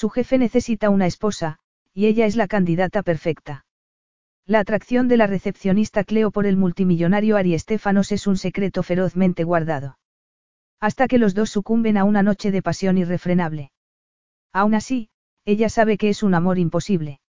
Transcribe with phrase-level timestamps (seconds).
[0.00, 1.58] Su jefe necesita una esposa,
[1.92, 3.66] y ella es la candidata perfecta.
[4.46, 9.44] La atracción de la recepcionista Cleo por el multimillonario Ari Estefanos es un secreto ferozmente
[9.44, 9.98] guardado.
[10.80, 13.72] Hasta que los dos sucumben a una noche de pasión irrefrenable.
[14.54, 15.10] Aún así,
[15.44, 17.20] ella sabe que es un amor imposible.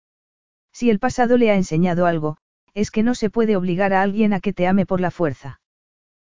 [0.71, 2.37] Si el pasado le ha enseñado algo,
[2.73, 5.59] es que no se puede obligar a alguien a que te ame por la fuerza.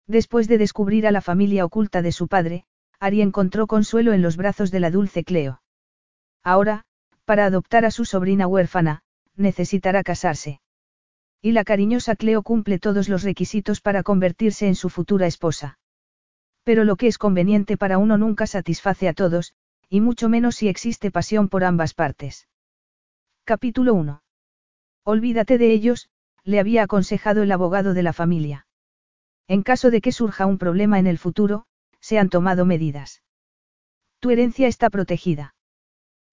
[0.06, 2.66] Después de descubrir a la familia oculta de su padre,
[3.00, 5.62] Ari encontró consuelo en los brazos de la dulce Cleo.
[6.48, 6.86] Ahora,
[7.26, 9.02] para adoptar a su sobrina huérfana,
[9.36, 10.62] necesitará casarse.
[11.42, 15.78] Y la cariñosa Cleo cumple todos los requisitos para convertirse en su futura esposa.
[16.64, 19.56] Pero lo que es conveniente para uno nunca satisface a todos,
[19.90, 22.48] y mucho menos si existe pasión por ambas partes.
[23.44, 24.24] Capítulo 1.
[25.04, 26.10] Olvídate de ellos,
[26.46, 28.68] le había aconsejado el abogado de la familia.
[29.50, 31.66] En caso de que surja un problema en el futuro,
[32.00, 33.22] se han tomado medidas.
[34.22, 35.56] Tu herencia está protegida.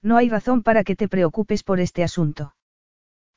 [0.04, 2.54] No hay razón para que te preocupes por este asunto.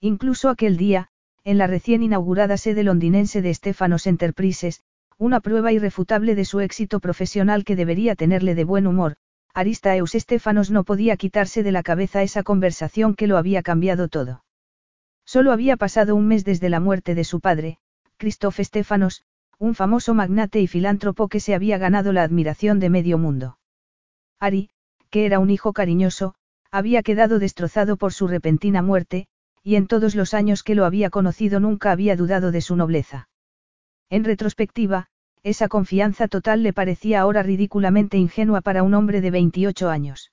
[0.01, 1.07] Incluso aquel día,
[1.45, 4.81] en la recién inaugurada sede londinense de Stephanos Enterprises,
[5.17, 9.15] una prueba irrefutable de su éxito profesional que debería tenerle de buen humor,
[9.53, 14.43] Aristaeus Stephanos no podía quitarse de la cabeza esa conversación que lo había cambiado todo.
[15.25, 17.79] Solo había pasado un mes desde la muerte de su padre,
[18.17, 19.23] Christoph Stephanos,
[19.57, 23.57] un famoso magnate y filántropo que se había ganado la admiración de medio mundo.
[24.37, 24.69] Ari,
[25.09, 26.35] que era un hijo cariñoso,
[26.71, 29.27] había quedado destrozado por su repentina muerte,
[29.63, 33.29] y en todos los años que lo había conocido nunca había dudado de su nobleza.
[34.09, 35.07] En retrospectiva,
[35.43, 40.31] esa confianza total le parecía ahora ridículamente ingenua para un hombre de 28 años.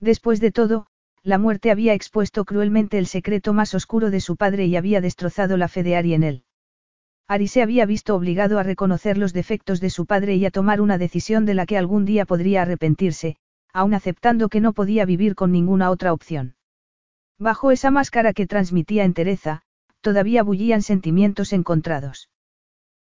[0.00, 0.86] Después de todo,
[1.22, 5.56] la muerte había expuesto cruelmente el secreto más oscuro de su padre y había destrozado
[5.56, 6.44] la fe de Ari en él.
[7.26, 10.82] Ari se había visto obligado a reconocer los defectos de su padre y a tomar
[10.82, 13.36] una decisión de la que algún día podría arrepentirse,
[13.74, 16.54] aun aceptando que no podía vivir con ninguna otra opción.
[17.38, 19.62] Bajo esa máscara que transmitía entereza,
[20.00, 22.30] todavía bullían sentimientos encontrados.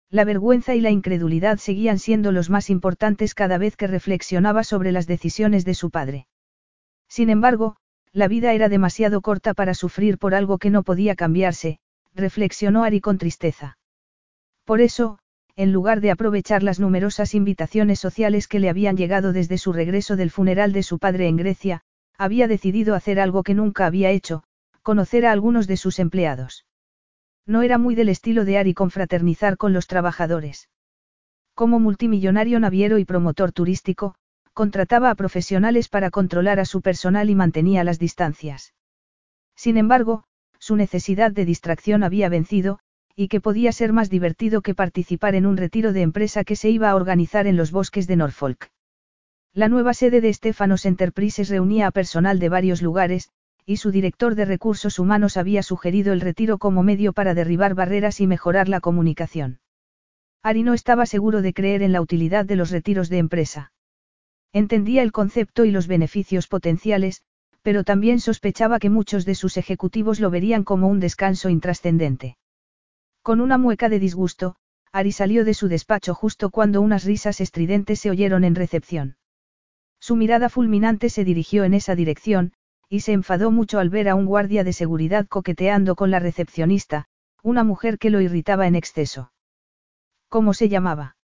[0.09, 4.91] La vergüenza y la incredulidad seguían siendo los más importantes cada vez que reflexionaba sobre
[4.91, 6.27] las decisiones de su padre.
[7.07, 7.77] Sin embargo,
[8.11, 11.79] la vida era demasiado corta para sufrir por algo que no podía cambiarse,
[12.15, 13.77] reflexionó Ari con tristeza.
[14.65, 15.19] Por eso,
[15.55, 20.15] en lugar de aprovechar las numerosas invitaciones sociales que le habían llegado desde su regreso
[20.15, 21.81] del funeral de su padre en Grecia,
[22.17, 24.43] había decidido hacer algo que nunca había hecho,
[24.81, 26.65] conocer a algunos de sus empleados.
[27.45, 30.69] No era muy del estilo de Ari confraternizar con los trabajadores.
[31.53, 34.15] Como multimillonario naviero y promotor turístico,
[34.53, 38.73] contrataba a profesionales para controlar a su personal y mantenía las distancias.
[39.55, 40.23] Sin embargo,
[40.57, 42.79] su necesidad de distracción había vencido,
[43.15, 46.69] y que podía ser más divertido que participar en un retiro de empresa que se
[46.69, 48.71] iba a organizar en los bosques de Norfolk.
[49.53, 53.29] La nueva sede de Stephanos Enterprises reunía a personal de varios lugares,
[53.65, 58.19] y su director de recursos humanos había sugerido el retiro como medio para derribar barreras
[58.19, 59.59] y mejorar la comunicación.
[60.41, 63.71] Ari no estaba seguro de creer en la utilidad de los retiros de empresa.
[64.51, 67.21] Entendía el concepto y los beneficios potenciales,
[67.61, 72.35] pero también sospechaba que muchos de sus ejecutivos lo verían como un descanso intrascendente.
[73.23, 74.57] Con una mueca de disgusto,
[74.91, 79.15] Ari salió de su despacho justo cuando unas risas estridentes se oyeron en recepción.
[79.97, 82.51] Su mirada fulminante se dirigió en esa dirección,
[82.89, 87.07] y se enfadó mucho al ver a un guardia de seguridad coqueteando con la recepcionista,
[87.41, 89.31] una mujer que lo irritaba en exceso.
[90.27, 91.15] ¿Cómo se llamaba?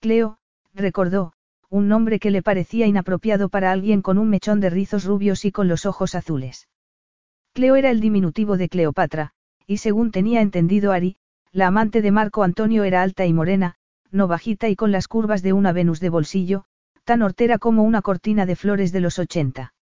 [0.00, 0.38] Cleo,
[0.74, 1.34] recordó,
[1.70, 5.52] un nombre que le parecía inapropiado para alguien con un mechón de rizos rubios y
[5.52, 6.68] con los ojos azules.
[7.52, 9.34] Cleo era el diminutivo de Cleopatra,
[9.66, 11.16] y según tenía entendido Ari,
[11.52, 13.76] la amante de Marco Antonio era alta y morena,
[14.10, 16.64] no bajita y con las curvas de una Venus de bolsillo,
[17.04, 19.74] tan hortera como una cortina de flores de los ochenta.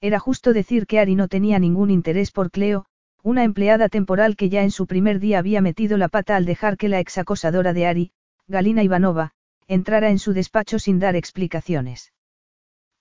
[0.00, 2.86] Era justo decir que Ari no tenía ningún interés por Cleo,
[3.22, 6.76] una empleada temporal que ya en su primer día había metido la pata al dejar
[6.76, 8.12] que la exacosadora de Ari,
[8.46, 9.32] Galina Ivanova,
[9.66, 12.12] entrara en su despacho sin dar explicaciones.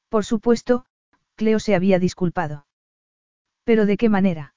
[0.09, 0.85] Por supuesto,
[1.35, 2.65] Cleo se había disculpado.
[3.63, 4.55] ¿Pero de qué manera?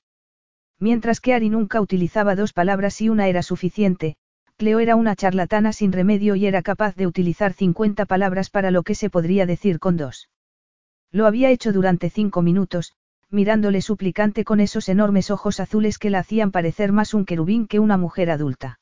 [0.80, 4.16] Mientras que Ari nunca utilizaba dos palabras y una era suficiente,
[4.56, 8.82] Cleo era una charlatana sin remedio y era capaz de utilizar 50 palabras para lo
[8.82, 10.30] que se podría decir con dos.
[11.12, 12.94] Lo había hecho durante cinco minutos,
[13.30, 17.78] mirándole suplicante con esos enormes ojos azules que la hacían parecer más un querubín que
[17.78, 18.80] una mujer adulta.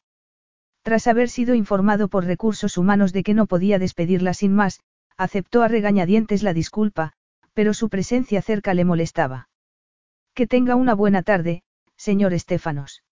[0.82, 4.80] Tras haber sido informado por recursos humanos de que no podía despedirla sin más,
[5.16, 7.12] aceptó a regañadientes la disculpa,
[7.54, 9.48] pero su presencia cerca le molestaba.
[10.34, 11.62] Que tenga una buena tarde,
[11.98, 13.02] señor Estefanos.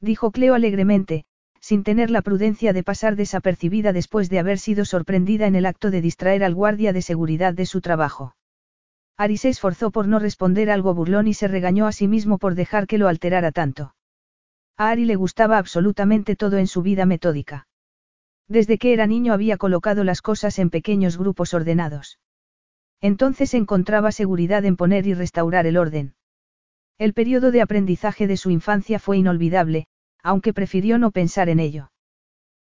[0.00, 1.24] Dijo Cleo alegremente,
[1.60, 5.90] sin tener la prudencia de pasar desapercibida después de haber sido sorprendida en el acto
[5.90, 8.36] de distraer al guardia de seguridad de su trabajo.
[9.16, 12.54] Ari se esforzó por no responder algo burlón y se regañó a sí mismo por
[12.54, 13.94] dejar que lo alterara tanto.
[14.76, 17.66] A Ari le gustaba absolutamente todo en su vida metódica.
[18.48, 22.18] Desde que era niño había colocado las cosas en pequeños grupos ordenados.
[23.00, 26.14] Entonces encontraba seguridad en poner y restaurar el orden.
[26.98, 29.86] El periodo de aprendizaje de su infancia fue inolvidable,
[30.22, 31.90] aunque prefirió no pensar en ello.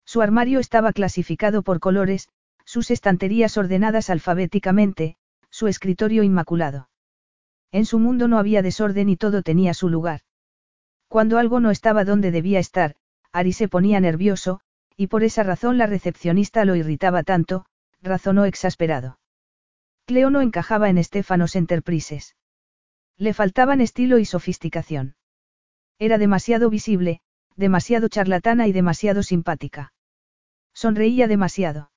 [0.04, 2.28] Su armario estaba clasificado por colores,
[2.64, 5.16] sus estanterías ordenadas alfabéticamente,
[5.50, 6.88] su escritorio inmaculado.
[7.72, 10.20] En su mundo no había desorden y todo tenía su lugar.
[11.08, 12.96] Cuando algo no estaba donde debía estar,
[13.32, 14.60] Ari se ponía nervioso,
[14.96, 17.66] y por esa razón la recepcionista lo irritaba tanto,
[18.02, 19.18] razonó exasperado.
[20.04, 22.34] Cleo no encajaba en Estefanos Enterprises.
[23.18, 25.16] Le faltaban estilo y sofisticación.
[25.98, 27.20] Era demasiado visible,
[27.56, 29.94] demasiado charlatana y demasiado simpática.
[30.74, 31.90] Sonreía demasiado.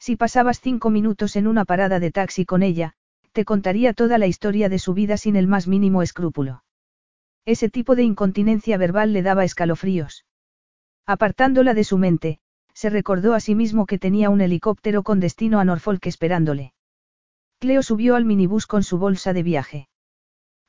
[0.00, 2.94] Si pasabas cinco minutos en una parada de taxi con ella,
[3.30, 6.64] te contaría toda la historia de su vida sin el más mínimo escrúpulo.
[7.44, 10.24] Ese tipo de incontinencia verbal le daba escalofríos.
[11.06, 12.40] Apartándola de su mente,
[12.74, 16.74] se recordó a sí mismo que tenía un helicóptero con destino a Norfolk esperándole.
[17.60, 19.88] Cleo subió al minibús con su bolsa de viaje.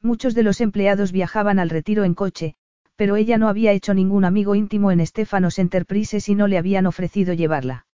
[0.04, 2.56] Muchos de los empleados viajaban al retiro en coche,
[2.98, 6.86] pero ella no había hecho ningún amigo íntimo en Stefanos Enterprises y no le habían
[6.86, 7.88] ofrecido llevarla.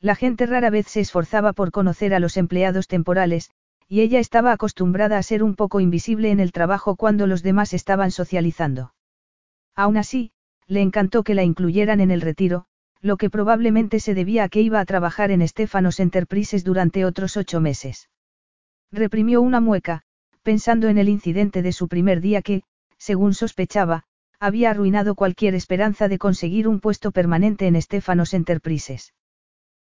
[0.00, 3.50] La gente rara vez se esforzaba por conocer a los empleados temporales,
[3.86, 7.74] y ella estaba acostumbrada a ser un poco invisible en el trabajo cuando los demás
[7.74, 8.94] estaban socializando.
[9.74, 10.32] Aún así,
[10.66, 12.64] le encantó que la incluyeran en el retiro,
[13.02, 17.36] lo que probablemente se debía a que iba a trabajar en Stefanos Enterprises durante otros
[17.36, 18.08] ocho meses.
[18.90, 20.05] Reprimió una mueca,
[20.46, 22.62] pensando en el incidente de su primer día que,
[22.98, 24.04] según sospechaba,
[24.38, 29.12] había arruinado cualquier esperanza de conseguir un puesto permanente en Stefanos Enterprises.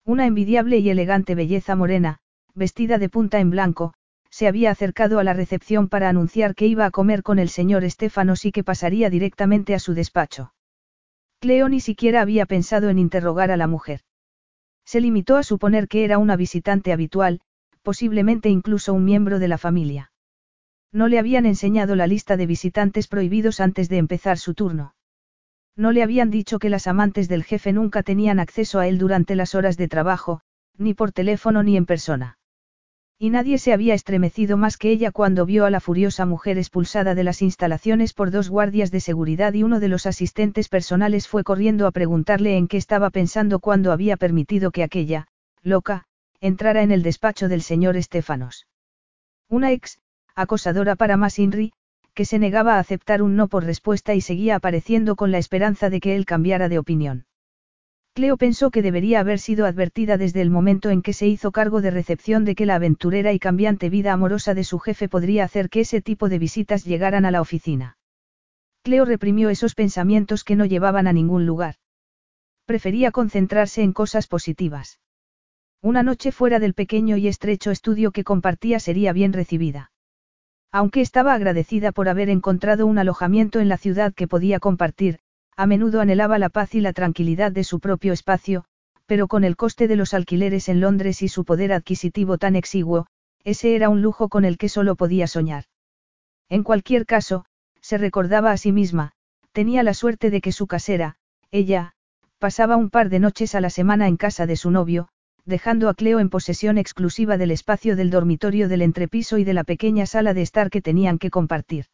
[0.05, 2.19] Una envidiable y elegante belleza morena,
[2.53, 3.95] vestida de punta en blanco,
[4.29, 7.83] se había acercado a la recepción para anunciar que iba a comer con el señor
[7.83, 10.53] Estefanos y que pasaría directamente a su despacho.
[11.41, 14.03] Cleo ni siquiera había pensado en interrogar a la mujer.
[14.85, 17.41] Se limitó a suponer que era una visitante habitual,
[17.83, 20.13] posiblemente incluso un miembro de la familia.
[20.95, 24.95] No le habían enseñado la lista de visitantes prohibidos antes de empezar su turno.
[25.75, 29.35] No le habían dicho que las amantes del jefe nunca tenían acceso a él durante
[29.35, 30.39] las horas de trabajo,
[30.77, 32.37] ni por teléfono ni en persona.
[33.19, 37.13] Y nadie se había estremecido más que ella cuando vio a la furiosa mujer expulsada
[37.13, 41.43] de las instalaciones por dos guardias de seguridad y uno de los asistentes personales fue
[41.43, 45.27] corriendo a preguntarle en qué estaba pensando cuando había permitido que aquella,
[45.61, 46.05] loca,
[46.39, 48.65] entrara en el despacho del señor Estefanos.
[49.49, 49.99] Una ex,
[50.35, 51.73] acosadora para más Inri,
[52.13, 55.89] que se negaba a aceptar un no por respuesta y seguía apareciendo con la esperanza
[55.89, 57.25] de que él cambiara de opinión.
[58.13, 61.81] Cleo pensó que debería haber sido advertida desde el momento en que se hizo cargo
[61.81, 65.69] de recepción de que la aventurera y cambiante vida amorosa de su jefe podría hacer
[65.69, 67.97] que ese tipo de visitas llegaran a la oficina.
[68.83, 71.75] Cleo reprimió esos pensamientos que no llevaban a ningún lugar.
[72.65, 74.99] Prefería concentrarse en cosas positivas.
[75.81, 79.91] Una noche fuera del pequeño y estrecho estudio que compartía sería bien recibida.
[80.77, 85.19] Aunque estaba agradecida por haber encontrado un alojamiento en la ciudad que podía compartir,
[85.55, 88.65] a menudo anhelaba la paz y la tranquilidad de su propio espacio,
[89.05, 93.07] pero con el coste de los alquileres en Londres y su poder adquisitivo tan exiguo,
[93.45, 95.63] ese era un lujo con el que solo podía soñar.
[96.49, 97.45] En cualquier caso,
[97.79, 99.13] se recordaba a sí misma,
[99.53, 101.15] tenía la suerte de que su casera,
[101.51, 101.93] ella,
[102.37, 105.07] pasaba un par de noches a la semana en casa de su novio,
[105.45, 109.63] dejando a Cleo en posesión exclusiva del espacio del dormitorio del entrepiso y de la
[109.63, 111.85] pequeña sala de estar que tenían que compartir.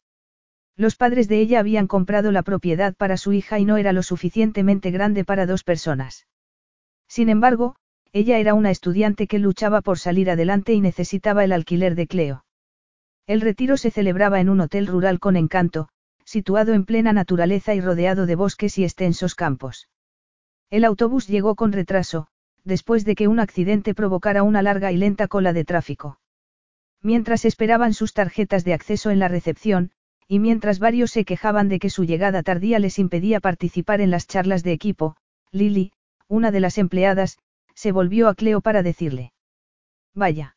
[0.78, 4.04] Los padres de ella habían comprado la propiedad para su hija y no era lo
[4.04, 6.28] suficientemente grande para dos personas.
[7.08, 7.76] Sin embargo,
[8.14, 12.46] ella era una estudiante que luchaba por salir adelante y necesitaba el alquiler de Cleo.
[13.28, 15.90] El retiro se celebraba en un hotel rural con encanto,
[16.24, 19.90] situado en plena naturaleza y rodeado de bosques y extensos campos.
[20.70, 22.28] El autobús llegó con retraso,
[22.64, 26.20] después de que un accidente provocara una larga y lenta cola de tráfico.
[27.02, 29.92] Mientras esperaban sus tarjetas de acceso en la recepción,
[30.28, 34.28] y mientras varios se quejaban de que su llegada tardía les impedía participar en las
[34.28, 35.18] charlas de equipo,
[35.52, 35.92] Lily,
[36.28, 37.38] una de las empleadas,
[37.76, 39.34] se volvió a Cleo para decirle.
[40.14, 40.56] Vaya.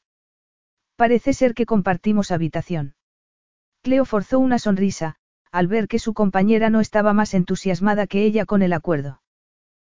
[0.94, 2.94] Parece ser que compartimos habitación.
[3.82, 5.16] Cleo forzó una sonrisa,
[5.50, 9.24] al ver que su compañera no estaba más entusiasmada que ella con el acuerdo.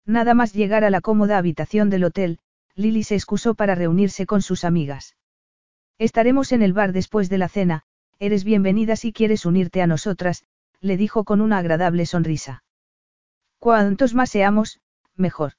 [0.08, 2.40] Nada más llegar a la cómoda habitación del hotel,
[2.76, 5.18] Lily se excusó para reunirse con sus amigas.
[6.00, 7.84] Estaremos en el bar después de la cena,
[8.18, 10.46] eres bienvenida si quieres unirte a nosotras,
[10.80, 12.64] le dijo con una agradable sonrisa.
[13.60, 14.80] Cuantos más seamos,
[15.18, 15.54] mejor.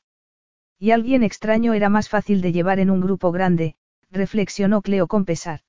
[0.79, 3.77] Y alguien extraño era más fácil de llevar en un grupo grande,
[4.11, 5.61] reflexionó Cleo con pesar.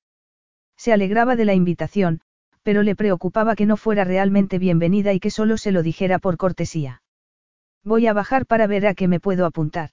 [0.78, 2.22] Se alegraba de la invitación,
[2.62, 6.38] pero le preocupaba que no fuera realmente bienvenida y que solo se lo dijera por
[6.38, 7.02] cortesía.
[7.84, 9.90] Voy a bajar para ver a qué me puedo apuntar.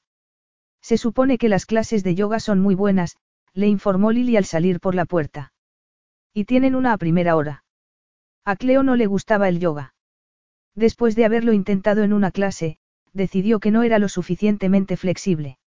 [0.82, 3.18] Se supone que las clases de yoga son muy buenas,
[3.54, 5.54] le informó Lily al salir por la puerta.
[6.34, 7.64] Y tienen una a primera hora.
[8.46, 9.94] A Cleo no le gustaba el yoga.
[10.76, 12.78] Después de haberlo intentado en una clase,
[13.14, 15.58] decidió que no era lo suficientemente flexible.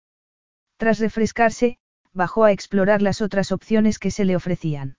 [0.76, 1.78] Tras refrescarse,
[2.12, 4.96] bajó a explorar las otras opciones que se le ofrecían.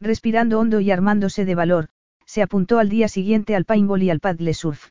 [0.00, 1.88] Respirando hondo y armándose de valor,
[2.24, 4.90] se apuntó al día siguiente al paintball y al paddle surf.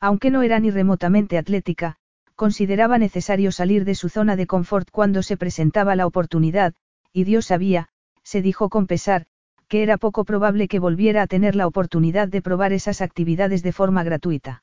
[0.00, 1.96] Aunque no era ni remotamente atlética,
[2.34, 6.74] consideraba necesario salir de su zona de confort cuando se presentaba la oportunidad,
[7.12, 7.88] y Dios sabía,
[8.22, 9.26] se dijo con pesar,
[9.68, 13.72] que era poco probable que volviera a tener la oportunidad de probar esas actividades de
[13.72, 14.62] forma gratuita.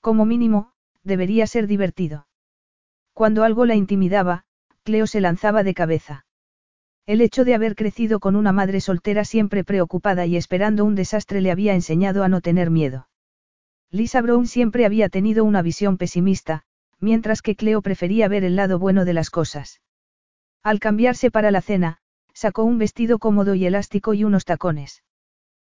[0.00, 2.26] Como mínimo, debería ser divertido.
[3.12, 4.44] Cuando algo la intimidaba,
[4.84, 6.24] Cleo se lanzaba de cabeza.
[7.06, 11.40] El hecho de haber crecido con una madre soltera siempre preocupada y esperando un desastre
[11.40, 13.08] le había enseñado a no tener miedo.
[13.90, 16.64] Lisa Brown siempre había tenido una visión pesimista,
[17.00, 19.80] mientras que Cleo prefería ver el lado bueno de las cosas.
[20.62, 21.98] Al cambiarse para la cena,
[22.34, 25.02] sacó un vestido cómodo y elástico y unos tacones.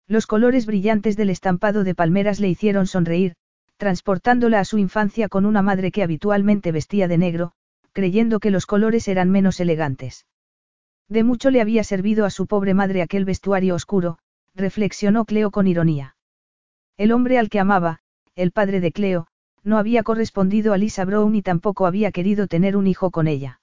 [0.08, 3.36] Los colores brillantes del estampado de palmeras le hicieron sonreír,
[3.78, 7.54] transportándola a su infancia con una madre que habitualmente vestía de negro,
[7.94, 10.26] creyendo que los colores eran menos elegantes.
[11.08, 14.18] De mucho le había servido a su pobre madre aquel vestuario oscuro,
[14.54, 16.16] reflexionó Cleo con ironía.
[16.98, 18.01] El hombre al que amaba,
[18.36, 19.28] el padre de Cleo,
[19.64, 23.62] no había correspondido a Lisa Brown y tampoco había querido tener un hijo con ella.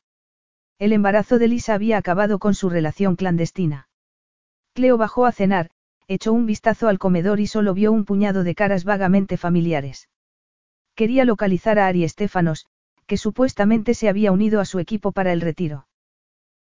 [0.78, 3.88] El embarazo de Lisa había acabado con su relación clandestina.
[4.74, 5.70] Cleo bajó a cenar,
[6.06, 10.08] echó un vistazo al comedor y solo vio un puñado de caras vagamente familiares.
[10.94, 12.66] Quería localizar a Ari Estefanos,
[13.06, 15.88] que supuestamente se había unido a su equipo para el retiro.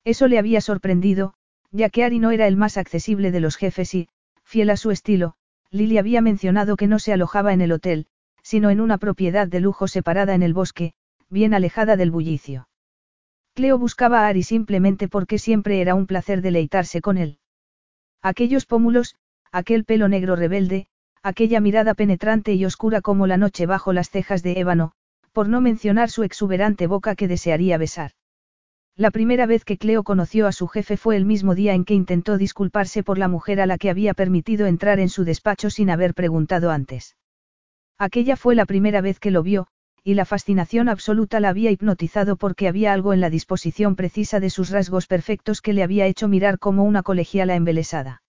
[0.04, 1.34] Eso le había sorprendido,
[1.72, 4.10] ya que Ari no era el más accesible de los jefes y,
[4.44, 5.36] fiel a su estilo,
[5.74, 8.06] Lily había mencionado que no se alojaba en el hotel,
[8.44, 10.94] sino en una propiedad de lujo separada en el bosque,
[11.30, 12.68] bien alejada del bullicio.
[13.56, 17.40] Cleo buscaba a Ari simplemente porque siempre era un placer deleitarse con él.
[18.22, 19.16] Aquellos pómulos,
[19.52, 20.86] aquel pelo negro rebelde,
[21.24, 24.92] aquella mirada penetrante y oscura como la noche bajo las cejas de ébano,
[25.32, 28.12] por no mencionar su exuberante boca que desearía besar.
[28.96, 31.96] La primera vez que Cleo conoció a su jefe fue el mismo día en que
[31.96, 35.90] intentó disculparse por la mujer a la que había permitido entrar en su despacho sin
[35.90, 37.18] haber preguntado antes.
[37.98, 39.66] Aquella fue la primera vez que lo vio,
[40.04, 44.52] y la fascinación absoluta la había hipnotizado porque había algo en la disposición precisa de
[44.52, 48.22] sus rasgos perfectos que le había hecho mirar como una colegiala embelesada.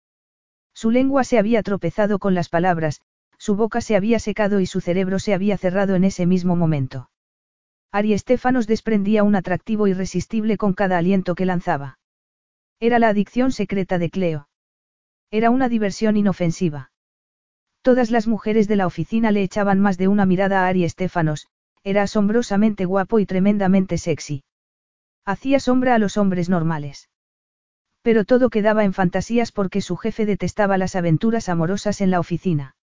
[0.72, 3.02] Su lengua se había tropezado con las palabras,
[3.36, 7.10] su boca se había secado y su cerebro se había cerrado en ese mismo momento.
[7.94, 12.00] Ari Estefanos desprendía un atractivo irresistible con cada aliento que lanzaba.
[12.80, 14.48] Era la adicción secreta de Cleo.
[15.30, 16.90] Era una diversión inofensiva.
[17.82, 21.46] Todas las mujeres de la oficina le echaban más de una mirada a Ari Estefanos,
[21.84, 24.42] era asombrosamente guapo y tremendamente sexy.
[25.24, 27.08] Hacía sombra a los hombres normales.
[28.02, 32.74] Pero todo quedaba en fantasías porque su jefe detestaba las aventuras amorosas en la oficina.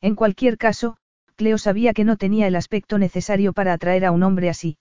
[0.00, 0.96] En cualquier caso,
[1.38, 4.76] Cleo sabía que no tenía el aspecto necesario para atraer a un hombre así.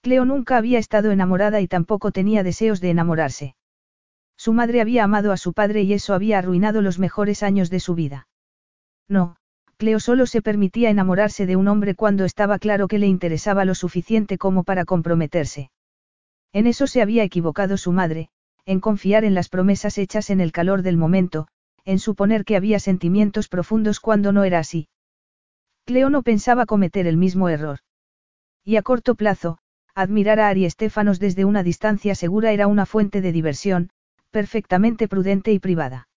[0.00, 3.56] Cleo nunca había estado enamorada y tampoco tenía deseos de enamorarse.
[4.38, 7.80] Su madre había amado a su padre y eso había arruinado los mejores años de
[7.80, 8.26] su vida.
[9.06, 9.36] No,
[9.76, 13.74] Cleo solo se permitía enamorarse de un hombre cuando estaba claro que le interesaba lo
[13.74, 15.70] suficiente como para comprometerse.
[16.54, 18.30] En eso se había equivocado su madre,
[18.64, 21.48] en confiar en las promesas hechas en el calor del momento,
[21.84, 24.88] en suponer que había sentimientos profundos cuando no era así.
[25.86, 27.78] Cleo no pensaba cometer el mismo error.
[28.64, 29.58] Y a corto plazo,
[29.94, 33.90] admirar a Ari Estefanos desde una distancia segura era una fuente de diversión,
[34.32, 36.08] perfectamente prudente y privada.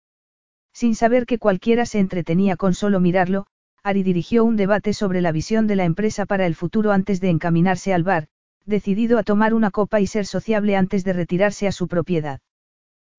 [0.72, 3.46] Sin saber que cualquiera se entretenía con solo mirarlo,
[3.84, 7.30] Ari dirigió un debate sobre la visión de la empresa para el futuro antes de
[7.30, 8.26] encaminarse al bar,
[8.66, 12.40] decidido a tomar una copa y ser sociable antes de retirarse a su propiedad.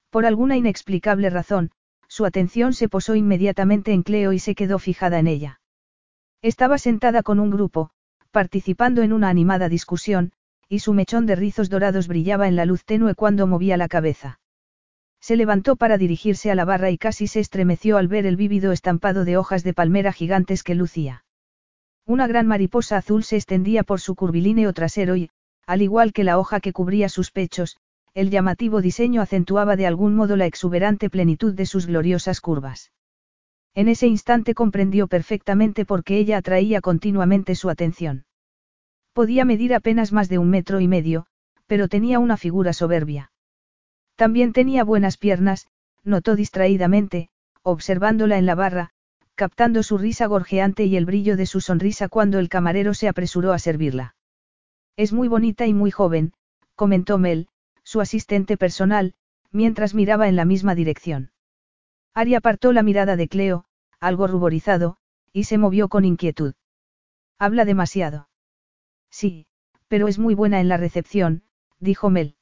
[0.09, 1.71] Por alguna inexplicable razón,
[2.09, 5.60] su atención se posó inmediatamente en Cleo y se quedó fijada en ella.
[6.41, 7.91] Estaba sentada con un grupo,
[8.31, 10.31] participando en una animada discusión,
[10.67, 14.39] y su mechón de rizos dorados brillaba en la luz tenue cuando movía la cabeza.
[15.19, 18.71] Se levantó para dirigirse a la barra y casi se estremeció al ver el vívido
[18.71, 21.25] estampado de hojas de palmera gigantes que lucía.
[22.07, 25.29] Una gran mariposa azul se extendía por su curvilíneo trasero y,
[25.67, 27.77] al igual que la hoja que cubría sus pechos,
[28.15, 32.91] el llamativo diseño acentuaba de algún modo la exuberante plenitud de sus gloriosas curvas.
[33.73, 38.25] En ese instante comprendió perfectamente por qué ella atraía continuamente su atención.
[39.13, 41.25] Podía medir apenas más de un metro y medio,
[41.67, 43.31] pero tenía una figura soberbia.
[44.15, 45.67] También tenía buenas piernas,
[46.03, 47.29] notó distraídamente,
[47.63, 48.91] observándola en la barra,
[49.35, 53.53] captando su risa gorjeante y el brillo de su sonrisa cuando el camarero se apresuró
[53.53, 54.15] a servirla.
[54.97, 56.33] Es muy bonita y muy joven,
[56.75, 57.47] comentó Mel,
[57.83, 59.13] su asistente personal,
[59.51, 61.31] mientras miraba en la misma dirección.
[62.13, 63.65] Ari apartó la mirada de Cleo,
[63.99, 64.97] algo ruborizado,
[65.31, 66.55] y se movió con inquietud.
[67.39, 68.29] Habla demasiado.
[69.09, 69.47] Sí,
[69.87, 71.43] pero es muy buena en la recepción,
[71.79, 72.35] dijo Mel.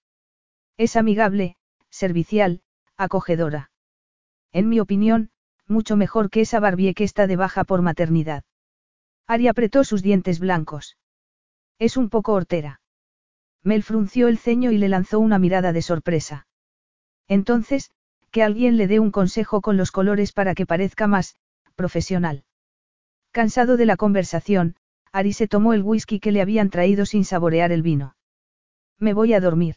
[0.77, 1.55] Es amigable,
[1.89, 2.61] servicial,
[2.97, 3.71] acogedora.
[4.51, 5.31] En mi opinión,
[5.67, 8.43] mucho mejor que esa Barbie que está de baja por maternidad.
[9.27, 10.97] Ari apretó sus dientes blancos.
[11.77, 12.81] Es un poco hortera.
[13.63, 16.47] Mel frunció el ceño y le lanzó una mirada de sorpresa.
[17.27, 17.91] Entonces,
[18.29, 21.35] que alguien le dé un consejo con los colores para que parezca más,
[21.75, 22.43] profesional.
[23.31, 24.75] Cansado de la conversación,
[25.11, 28.15] Ari se tomó el whisky que le habían traído sin saborear el vino.
[28.99, 29.75] Me voy a dormir.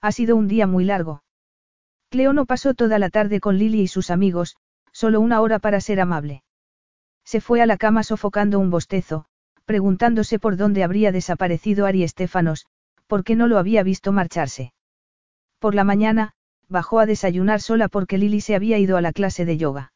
[0.00, 1.22] Ha sido un día muy largo.
[2.08, 4.56] Cleo no pasó toda la tarde con Lily y sus amigos,
[4.92, 6.42] solo una hora para ser amable.
[7.24, 9.26] Se fue a la cama sofocando un bostezo,
[9.64, 12.66] preguntándose por dónde habría desaparecido Ari Estefanos,
[13.06, 14.72] por qué no lo había visto marcharse.
[15.60, 16.32] Por la mañana,
[16.70, 19.92] bajó a desayunar sola porque Lily se había ido a la clase de yoga.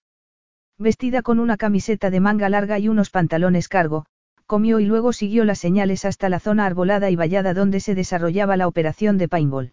[0.76, 4.06] Vestida con una camiseta de manga larga y unos pantalones cargo,
[4.46, 8.56] comió y luego siguió las señales hasta la zona arbolada y vallada donde se desarrollaba
[8.56, 9.72] la operación de paintball.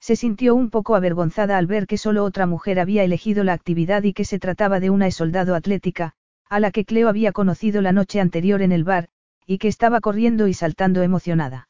[0.00, 4.02] Se sintió un poco avergonzada al ver que solo otra mujer había elegido la actividad
[4.02, 6.14] y que se trataba de una soldado atlética,
[6.48, 9.08] a la que Cleo había conocido la noche anterior en el bar,
[9.46, 11.68] y que estaba corriendo y saltando emocionada.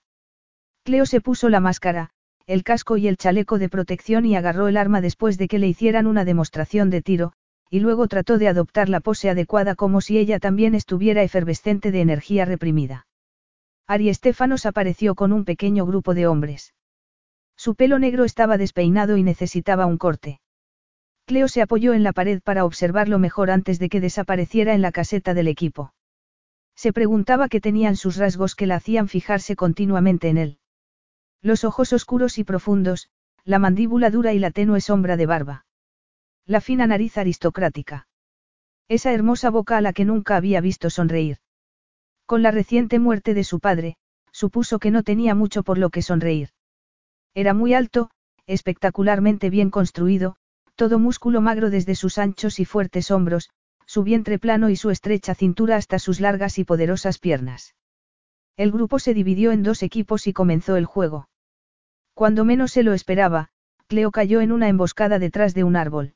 [0.84, 2.10] Cleo se puso la máscara,
[2.46, 5.66] el casco y el chaleco de protección y agarró el arma después de que le
[5.66, 7.32] hicieran una demostración de tiro,
[7.70, 12.00] y luego trató de adoptar la pose adecuada como si ella también estuviera efervescente de
[12.00, 13.06] energía reprimida.
[13.88, 16.74] Ari Estefanos apareció con un pequeño grupo de hombres.
[17.56, 20.40] Su pelo negro estaba despeinado y necesitaba un corte.
[21.24, 24.92] Cleo se apoyó en la pared para observarlo mejor antes de que desapareciera en la
[24.92, 25.92] caseta del equipo.
[26.76, 30.58] Se preguntaba qué tenían sus rasgos que la hacían fijarse continuamente en él.
[31.46, 33.08] Los ojos oscuros y profundos,
[33.44, 35.64] la mandíbula dura y la tenue sombra de barba.
[36.44, 38.08] La fina nariz aristocrática.
[38.88, 41.38] Esa hermosa boca a la que nunca había visto sonreír.
[42.26, 43.94] Con la reciente muerte de su padre,
[44.32, 46.48] supuso que no tenía mucho por lo que sonreír.
[47.32, 48.10] Era muy alto,
[48.48, 50.34] espectacularmente bien construido,
[50.74, 53.50] todo músculo magro desde sus anchos y fuertes hombros,
[53.86, 57.76] su vientre plano y su estrecha cintura hasta sus largas y poderosas piernas.
[58.56, 61.28] El grupo se dividió en dos equipos y comenzó el juego.
[62.16, 63.50] Cuando menos se lo esperaba,
[63.88, 66.14] Cleo cayó en una emboscada detrás de un árbol.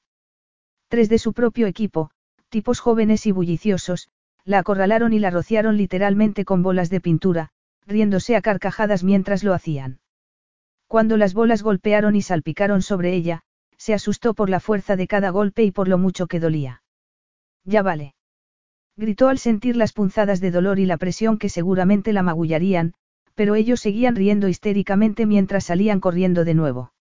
[0.89, 2.11] Tres de su propio equipo,
[2.49, 4.09] tipos jóvenes y bulliciosos,
[4.47, 7.51] la acorralaron y la rociaron literalmente con bolas de pintura,
[7.87, 10.01] riéndose a carcajadas mientras lo hacían.
[10.87, 13.43] Cuando las bolas golpearon y salpicaron sobre ella,
[13.77, 16.83] se asustó por la fuerza de cada golpe y por lo mucho que dolía.
[17.65, 18.15] Ya vale.
[18.97, 22.95] Gritó al sentir las punzadas de dolor y la presión que seguramente la magullarían,
[23.35, 26.93] pero ellos seguían riendo histéricamente mientras salían corriendo de nuevo.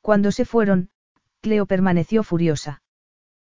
[0.00, 0.90] Cuando se fueron,
[1.40, 2.82] Cleo permaneció furiosa.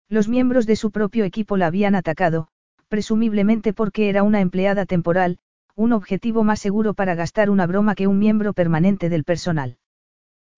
[0.09, 2.49] Los miembros de su propio equipo la habían atacado,
[2.89, 5.39] presumiblemente porque era una empleada temporal,
[5.75, 9.79] un objetivo más seguro para gastar una broma que un miembro permanente del personal.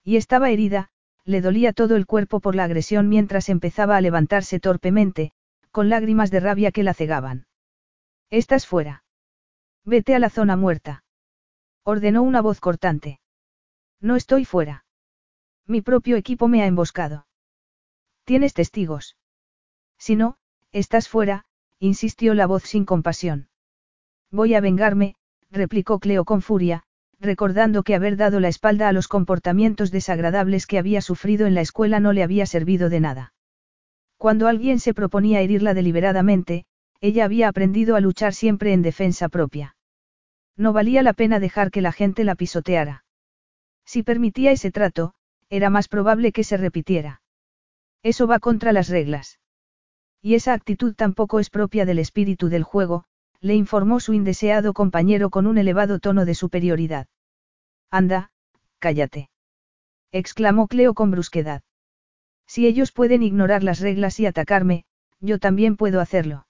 [0.02, 0.90] Y estaba herida,
[1.24, 5.32] le dolía todo el cuerpo por la agresión mientras empezaba a levantarse torpemente,
[5.70, 7.46] con lágrimas de rabia que la cegaban.
[8.30, 9.04] Estás fuera.
[9.84, 11.04] Vete a la zona muerta.
[11.84, 13.20] Ordenó una voz cortante.
[14.00, 14.84] No estoy fuera.
[15.66, 17.26] Mi propio equipo me ha emboscado.
[18.24, 19.16] Tienes testigos.
[19.98, 20.36] Si no,
[20.72, 21.44] estás fuera,
[21.78, 23.48] insistió la voz sin compasión.
[24.30, 25.16] Voy a vengarme,
[25.50, 26.84] replicó Cleo con furia,
[27.18, 31.60] recordando que haber dado la espalda a los comportamientos desagradables que había sufrido en la
[31.60, 33.34] escuela no le había servido de nada.
[34.16, 36.64] Cuando alguien se proponía herirla deliberadamente,
[37.00, 39.76] ella había aprendido a luchar siempre en defensa propia.
[40.56, 43.04] No valía la pena dejar que la gente la pisoteara.
[43.84, 45.14] Si permitía ese trato,
[45.48, 47.22] era más probable que se repitiera.
[48.02, 49.40] Eso va contra las reglas.
[50.22, 53.04] Y esa actitud tampoco es propia del espíritu del juego,
[53.40, 57.08] le informó su indeseado compañero con un elevado tono de superioridad.
[57.90, 58.30] Anda,
[58.78, 59.30] cállate.
[60.12, 61.62] exclamó Cleo con brusquedad.
[62.46, 64.84] Si ellos pueden ignorar las reglas y atacarme,
[65.20, 66.46] yo también puedo hacerlo.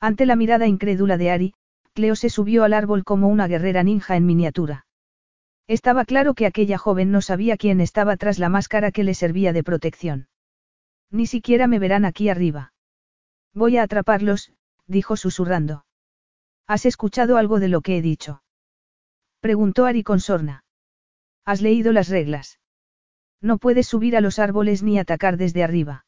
[0.00, 1.54] Ante la mirada incrédula de Ari,
[1.94, 4.86] Cleo se subió al árbol como una guerrera ninja en miniatura.
[5.68, 9.52] Estaba claro que aquella joven no sabía quién estaba tras la máscara que le servía
[9.52, 10.28] de protección.
[11.10, 12.72] Ni siquiera me verán aquí arriba.
[13.54, 14.52] Voy a atraparlos,
[14.86, 15.84] dijo susurrando.
[16.66, 18.42] ¿Has escuchado algo de lo que he dicho?
[19.40, 20.64] Preguntó Ari con sorna.
[21.44, 22.58] ¿Has leído las reglas?
[23.40, 26.06] No puedes subir a los árboles ni atacar desde arriba.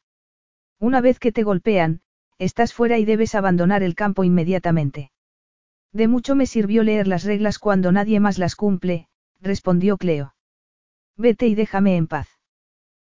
[0.79, 2.01] Una vez que te golpean,
[2.39, 5.11] estás fuera y debes abandonar el campo inmediatamente.
[5.95, 9.07] De mucho me sirvió leer las reglas cuando nadie más las cumple,
[9.39, 10.35] respondió Cleo.
[11.15, 12.27] Vete y déjame en paz.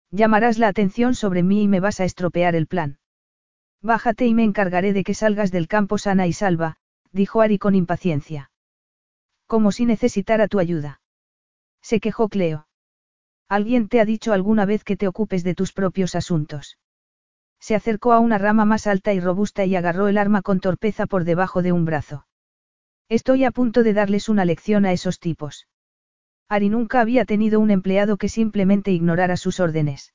[0.10, 2.98] Llamarás la atención sobre mí y me vas a estropear el plan.
[3.84, 6.78] Bájate y me encargaré de que salgas del campo sana y salva,
[7.12, 8.50] dijo Ari con impaciencia.
[9.46, 11.02] Como si necesitara tu ayuda.
[11.84, 12.68] Se quejó Cleo.
[13.48, 16.80] ¿Alguien te ha dicho alguna vez que te ocupes de tus propios asuntos?
[17.60, 21.06] Se acercó a una rama más alta y robusta y agarró el arma con torpeza
[21.06, 22.26] por debajo de un brazo.
[23.12, 25.68] Estoy a punto de darles una lección a esos tipos.
[26.48, 30.14] Ari nunca había tenido un empleado que simplemente ignorara sus órdenes.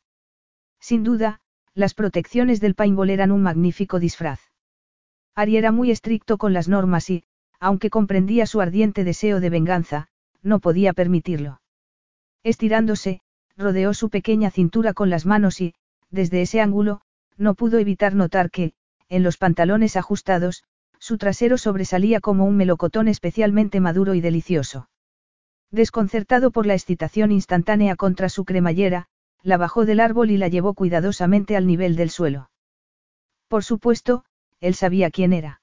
[0.80, 1.42] Sin duda,
[1.74, 4.40] las protecciones del paintball eran un magnífico disfraz.
[5.34, 7.24] Ari era muy estricto con las normas y,
[7.60, 10.08] aunque comprendía su ardiente deseo de venganza,
[10.40, 11.60] no podía permitirlo.
[12.44, 13.20] Estirándose,
[13.58, 15.74] rodeó su pequeña cintura con las manos y,
[16.08, 17.02] desde ese ángulo,
[17.36, 18.72] no pudo evitar notar que,
[19.10, 20.64] en los pantalones ajustados,
[20.98, 24.88] su trasero sobresalía como un melocotón especialmente maduro y delicioso.
[25.70, 29.06] Desconcertado por la excitación instantánea contra su cremallera,
[29.42, 32.50] la bajó del árbol y la llevó cuidadosamente al nivel del suelo.
[33.48, 34.24] Por supuesto,
[34.60, 35.60] él sabía quién era.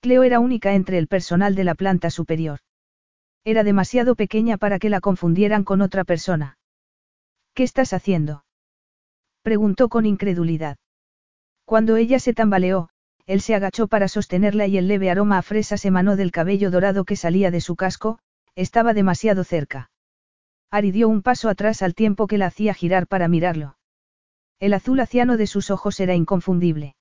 [0.00, 2.60] Cleo era única entre el personal de la planta superior.
[3.44, 6.58] Era demasiado pequeña para que la confundieran con otra persona.
[7.54, 8.44] ¿Qué estás haciendo?
[9.42, 10.76] preguntó con incredulidad.
[11.64, 12.90] Cuando ella se tambaleó,
[13.30, 17.04] él se agachó para sostenerla y el leve aroma a fresas emanó del cabello dorado
[17.04, 18.18] que salía de su casco,
[18.56, 19.92] estaba demasiado cerca.
[20.72, 23.76] Ari dio un paso atrás al tiempo que la hacía girar para mirarlo.
[24.58, 26.96] El azul aciano de sus ojos era inconfundible.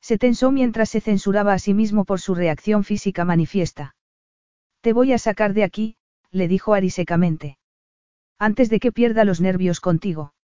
[0.00, 3.94] Se tensó mientras se censuraba a sí mismo por su reacción física manifiesta.
[4.80, 5.96] Te voy a sacar de aquí,
[6.32, 7.58] le dijo Ari secamente.
[8.40, 10.34] Antes de que pierda los nervios contigo.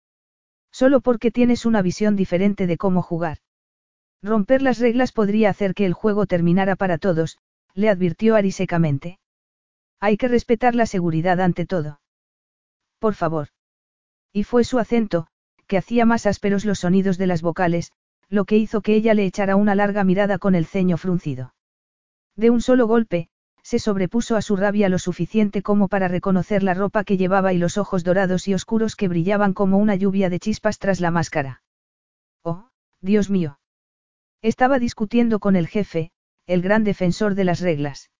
[0.70, 3.38] Solo porque tienes una visión diferente de cómo jugar.
[4.22, 7.38] Romper las reglas podría hacer que el juego terminara para todos,
[7.74, 9.18] le advirtió Ari secamente.
[9.98, 12.00] Hay que respetar la seguridad ante todo.
[12.98, 13.48] Por favor.
[14.33, 15.26] Y fue su acento,
[15.66, 17.92] que hacía más ásperos los sonidos de las vocales,
[18.28, 21.54] lo que hizo que ella le echara una larga mirada con el ceño fruncido.
[22.37, 23.28] De un solo golpe,
[23.62, 27.59] se sobrepuso a su rabia lo suficiente como para reconocer la ropa que llevaba y
[27.59, 31.62] los ojos dorados y oscuros que brillaban como una lluvia de chispas tras la máscara.
[32.42, 32.68] Oh,
[33.00, 33.59] Dios mío.
[34.42, 36.12] Estaba discutiendo con el jefe,
[36.46, 38.11] el gran defensor de las reglas.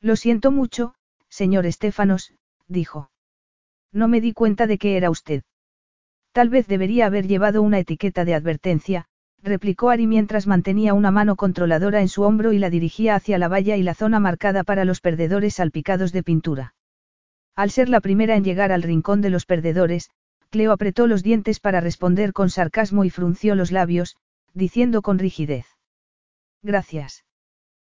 [0.00, 0.94] Lo siento mucho,
[1.28, 2.34] señor Estefanos,
[2.66, 3.10] dijo.
[3.90, 5.42] No me di cuenta de que era usted.
[6.32, 9.06] Tal vez debería haber llevado una etiqueta de advertencia,
[9.42, 13.48] replicó Ari mientras mantenía una mano controladora en su hombro y la dirigía hacia la
[13.48, 16.74] valla y la zona marcada para los perdedores salpicados de pintura.
[17.54, 20.10] Al ser la primera en llegar al rincón de los perdedores,
[20.50, 24.16] Cleo apretó los dientes para responder con sarcasmo y frunció los labios,
[24.58, 25.66] diciendo con rigidez.
[26.62, 27.24] Gracias.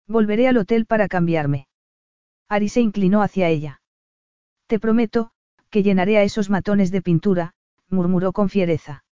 [0.08, 1.68] Volveré al hotel para cambiarme.
[2.48, 3.80] Ari se inclinó hacia ella.
[4.66, 5.30] Te prometo,
[5.70, 7.54] que llenaré a esos matones de pintura,
[7.88, 9.04] murmuró con fiereza.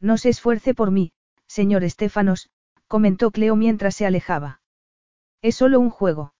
[0.00, 1.12] No se esfuerce por mí,
[1.46, 2.50] señor Estefanos,
[2.88, 4.60] comentó Cleo mientras se alejaba.
[5.42, 6.34] Es solo un juego.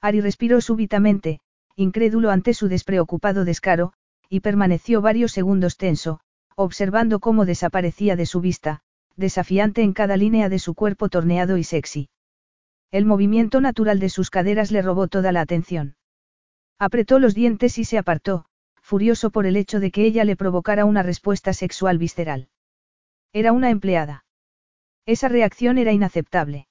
[0.00, 1.40] Ari respiró súbitamente,
[1.76, 3.92] incrédulo ante su despreocupado descaro,
[4.30, 6.20] y permaneció varios segundos tenso,
[6.54, 8.82] observando cómo desaparecía de su vista,
[9.16, 12.08] desafiante en cada línea de su cuerpo torneado y sexy.
[12.90, 15.96] El movimiento natural de sus caderas le robó toda la atención.
[16.78, 18.46] Apretó los dientes y se apartó,
[18.80, 22.48] furioso por el hecho de que ella le provocara una respuesta sexual visceral.
[23.32, 24.24] Era una empleada.
[25.06, 26.66] Esa reacción era inaceptable.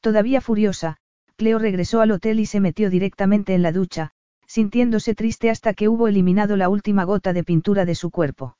[0.00, 0.96] Todavía furiosa,
[1.36, 4.10] Cleo regresó al hotel y se metió directamente en la ducha,
[4.46, 8.56] sintiéndose triste hasta que hubo eliminado la última gota de pintura de su cuerpo.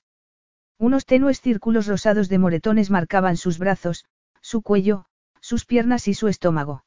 [0.78, 4.04] Unos tenues círculos rosados de moretones marcaban sus brazos,
[4.40, 5.06] su cuello,
[5.40, 6.84] sus piernas y su estómago.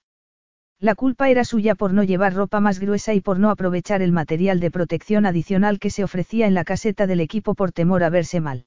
[0.79, 4.11] La culpa era suya por no llevar ropa más gruesa y por no aprovechar el
[4.11, 8.09] material de protección adicional que se ofrecía en la caseta del equipo por temor a
[8.09, 8.65] verse mal.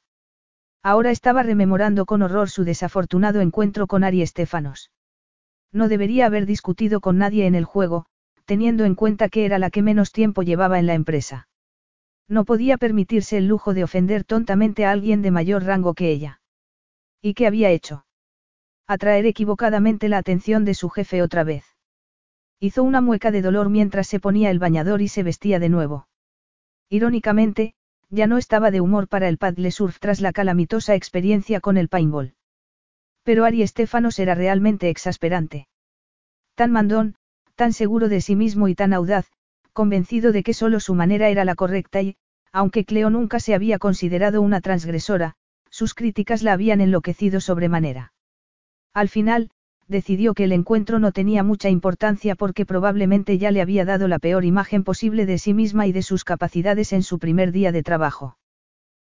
[0.83, 4.91] Ahora estaba rememorando con horror su desafortunado encuentro con Ari Estefanos.
[5.73, 8.07] No debería haber discutido con nadie en el juego,
[8.45, 11.49] teniendo en cuenta que era la que menos tiempo llevaba en la empresa.
[12.29, 16.41] No podía permitirse el lujo de ofender tontamente a alguien de mayor rango que ella.
[17.21, 18.07] ¿Y qué había hecho?
[18.87, 21.65] Atraer equivocadamente la atención de su jefe otra vez.
[22.61, 26.09] Hizo una mueca de dolor mientras se ponía el bañador y se vestía de nuevo.
[26.89, 27.75] Irónicamente,
[28.11, 31.89] ya no estaba de humor para el paddle surf tras la calamitosa experiencia con el
[31.89, 32.35] paintball.
[33.23, 35.67] Pero Ari Estefanos era realmente exasperante.
[36.55, 37.17] Tan mandón,
[37.55, 39.31] tan seguro de sí mismo y tan audaz,
[39.75, 42.17] convencido de que solo su manera era la correcta y,
[42.53, 45.35] aunque Cleo nunca se había considerado una transgresora,
[45.69, 48.13] sus críticas la habían enloquecido sobremanera.
[48.95, 49.51] Al final,
[49.89, 54.21] decidió que el encuentro no tenía mucha importancia porque probablemente ya le había dado la
[54.21, 57.83] peor imagen posible de sí misma y de sus capacidades en su primer día de
[57.83, 58.39] trabajo.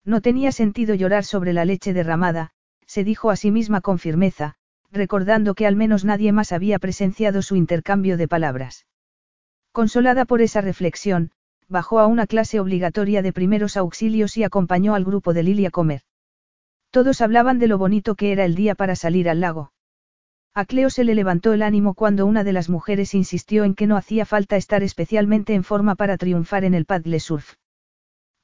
[0.05, 2.51] No tenía sentido llorar sobre la leche derramada,
[2.87, 4.57] se dijo a sí misma con firmeza,
[4.92, 8.87] recordando que al menos nadie más había presenciado su intercambio de palabras.
[9.73, 11.31] Consolada por esa reflexión,
[11.69, 15.71] bajó a una clase obligatoria de primeros auxilios y acompañó al grupo de Lili a
[15.71, 16.03] comer.
[16.91, 19.73] Todos hablaban de lo bonito que era el día para salir al lago.
[20.53, 23.87] A Cleo se le levantó el ánimo cuando una de las mujeres insistió en que
[23.87, 27.55] no hacía falta estar especialmente en forma para triunfar en el paddle surf.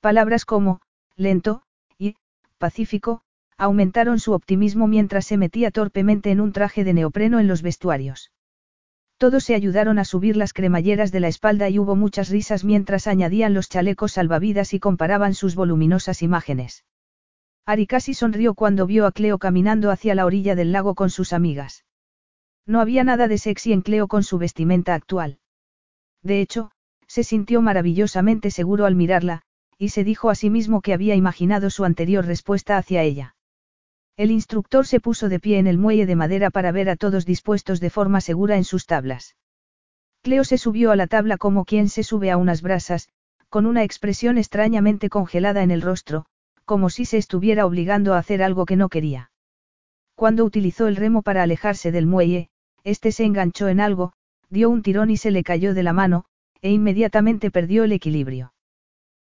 [0.00, 0.80] Palabras como,
[1.16, 1.62] lento,
[1.98, 2.14] y,
[2.58, 3.22] pacífico,
[3.58, 8.30] aumentaron su optimismo mientras se metía torpemente en un traje de neopreno en los vestuarios.
[9.18, 13.06] Todos se ayudaron a subir las cremalleras de la espalda y hubo muchas risas mientras
[13.06, 16.84] añadían los chalecos salvavidas y comparaban sus voluminosas imágenes.
[17.64, 21.32] Ari casi sonrió cuando vio a Cleo caminando hacia la orilla del lago con sus
[21.32, 21.84] amigas.
[22.66, 25.38] No había nada de sexy en Cleo con su vestimenta actual.
[26.22, 26.70] De hecho,
[27.06, 29.42] se sintió maravillosamente seguro al mirarla,
[29.78, 33.35] y se dijo a sí mismo que había imaginado su anterior respuesta hacia ella.
[34.16, 37.26] El instructor se puso de pie en el muelle de madera para ver a todos
[37.26, 39.36] dispuestos de forma segura en sus tablas.
[40.22, 43.10] Cleo se subió a la tabla como quien se sube a unas brasas,
[43.50, 46.24] con una expresión extrañamente congelada en el rostro,
[46.64, 49.30] como si se estuviera obligando a hacer algo que no quería.
[50.14, 52.48] Cuando utilizó el remo para alejarse del muelle,
[52.84, 54.14] este se enganchó en algo,
[54.48, 56.24] dio un tirón y se le cayó de la mano,
[56.62, 58.54] e inmediatamente perdió el equilibrio.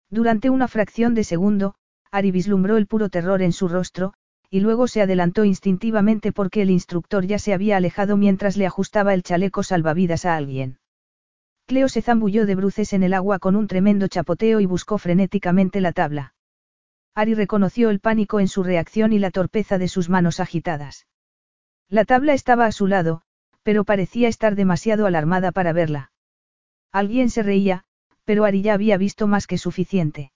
[0.09, 1.75] Durante una fracción de segundo,
[2.11, 4.13] Ari vislumbró el puro terror en su rostro,
[4.53, 9.13] y luego se adelantó instintivamente porque el instructor ya se había alejado mientras le ajustaba
[9.13, 10.77] el chaleco salvavidas a alguien.
[11.67, 15.79] Cleo se zambulló de bruces en el agua con un tremendo chapoteo y buscó frenéticamente
[15.79, 16.35] la tabla.
[17.15, 21.07] Ari reconoció el pánico en su reacción y la torpeza de sus manos agitadas.
[21.87, 23.21] La tabla estaba a su lado,
[23.63, 26.11] pero parecía estar demasiado alarmada para verla.
[26.91, 27.85] Alguien se reía,
[28.25, 30.33] pero Ari ya había visto más que suficiente.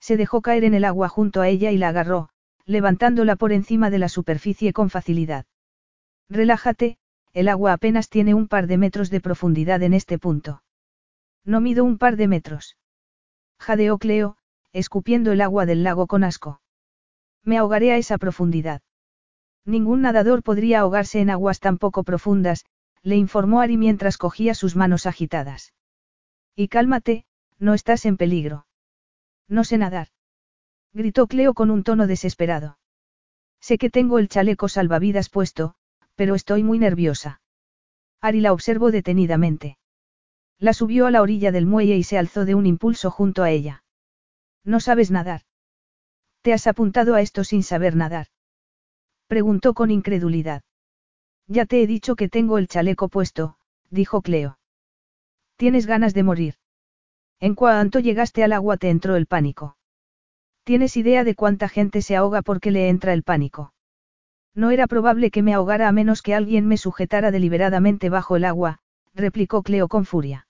[0.00, 2.30] Se dejó caer en el agua junto a ella y la agarró,
[2.68, 5.46] levantándola por encima de la superficie con facilidad.
[6.28, 6.98] Relájate,
[7.32, 10.62] el agua apenas tiene un par de metros de profundidad en este punto.
[11.46, 12.76] No mido un par de metros.
[13.58, 14.36] Jadeó Cleo,
[14.74, 16.60] escupiendo el agua del lago con asco.
[17.42, 18.82] Me ahogaré a esa profundidad.
[19.64, 22.66] Ningún nadador podría ahogarse en aguas tan poco profundas,
[23.02, 25.72] le informó Ari mientras cogía sus manos agitadas.
[26.54, 27.24] Y cálmate,
[27.58, 28.66] no estás en peligro.
[29.48, 30.08] No sé nadar
[30.92, 32.78] gritó Cleo con un tono desesperado.
[33.60, 35.74] Sé que tengo el chaleco salvavidas puesto,
[36.14, 37.40] pero estoy muy nerviosa.
[38.20, 39.78] Ari la observó detenidamente.
[40.58, 43.50] La subió a la orilla del muelle y se alzó de un impulso junto a
[43.50, 43.84] ella.
[44.64, 45.42] No sabes nadar.
[46.42, 48.26] ¿Te has apuntado a esto sin saber nadar?
[49.28, 50.62] Preguntó con incredulidad.
[51.46, 53.56] Ya te he dicho que tengo el chaleco puesto,
[53.90, 54.58] dijo Cleo.
[55.56, 56.54] Tienes ganas de morir.
[57.40, 59.77] En cuanto llegaste al agua te entró el pánico.
[60.68, 63.72] ¿Tienes idea de cuánta gente se ahoga porque le entra el pánico?
[64.54, 68.44] No era probable que me ahogara a menos que alguien me sujetara deliberadamente bajo el
[68.44, 68.80] agua,
[69.14, 70.46] replicó Cleo con furia.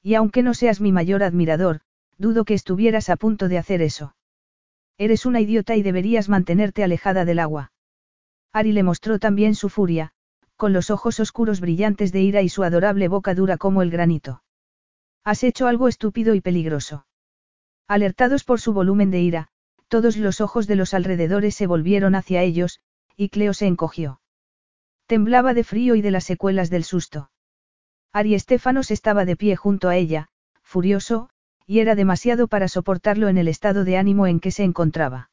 [0.00, 1.80] Y aunque no seas mi mayor admirador,
[2.18, 4.14] dudo que estuvieras a punto de hacer eso.
[4.96, 7.72] Eres una idiota y deberías mantenerte alejada del agua.
[8.52, 10.12] Ari le mostró también su furia,
[10.54, 14.44] con los ojos oscuros brillantes de ira y su adorable boca dura como el granito.
[15.24, 17.06] Has hecho algo estúpido y peligroso.
[17.92, 19.48] Alertados por su volumen de ira,
[19.88, 22.80] todos los ojos de los alrededores se volvieron hacia ellos,
[23.18, 24.22] y Cleo se encogió.
[25.06, 27.30] Temblaba de frío y de las secuelas del susto.
[28.10, 30.30] Ari Estefanos estaba de pie junto a ella,
[30.62, 31.28] furioso,
[31.66, 35.28] y era demasiado para soportarlo en el estado de ánimo en que se encontraba.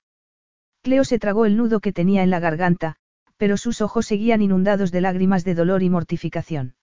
[0.81, 2.97] Cleo se tragó el nudo que tenía en la garganta,
[3.37, 6.75] pero sus ojos seguían inundados de lágrimas de dolor y mortificación.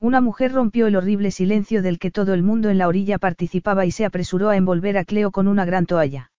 [0.00, 3.84] Una mujer rompió el horrible silencio del que todo el mundo en la orilla participaba
[3.84, 6.32] y se apresuró a envolver a Cleo con una gran toalla.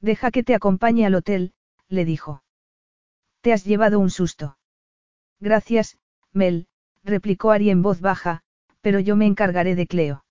[0.00, 1.52] Deja que te acompañe al hotel,
[1.88, 2.42] le dijo.
[3.42, 4.56] Te has llevado un susto.
[5.38, 5.98] Gracias,
[6.32, 6.66] Mel,
[7.04, 8.42] replicó Ari en voz baja,
[8.80, 10.24] pero yo me encargaré de Cleo.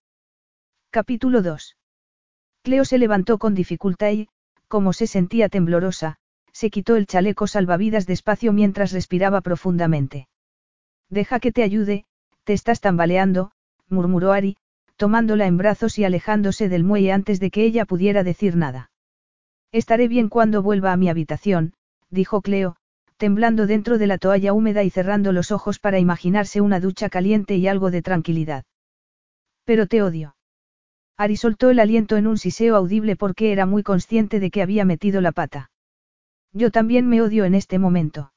[0.89, 1.77] Capítulo 2.
[2.63, 4.29] Cleo se levantó con dificultad y,
[4.67, 6.17] como se sentía temblorosa,
[6.51, 10.27] se quitó el chaleco salvavidas despacio mientras respiraba profundamente.
[11.09, 12.05] Deja que te ayude,
[12.47, 13.51] te estás tambaleando,
[13.89, 14.55] murmuró Ari,
[14.95, 18.89] tomándola en brazos y alejándose del muelle antes de que ella pudiera decir nada.
[19.73, 21.73] Estaré bien cuando vuelva a mi habitación,
[22.09, 22.77] dijo Cleo,
[23.17, 27.57] temblando dentro de la toalla húmeda y cerrando los ojos para imaginarse una ducha caliente
[27.57, 28.63] y algo de tranquilidad.
[29.65, 30.37] Pero te odio.
[31.17, 34.85] Ari soltó el aliento en un siseo audible porque era muy consciente de que había
[34.85, 35.69] metido la pata.
[36.53, 38.31] Yo también me odio en este momento.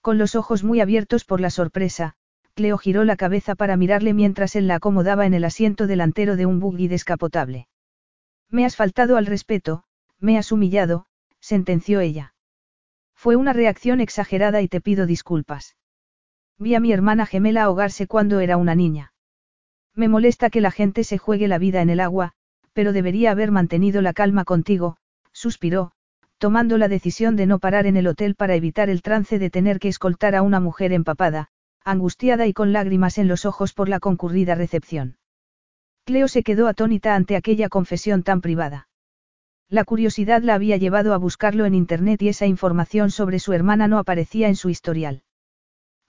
[0.00, 2.16] Con los ojos muy abiertos por la sorpresa,
[2.54, 6.46] Cleo giró la cabeza para mirarle mientras él la acomodaba en el asiento delantero de
[6.46, 7.68] un buggy descapotable.
[8.50, 9.84] Me has faltado al respeto,
[10.18, 11.06] me has humillado,
[11.40, 12.34] sentenció ella.
[13.14, 15.76] Fue una reacción exagerada y te pido disculpas.
[16.58, 19.12] Vi a mi hermana gemela ahogarse cuando era una niña.
[19.94, 22.32] Me molesta que la gente se juegue la vida en el agua,
[22.72, 24.96] pero debería haber mantenido la calma contigo,
[25.32, 25.92] suspiró,
[26.38, 29.78] tomando la decisión de no parar en el hotel para evitar el trance de tener
[29.78, 31.48] que escoltar a una mujer empapada,
[31.84, 35.16] angustiada y con lágrimas en los ojos por la concurrida recepción.
[36.04, 38.88] Cleo se quedó atónita ante aquella confesión tan privada.
[39.68, 43.86] La curiosidad la había llevado a buscarlo en Internet y esa información sobre su hermana
[43.86, 45.22] no aparecía en su historial.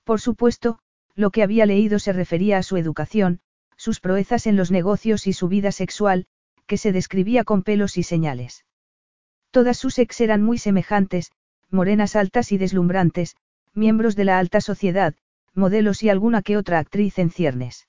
[0.03, 0.79] Por supuesto,
[1.15, 3.39] lo que había leído se refería a su educación,
[3.77, 6.25] sus proezas en los negocios y su vida sexual,
[6.65, 8.65] que se describía con pelos y señales.
[9.51, 11.31] Todas sus ex eran muy semejantes,
[11.69, 13.35] morenas altas y deslumbrantes,
[13.73, 15.15] miembros de la alta sociedad,
[15.55, 17.87] modelos y alguna que otra actriz en ciernes.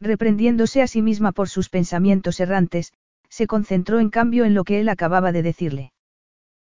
[0.00, 2.92] Reprendiéndose a sí misma por sus pensamientos errantes,
[3.28, 5.92] se concentró en cambio en lo que él acababa de decirle.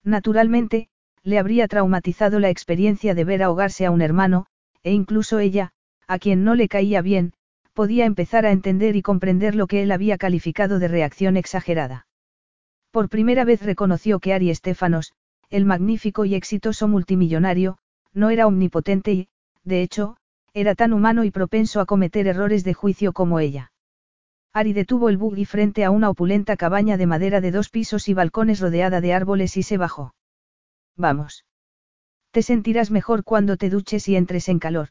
[0.04, 0.88] Naturalmente,
[1.22, 4.46] le habría traumatizado la experiencia de ver ahogarse a un hermano,
[4.82, 5.70] e incluso ella,
[6.06, 7.32] a quien no le caía bien,
[7.72, 12.06] podía empezar a entender y comprender lo que él había calificado de reacción exagerada.
[12.90, 15.14] Por primera vez reconoció que Ari Estefanos,
[15.48, 17.78] el magnífico y exitoso multimillonario,
[18.12, 19.28] no era omnipotente y,
[19.64, 20.16] de hecho,
[20.54, 23.72] era tan humano y propenso a cometer errores de juicio como ella.
[24.52, 28.14] Ari detuvo el buggy frente a una opulenta cabaña de madera de dos pisos y
[28.14, 30.14] balcones rodeada de árboles y se bajó.
[30.96, 31.46] Vamos.
[32.32, 34.88] Te sentirás mejor cuando te duches y entres en calor.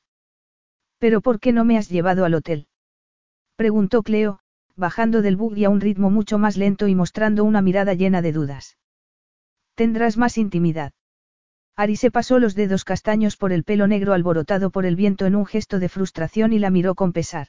[0.97, 2.67] ¿Pero por qué no me has llevado al hotel?
[3.55, 4.39] Preguntó Cleo,
[4.75, 8.31] bajando del buggy a un ritmo mucho más lento y mostrando una mirada llena de
[8.31, 8.77] dudas.
[9.75, 10.93] Tendrás más intimidad.
[11.81, 15.35] Ari se pasó los dedos castaños por el pelo negro alborotado por el viento en
[15.35, 17.47] un gesto de frustración y la miró con pesar.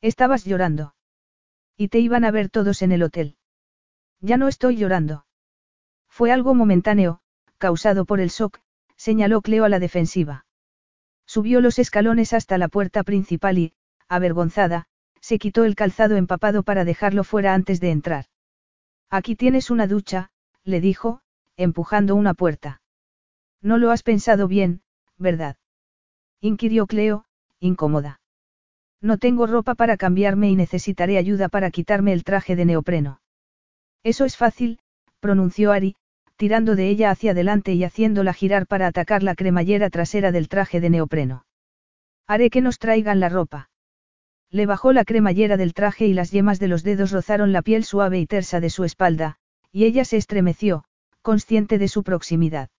[0.00, 0.94] Estabas llorando.
[1.76, 3.34] Y te iban a ver todos en el hotel.
[4.20, 5.26] Ya no estoy llorando.
[6.08, 7.22] Fue algo momentáneo,
[7.58, 8.60] causado por el shock,
[8.94, 10.46] señaló Cleo a la defensiva.
[11.26, 13.72] Subió los escalones hasta la puerta principal y,
[14.08, 14.86] avergonzada,
[15.20, 18.26] se quitó el calzado empapado para dejarlo fuera antes de entrar.
[19.10, 20.30] Aquí tienes una ducha,
[20.62, 21.20] le dijo,
[21.56, 22.79] empujando una puerta.
[23.62, 24.82] No lo has pensado bien,
[25.18, 25.56] ¿verdad?
[26.40, 27.24] inquirió Cleo,
[27.58, 28.20] incómoda.
[29.02, 33.20] No tengo ropa para cambiarme y necesitaré ayuda para quitarme el traje de neopreno.
[34.02, 34.78] Eso es fácil,
[35.20, 35.96] pronunció Ari,
[36.36, 40.80] tirando de ella hacia adelante y haciéndola girar para atacar la cremallera trasera del traje
[40.80, 41.44] de neopreno.
[42.26, 43.68] Haré que nos traigan la ropa.
[44.50, 47.84] Le bajó la cremallera del traje y las yemas de los dedos rozaron la piel
[47.84, 49.36] suave y tersa de su espalda,
[49.70, 50.84] y ella se estremeció,
[51.22, 52.70] consciente de su proximidad.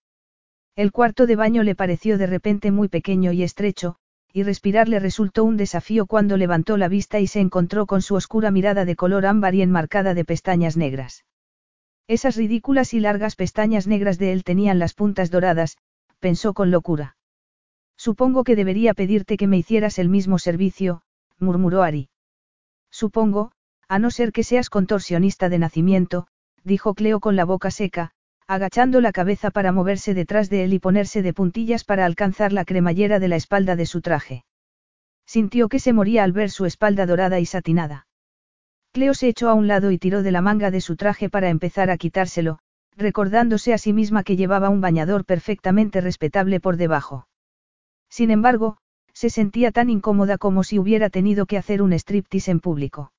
[0.74, 3.96] El cuarto de baño le pareció de repente muy pequeño y estrecho,
[4.32, 8.14] y respirar le resultó un desafío cuando levantó la vista y se encontró con su
[8.14, 11.26] oscura mirada de color ámbar y enmarcada de pestañas negras.
[12.08, 15.76] Esas ridículas y largas pestañas negras de él tenían las puntas doradas,
[16.20, 17.16] pensó con locura.
[17.96, 21.02] Supongo que debería pedirte que me hicieras el mismo servicio,
[21.38, 22.08] murmuró Ari.
[22.90, 23.52] Supongo,
[23.88, 26.26] a no ser que seas contorsionista de nacimiento,
[26.64, 28.12] dijo Cleo con la boca seca,
[28.46, 32.64] agachando la cabeza para moverse detrás de él y ponerse de puntillas para alcanzar la
[32.64, 34.44] cremallera de la espalda de su traje.
[35.26, 38.06] Sintió que se moría al ver su espalda dorada y satinada.
[38.92, 41.48] Cleo se echó a un lado y tiró de la manga de su traje para
[41.48, 42.58] empezar a quitárselo,
[42.96, 47.26] recordándose a sí misma que llevaba un bañador perfectamente respetable por debajo.
[48.10, 48.76] Sin embargo,
[49.14, 53.12] se sentía tan incómoda como si hubiera tenido que hacer un striptease en público.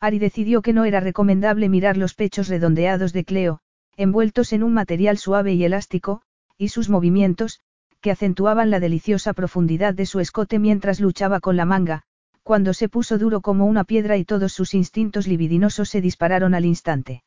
[0.00, 3.60] Ari decidió que no era recomendable mirar los pechos redondeados de Cleo,
[3.98, 6.22] envueltos en un material suave y elástico,
[6.56, 7.60] y sus movimientos,
[8.00, 12.04] que acentuaban la deliciosa profundidad de su escote mientras luchaba con la manga,
[12.44, 16.64] cuando se puso duro como una piedra y todos sus instintos libidinosos se dispararon al
[16.64, 17.24] instante.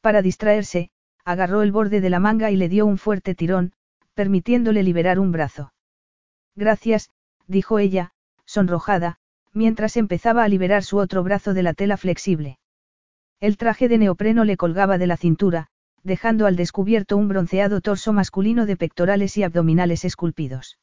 [0.00, 0.90] Para distraerse,
[1.24, 3.72] agarró el borde de la manga y le dio un fuerte tirón,
[4.14, 5.72] permitiéndole liberar un brazo.
[6.54, 7.10] Gracias,
[7.48, 8.12] dijo ella,
[8.44, 9.18] sonrojada,
[9.52, 12.60] mientras empezaba a liberar su otro brazo de la tela flexible.
[13.40, 15.66] El traje de neopreno le colgaba de la cintura,
[16.02, 20.78] dejando al descubierto un bronceado torso masculino de pectorales y abdominales esculpidos.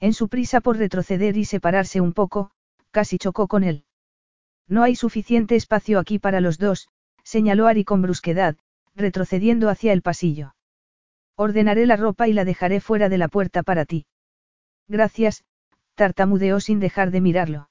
[0.00, 2.50] En su prisa por retroceder y separarse un poco,
[2.90, 3.84] casi chocó con él.
[4.66, 6.88] No hay suficiente espacio aquí para los dos,
[7.22, 8.56] señaló Ari con brusquedad,
[8.94, 10.54] retrocediendo hacia el pasillo.
[11.36, 14.06] Ordenaré la ropa y la dejaré fuera de la puerta para ti.
[14.88, 15.44] Gracias,
[15.94, 17.70] tartamudeó sin dejar de mirarlo.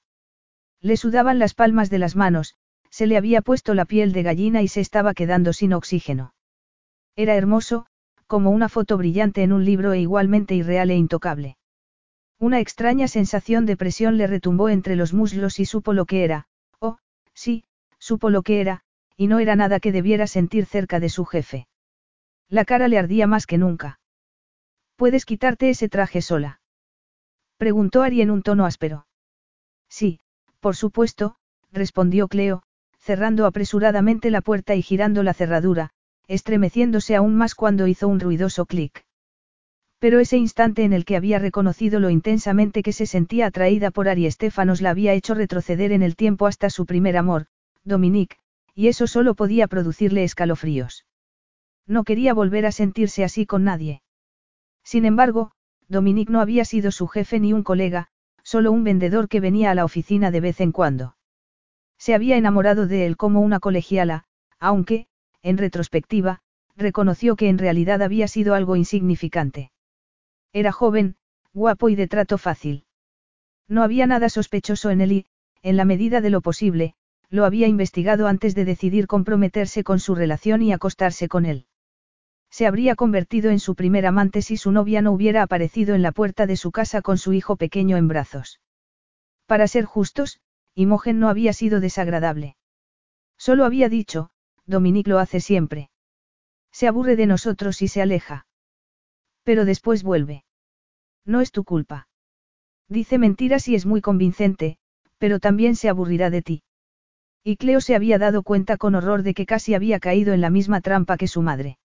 [0.82, 2.56] Le sudaban las palmas de las manos,
[2.90, 6.34] se le había puesto la piel de gallina y se estaba quedando sin oxígeno.
[7.16, 7.86] Era hermoso,
[8.28, 11.58] como una foto brillante en un libro e igualmente irreal e intocable.
[12.40, 16.48] Una extraña sensación de presión le retumbó entre los muslos y supo lo que era,
[16.80, 16.98] oh,
[17.34, 17.66] sí,
[17.98, 18.82] supo lo que era,
[19.18, 21.68] y no era nada que debiera sentir cerca de su jefe.
[22.48, 24.00] La cara le ardía más que nunca.
[24.96, 26.62] ¿Puedes quitarte ese traje sola?
[27.58, 29.06] Preguntó Ari en un tono áspero.
[29.90, 30.20] Sí,
[30.60, 31.36] por supuesto,
[31.72, 32.64] respondió Cleo,
[33.00, 35.92] cerrando apresuradamente la puerta y girando la cerradura,
[36.30, 39.04] estremeciéndose aún más cuando hizo un ruidoso clic.
[39.98, 44.08] Pero ese instante en el que había reconocido lo intensamente que se sentía atraída por
[44.08, 47.48] Ari Estefanos la había hecho retroceder en el tiempo hasta su primer amor,
[47.84, 48.38] Dominique,
[48.76, 51.06] y eso solo podía producirle escalofríos.
[51.86, 54.04] No quería volver a sentirse así con nadie.
[54.84, 55.52] Sin embargo,
[55.88, 58.08] Dominique no había sido su jefe ni un colega,
[58.44, 61.18] solo un vendedor que venía a la oficina de vez en cuando.
[61.98, 64.24] Se había enamorado de él como una colegiala,
[64.60, 65.09] aunque,
[65.44, 66.42] en retrospectiva,
[66.76, 69.72] reconoció que en realidad había sido algo insignificante.
[70.54, 71.16] Era joven,
[71.54, 72.86] guapo y de trato fácil.
[73.68, 75.26] No había nada sospechoso en él y,
[75.62, 76.96] en la medida de lo posible,
[77.30, 81.68] lo había investigado antes de decidir comprometerse con su relación y acostarse con él.
[82.50, 86.12] Se habría convertido en su primer amante si su novia no hubiera aparecido en la
[86.12, 88.60] puerta de su casa con su hijo pequeño en brazos.
[89.46, 90.40] Para ser justos,
[90.74, 92.56] Imogen no había sido desagradable.
[93.38, 94.32] Solo había dicho,
[94.70, 95.90] Dominique lo hace siempre.
[96.72, 98.46] Se aburre de nosotros y se aleja.
[99.44, 100.44] Pero después vuelve.
[101.26, 102.08] No es tu culpa.
[102.88, 104.78] Dice mentiras y es muy convincente,
[105.18, 106.64] pero también se aburrirá de ti.
[107.44, 110.52] Y Cleo se había dado cuenta con horror de que casi había caído en la
[110.52, 111.80] misma trampa que su madre.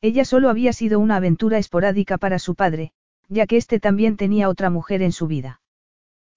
[0.00, 2.92] Ella solo había sido una aventura esporádica para su padre,
[3.28, 5.60] ya que éste también tenía otra mujer en su vida.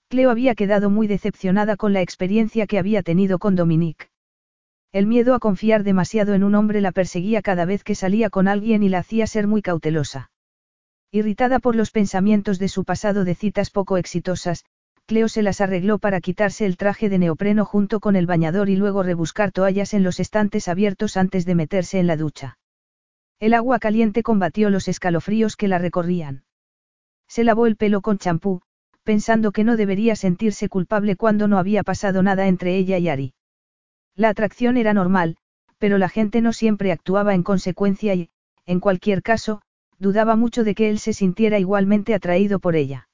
[0.08, 4.13] Cleo había quedado muy decepcionada con la experiencia que había tenido con Dominique.
[4.94, 8.48] El miedo a confiar demasiado en un hombre la perseguía cada vez que salía con
[8.48, 10.30] alguien y la hacía ser muy cautelosa.
[11.12, 14.66] Irritada por los pensamientos de su pasado de citas poco exitosas,
[15.08, 18.76] Cleo se las arregló para quitarse el traje de neopreno junto con el bañador y
[18.76, 22.60] luego rebuscar toallas en los estantes abiertos antes de meterse en la ducha.
[23.40, 26.44] El agua caliente combatió los escalofríos que la recorrían.
[27.28, 28.62] Se lavó el pelo con champú,
[29.04, 33.34] pensando que no debería sentirse culpable cuando no había pasado nada entre ella y Ari.
[34.16, 35.38] La atracción era normal,
[35.78, 38.30] pero la gente no siempre actuaba en consecuencia y,
[38.66, 39.62] en cualquier caso,
[39.98, 43.10] dudaba mucho de que él se sintiera igualmente atraído por ella.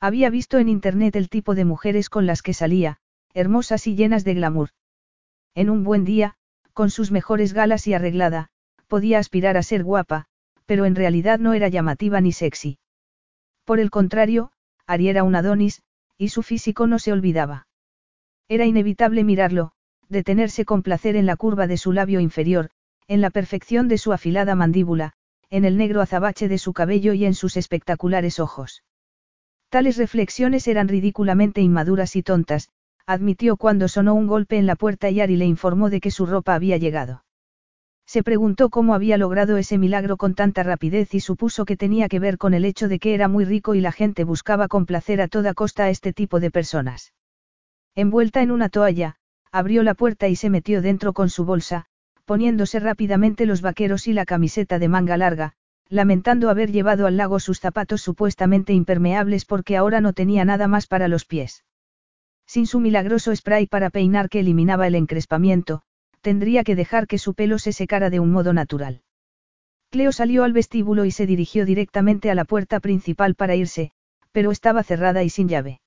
[0.00, 2.98] Había visto en internet el tipo de mujeres con las que salía,
[3.32, 4.70] hermosas y llenas de glamour.
[5.54, 6.34] En un buen día,
[6.72, 8.48] con sus mejores galas y arreglada,
[8.88, 10.26] podía aspirar a ser guapa,
[10.66, 12.78] pero en realidad no era llamativa ni sexy.
[13.64, 14.50] Por el contrario,
[14.86, 15.82] Ari era un Adonis,
[16.18, 17.66] y su físico no se olvidaba.
[18.48, 19.72] Era inevitable mirarlo,
[20.08, 22.70] detenerse con placer en la curva de su labio inferior,
[23.08, 25.12] en la perfección de su afilada mandíbula,
[25.50, 28.82] en el negro azabache de su cabello y en sus espectaculares ojos.
[29.68, 32.68] Tales reflexiones eran ridículamente inmaduras y tontas,
[33.06, 36.26] admitió cuando sonó un golpe en la puerta y Ari le informó de que su
[36.26, 37.24] ropa había llegado.
[38.06, 42.18] Se preguntó cómo había logrado ese milagro con tanta rapidez y supuso que tenía que
[42.18, 45.28] ver con el hecho de que era muy rico y la gente buscaba complacer a
[45.28, 47.12] toda costa a este tipo de personas.
[47.94, 49.16] Envuelta en una toalla,
[49.54, 51.86] abrió la puerta y se metió dentro con su bolsa,
[52.24, 55.52] poniéndose rápidamente los vaqueros y la camiseta de manga larga,
[55.88, 60.88] lamentando haber llevado al lago sus zapatos supuestamente impermeables porque ahora no tenía nada más
[60.88, 61.64] para los pies.
[62.46, 65.82] Sin su milagroso spray para peinar que eliminaba el encrespamiento,
[66.20, 69.02] tendría que dejar que su pelo se secara de un modo natural.
[69.88, 73.92] Cleo salió al vestíbulo y se dirigió directamente a la puerta principal para irse,
[74.32, 75.80] pero estaba cerrada y sin llave.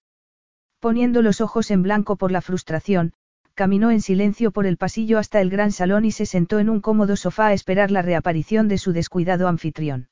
[0.79, 3.11] Poniendo los ojos en blanco por la frustración,
[3.57, 6.79] caminó en silencio por el pasillo hasta el gran salón y se sentó en un
[6.79, 10.09] cómodo sofá a esperar la reaparición de su descuidado anfitrión.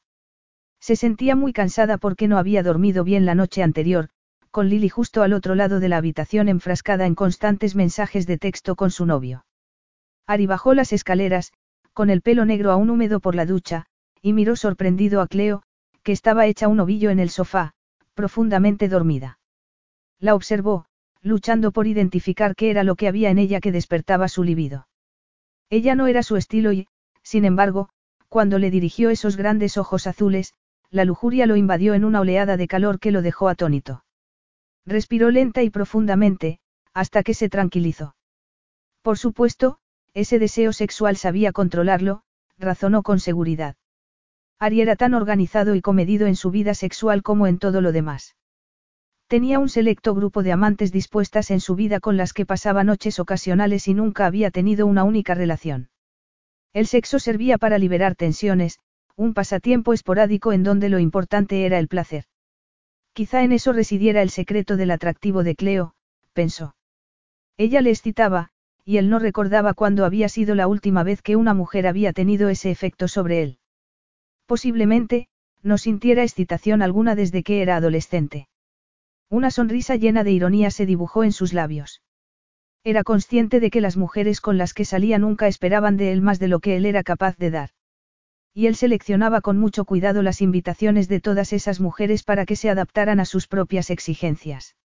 [0.82, 4.10] Se sentía muy cansada porque no había dormido bien la noche anterior,
[4.50, 8.76] con Lily justo al otro lado de la habitación enfrascada en constantes mensajes de texto
[8.76, 9.46] con su novio.
[10.26, 11.54] Ari bajó las escaleras,
[11.94, 13.86] con el pelo negro aún húmedo por la ducha,
[14.24, 15.62] y miró sorprendido a Cleo,
[16.02, 17.74] que estaba hecha un ovillo en el sofá,
[18.16, 19.38] profundamente dormida.
[20.20, 20.88] La observó,
[21.26, 24.88] luchando por identificar qué era lo que había en ella que despertaba su libido.
[25.72, 26.88] Ella no era su estilo y,
[27.24, 27.90] sin embargo,
[28.30, 30.54] cuando le dirigió esos grandes ojos azules,
[30.92, 34.06] la lujuria lo invadió en una oleada de calor que lo dejó atónito.
[34.86, 36.60] Respiró lenta y profundamente,
[36.94, 38.16] hasta que se tranquilizó.
[39.02, 39.80] Por supuesto,
[40.14, 42.22] ese deseo sexual sabía controlarlo,
[42.60, 43.76] razonó con seguridad.
[44.60, 48.36] Ari era tan organizado y comedido en su vida sexual como en todo lo demás.
[49.28, 53.20] Tenía un selecto grupo de amantes dispuestas en su vida con las que pasaba noches
[53.20, 55.90] ocasionales y nunca había tenido una única relación.
[56.74, 58.80] El sexo servía para liberar tensiones,
[59.16, 62.26] un pasatiempo esporádico en donde lo importante era el placer.
[63.14, 65.96] Quizá en eso residiera el secreto del atractivo de Cleo,
[66.34, 66.76] pensó.
[67.58, 68.50] Ella le excitaba,
[68.84, 72.50] y él no recordaba cuándo había sido la última vez que una mujer había tenido
[72.50, 73.60] ese efecto sobre él.
[74.46, 75.30] Posiblemente,
[75.64, 78.50] no sintiera excitación alguna desde que era adolescente.
[79.30, 82.02] Una sonrisa llena de ironía se dibujó en sus labios.
[82.84, 86.38] Era consciente de que las mujeres con las que salía nunca esperaban de él más
[86.38, 87.70] de lo que él era capaz de dar.
[88.54, 92.70] Y él seleccionaba con mucho cuidado las invitaciones de todas esas mujeres para que se
[92.70, 94.76] adaptaran a sus propias exigencias.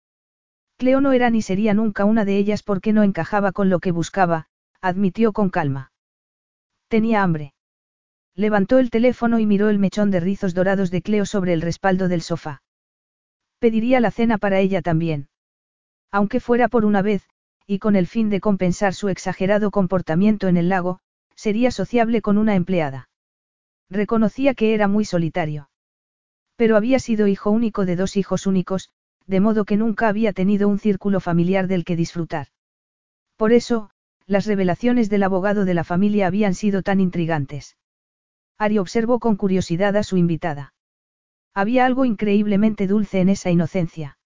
[0.78, 3.92] Cleo no era ni sería nunca una de ellas porque no encajaba con lo que
[3.92, 4.46] buscaba,
[4.80, 5.92] admitió con calma.
[6.88, 7.52] Tenía hambre.
[8.34, 12.08] Levantó el teléfono y miró el mechón de rizos dorados de Cleo sobre el respaldo
[12.08, 12.62] del sofá.
[13.60, 15.28] Pediría la cena para ella también.
[16.10, 17.28] Aunque fuera por una vez,
[17.66, 20.98] y con el fin de compensar su exagerado comportamiento en el lago,
[21.36, 23.10] sería sociable con una empleada.
[23.90, 25.70] Reconocía que era muy solitario.
[26.56, 28.88] Pero había sido hijo único de dos hijos únicos,
[29.26, 32.48] de modo que nunca había tenido un círculo familiar del que disfrutar.
[33.36, 33.90] Por eso,
[34.26, 37.76] las revelaciones del abogado de la familia habían sido tan intrigantes.
[38.58, 40.72] Ari observó con curiosidad a su invitada.
[41.54, 44.18] Había algo increíblemente dulce en esa inocencia.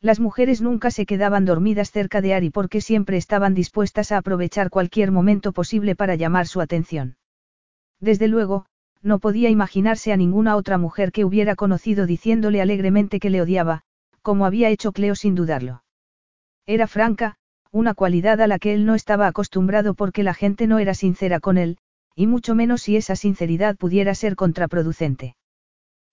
[0.00, 4.68] Las mujeres nunca se quedaban dormidas cerca de Ari porque siempre estaban dispuestas a aprovechar
[4.68, 7.16] cualquier momento posible para llamar su atención.
[8.00, 8.66] Desde luego,
[9.00, 13.82] no podía imaginarse a ninguna otra mujer que hubiera conocido diciéndole alegremente que le odiaba,
[14.22, 15.84] como había hecho Cleo sin dudarlo.
[16.66, 17.36] Era franca,
[17.70, 21.40] una cualidad a la que él no estaba acostumbrado porque la gente no era sincera
[21.40, 21.78] con él,
[22.14, 25.36] y mucho menos si esa sinceridad pudiera ser contraproducente.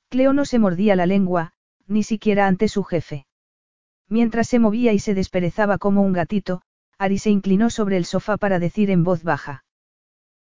[0.10, 1.53] Cleo no se mordía la lengua,
[1.88, 3.28] ni siquiera ante su jefe.
[4.07, 6.64] Mientras se movía y se desperezaba como un gatito,
[6.97, 9.64] Ari se inclinó sobre el sofá para decir en voz baja.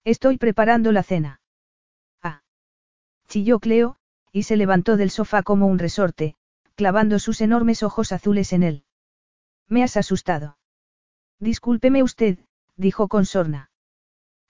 [0.04, 1.40] Estoy preparando la cena.
[2.22, 2.42] Ah.
[3.28, 3.96] Chilló Cleo,
[4.32, 6.34] y se levantó del sofá como un resorte,
[6.74, 8.84] clavando sus enormes ojos azules en él.
[9.68, 10.56] Me has asustado.
[11.40, 12.38] Discúlpeme usted,
[12.76, 13.70] dijo con sorna.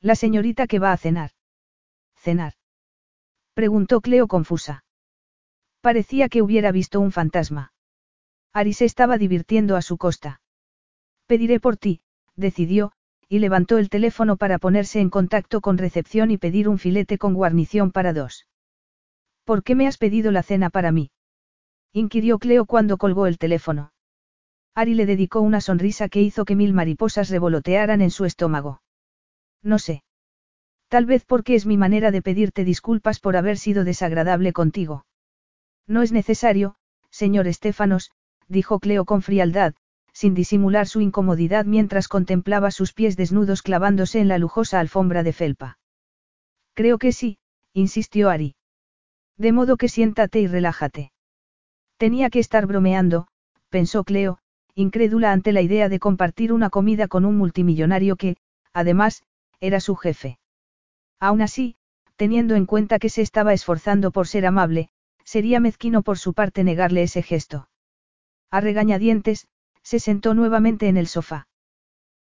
[0.00, 1.32] La señorita que va a cenar.
[2.14, 2.54] ¿Cenar?
[3.54, 4.84] Preguntó Cleo confusa.
[5.88, 7.72] Parecía que hubiera visto un fantasma.
[8.52, 10.42] Ari se estaba divirtiendo a su costa.
[11.26, 12.02] Pediré por ti,
[12.36, 12.92] decidió,
[13.26, 17.32] y levantó el teléfono para ponerse en contacto con recepción y pedir un filete con
[17.32, 18.46] guarnición para dos.
[19.44, 21.10] ¿Por qué me has pedido la cena para mí?
[21.94, 23.94] inquirió Cleo cuando colgó el teléfono.
[24.74, 28.82] Ari le dedicó una sonrisa que hizo que mil mariposas revolotearan en su estómago.
[29.62, 30.02] No sé.
[30.88, 35.06] Tal vez porque es mi manera de pedirte disculpas por haber sido desagradable contigo.
[35.88, 36.76] No es necesario,
[37.10, 38.12] señor Estefanos,
[38.46, 39.74] dijo Cleo con frialdad,
[40.12, 45.32] sin disimular su incomodidad mientras contemplaba sus pies desnudos clavándose en la lujosa alfombra de
[45.32, 45.78] felpa.
[46.74, 47.38] Creo que sí,
[47.72, 48.54] insistió Ari.
[49.36, 51.12] De modo que siéntate y relájate.
[51.96, 53.28] Tenía que estar bromeando,
[53.70, 54.38] pensó Cleo,
[54.74, 58.36] incrédula ante la idea de compartir una comida con un multimillonario que,
[58.72, 59.22] además,
[59.60, 60.38] era su jefe.
[61.18, 61.76] Aún así,
[62.16, 64.90] teniendo en cuenta que se estaba esforzando por ser amable,
[65.28, 67.68] sería mezquino por su parte negarle ese gesto.
[68.50, 69.46] A regañadientes,
[69.82, 71.48] se sentó nuevamente en el sofá.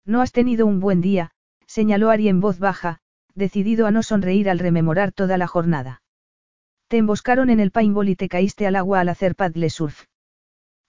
[0.05, 1.29] No has tenido un buen día,
[1.67, 2.97] señaló Ari en voz baja,
[3.35, 6.01] decidido a no sonreír al rememorar toda la jornada.
[6.87, 10.05] Te emboscaron en el paintball y te caíste al agua al hacer paddle surf.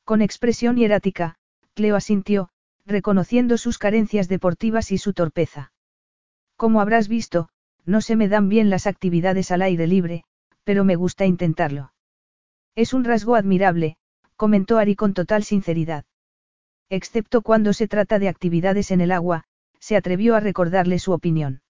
[0.05, 1.37] Con expresión hierática,
[1.75, 2.49] Cleo asintió,
[2.87, 5.71] reconociendo sus carencias deportivas y su torpeza.
[6.57, 7.51] Como habrás visto,
[7.85, 10.25] no se me dan bien las actividades al aire libre,
[10.65, 11.93] pero me gusta intentarlo.
[12.77, 13.97] Es un rasgo admirable,
[14.37, 16.05] comentó Ari con total sinceridad.
[16.91, 19.45] Excepto cuando se trata de actividades en el agua,
[19.81, 21.63] se atrevió a recordarle su opinión.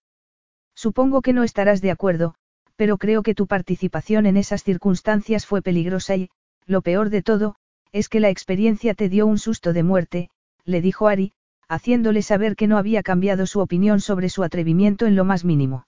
[0.75, 2.35] Supongo que no estarás de acuerdo,
[2.75, 6.29] pero creo que tu participación en esas circunstancias fue peligrosa y,
[6.67, 7.55] lo peor de todo,
[7.93, 10.31] es que la experiencia te dio un susto de muerte,
[10.65, 11.33] le dijo Ari,
[11.69, 15.87] haciéndole saber que no había cambiado su opinión sobre su atrevimiento en lo más mínimo.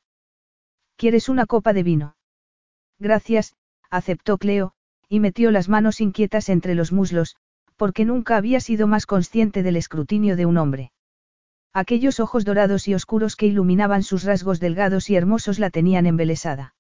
[0.97, 2.17] ¿Quieres una copa de vino?
[2.99, 3.57] Gracias,
[3.91, 4.75] aceptó Cleo,
[5.09, 7.37] y metió las manos inquietas entre los muslos,
[7.77, 10.93] porque nunca había sido más consciente del escrutinio de un hombre.
[11.73, 16.75] Aquellos ojos dorados y oscuros que iluminaban sus rasgos delgados y hermosos la tenían embelesada.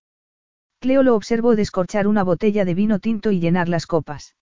[0.80, 4.36] Cleo lo observó descorchar una botella de vino tinto y llenar las copas.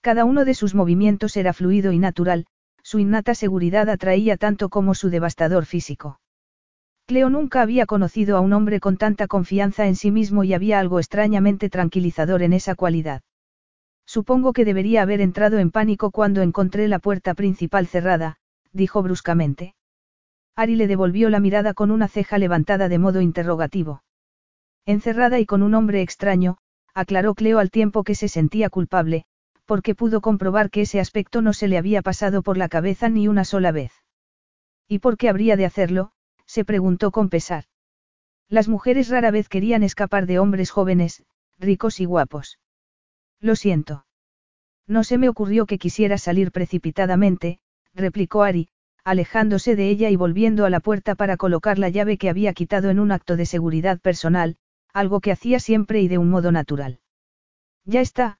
[0.00, 2.46] Cada uno de sus movimientos era fluido y natural,
[2.82, 6.20] su innata seguridad atraía tanto como su devastador físico.
[7.08, 10.78] Cleo nunca había conocido a un hombre con tanta confianza en sí mismo y había
[10.78, 13.22] algo extrañamente tranquilizador en esa cualidad.
[14.04, 18.36] Supongo que debería haber entrado en pánico cuando encontré la puerta principal cerrada,
[18.72, 19.74] dijo bruscamente.
[20.54, 24.02] Ari le devolvió la mirada con una ceja levantada de modo interrogativo.
[24.84, 26.58] Encerrada y con un hombre extraño,
[26.92, 29.24] aclaró Cleo al tiempo que se sentía culpable,
[29.64, 33.28] porque pudo comprobar que ese aspecto no se le había pasado por la cabeza ni
[33.28, 33.92] una sola vez.
[34.86, 36.12] ¿Y por qué habría de hacerlo?
[36.48, 37.64] Se preguntó con pesar.
[38.48, 41.22] Las mujeres rara vez querían escapar de hombres jóvenes,
[41.58, 42.58] ricos y guapos.
[43.38, 44.06] Lo siento.
[44.86, 47.60] No se me ocurrió que quisiera salir precipitadamente,
[47.94, 48.70] replicó Ari,
[49.04, 52.88] alejándose de ella y volviendo a la puerta para colocar la llave que había quitado
[52.88, 54.56] en un acto de seguridad personal,
[54.94, 57.00] algo que hacía siempre y de un modo natural.
[57.84, 58.38] Ya está,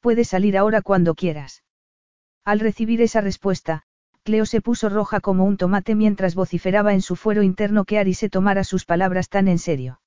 [0.00, 1.62] puedes salir ahora cuando quieras.
[2.44, 3.84] Al recibir esa respuesta,
[4.30, 8.14] Cleo se puso roja como un tomate mientras vociferaba en su fuero interno que Ari
[8.14, 10.00] se tomara sus palabras tan en serio.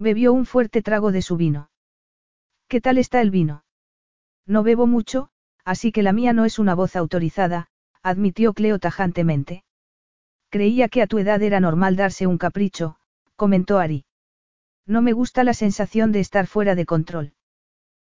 [0.00, 1.70] Bebió un fuerte trago de su vino.
[2.66, 3.62] ¿Qué tal está el vino?
[4.46, 5.28] No bebo mucho,
[5.64, 7.68] así que la mía no es una voz autorizada,
[8.02, 9.62] admitió Cleo tajantemente.
[10.50, 12.96] Creía que a tu edad era normal darse un capricho,
[13.36, 14.06] comentó Ari.
[14.86, 17.34] No me gusta la sensación de estar fuera de control.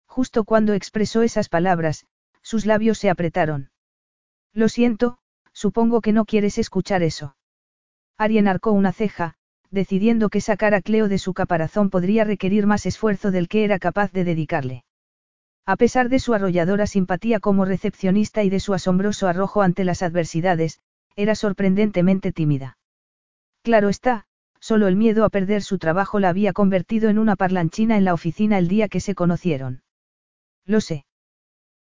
[0.06, 2.06] Justo cuando expresó esas palabras,
[2.40, 3.68] sus labios se apretaron.
[4.54, 5.18] Lo siento,
[5.56, 7.34] supongo que no quieres escuchar eso.
[8.18, 9.36] Ari enarcó una ceja,
[9.70, 13.78] decidiendo que sacar a Cleo de su caparazón podría requerir más esfuerzo del que era
[13.78, 14.84] capaz de dedicarle.
[15.64, 20.02] A pesar de su arrolladora simpatía como recepcionista y de su asombroso arrojo ante las
[20.02, 20.80] adversidades,
[21.16, 22.76] era sorprendentemente tímida.
[23.62, 24.26] Claro está,
[24.60, 28.12] solo el miedo a perder su trabajo la había convertido en una parlanchina en la
[28.12, 29.82] oficina el día que se conocieron.
[30.66, 31.06] Lo sé.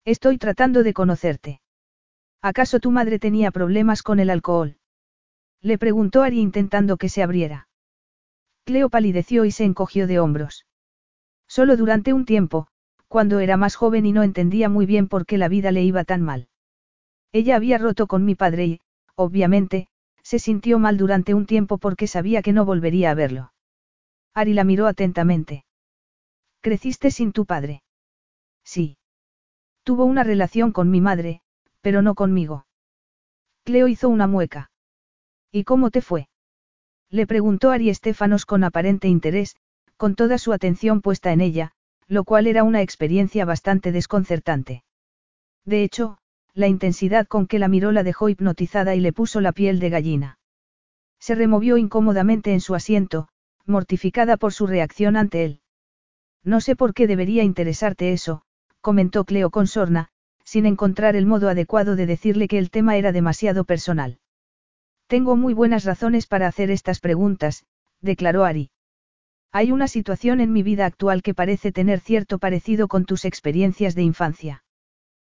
[0.04, 1.60] Estoy tratando de conocerte.
[2.44, 4.76] ¿Acaso tu madre tenía problemas con el alcohol?
[5.62, 7.68] Le preguntó Ari intentando que se abriera.
[8.64, 10.66] Cleo palideció y se encogió de hombros.
[11.48, 12.66] Solo durante un tiempo,
[13.08, 16.04] cuando era más joven y no entendía muy bien por qué la vida le iba
[16.04, 16.48] tan mal.
[17.32, 18.80] Ella había roto con mi padre y,
[19.14, 19.88] obviamente,
[20.22, 23.54] se sintió mal durante un tiempo porque sabía que no volvería a verlo.
[24.34, 25.64] Ari la miró atentamente.
[26.60, 27.82] ¿Creciste sin tu padre?
[28.64, 28.98] Sí.
[29.82, 31.40] Tuvo una relación con mi madre,
[31.84, 32.64] pero no conmigo.
[33.62, 34.70] Cleo hizo una mueca.
[35.52, 36.28] ¿Y cómo te fue?
[37.10, 39.54] Le preguntó Ari Estefanos con aparente interés,
[39.98, 41.72] con toda su atención puesta en ella,
[42.08, 44.82] lo cual era una experiencia bastante desconcertante.
[45.66, 46.16] De hecho,
[46.54, 49.90] la intensidad con que la miró la dejó hipnotizada y le puso la piel de
[49.90, 50.38] gallina.
[51.20, 53.28] Se removió incómodamente en su asiento,
[53.66, 55.60] mortificada por su reacción ante él.
[56.42, 58.40] No sé por qué debería interesarte eso,
[58.80, 60.12] comentó Cleo con sorna,
[60.44, 64.18] sin encontrar el modo adecuado de decirle que el tema era demasiado personal.
[65.06, 67.64] Tengo muy buenas razones para hacer estas preguntas,
[68.00, 68.70] declaró Ari.
[69.52, 73.94] Hay una situación en mi vida actual que parece tener cierto parecido con tus experiencias
[73.94, 74.64] de infancia.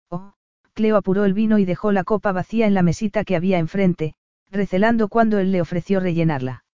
[0.09, 0.33] Oh,
[0.73, 4.15] Cleo apuró el vino y dejó la copa vacía en la mesita que había enfrente,
[4.51, 6.65] recelando cuando él le ofreció rellenarla.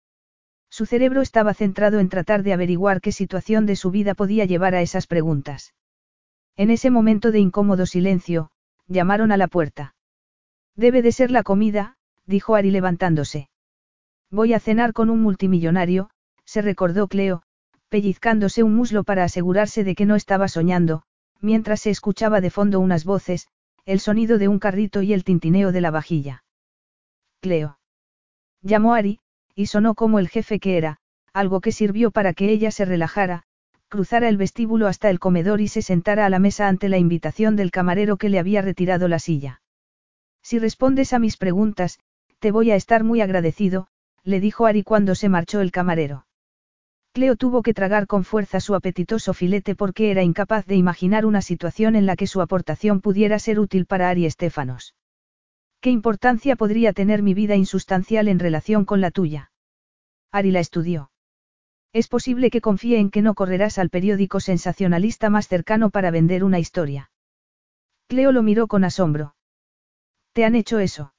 [0.70, 4.74] Su cerebro estaba centrado en tratar de averiguar qué situación de su vida podía llevar
[4.74, 5.74] a esas preguntas.
[6.56, 8.50] En ese momento de incómodo silencio,
[8.86, 9.94] llamaron a la puerta.
[10.76, 11.96] Debe de ser la comida,
[12.26, 13.48] dijo Ari levantándose.
[14.30, 16.10] Voy a cenar con un multimillonario,
[16.44, 17.42] se recordó Cleo,
[17.88, 21.02] pellizcándose un muslo para asegurarse de que no estaba soñando,
[21.40, 23.48] mientras se escuchaba de fondo unas voces,
[23.84, 26.44] el sonido de un carrito y el tintineo de la vajilla.
[27.40, 27.78] Cleo.
[28.62, 29.20] Llamó Ari,
[29.54, 30.98] y sonó como el jefe que era,
[31.32, 33.44] algo que sirvió para que ella se relajara,
[33.94, 37.54] cruzara el vestíbulo hasta el comedor y se sentara a la mesa ante la invitación
[37.54, 39.62] del camarero que le había retirado la silla.
[40.42, 42.00] Si respondes a mis preguntas,
[42.40, 43.86] te voy a estar muy agradecido,
[44.24, 46.26] le dijo Ari cuando se marchó el camarero.
[47.12, 51.40] Cleo tuvo que tragar con fuerza su apetitoso filete porque era incapaz de imaginar una
[51.40, 54.96] situación en la que su aportación pudiera ser útil para Ari Estefanos.
[55.80, 59.52] ¿Qué importancia podría tener mi vida insustancial en relación con la tuya?
[60.32, 61.12] Ari la estudió.
[61.94, 66.44] Es posible que confíe en que no correrás al periódico sensacionalista más cercano para vender
[66.44, 67.10] una historia.
[68.08, 69.34] Cleo lo miró con asombro.
[70.34, 71.14] ¿Te han hecho eso?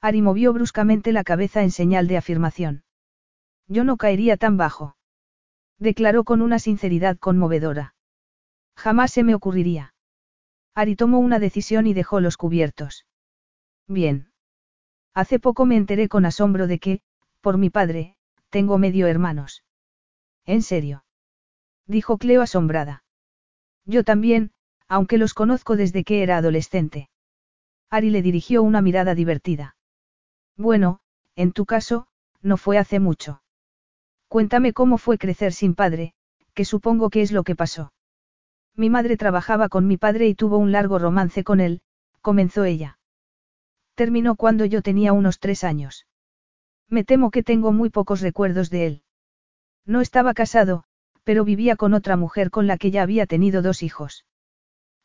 [0.00, 2.82] Ari movió bruscamente la cabeza en señal de afirmación.
[3.68, 4.96] Yo no caería tan bajo
[5.80, 7.94] declaró con una sinceridad conmovedora.
[8.76, 9.94] Jamás se me ocurriría.
[10.74, 13.06] Ari tomó una decisión y dejó los cubiertos.
[13.88, 14.30] Bien.
[15.14, 17.00] Hace poco me enteré con asombro de que,
[17.40, 18.16] por mi padre,
[18.50, 19.64] tengo medio hermanos.
[20.50, 21.04] ¿En serio?
[21.86, 23.04] Dijo Cleo asombrada.
[23.84, 24.50] Yo también,
[24.88, 27.08] aunque los conozco desde que era adolescente.
[27.88, 29.76] Ari le dirigió una mirada divertida.
[30.56, 30.98] Bueno,
[31.36, 32.08] en tu caso,
[32.42, 33.44] no fue hace mucho.
[34.26, 36.14] Cuéntame cómo fue crecer sin padre,
[36.52, 37.92] que supongo que es lo que pasó.
[38.74, 41.80] Mi madre trabajaba con mi padre y tuvo un largo romance con él,
[42.22, 42.98] comenzó ella.
[43.94, 46.08] Terminó cuando yo tenía unos tres años.
[46.88, 49.04] Me temo que tengo muy pocos recuerdos de él.
[49.86, 50.84] No estaba casado,
[51.24, 54.24] pero vivía con otra mujer con la que ya había tenido dos hijos.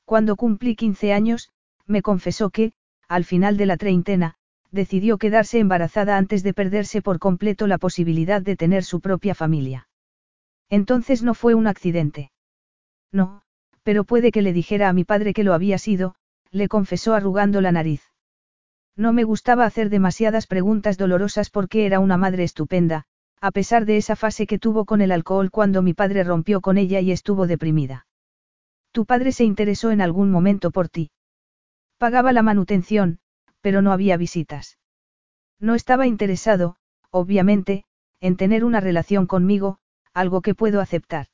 [0.06, 1.50] Cuando cumplí 15 años,
[1.86, 2.74] me confesó que,
[3.08, 4.36] al final de la treintena,
[4.72, 9.88] decidió quedarse embarazada antes de perderse por completo la posibilidad de tener su propia familia.
[10.70, 12.32] Entonces no fue un accidente.
[13.12, 13.42] No,
[13.84, 16.16] pero puede que le dijera a mi padre que lo había sido,
[16.52, 18.02] le confesó arrugando la nariz.
[18.96, 23.06] No me gustaba hacer demasiadas preguntas dolorosas porque era una madre estupenda,
[23.42, 26.78] a pesar de esa fase que tuvo con el alcohol cuando mi padre rompió con
[26.78, 28.08] ella y estuvo deprimida.
[28.92, 31.12] Tu padre se interesó en algún momento por ti.
[31.98, 33.20] Pagaba la manutención,
[33.62, 34.78] pero no había visitas.
[35.60, 36.78] No estaba interesado,
[37.12, 37.84] obviamente,
[38.22, 39.80] en tener una relación conmigo,
[40.14, 41.28] algo que puedo aceptar.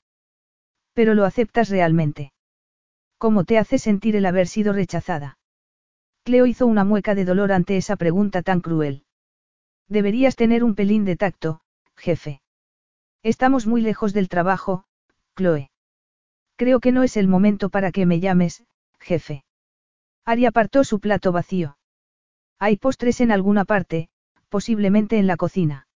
[0.94, 2.34] Pero lo aceptas realmente.
[3.18, 5.38] ¿Cómo te hace sentir el haber sido rechazada?
[6.24, 9.06] Cleo hizo una mueca de dolor ante esa pregunta tan cruel.
[9.88, 11.62] Deberías tener un pelín de tacto,
[12.02, 12.42] jefe.
[13.22, 14.86] Estamos muy lejos del trabajo,
[15.38, 15.70] Chloe.
[16.58, 18.64] Creo que no es el momento para que me llames,
[19.00, 19.46] jefe.
[20.26, 21.78] Ari apartó su plato vacío.
[22.60, 24.10] Hay postres en alguna parte,
[24.50, 25.88] posiblemente en la cocina.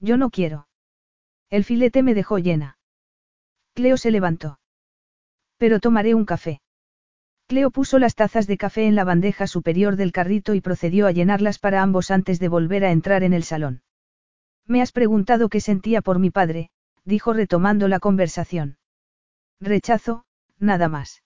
[0.00, 0.68] Yo no quiero.
[1.48, 2.78] El filete me dejó llena.
[3.74, 4.58] Cleo se levantó.
[5.56, 6.60] Pero tomaré un café.
[7.46, 11.12] Cleo puso las tazas de café en la bandeja superior del carrito y procedió a
[11.12, 13.82] llenarlas para ambos antes de volver a entrar en el salón.
[14.66, 16.70] Me has preguntado qué sentía por mi padre,
[17.04, 18.78] dijo retomando la conversación.
[19.60, 20.24] Rechazo,
[20.58, 21.22] nada más.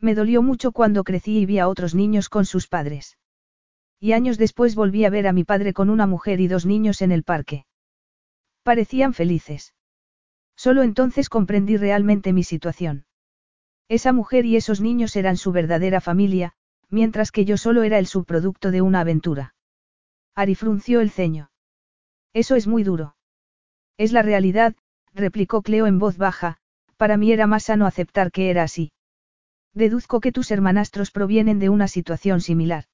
[0.00, 3.18] Me dolió mucho cuando crecí y vi a otros niños con sus padres.
[3.98, 7.00] Y años después volví a ver a mi padre con una mujer y dos niños
[7.02, 7.64] en el parque.
[8.62, 9.74] Parecían felices.
[10.54, 13.06] Solo entonces comprendí realmente mi situación.
[13.88, 16.54] Esa mujer y esos niños eran su verdadera familia,
[16.90, 19.54] mientras que yo solo era el subproducto de una aventura.
[20.34, 21.50] Ari frunció el ceño.
[22.36, 23.16] Eso es muy duro.
[23.96, 24.76] Es la realidad,
[25.14, 26.58] replicó Cleo en voz baja,
[26.98, 28.92] para mí era más sano aceptar que era así.
[29.72, 32.84] Deduzco que tus hermanastros provienen de una situación similar.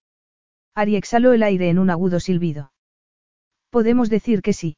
[0.77, 2.73] Ari exhaló el aire en un agudo silbido.
[3.69, 4.77] Podemos decir que sí.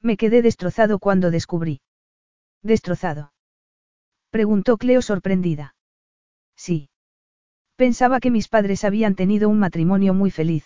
[0.00, 1.82] Me quedé destrozado cuando descubrí.
[2.62, 3.34] Destrozado.
[4.30, 5.76] Preguntó Cleo sorprendida.
[6.56, 6.88] Sí.
[7.76, 10.64] Pensaba que mis padres habían tenido un matrimonio muy feliz.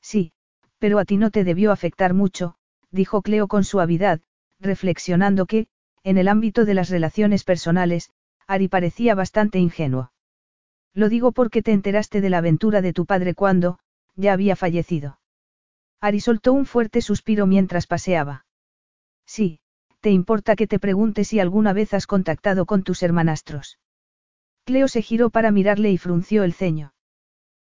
[0.00, 0.32] Sí,
[0.78, 2.54] pero a ti no te debió afectar mucho,
[2.90, 4.20] dijo Cleo con suavidad,
[4.60, 5.66] reflexionando que,
[6.02, 8.10] en el ámbito de las relaciones personales,
[8.46, 10.12] Ari parecía bastante ingenuo.
[10.94, 13.78] Lo digo porque te enteraste de la aventura de tu padre cuando,
[14.14, 15.18] ya había fallecido.
[16.00, 18.46] Ari soltó un fuerte suspiro mientras paseaba.
[19.26, 19.60] Sí,
[20.06, 23.80] ¿Te importa que te pregunte si alguna vez has contactado con tus hermanastros?
[24.64, 26.94] Cleo se giró para mirarle y frunció el ceño.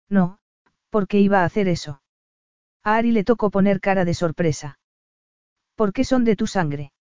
[0.08, 0.38] No,
[0.88, 2.00] ¿por qué iba a hacer eso?
[2.82, 4.78] A Ari le tocó poner cara de sorpresa.
[5.74, 6.92] ¿Por qué son de tu sangre?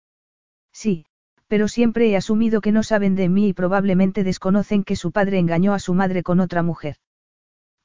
[0.71, 1.05] Sí,
[1.47, 5.39] pero siempre he asumido que no saben de mí y probablemente desconocen que su padre
[5.39, 6.97] engañó a su madre con otra mujer.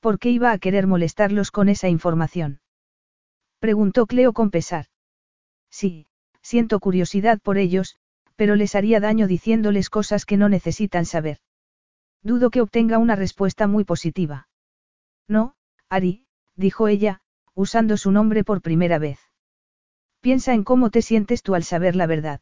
[0.01, 2.61] ¿Por qué iba a querer molestarlos con esa información?
[3.59, 4.87] Preguntó Cleo con pesar.
[5.71, 6.07] Sí,
[6.43, 7.97] siento curiosidad por ellos,
[8.37, 11.39] pero les haría daño diciéndoles cosas que no necesitan saber.
[12.23, 14.49] Dudo que obtenga una respuesta muy positiva.
[15.27, 15.55] No,
[15.89, 17.23] Ari, dijo ella,
[17.55, 19.19] usando su nombre por primera vez.
[20.21, 22.41] Piensa en cómo te sientes tú al saber la verdad.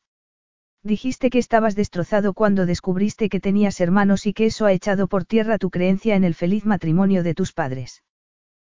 [0.84, 5.24] Dijiste que estabas destrozado cuando descubriste que tenías hermanos y que eso ha echado por
[5.24, 8.02] tierra tu creencia en el feliz matrimonio de tus padres.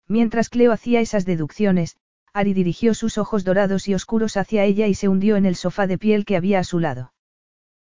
[0.07, 1.95] Mientras Cleo hacía esas deducciones,
[2.33, 5.87] Ari dirigió sus ojos dorados y oscuros hacia ella y se hundió en el sofá
[5.87, 7.13] de piel que había a su lado.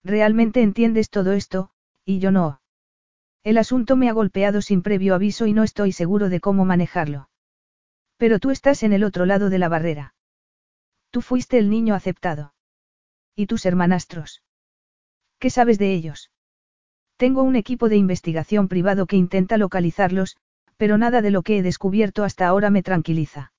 [0.05, 1.71] Realmente entiendes todo esto,
[2.05, 2.61] y yo no.
[3.45, 7.29] El asunto me ha golpeado sin previo aviso y no estoy seguro de cómo manejarlo.
[8.23, 10.15] Pero tú estás en el otro lado de la barrera.
[11.11, 12.55] Tú fuiste el niño aceptado.
[13.35, 14.45] ¿Y tus hermanastros?
[15.41, 16.31] ¿Qué sabes de ellos?
[17.17, 20.37] Tengo un equipo de investigación privado que intenta localizarlos,
[20.77, 23.53] pero nada de lo que he descubierto hasta ahora me tranquiliza.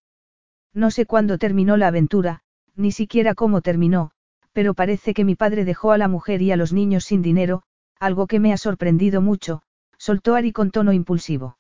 [0.74, 2.40] No sé cuándo terminó la aventura,
[2.74, 4.12] ni siquiera cómo terminó,
[4.54, 7.64] pero parece que mi padre dejó a la mujer y a los niños sin dinero,
[8.00, 9.62] algo que me ha sorprendido mucho,
[9.98, 11.58] soltó Ari con tono impulsivo.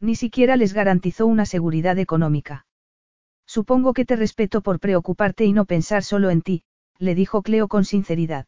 [0.00, 2.66] Ni siquiera les garantizó una seguridad económica.
[3.46, 6.64] Supongo que te respeto por preocuparte y no pensar solo en ti,
[6.98, 8.46] le dijo Cleo con sinceridad.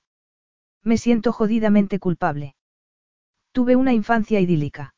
[0.82, 2.55] Me siento jodidamente culpable.
[3.53, 4.94] Tuve una infancia idílica.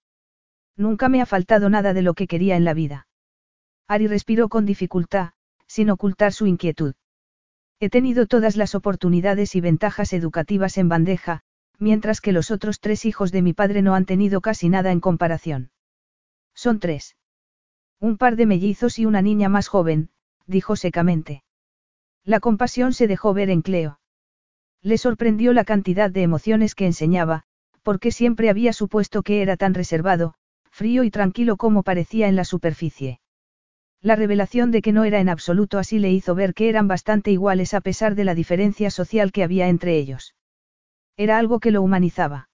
[0.76, 3.09] Nunca me ha faltado nada de lo que quería en la vida.
[3.88, 5.32] Ari respiró con dificultad,
[5.66, 6.94] sin ocultar su inquietud.
[7.80, 11.42] He tenido todas las oportunidades y ventajas educativas en bandeja,
[11.78, 15.01] mientras que los otros tres hijos de mi padre no han tenido casi nada en
[15.01, 15.70] comparación.
[16.64, 17.14] Son tres.
[18.00, 20.11] Un par de mellizos y una niña más joven,
[20.48, 21.44] dijo secamente.
[22.24, 24.00] La compasión se dejó ver en Cleo.
[24.82, 27.44] Le sorprendió la cantidad de emociones que enseñaba,
[27.84, 30.34] porque siempre había supuesto que era tan reservado,
[30.68, 33.20] frío y tranquilo como parecía en la superficie.
[34.02, 37.30] La revelación de que no era en absoluto así le hizo ver que eran bastante
[37.30, 40.34] iguales a pesar de la diferencia social que había entre ellos.
[41.16, 42.47] Era algo que lo humanizaba.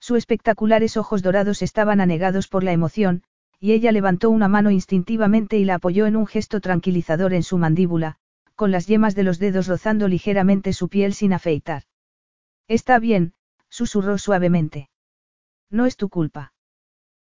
[0.00, 3.22] Sus espectaculares ojos dorados estaban anegados por la emoción,
[3.60, 7.58] y ella levantó una mano instintivamente y la apoyó en un gesto tranquilizador en su
[7.58, 8.16] mandíbula,
[8.54, 11.82] con las yemas de los dedos rozando ligeramente su piel sin afeitar.
[12.68, 13.34] Está bien,
[13.68, 14.88] susurró suavemente.
[15.70, 16.52] No es tu culpa.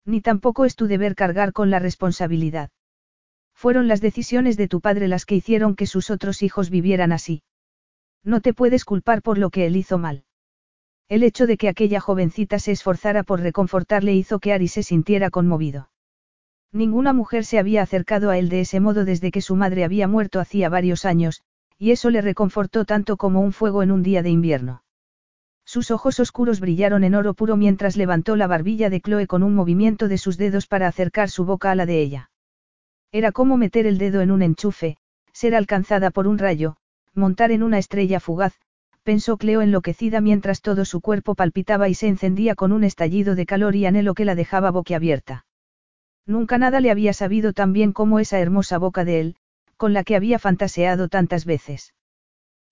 [0.05, 2.71] Ni tampoco es tu deber cargar con la responsabilidad.
[3.55, 7.43] Fueron las decisiones de tu padre las que hicieron que sus otros hijos vivieran así.
[8.25, 10.25] No te puedes culpar por lo que él hizo mal.
[11.11, 15.28] El hecho de que aquella jovencita se esforzara por reconfortarle hizo que Ari se sintiera
[15.28, 15.90] conmovido.
[16.70, 20.06] Ninguna mujer se había acercado a él de ese modo desde que su madre había
[20.06, 21.42] muerto hacía varios años,
[21.78, 24.84] y eso le reconfortó tanto como un fuego en un día de invierno.
[25.64, 29.52] Sus ojos oscuros brillaron en oro puro mientras levantó la barbilla de Chloe con un
[29.56, 32.30] movimiento de sus dedos para acercar su boca a la de ella.
[33.11, 34.96] Era como meter el dedo en un enchufe,
[35.32, 36.76] ser alcanzada por un rayo,
[37.14, 38.61] montar en una estrella fugaz,
[39.03, 43.46] pensó Cleo enloquecida mientras todo su cuerpo palpitaba y se encendía con un estallido de
[43.46, 45.46] calor y anhelo que la dejaba boquiabierta.
[46.26, 49.36] Nunca nada le había sabido tan bien como esa hermosa boca de él,
[49.76, 51.94] con la que había fantaseado tantas veces.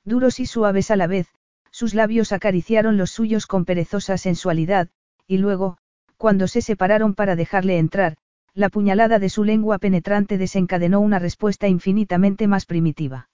[0.05, 1.29] Duros y suaves a la vez,
[1.71, 4.89] sus labios acariciaron los suyos con perezosa sensualidad,
[5.27, 5.79] y luego,
[6.17, 8.17] cuando se separaron para dejarle entrar,
[8.55, 13.29] la puñalada de su lengua penetrante desencadenó una respuesta infinitamente más primitiva.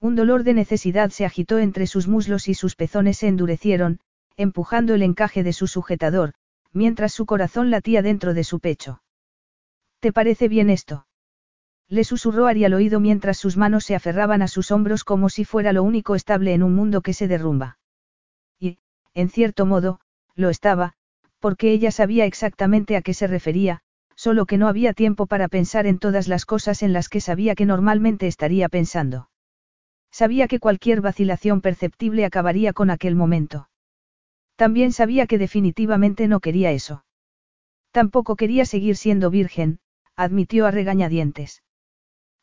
[0.00, 3.98] Un dolor de necesidad se agitó entre sus muslos y sus pezones se endurecieron,
[4.36, 6.34] empujando el encaje de su sujetador,
[6.72, 9.02] mientras su corazón latía dentro de su pecho.
[9.98, 11.06] ¿Te parece bien esto?
[11.88, 15.44] Le susurró Ari al oído mientras sus manos se aferraban a sus hombros como si
[15.44, 17.78] fuera lo único estable en un mundo que se derrumba.
[18.60, 18.78] Y,
[19.14, 20.00] en cierto modo,
[20.36, 20.92] lo estaba,
[21.40, 23.80] porque ella sabía exactamente a qué se refería,
[24.14, 27.54] solo que no había tiempo para pensar en todas las cosas en las que sabía
[27.54, 29.27] que normalmente estaría pensando.
[30.20, 33.68] Sabía que cualquier vacilación perceptible acabaría con aquel momento.
[34.56, 37.04] También sabía que definitivamente no quería eso.
[37.92, 39.78] Tampoco quería seguir siendo virgen,
[40.16, 41.62] admitió a regañadientes.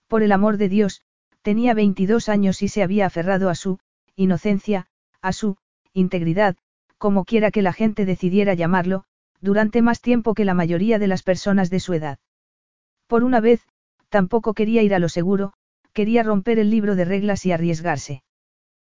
[0.07, 1.01] Por el amor de Dios,
[1.41, 3.80] tenía 22 años y se había aferrado a su
[4.15, 4.88] inocencia,
[5.21, 5.57] a su
[5.91, 6.55] integridad,
[6.97, 9.03] como quiera que la gente decidiera llamarlo,
[9.41, 12.19] durante más tiempo que la mayoría de las personas de su edad.
[13.07, 13.67] Por una vez,
[14.07, 15.55] tampoco quería ir a lo seguro,
[15.96, 18.22] quería romper el libro de reglas y arriesgarse.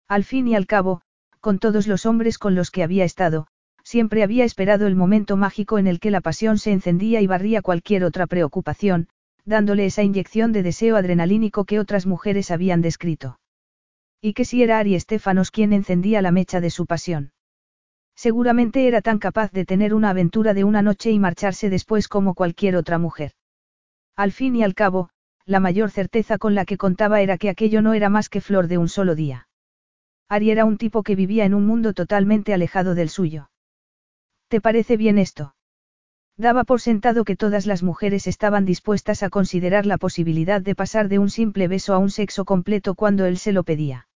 [0.07, 1.01] Al fin y al cabo,
[1.39, 3.47] con todos los hombres con los que había estado,
[3.83, 7.61] siempre había esperado el momento mágico en el que la pasión se encendía y barría
[7.61, 9.07] cualquier otra preocupación,
[9.45, 13.39] dándole esa inyección de deseo adrenalínico que otras mujeres habían descrito.
[14.21, 17.31] Y que si era Ari Estefanos quien encendía la mecha de su pasión.
[18.13, 22.33] Seguramente era tan capaz de tener una aventura de una noche y marcharse después como
[22.33, 23.31] cualquier otra mujer.
[24.17, 25.09] Al fin y al cabo,
[25.49, 28.67] la mayor certeza con la que contaba era que aquello no era más que flor
[28.67, 29.47] de un solo día.
[30.29, 33.49] Ari era un tipo que vivía en un mundo totalmente alejado del suyo.
[34.47, 35.55] ¿Te parece bien esto?
[36.37, 41.09] Daba por sentado que todas las mujeres estaban dispuestas a considerar la posibilidad de pasar
[41.09, 44.07] de un simple beso a un sexo completo cuando él se lo pedía.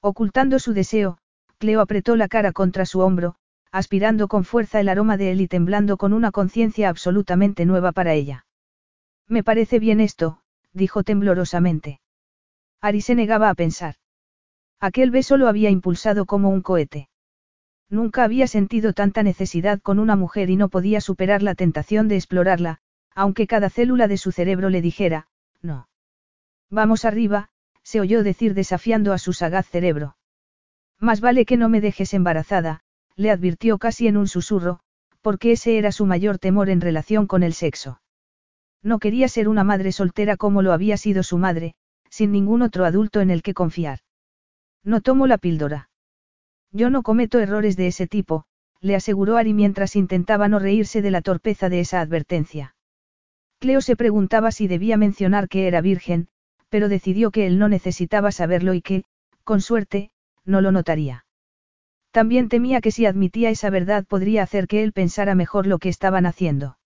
[0.00, 1.18] Ocultando su deseo,
[1.58, 3.34] Cleo apretó la cara contra su hombro,
[3.72, 8.14] aspirando con fuerza el aroma de él y temblando con una conciencia absolutamente nueva para
[8.14, 8.46] ella.
[9.26, 10.41] Me parece bien esto,
[10.72, 12.00] dijo temblorosamente.
[12.80, 13.96] Ari se negaba a pensar.
[14.80, 17.08] Aquel beso lo había impulsado como un cohete.
[17.88, 22.16] Nunca había sentido tanta necesidad con una mujer y no podía superar la tentación de
[22.16, 22.78] explorarla,
[23.14, 25.28] aunque cada célula de su cerebro le dijera,
[25.60, 25.88] no.
[26.70, 27.50] Vamos arriba,
[27.82, 30.16] se oyó decir desafiando a su sagaz cerebro.
[30.98, 32.80] Más vale que no me dejes embarazada,
[33.14, 34.80] le advirtió casi en un susurro,
[35.20, 38.00] porque ese era su mayor temor en relación con el sexo.
[38.82, 41.74] No quería ser una madre soltera como lo había sido su madre,
[42.10, 44.00] sin ningún otro adulto en el que confiar.
[44.84, 45.88] No tomo la píldora.
[46.72, 48.44] Yo no cometo errores de ese tipo,
[48.80, 52.74] le aseguró Ari mientras intentaba no reírse de la torpeza de esa advertencia.
[53.60, 56.28] Cleo se preguntaba si debía mencionar que era virgen,
[56.68, 59.04] pero decidió que él no necesitaba saberlo y que,
[59.44, 60.10] con suerte,
[60.44, 61.24] no lo notaría.
[62.10, 65.88] También temía que si admitía esa verdad podría hacer que él pensara mejor lo que
[65.88, 66.76] estaban haciendo.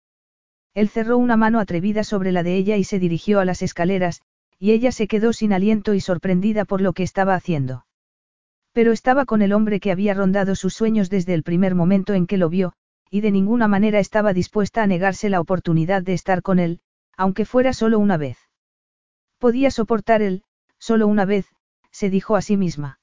[0.77, 4.21] Él cerró una mano atrevida sobre la de ella y se dirigió a las escaleras,
[4.59, 7.87] y ella se quedó sin aliento y sorprendida por lo que estaba haciendo.
[8.73, 12.27] Pero estaba con el hombre que había rondado sus sueños desde el primer momento en
[12.27, 12.75] que lo vio,
[13.11, 16.81] y de ninguna manera estaba dispuesta a negarse la oportunidad de estar con él,
[17.17, 18.37] aunque fuera solo una vez.
[19.39, 20.43] Podía soportar él,
[20.77, 21.47] solo una vez,
[21.91, 23.01] se dijo a sí misma.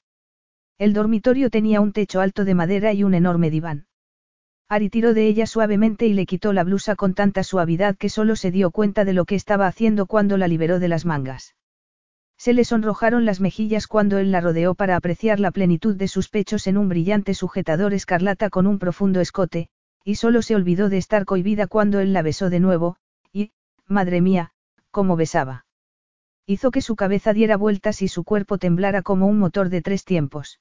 [0.78, 3.88] El dormitorio tenía un techo alto de madera y un enorme diván.
[4.68, 8.34] Ari tiró de ella suavemente y le quitó la blusa con tanta suavidad que solo
[8.34, 11.54] se dio cuenta de lo que estaba haciendo cuando la liberó de las mangas.
[12.36, 16.28] Se le sonrojaron las mejillas cuando él la rodeó para apreciar la plenitud de sus
[16.28, 19.68] pechos en un brillante sujetador escarlata con un profundo escote,
[20.02, 22.96] y solo se olvidó de estar cohibida cuando él la besó de nuevo,
[23.32, 23.52] y,
[23.86, 24.52] madre mía,
[24.90, 25.64] cómo besaba.
[26.46, 30.04] Hizo que su cabeza diera vueltas y su cuerpo temblara como un motor de tres
[30.04, 30.60] tiempos.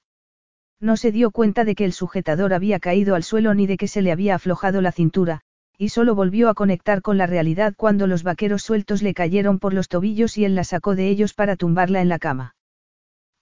[0.84, 3.88] No se dio cuenta de que el sujetador había caído al suelo ni de que
[3.88, 5.40] se le había aflojado la cintura,
[5.78, 9.74] y solo volvió a conectar con la realidad cuando los vaqueros sueltos le cayeron por
[9.74, 12.58] los tobillos y él la sacó de ellos para tumbarla en la cama.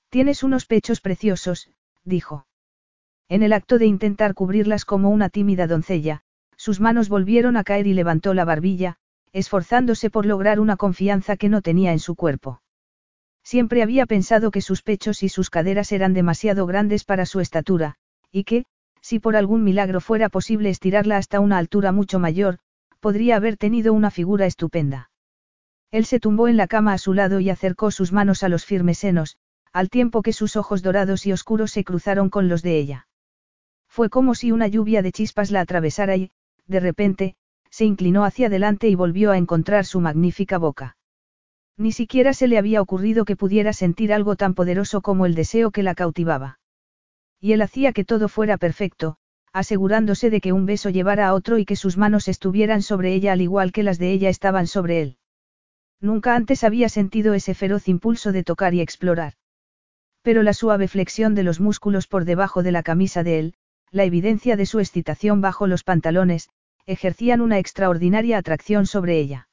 [0.10, 1.72] Tienes unos pechos preciosos,
[2.04, 2.46] dijo.
[3.28, 6.22] En el acto de intentar cubrirlas como una tímida doncella,
[6.58, 8.98] sus manos volvieron a caer y levantó la barbilla,
[9.34, 12.62] esforzándose por lograr una confianza que no tenía en su cuerpo.
[13.44, 17.96] Siempre había pensado que sus pechos y sus caderas eran demasiado grandes para su estatura,
[18.32, 18.66] y que,
[19.02, 22.60] si por algún milagro fuera posible estirarla hasta una altura mucho mayor,
[23.00, 25.10] podría haber tenido una figura estupenda.
[25.92, 28.66] Él se tumbó en la cama a su lado y acercó sus manos a los
[28.66, 29.38] firmes senos,
[29.74, 33.08] al tiempo que sus ojos dorados y oscuros se cruzaron con los de ella.
[33.88, 36.32] Fue como si una lluvia de chispas la atravesara y,
[36.68, 37.36] de repente,
[37.70, 40.96] se inclinó hacia adelante y volvió a encontrar su magnífica boca.
[41.82, 45.72] Ni siquiera se le había ocurrido que pudiera sentir algo tan poderoso como el deseo
[45.72, 46.60] que la cautivaba.
[47.40, 49.18] Y él hacía que todo fuera perfecto,
[49.52, 53.34] asegurándose de que un beso llevara a otro y que sus manos estuvieran sobre ella
[53.34, 55.18] al igual que las de ella estaban sobre él.
[56.00, 59.34] Nunca antes había sentido ese feroz impulso de tocar y explorar.
[60.22, 63.54] Pero la suave flexión de los músculos por debajo de la camisa de él,
[63.90, 66.52] la evidencia de su excitación bajo los pantalones,
[66.86, 69.48] ejercían una extraordinaria atracción sobre ella.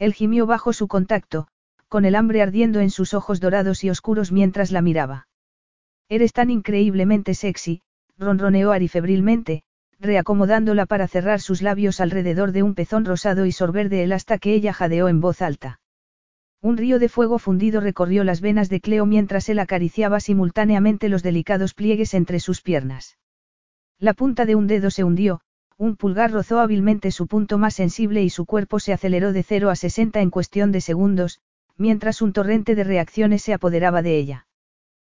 [0.00, 1.46] Él gimió bajo su contacto,
[1.88, 5.28] con el hambre ardiendo en sus ojos dorados y oscuros mientras la miraba.
[6.08, 7.82] Eres tan increíblemente sexy,
[8.16, 9.62] ronroneó Ari febrilmente,
[9.98, 14.38] reacomodándola para cerrar sus labios alrededor de un pezón rosado y sorber de él hasta
[14.38, 15.80] que ella jadeó en voz alta.
[16.62, 21.22] Un río de fuego fundido recorrió las venas de Cleo mientras él acariciaba simultáneamente los
[21.22, 23.18] delicados pliegues entre sus piernas.
[23.98, 25.42] La punta de un dedo se hundió,
[25.80, 29.70] un pulgar rozó hábilmente su punto más sensible y su cuerpo se aceleró de 0
[29.70, 31.40] a 60 en cuestión de segundos,
[31.78, 34.46] mientras un torrente de reacciones se apoderaba de ella.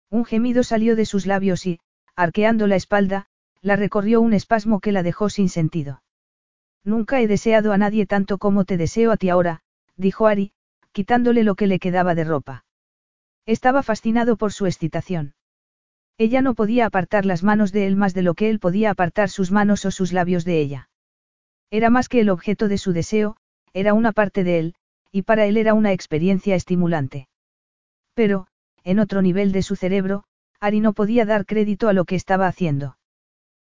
[0.09, 1.81] Un gemido salió de sus labios y,
[2.15, 3.27] arqueando la espalda,
[3.61, 6.05] la recorrió un espasmo que la dejó sin sentido.
[6.85, 9.63] Nunca he deseado a nadie tanto como te deseo a ti ahora,
[9.97, 10.53] dijo Ari,
[10.93, 12.65] quitándole lo que le quedaba de ropa.
[13.47, 15.35] Estaba fascinado por su excitación.
[16.25, 19.29] Ella no podía apartar las manos de él más de lo que él podía apartar
[19.29, 20.89] sus manos o sus labios de ella.
[21.69, 23.37] Era más que el objeto de su deseo,
[23.73, 24.75] era una parte de él,
[25.11, 27.27] y para él era una experiencia estimulante.
[28.15, 28.47] Pero,
[28.85, 30.23] en otro nivel de su cerebro,
[30.61, 32.99] Ari no podía dar crédito a lo que estaba haciendo.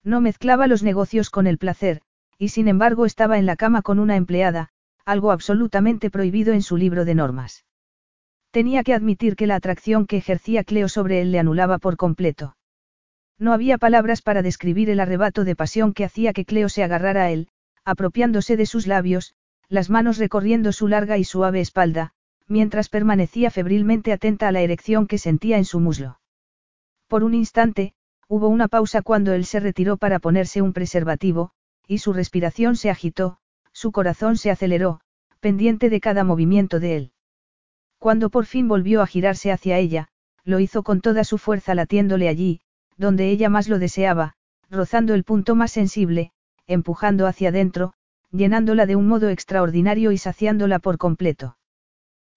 [0.04, 2.00] No mezclaba los negocios con el placer,
[2.38, 4.68] y sin embargo estaba en la cama con una empleada,
[5.04, 7.65] algo absolutamente prohibido en su libro de normas.
[8.56, 12.56] Tenía que admitir que la atracción que ejercía Cleo sobre él le anulaba por completo.
[13.38, 17.24] No había palabras para describir el arrebato de pasión que hacía que Cleo se agarrara
[17.24, 17.48] a él,
[17.84, 19.34] apropiándose de sus labios,
[19.68, 22.12] las manos recorriendo su larga y suave espalda,
[22.48, 26.18] mientras permanecía febrilmente atenta a la erección que sentía en su muslo.
[27.08, 27.92] Por un instante,
[28.26, 31.50] hubo una pausa cuando él se retiró para ponerse un preservativo,
[31.86, 33.36] y su respiración se agitó,
[33.72, 35.00] su corazón se aceleró,
[35.40, 37.12] pendiente de cada movimiento de él.
[37.98, 40.08] Cuando por fin volvió a girarse hacia ella,
[40.44, 42.60] lo hizo con toda su fuerza latiéndole allí,
[42.96, 44.34] donde ella más lo deseaba,
[44.70, 46.32] rozando el punto más sensible,
[46.66, 47.92] empujando hacia adentro,
[48.30, 51.56] llenándola de un modo extraordinario y saciándola por completo.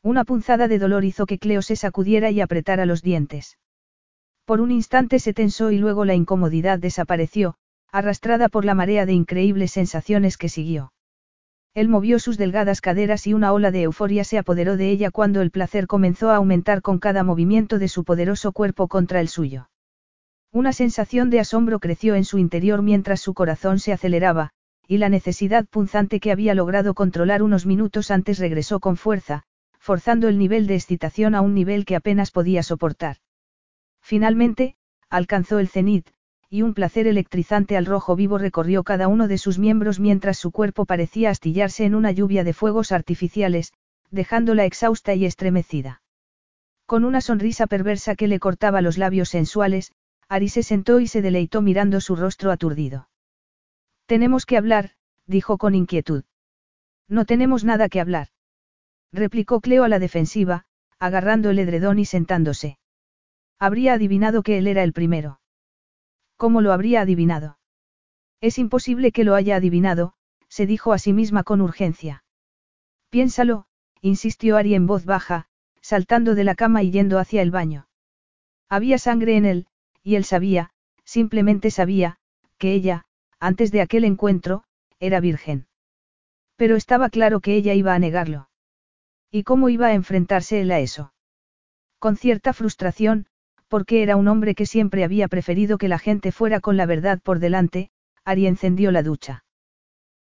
[0.02, 3.58] Una punzada de dolor hizo que Cleo se sacudiera y apretara los dientes.
[4.46, 7.56] Por un instante se tensó y luego la incomodidad desapareció,
[7.92, 10.94] arrastrada por la marea de increíbles sensaciones que siguió.
[11.80, 15.42] Él movió sus delgadas caderas y una ola de euforia se apoderó de ella cuando
[15.42, 19.70] el placer comenzó a aumentar con cada movimiento de su poderoso cuerpo contra el suyo.
[20.52, 24.50] Una sensación de asombro creció en su interior mientras su corazón se aceleraba,
[24.90, 29.44] y la necesidad punzante que había logrado controlar unos minutos antes regresó con fuerza,
[29.80, 33.20] forzando el nivel de excitación a un nivel que apenas podía soportar.
[34.02, 34.76] Finalmente,
[35.10, 36.10] alcanzó el cenit,
[36.50, 40.52] y un placer electrizante al rojo vivo recorrió cada uno de sus miembros mientras su
[40.52, 43.72] cuerpo parecía astillarse en una lluvia de fuegos artificiales,
[44.10, 46.02] dejándola exhausta y estremecida.
[46.88, 49.92] Con una sonrisa perversa que le cortaba los labios sensuales,
[50.28, 53.10] Ari se sentó y se deleitó mirando su rostro aturdido.
[54.08, 54.92] Tenemos que hablar,
[55.28, 56.24] dijo con inquietud.
[57.08, 58.30] No tenemos nada que hablar.
[59.12, 60.66] Replicó Cleo a la defensiva,
[60.98, 62.80] agarrando el edredón y sentándose.
[63.60, 65.40] Habría adivinado que él era el primero.
[66.40, 67.58] ¿Cómo lo habría adivinado?
[68.40, 70.14] Es imposible que lo haya adivinado,
[70.48, 72.24] se dijo a sí misma con urgencia.
[73.10, 73.66] Piénsalo,
[74.00, 75.48] insistió Ari en voz baja,
[75.82, 77.90] saltando de la cama y yendo hacia el baño.
[78.70, 79.68] Había sangre en él,
[80.02, 80.70] y él sabía,
[81.04, 82.16] simplemente sabía,
[82.58, 83.04] que ella,
[83.42, 84.64] antes de aquel encuentro,
[85.02, 85.68] era virgen.
[86.56, 88.50] Pero estaba claro que ella iba a negarlo.
[89.30, 91.12] ¿Y cómo iba a enfrentarse él a eso?
[92.00, 93.28] Con cierta frustración,
[93.70, 97.20] porque era un hombre que siempre había preferido que la gente fuera con la verdad
[97.24, 97.92] por delante,
[98.26, 99.46] Ari encendió la ducha.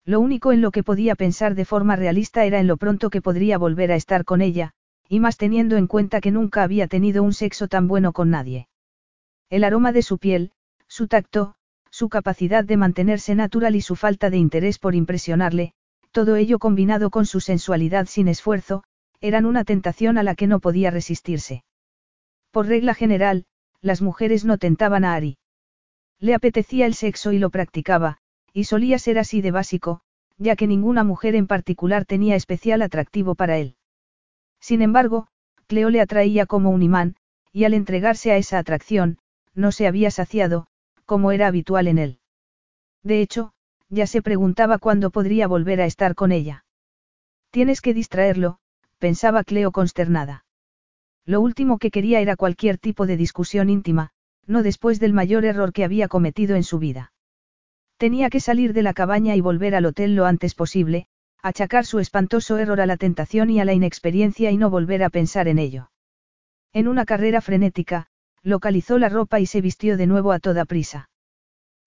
[0.06, 3.22] Lo único en lo que podía pensar de forma realista era en lo pronto que
[3.22, 4.72] podría volver a estar con ella,
[5.10, 8.70] y más teniendo en cuenta que nunca había tenido un sexo tan bueno con nadie.
[9.50, 10.52] El aroma de su piel,
[10.88, 11.56] su tacto,
[11.90, 15.74] su capacidad de mantenerse natural y su falta de interés por impresionarle,
[16.12, 18.84] todo ello combinado con su sensualidad sin esfuerzo,
[19.22, 21.64] eran una tentación a la que no podía resistirse.
[22.52, 23.46] Por regla general,
[23.82, 25.38] las mujeres no tentaban a Ari.
[26.20, 28.18] Le apetecía el sexo y lo practicaba,
[28.54, 30.02] y solía ser así de básico,
[30.38, 33.76] ya que ninguna mujer en particular tenía especial atractivo para él.
[34.60, 35.28] Sin embargo,
[35.68, 37.16] Cleo le atraía como un imán,
[37.52, 39.20] y al entregarse a esa atracción,
[39.54, 40.68] no se había saciado,
[41.06, 42.20] como era habitual en él.
[43.04, 43.54] De hecho,
[43.90, 46.66] ya se preguntaba cuándo podría volver a estar con ella.
[47.52, 48.60] Tienes que distraerlo,
[49.00, 50.46] pensaba Cleo consternada.
[51.30, 54.10] Lo último que quería era cualquier tipo de discusión íntima,
[54.48, 57.14] no después del mayor error que había cometido en su vida.
[57.98, 61.06] Tenía que salir de la cabaña y volver al hotel lo antes posible,
[61.44, 65.12] achacar su espantoso error a la tentación y a la inexperiencia y no volver a
[65.12, 65.92] pensar en ello.
[66.74, 68.08] En una carrera frenética,
[68.42, 71.12] localizó la ropa y se vistió de nuevo a toda prisa.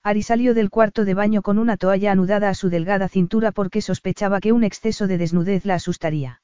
[0.05, 3.82] Ari salió del cuarto de baño con una toalla anudada a su delgada cintura porque
[3.82, 6.41] sospechaba que un exceso de desnudez la asustaría.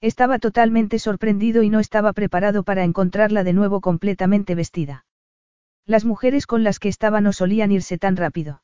[0.00, 5.04] Estaba totalmente sorprendido y no estaba preparado para encontrarla de nuevo completamente vestida.
[5.84, 8.62] Las mujeres con las que estaba no solían irse tan rápido.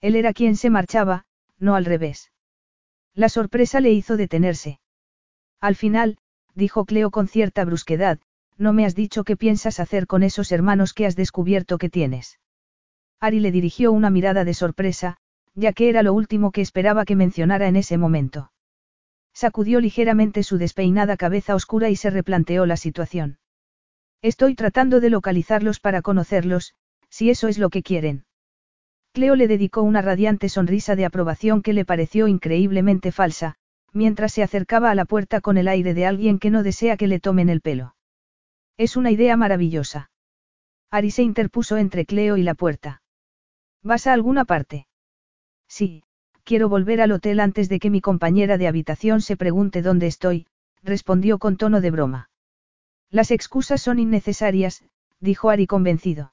[0.00, 1.26] Él era quien se marchaba,
[1.58, 2.32] no al revés.
[3.14, 4.80] La sorpresa le hizo detenerse.
[5.60, 6.18] Al final,
[6.54, 8.18] dijo Cleo con cierta brusquedad,
[8.56, 12.38] no me has dicho qué piensas hacer con esos hermanos que has descubierto que tienes.
[13.20, 15.18] Ari le dirigió una mirada de sorpresa,
[15.54, 18.52] ya que era lo último que esperaba que mencionara en ese momento.
[19.36, 23.38] Sacudió ligeramente su despeinada cabeza oscura y se replanteó la situación.
[24.22, 26.72] Estoy tratando de localizarlos para conocerlos,
[27.10, 28.24] si eso es lo que quieren.
[29.12, 33.56] Cleo le dedicó una radiante sonrisa de aprobación que le pareció increíblemente falsa,
[33.92, 37.06] mientras se acercaba a la puerta con el aire de alguien que no desea que
[37.06, 37.94] le tomen el pelo.
[38.78, 40.10] Es una idea maravillosa.
[40.90, 43.02] Ari se interpuso entre Cleo y la puerta.
[43.82, 44.86] ¿Vas a alguna parte?
[45.68, 46.04] Sí,
[46.46, 50.46] quiero volver al hotel antes de que mi compañera de habitación se pregunte dónde estoy,
[50.84, 52.30] respondió con tono de broma.
[53.10, 54.84] Las excusas son innecesarias,
[55.18, 56.32] dijo Ari convencido.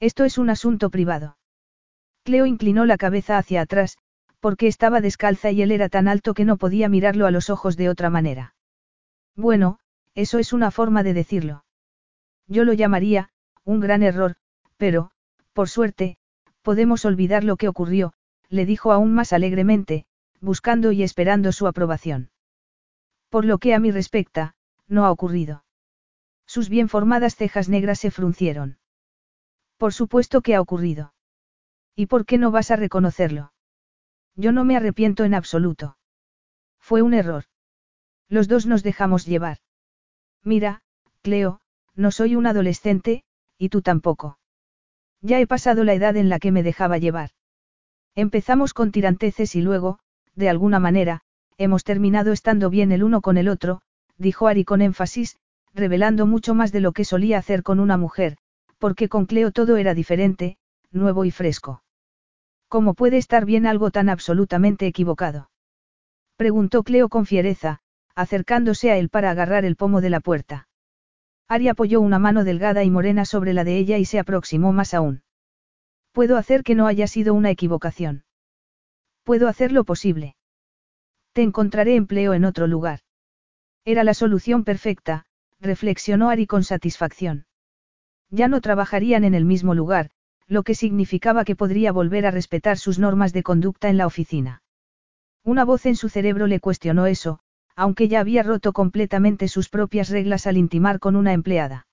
[0.00, 1.38] Esto es un asunto privado.
[2.24, 3.98] Cleo inclinó la cabeza hacia atrás,
[4.40, 7.76] porque estaba descalza y él era tan alto que no podía mirarlo a los ojos
[7.76, 8.56] de otra manera.
[9.36, 9.78] Bueno,
[10.16, 11.64] eso es una forma de decirlo.
[12.48, 13.30] Yo lo llamaría,
[13.62, 14.34] un gran error,
[14.76, 15.12] pero,
[15.52, 16.16] por suerte,
[16.62, 18.12] podemos olvidar lo que ocurrió,
[18.50, 20.04] le dijo aún más alegremente,
[20.40, 22.30] buscando y esperando su aprobación.
[23.30, 24.54] Por lo que a mí respecta,
[24.88, 25.64] no ha ocurrido.
[26.46, 28.78] Sus bien formadas cejas negras se fruncieron.
[29.78, 31.14] Por supuesto que ha ocurrido.
[31.94, 33.52] ¿Y por qué no vas a reconocerlo?
[34.34, 35.96] Yo no me arrepiento en absoluto.
[36.78, 37.44] Fue un error.
[38.28, 39.58] Los dos nos dejamos llevar.
[40.42, 40.82] Mira,
[41.22, 41.60] Cleo,
[41.94, 43.22] no soy un adolescente,
[43.58, 44.38] y tú tampoco.
[45.20, 47.30] Ya he pasado la edad en la que me dejaba llevar.
[48.14, 49.98] Empezamos con tiranteces y luego,
[50.34, 51.20] de alguna manera,
[51.58, 53.82] hemos terminado estando bien el uno con el otro,
[54.16, 55.36] dijo Ari con énfasis,
[55.74, 58.36] revelando mucho más de lo que solía hacer con una mujer,
[58.78, 60.56] porque con Cleo todo era diferente,
[60.90, 61.82] nuevo y fresco.
[62.68, 65.50] ¿Cómo puede estar bien algo tan absolutamente equivocado?
[66.36, 67.80] Preguntó Cleo con fiereza,
[68.14, 70.68] acercándose a él para agarrar el pomo de la puerta.
[71.48, 74.94] Ari apoyó una mano delgada y morena sobre la de ella y se aproximó más
[74.94, 75.22] aún.
[76.12, 78.24] Puedo hacer que no haya sido una equivocación.
[79.22, 80.36] Puedo hacer lo posible.
[81.32, 83.00] Te encontraré empleo en otro lugar.
[83.84, 85.26] Era la solución perfecta,
[85.60, 87.46] reflexionó Ari con satisfacción.
[88.30, 90.10] Ya no trabajarían en el mismo lugar,
[90.46, 94.62] lo que significaba que podría volver a respetar sus normas de conducta en la oficina.
[95.44, 97.40] Una voz en su cerebro le cuestionó eso,
[97.76, 101.86] aunque ya había roto completamente sus propias reglas al intimar con una empleada.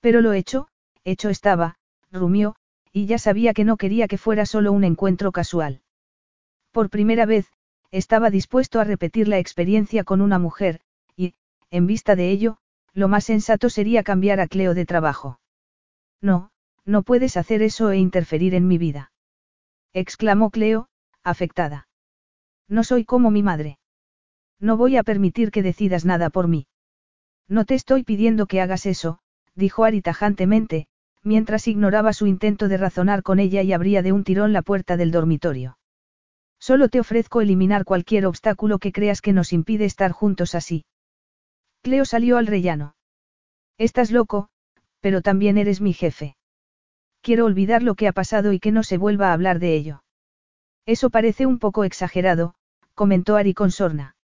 [0.00, 0.68] Pero lo hecho,
[1.04, 1.76] hecho estaba,
[2.10, 2.56] rumió,
[2.92, 5.82] y ya sabía que no quería que fuera solo un encuentro casual.
[6.72, 7.46] Por primera vez,
[7.90, 10.80] estaba dispuesto a repetir la experiencia con una mujer,
[11.16, 11.34] y,
[11.70, 12.58] en vista de ello,
[12.94, 15.40] lo más sensato sería cambiar a Cleo de trabajo.
[16.20, 16.50] No,
[16.84, 19.12] no puedes hacer eso e interferir en mi vida.
[19.92, 20.88] exclamó Cleo,
[21.22, 21.88] afectada.
[22.68, 23.78] No soy como mi madre.
[24.60, 26.66] No voy a permitir que decidas nada por mí.
[27.48, 29.20] No te estoy pidiendo que hagas eso,
[29.54, 30.88] dijo Ari tajantemente,
[31.28, 34.96] mientras ignoraba su intento de razonar con ella y abría de un tirón la puerta
[34.96, 35.78] del dormitorio.
[36.58, 40.86] Solo te ofrezco eliminar cualquier obstáculo que creas que nos impide estar juntos así.
[41.82, 42.96] Cleo salió al rellano.
[43.76, 44.48] Estás loco,
[45.00, 46.34] pero también eres mi jefe.
[47.20, 50.02] Quiero olvidar lo que ha pasado y que no se vuelva a hablar de ello.
[50.86, 52.54] Eso parece un poco exagerado,
[52.94, 54.16] comentó Ari con sorna.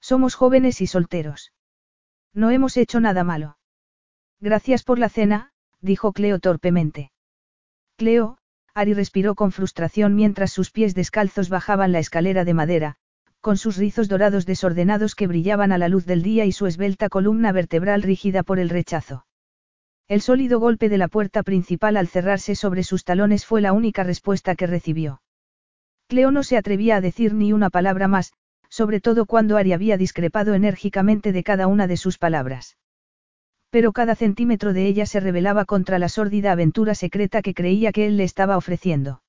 [0.00, 1.52] Somos jóvenes y solteros.
[2.32, 3.58] No hemos hecho nada malo.
[4.40, 5.51] Gracias por la cena,
[5.82, 7.10] dijo Cleo torpemente.
[7.96, 8.38] Cleo,
[8.74, 12.96] Ari respiró con frustración mientras sus pies descalzos bajaban la escalera de madera,
[13.42, 17.08] con sus rizos dorados desordenados que brillaban a la luz del día y su esbelta
[17.08, 19.26] columna vertebral rígida por el rechazo.
[20.08, 24.04] El sólido golpe de la puerta principal al cerrarse sobre sus talones fue la única
[24.04, 25.22] respuesta que recibió.
[26.06, 28.32] Cleo no se atrevía a decir ni una palabra más,
[28.68, 32.76] sobre todo cuando Ari había discrepado enérgicamente de cada una de sus palabras.
[33.72, 38.06] Pero cada centímetro de ella se rebelaba contra la sórdida aventura secreta que creía que
[38.06, 39.22] él le estaba ofreciendo.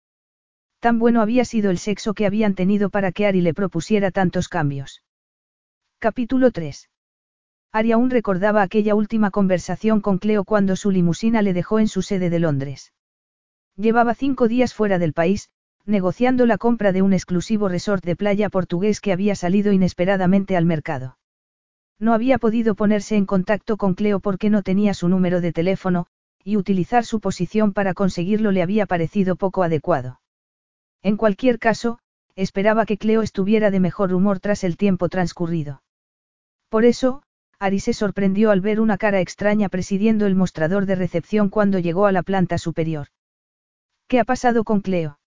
[0.82, 4.49] Tan bueno había sido el sexo que habían tenido para que Ari le propusiera tantos
[4.49, 5.02] cambios.
[5.98, 6.90] Capítulo 3.
[7.72, 12.02] Ari aún recordaba aquella última conversación con Cleo cuando su limusina le dejó en su
[12.02, 12.91] sede de Londres.
[13.78, 15.52] Llevaba cinco días fuera del país,
[15.86, 20.65] negociando la compra de un exclusivo resort de playa portugués que había salido inesperadamente al
[20.65, 21.15] mercado.
[21.99, 26.07] No había podido ponerse en contacto con Cleo porque no tenía su número de teléfono,
[26.44, 30.20] y utilizar su posición para conseguirlo le había parecido poco adecuado.
[31.02, 31.99] En cualquier caso,
[32.36, 35.84] esperaba que Cleo estuviera de mejor humor tras el tiempo transcurrido.
[36.70, 37.24] Por eso,
[37.60, 42.07] Ari se sorprendió al ver una cara extraña presidiendo el mostrador de recepción cuando llegó
[42.07, 43.07] a la planta superior.
[44.07, 45.20] ¿Qué ha pasado con Cleo?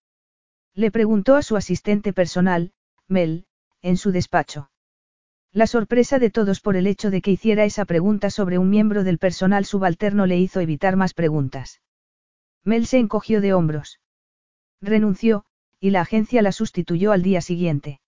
[0.74, 2.72] Le preguntó a su asistente personal,
[3.08, 3.46] Mel,
[3.80, 4.68] en su despacho.
[5.56, 9.04] La sorpresa de todos por el hecho de que hiciera esa pregunta sobre un miembro
[9.04, 11.80] del personal subalterno le hizo evitar más preguntas.
[12.62, 13.98] Mel se encogió de hombros.
[14.82, 15.46] Renunció,
[15.80, 18.00] y la agencia la sustituyó al día siguiente.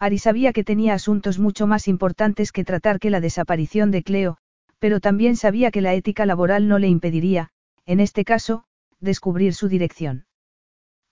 [0.00, 4.38] Ari sabía que tenía asuntos mucho más importantes que tratar que la desaparición de Cleo,
[4.80, 7.50] pero también sabía que la ética laboral no le impediría,
[7.86, 8.64] en este caso,
[8.98, 10.26] descubrir su dirección.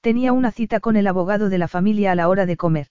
[0.01, 2.89] Tenía una cita con el abogado de la familia a la hora de comer.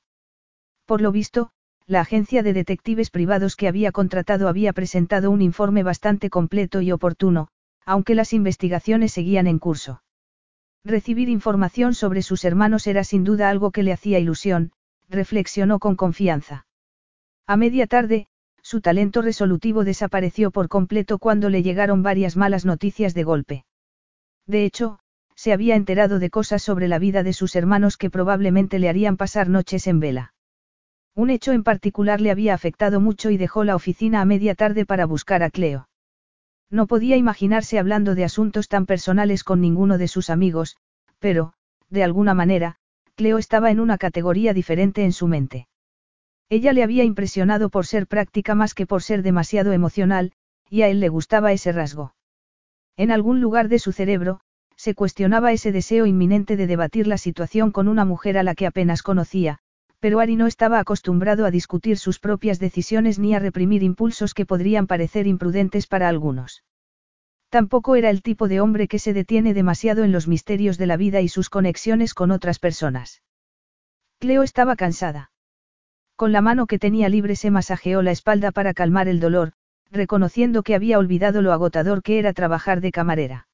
[0.85, 1.51] Por lo visto,
[1.91, 6.93] la agencia de detectives privados que había contratado había presentado un informe bastante completo y
[6.93, 7.49] oportuno,
[7.85, 10.01] aunque las investigaciones seguían en curso.
[10.85, 14.71] Recibir información sobre sus hermanos era sin duda algo que le hacía ilusión,
[15.09, 16.65] reflexionó con confianza.
[17.45, 18.27] A media tarde,
[18.61, 23.65] su talento resolutivo desapareció por completo cuando le llegaron varias malas noticias de golpe.
[24.47, 24.99] De hecho,
[25.35, 29.17] se había enterado de cosas sobre la vida de sus hermanos que probablemente le harían
[29.17, 30.33] pasar noches en vela.
[31.15, 34.85] Un hecho en particular le había afectado mucho y dejó la oficina a media tarde
[34.85, 35.89] para buscar a Cleo.
[36.69, 40.77] No podía imaginarse hablando de asuntos tan personales con ninguno de sus amigos,
[41.19, 41.53] pero,
[41.89, 42.77] de alguna manera,
[43.15, 45.67] Cleo estaba en una categoría diferente en su mente.
[46.49, 50.31] Ella le había impresionado por ser práctica más que por ser demasiado emocional,
[50.69, 52.15] y a él le gustaba ese rasgo.
[52.95, 54.39] En algún lugar de su cerebro,
[54.77, 58.65] se cuestionaba ese deseo inminente de debatir la situación con una mujer a la que
[58.65, 59.59] apenas conocía,
[60.01, 64.47] pero Ari no estaba acostumbrado a discutir sus propias decisiones ni a reprimir impulsos que
[64.47, 66.63] podrían parecer imprudentes para algunos.
[67.49, 70.97] Tampoco era el tipo de hombre que se detiene demasiado en los misterios de la
[70.97, 73.21] vida y sus conexiones con otras personas.
[74.19, 75.31] Cleo estaba cansada.
[76.15, 79.53] Con la mano que tenía libre se masajeó la espalda para calmar el dolor,
[79.91, 83.47] reconociendo que había olvidado lo agotador que era trabajar de camarera.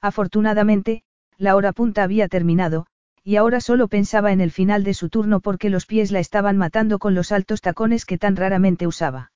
[0.00, 1.02] Afortunadamente,
[1.36, 2.86] la hora punta había terminado,
[3.24, 6.58] y ahora solo pensaba en el final de su turno porque los pies la estaban
[6.58, 9.32] matando con los altos tacones que tan raramente usaba.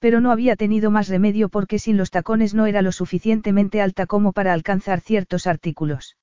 [0.00, 4.06] Pero no había tenido más remedio porque sin los tacones no era lo suficientemente alta
[4.06, 6.16] como para alcanzar ciertos artículos.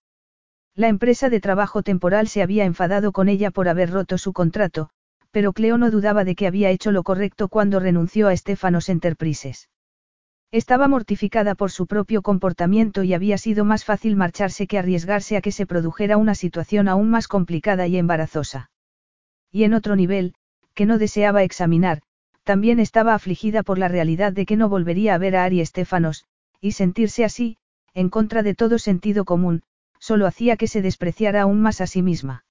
[0.76, 4.90] La empresa de trabajo temporal se había enfadado con ella por haber roto su contrato,
[5.32, 9.70] pero Cleo no dudaba de que había hecho lo correcto cuando renunció a Stefanos Enterprises.
[10.54, 15.42] Estaba mortificada por su propio comportamiento y había sido más fácil marcharse que arriesgarse a
[15.42, 18.70] que se produjera una situación aún más complicada y embarazosa.
[19.52, 20.36] Y en otro nivel,
[20.76, 22.04] que no deseaba examinar,
[22.44, 26.26] también estaba afligida por la realidad de que no volvería a ver a Ari Estefanos,
[26.62, 27.58] y sentirse así,
[27.96, 29.64] en contra de todo sentido común,
[29.98, 32.46] solo hacía que se despreciara aún más a sí misma.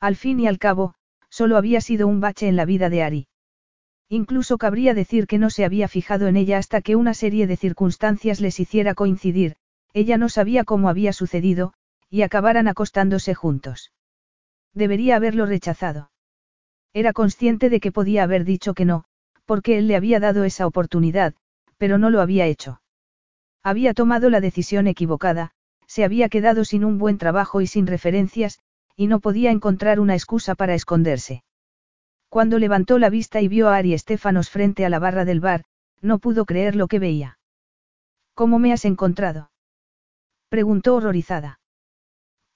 [0.00, 0.94] Al fin y al cabo,
[1.28, 3.27] solo había sido un bache en la vida de Ari.
[4.08, 7.56] Incluso cabría decir que no se había fijado en ella hasta que una serie de
[7.56, 9.56] circunstancias les hiciera coincidir,
[9.92, 11.74] ella no sabía cómo había sucedido,
[12.08, 13.92] y acabaran acostándose juntos.
[14.72, 16.10] Debería haberlo rechazado.
[16.94, 19.04] Era consciente de que podía haber dicho que no,
[19.44, 21.34] porque él le había dado esa oportunidad,
[21.76, 22.80] pero no lo había hecho.
[23.62, 25.52] Había tomado la decisión equivocada,
[25.86, 28.58] se había quedado sin un buen trabajo y sin referencias,
[28.96, 31.42] y no podía encontrar una excusa para esconderse.
[32.28, 35.64] Cuando levantó la vista y vio a Ari Estefanos frente a la barra del bar,
[36.00, 37.38] no pudo creer lo que veía.
[38.34, 39.50] ¿Cómo me has encontrado?
[40.48, 41.60] preguntó horrorizada.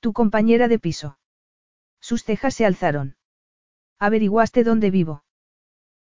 [0.01, 1.19] Tu compañera de piso.
[2.01, 3.17] Sus cejas se alzaron.
[3.99, 5.25] Averiguaste dónde vivo.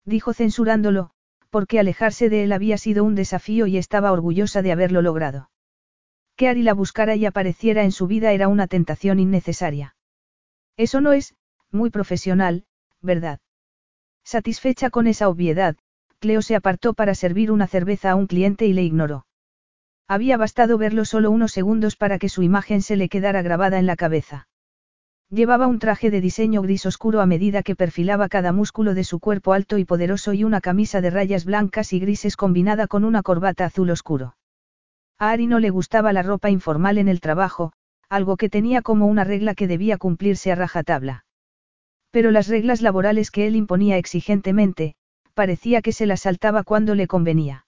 [0.06, 1.12] Dijo censurándolo,
[1.50, 5.52] porque alejarse de él había sido un desafío y estaba orgullosa de haberlo logrado.
[6.36, 9.96] Que Ari la buscara y apareciera en su vida era una tentación innecesaria.
[10.78, 11.36] Eso no es,
[11.70, 12.66] muy profesional,
[13.02, 13.40] ¿verdad?
[14.24, 15.76] Satisfecha con esa obviedad,
[16.20, 19.26] Cleo se apartó para servir una cerveza a un cliente y le ignoró.
[20.08, 23.86] Había bastado verlo solo unos segundos para que su imagen se le quedara grabada en
[23.86, 24.48] la cabeza.
[25.30, 29.22] Llevaba un traje de diseño gris oscuro a medida que perfilaba cada músculo de su
[29.22, 33.24] cuerpo alto y poderoso y una camisa de rayas blancas y grises combinada con una
[33.24, 34.36] corbata azul oscuro.
[35.18, 37.72] A Ari no le gustaba la ropa informal en el trabajo,
[38.10, 41.24] algo que tenía como una regla que debía cumplirse a rajatabla.
[42.12, 44.96] Pero las reglas laborales que él imponía exigentemente,
[45.34, 47.66] parecía que se las saltaba cuando le convenía.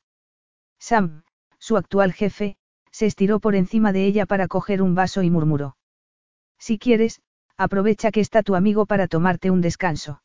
[0.79, 1.23] Sam,
[1.59, 2.57] su actual jefe,
[2.91, 5.77] se estiró por encima de ella para coger un vaso y murmuró.
[6.59, 7.21] Si quieres,
[7.57, 10.21] aprovecha que está tu amigo para tomarte un descanso.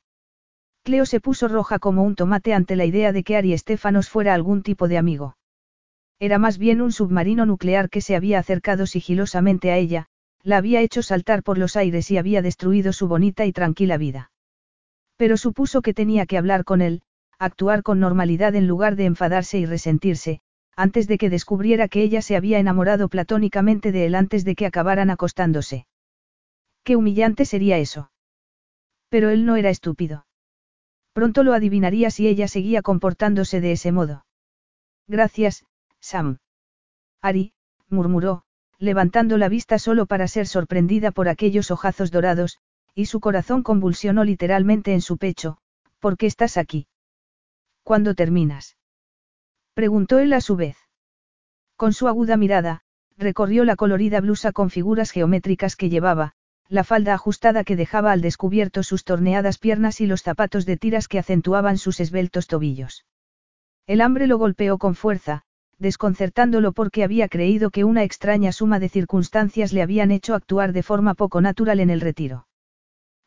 [0.82, 4.34] Cleo se puso roja como un tomate ante la idea de que Ari Estefanos fuera
[4.34, 5.36] algún tipo de amigo.
[6.18, 10.06] Era más bien un submarino nuclear que se había acercado sigilosamente a ella,
[10.48, 14.30] la había hecho saltar por los aires y había destruido su bonita y tranquila vida.
[15.18, 17.02] Pero supuso que tenía que hablar con él,
[17.38, 20.40] actuar con normalidad en lugar de enfadarse y resentirse,
[20.74, 24.64] antes de que descubriera que ella se había enamorado platónicamente de él antes de que
[24.64, 25.86] acabaran acostándose.
[26.82, 28.10] Qué humillante sería eso.
[29.10, 30.24] Pero él no era estúpido.
[31.12, 34.24] Pronto lo adivinaría si ella seguía comportándose de ese modo.
[35.08, 35.66] Gracias,
[36.00, 36.38] Sam.
[37.20, 37.52] Ari,
[37.90, 38.44] murmuró,
[38.78, 42.58] levantando la vista solo para ser sorprendida por aquellos ojazos dorados,
[42.94, 45.58] y su corazón convulsionó literalmente en su pecho,
[45.98, 46.86] ¿por qué estás aquí?
[47.82, 48.76] ¿Cuándo terminas?
[49.74, 50.76] Preguntó él a su vez.
[51.76, 52.82] Con su aguda mirada,
[53.16, 56.34] recorrió la colorida blusa con figuras geométricas que llevaba,
[56.68, 61.08] la falda ajustada que dejaba al descubierto sus torneadas piernas y los zapatos de tiras
[61.08, 63.06] que acentuaban sus esbeltos tobillos.
[63.86, 65.44] El hambre lo golpeó con fuerza,
[65.78, 70.82] desconcertándolo porque había creído que una extraña suma de circunstancias le habían hecho actuar de
[70.82, 72.46] forma poco natural en el retiro.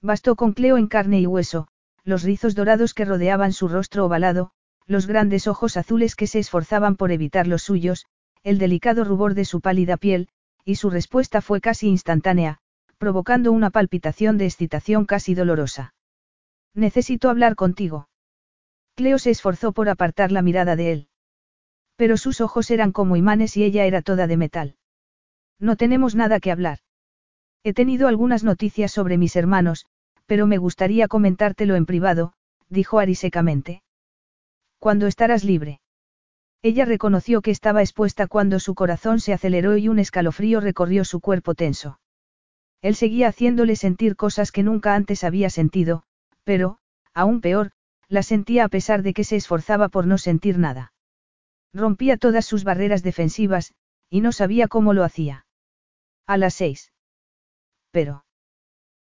[0.02, 1.68] Bastó con Cleo en carne y hueso,
[2.04, 4.52] los rizos dorados que rodeaban su rostro ovalado,
[4.88, 8.06] los grandes ojos azules que se esforzaban por evitar los suyos,
[8.44, 10.28] el delicado rubor de su pálida piel,
[10.66, 12.58] y su respuesta fue casi instantánea,
[12.98, 15.94] provocando una palpitación de excitación casi dolorosa.
[16.74, 18.10] Necesito hablar contigo.
[18.96, 21.08] Cleo se esforzó por apartar la mirada de él.
[22.02, 24.76] Pero sus ojos eran como imanes y ella era toda de metal.
[25.60, 26.80] No tenemos nada que hablar.
[27.64, 29.86] He tenido algunas noticias sobre mis hermanos,
[30.26, 32.34] pero me gustaría comentártelo en privado,
[32.70, 33.84] dijo Ari secamente.
[34.80, 35.80] Cuando estarás libre.
[36.64, 41.20] Ella reconoció que estaba expuesta cuando su corazón se aceleró y un escalofrío recorrió su
[41.20, 42.00] cuerpo tenso.
[42.82, 46.02] Él seguía haciéndole sentir cosas que nunca antes había sentido,
[46.46, 46.80] pero,
[47.14, 47.70] aún peor,
[48.08, 50.91] las sentía a pesar de que se esforzaba por no sentir nada.
[51.74, 53.74] Rompía todas sus barreras defensivas,
[54.10, 55.46] y no sabía cómo lo hacía.
[56.28, 56.92] A las seis.
[57.92, 58.26] Pero.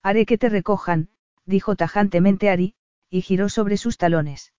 [0.03, 1.09] Haré que te recojan,
[1.45, 2.75] dijo tajantemente Ari,
[3.09, 4.53] y giró sobre sus talones.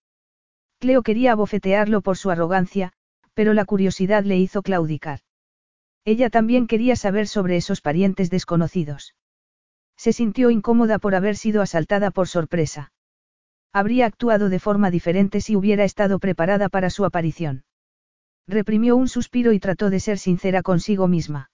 [0.79, 2.93] Cleo quería abofetearlo por su arrogancia,
[3.35, 5.21] pero la curiosidad le hizo claudicar.
[6.05, 9.15] Ella también quería saber sobre esos parientes desconocidos.
[9.97, 12.93] Se sintió incómoda por haber sido asaltada por sorpresa.
[13.73, 17.65] Habría actuado de forma diferente si hubiera estado preparada para su aparición.
[18.49, 21.51] Reprimió un suspiro y trató de ser sincera consigo misma.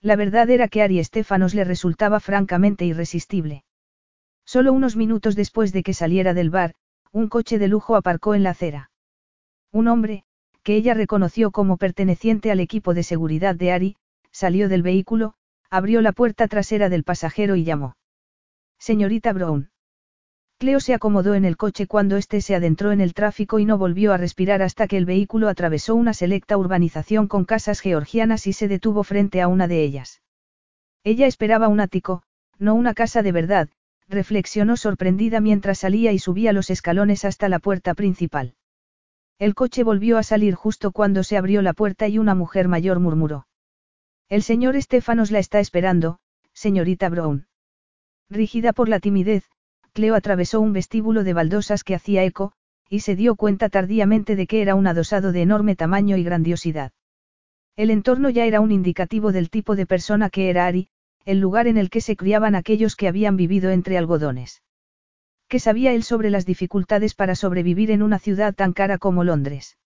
[0.00, 3.64] La verdad era que Ari Estefanos le resultaba francamente irresistible.
[4.44, 6.74] Solo unos minutos después de que saliera del bar,
[7.12, 8.90] un coche de lujo aparcó en la acera.
[9.70, 10.24] Un hombre,
[10.64, 13.96] que ella reconoció como perteneciente al equipo de seguridad de Ari,
[14.32, 15.34] salió del vehículo,
[15.70, 17.96] abrió la puerta trasera del pasajero y llamó.
[18.78, 19.70] Señorita Brown.
[20.58, 23.78] Cleo se acomodó en el coche cuando éste se adentró en el tráfico y no
[23.78, 28.52] volvió a respirar hasta que el vehículo atravesó una selecta urbanización con casas georgianas y
[28.52, 30.20] se detuvo frente a una de ellas.
[31.04, 32.24] Ella esperaba un ático,
[32.58, 33.68] no una casa de verdad,
[34.08, 38.54] reflexionó sorprendida mientras salía y subía los escalones hasta la puerta principal.
[39.38, 42.98] El coche volvió a salir justo cuando se abrió la puerta y una mujer mayor
[42.98, 43.46] murmuró.
[44.28, 46.18] El señor Estefanos la está esperando,
[46.52, 47.46] señorita Brown.
[48.28, 49.44] Rígida por la timidez,
[49.98, 52.52] Cleo atravesó un vestíbulo de baldosas que hacía eco,
[52.88, 56.92] y se dio cuenta tardíamente de que era un adosado de enorme tamaño y grandiosidad.
[57.74, 60.88] El entorno ya era un indicativo del tipo de persona que era Ari,
[61.24, 64.62] el lugar en el que se criaban aquellos que habían vivido entre algodones.
[65.48, 69.78] ¿Qué sabía él sobre las dificultades para sobrevivir en una ciudad tan cara como Londres?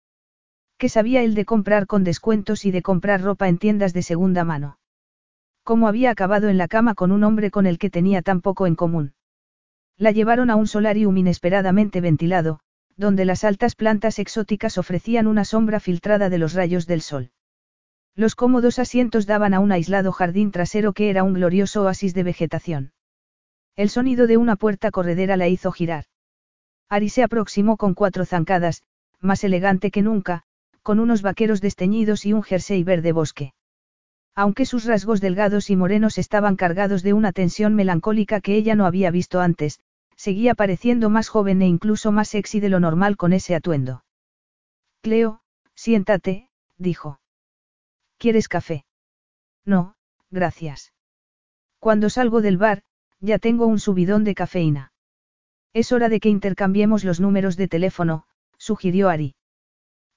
[0.77, 4.45] ¿Qué sabía él de comprar con descuentos y de comprar ropa en tiendas de segunda
[4.45, 4.77] mano?
[5.65, 8.67] ¿Cómo había acabado en la cama con un hombre con el que tenía tan poco
[8.67, 9.15] en común?
[10.03, 12.59] La llevaron a un solarium inesperadamente ventilado,
[12.97, 17.31] donde las altas plantas exóticas ofrecían una sombra filtrada de los rayos del sol.
[18.17, 22.25] Los cómodos asientos daban a un aislado jardín trasero que era un glorioso oasis de
[22.25, 22.93] vegetación.
[23.77, 26.07] El sonido de una puerta corredera la hizo girar.
[26.89, 28.83] Ari se aproximó con cuatro zancadas,
[29.21, 30.43] más elegante que nunca,
[30.83, 33.55] con unos vaqueros desteñidos y un jersey verde bosque.
[34.35, 38.85] Aunque sus rasgos delgados y morenos estaban cargados de una tensión melancólica que ella no
[38.85, 39.79] había visto antes,
[40.23, 44.05] seguía pareciendo más joven e incluso más sexy de lo normal con ese atuendo.
[45.01, 45.41] Cleo,
[45.75, 47.19] siéntate, dijo.
[48.19, 48.85] ¿Quieres café?
[49.65, 49.97] No,
[50.31, 50.93] gracias.
[51.81, 52.85] Cuando salgo del bar,
[53.19, 54.93] ya tengo un subidón de cafeína.
[55.73, 58.23] Es hora de que intercambiemos los números de teléfono,
[58.59, 59.35] sugirió Ari.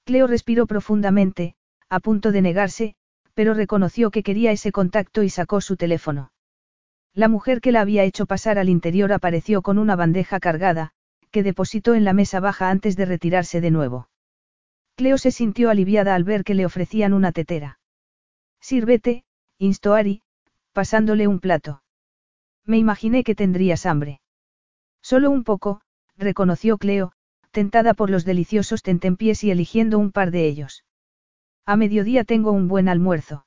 [0.04, 1.56] Cleo respiró profundamente,
[1.88, 2.94] a punto de negarse,
[3.34, 6.30] pero reconoció que quería ese contacto y sacó su teléfono.
[7.16, 10.90] La mujer que la había hecho pasar al interior apareció con una bandeja cargada,
[11.30, 14.10] que depositó en la mesa baja antes de retirarse de nuevo.
[14.96, 17.80] Cleo se sintió aliviada al ver que le ofrecían una tetera.
[18.60, 19.24] Sírvete,
[19.56, 20.20] instó Ari,
[20.74, 21.82] pasándole un plato.
[22.66, 24.20] Me imaginé que tendrías hambre.
[25.00, 25.80] Solo un poco,
[26.18, 27.12] reconoció Cleo,
[27.50, 30.84] tentada por los deliciosos tentempiés y eligiendo un par de ellos.
[31.64, 33.46] A mediodía tengo un buen almuerzo.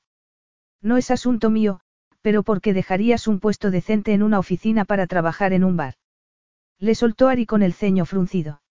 [0.82, 1.82] No es asunto mío,
[2.22, 5.94] pero ¿por qué dejarías un puesto decente en una oficina para trabajar en un bar?
[6.78, 8.62] Le soltó Ari con el ceño fruncido.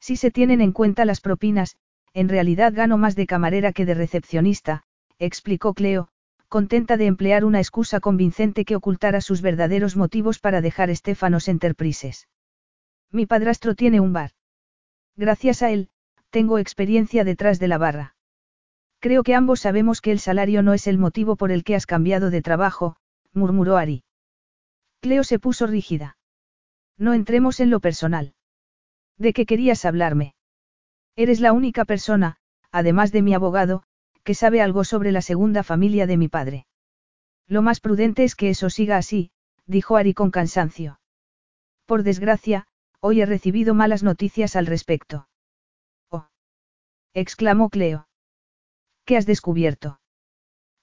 [0.00, 1.76] Si se tienen en cuenta las propinas,
[2.12, 4.84] en realidad gano más de camarera que de recepcionista,
[5.18, 6.08] explicó Cleo,
[6.48, 12.28] contenta de emplear una excusa convincente que ocultara sus verdaderos motivos para dejar Estefanos Enterprises.
[13.10, 14.30] Mi padrastro tiene un bar.
[15.16, 15.88] Gracias a él,
[16.30, 18.15] tengo experiencia detrás de la barra.
[19.06, 21.86] Creo que ambos sabemos que el salario no es el motivo por el que has
[21.86, 22.96] cambiado de trabajo,
[23.32, 24.02] murmuró Ari.
[25.00, 26.18] Cleo se puso rígida.
[26.98, 28.34] No entremos en lo personal.
[29.16, 30.34] ¿De qué querías hablarme?
[31.14, 32.38] Eres la única persona,
[32.72, 33.84] además de mi abogado,
[34.24, 36.66] que sabe algo sobre la segunda familia de mi padre.
[37.46, 39.30] Lo más prudente es que eso siga así,
[39.66, 40.98] dijo Ari con cansancio.
[41.84, 42.66] Por desgracia,
[42.98, 45.28] hoy he recibido malas noticias al respecto.
[46.10, 46.26] Oh.
[47.14, 48.05] exclamó Cleo.
[49.06, 50.00] ¿Qué has descubierto?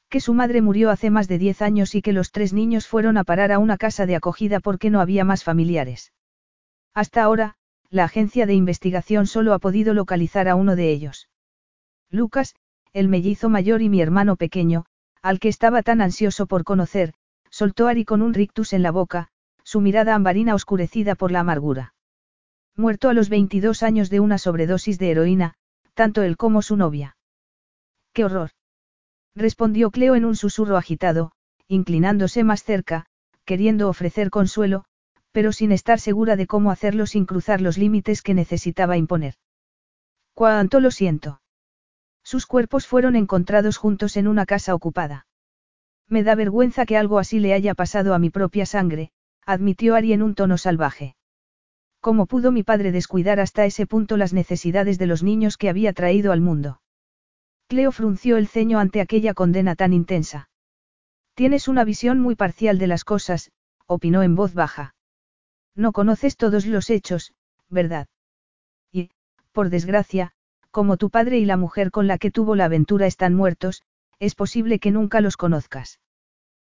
[0.09, 3.17] Que su madre murió hace más de diez años y que los tres niños fueron
[3.17, 6.13] a parar a una casa de acogida porque no había más familiares.
[6.93, 7.55] Hasta ahora,
[7.89, 11.29] la agencia de investigación solo ha podido localizar a uno de ellos.
[12.09, 12.55] Lucas,
[12.93, 14.85] el mellizo mayor y mi hermano pequeño,
[15.21, 17.13] al que estaba tan ansioso por conocer,
[17.49, 19.27] soltó Ari con un rictus en la boca,
[19.63, 21.93] su mirada ambarina oscurecida por la amargura.
[22.77, 25.55] Muerto a los 22 años de una sobredosis de heroína,
[25.93, 27.17] tanto él como su novia.
[28.13, 28.51] ¡Qué horror!
[29.35, 31.31] respondió Cleo en un susurro agitado,
[31.67, 33.07] inclinándose más cerca,
[33.45, 34.85] queriendo ofrecer consuelo,
[35.31, 39.33] pero sin estar segura de cómo hacerlo sin cruzar los límites que necesitaba imponer.
[40.35, 41.41] Cuánto lo siento.
[42.23, 45.25] Sus cuerpos fueron encontrados juntos en una casa ocupada.
[46.07, 49.11] Me da vergüenza que algo así le haya pasado a mi propia sangre,
[49.45, 51.15] admitió Ari en un tono salvaje.
[51.99, 55.93] ¿Cómo pudo mi padre descuidar hasta ese punto las necesidades de los niños que había
[55.93, 56.82] traído al mundo?
[57.73, 60.47] Cleo frunció el ceño ante aquella condena tan intensa.
[61.33, 63.51] Tienes una visión muy parcial de las cosas,
[63.87, 64.93] opinó en voz baja.
[65.75, 67.33] No conoces todos los hechos,
[67.69, 68.07] ¿verdad?
[68.91, 69.09] Y,
[69.53, 70.33] por desgracia,
[70.69, 73.81] como tu padre y la mujer con la que tuvo la aventura están muertos,
[74.19, 75.99] es posible que nunca los conozcas.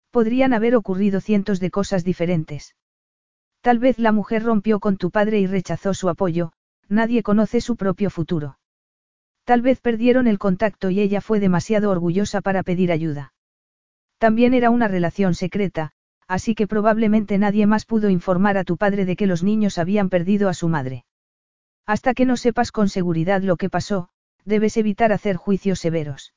[0.09, 2.75] Podrían haber ocurrido cientos de cosas diferentes.
[3.61, 6.53] Tal vez la mujer rompió con tu padre y rechazó su apoyo,
[6.89, 8.57] nadie conoce su propio futuro.
[9.47, 13.31] Tal vez perdieron el contacto y ella fue demasiado orgullosa para pedir ayuda.
[14.17, 15.93] También era una relación secreta,
[16.27, 20.09] así que probablemente nadie más pudo informar a tu padre de que los niños habían
[20.09, 21.05] perdido a su madre.
[21.85, 24.09] Hasta que no sepas con seguridad lo que pasó,
[24.43, 26.33] debes evitar hacer juicios severos.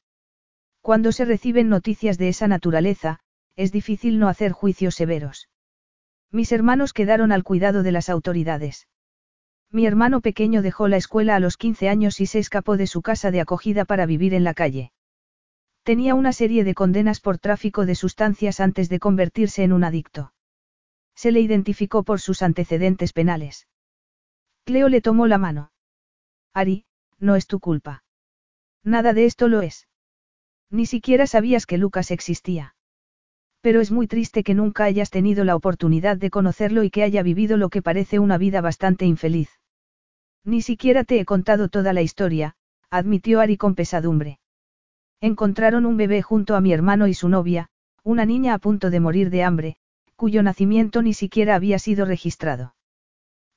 [0.81, 3.19] Cuando se reciben noticias de esa naturaleza,
[3.57, 5.49] es difícil no hacer juicios severos.
[6.31, 8.87] Mis hermanos quedaron al cuidado de las autoridades.
[9.73, 13.03] Mi hermano pequeño dejó la escuela a los 15 años y se escapó de su
[13.03, 14.93] casa de acogida para vivir en la calle.
[15.85, 20.33] Tenía una serie de condenas por tráfico de sustancias antes de convertirse en un adicto.
[21.15, 23.69] Se le identificó por sus antecedentes penales.
[24.65, 25.71] Cleo le tomó la mano.
[26.53, 26.85] Ari,
[27.19, 28.03] no es tu culpa.
[28.83, 29.87] Nada de esto lo es.
[30.71, 32.75] Ni siquiera sabías que Lucas existía.
[33.61, 37.23] Pero es muy triste que nunca hayas tenido la oportunidad de conocerlo y que haya
[37.23, 39.60] vivido lo que parece una vida bastante infeliz.
[40.45, 42.55] Ni siquiera te he contado toda la historia,
[42.91, 44.39] admitió Ari con pesadumbre.
[45.21, 47.69] Encontraron un bebé junto a mi hermano y su novia,
[48.03, 49.77] una niña a punto de morir de hambre,
[50.17, 52.75] cuyo nacimiento ni siquiera había sido registrado.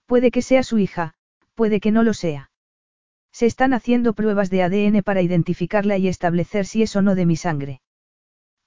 [0.06, 1.14] Puede que sea su hija,
[1.56, 2.52] puede que no lo sea.
[3.32, 7.26] Se están haciendo pruebas de ADN para identificarla y establecer si es o no de
[7.26, 7.82] mi sangre.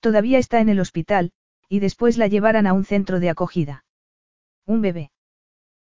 [0.00, 1.32] Todavía está en el hospital,
[1.68, 3.84] y después la llevarán a un centro de acogida.
[4.64, 5.10] Un bebé.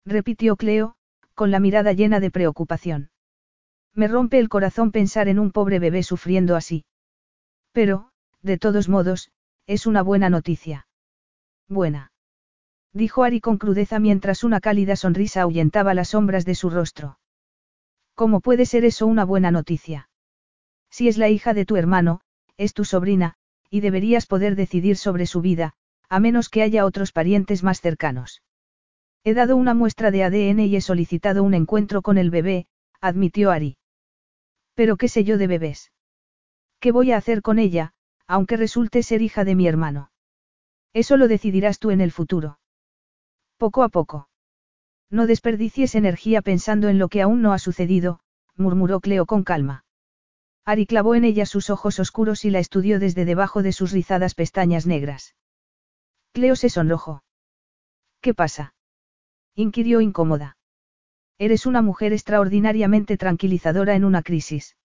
[0.06, 0.96] Repitió Cleo,
[1.40, 3.12] con la mirada llena de preocupación.
[3.96, 6.84] Me rompe el corazón pensar en un pobre bebé sufriendo así.
[7.72, 8.10] Pero,
[8.42, 9.32] de todos modos,
[9.66, 10.86] es una buena noticia.
[11.70, 12.12] Buena.
[12.92, 17.20] Dijo Ari con crudeza mientras una cálida sonrisa ahuyentaba las sombras de su rostro.
[18.16, 20.10] ¿Cómo puede ser eso una buena noticia?
[20.90, 22.20] Si es la hija de tu hermano,
[22.58, 23.36] es tu sobrina,
[23.70, 25.72] y deberías poder decidir sobre su vida,
[26.10, 28.42] a menos que haya otros parientes más cercanos.
[29.24, 32.68] He dado una muestra de ADN y he solicitado un encuentro con el bebé,
[33.02, 33.78] admitió Ari.
[34.76, 35.92] Pero qué sé yo de bebés.
[36.80, 37.94] ¿Qué voy a hacer con ella,
[38.28, 40.12] aunque resulte ser hija de mi hermano?
[40.94, 42.60] Eso lo decidirás tú en el futuro.
[43.58, 44.30] Poco a poco.
[45.10, 48.22] No desperdicies energía pensando en lo que aún no ha sucedido,
[48.56, 49.84] murmuró Cleo con calma.
[50.66, 54.36] Ari clavó en ella sus ojos oscuros y la estudió desde debajo de sus rizadas
[54.36, 55.36] pestañas negras.
[56.32, 57.24] Cleo se sonrojó.
[58.22, 58.74] ¿Qué pasa?
[59.62, 60.56] Inquirió incómoda.
[61.38, 64.78] Eres una mujer extraordinariamente tranquilizadora en una crisis.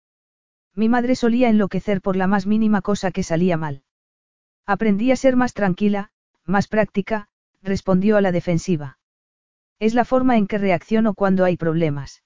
[0.74, 3.84] Mi madre solía enloquecer por la más mínima cosa que salía mal.
[4.66, 6.10] Aprendí a ser más tranquila,
[6.44, 7.28] más práctica,
[7.62, 8.98] respondió a la defensiva.
[9.78, 12.24] Es la forma en que reacciono cuando hay problemas.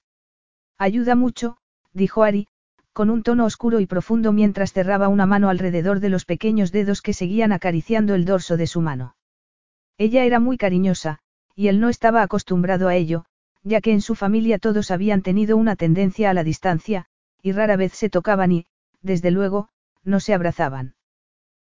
[0.78, 1.58] Ayuda mucho,
[1.92, 2.48] dijo Ari,
[2.94, 7.02] con un tono oscuro y profundo mientras cerraba una mano alrededor de los pequeños dedos
[7.02, 9.16] que seguían acariciando el dorso de su mano.
[9.98, 11.20] Ella era muy cariñosa,
[11.58, 13.24] y él no estaba acostumbrado a ello,
[13.64, 17.06] ya que en su familia todos habían tenido una tendencia a la distancia,
[17.42, 18.66] y rara vez se tocaban y,
[19.02, 19.68] desde luego,
[20.04, 20.94] no se abrazaban.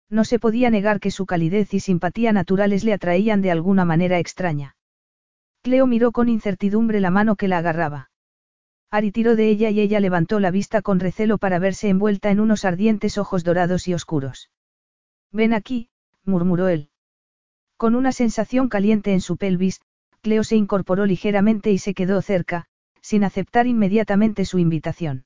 [0.09, 4.21] No se podía negar que su calidez y simpatía naturales le atraían de alguna manera
[4.21, 4.77] extraña.
[5.61, 8.13] Cleo miró con incertidumbre la mano que la agarraba.
[8.93, 12.39] Ari tiró de ella y ella levantó la vista con recelo para verse envuelta en
[12.39, 14.53] unos ardientes ojos dorados y oscuros.
[15.33, 15.89] Ven aquí,
[16.25, 16.90] murmuró él.
[17.81, 19.81] Con una sensación caliente en su pelvis,
[20.21, 22.67] Cleo se incorporó ligeramente y se quedó cerca,
[23.01, 25.25] sin aceptar inmediatamente su invitación.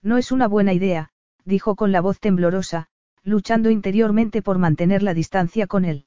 [0.00, 1.10] No es una buena idea,
[1.44, 2.86] dijo con la voz temblorosa,
[3.24, 6.06] luchando interiormente por mantener la distancia con él.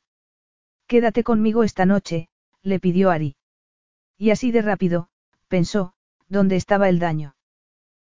[0.87, 2.29] Quédate conmigo esta noche,
[2.61, 3.35] le pidió Ari.
[4.17, 5.09] Y así de rápido,
[5.49, 5.91] pensó,
[6.29, 7.35] ¿dónde estaba el daño?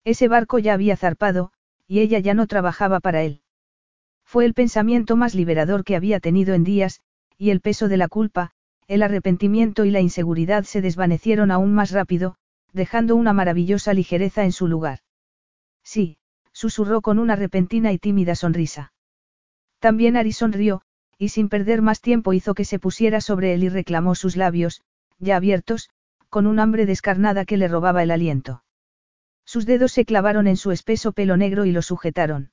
[0.03, 1.51] Ese barco ya había zarpado,
[1.85, 3.43] y ella ya no trabajaba para él.
[4.23, 7.03] Fue el pensamiento más liberador que había tenido en días,
[7.37, 8.51] y el peso de la culpa,
[8.87, 12.35] el arrepentimiento y la inseguridad se desvanecieron aún más rápido,
[12.73, 14.99] dejando una maravillosa ligereza en su lugar.
[15.83, 16.17] Sí,
[16.51, 18.93] susurró con una repentina y tímida sonrisa.
[19.79, 20.81] También Ari sonrió,
[21.17, 24.81] y sin perder más tiempo hizo que se pusiera sobre él y reclamó sus labios,
[25.19, 25.89] ya abiertos,
[26.29, 28.63] con un hambre descarnada que le robaba el aliento.
[29.45, 32.52] Sus dedos se clavaron en su espeso pelo negro y lo sujetaron.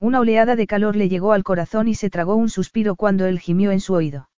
[0.00, 3.40] Una oleada de calor le llegó al corazón y se tragó un suspiro cuando él
[3.40, 4.30] gimió en su oído.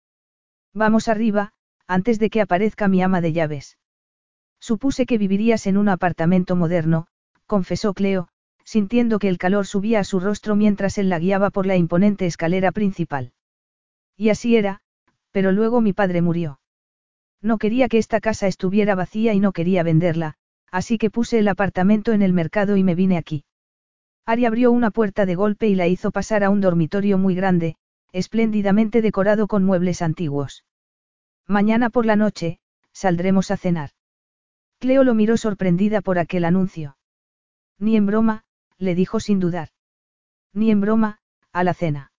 [0.73, 1.53] Vamos arriba,
[1.87, 3.77] antes de que aparezca mi ama de llaves.
[4.59, 7.07] Supuse que vivirías en un apartamento moderno,
[7.47, 8.29] confesó Cleo,
[8.65, 12.25] sintiendo que el calor subía a su rostro mientras él la guiaba por la imponente
[12.25, 13.33] escalera principal.
[14.17, 14.81] Y así era,
[15.31, 16.61] pero luego mi padre murió.
[17.43, 20.35] No quería que esta casa estuviera vacía y no quería venderla,
[20.71, 23.45] así que puse el apartamento en el mercado y me vine aquí.
[24.31, 27.75] Ari abrió una puerta de golpe y la hizo pasar a un dormitorio muy grande,
[28.13, 30.65] espléndidamente decorado con muebles antiguos.
[31.49, 32.61] Mañana por la noche,
[32.93, 33.91] saldremos a cenar.
[34.79, 36.97] Cleo lo miró sorprendida por aquel anuncio.
[37.81, 38.45] Ni en broma,
[38.79, 39.71] le dijo sin dudar.
[40.53, 41.19] Ni en broma,
[41.53, 42.13] a la cena.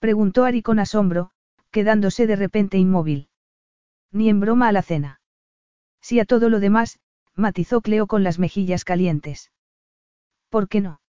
[0.00, 1.30] Preguntó Ari con asombro,
[1.70, 3.30] quedándose de repente inmóvil.
[4.10, 5.22] Ni en broma a la cena.
[6.02, 7.00] Si a todo lo demás,
[7.34, 9.50] matizó Cleo con las mejillas calientes.
[10.50, 11.01] ¿Por qué no?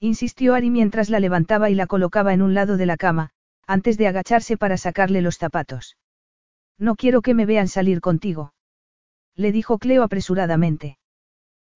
[0.00, 3.30] Insistió Ari mientras la levantaba y la colocaba en un lado de la cama,
[3.66, 5.98] antes de agacharse para sacarle los zapatos.
[6.78, 8.54] No quiero que me vean salir contigo.
[9.36, 10.98] Le dijo Cleo apresuradamente.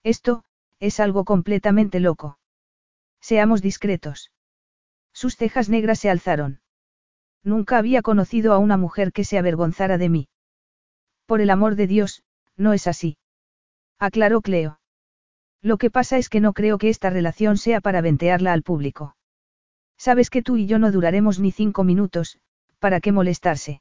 [0.02, 0.42] Esto,
[0.80, 2.38] es algo completamente loco.
[3.20, 4.30] Seamos discretos.
[5.12, 6.60] Sus cejas negras se alzaron.
[7.42, 10.28] Nunca había conocido a una mujer que se avergonzara de mí.
[11.26, 12.22] Por el amor de Dios,
[12.56, 13.18] no es así.
[13.98, 14.80] Aclaró Cleo.
[15.64, 19.16] Lo que pasa es que no creo que esta relación sea para ventearla al público.
[19.96, 22.38] Sabes que tú y yo no duraremos ni cinco minutos,
[22.78, 23.80] ¿para qué molestarse?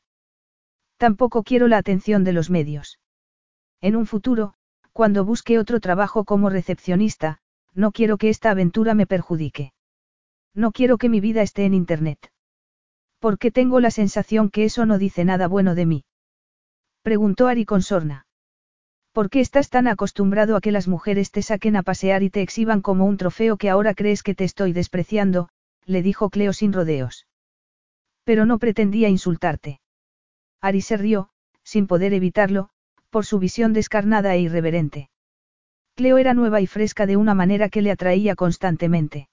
[0.96, 3.00] Tampoco quiero la atención de los medios.
[3.82, 4.54] En un futuro,
[4.94, 7.40] cuando busque otro trabajo como recepcionista,
[7.74, 9.74] no quiero que esta aventura me perjudique.
[10.56, 12.32] No quiero que mi vida esté en Internet.
[13.20, 16.06] Porque tengo la sensación que eso no dice nada bueno de mí.
[17.02, 18.26] Preguntó Ari con sorna.
[19.14, 22.42] ¿Por qué estás tan acostumbrado a que las mujeres te saquen a pasear y te
[22.42, 25.50] exhiban como un trofeo que ahora crees que te estoy despreciando?
[25.86, 27.28] le dijo Cleo sin rodeos.
[28.24, 29.82] Pero no pretendía insultarte.
[30.62, 31.30] Ari se rió,
[31.64, 32.70] sin poder evitarlo,
[33.12, 35.12] por su visión descarnada e irreverente.
[35.94, 39.30] Cleo era nueva y fresca de una manera que le atraía constantemente.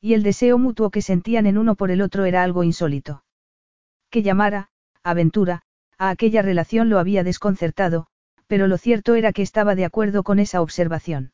[0.00, 3.22] Y el deseo mutuo que sentían en uno por el otro era algo insólito.
[4.08, 4.70] Que llamara,
[5.02, 5.60] aventura,
[5.98, 8.06] a aquella relación lo había desconcertado,
[8.46, 11.32] pero lo cierto era que estaba de acuerdo con esa observación.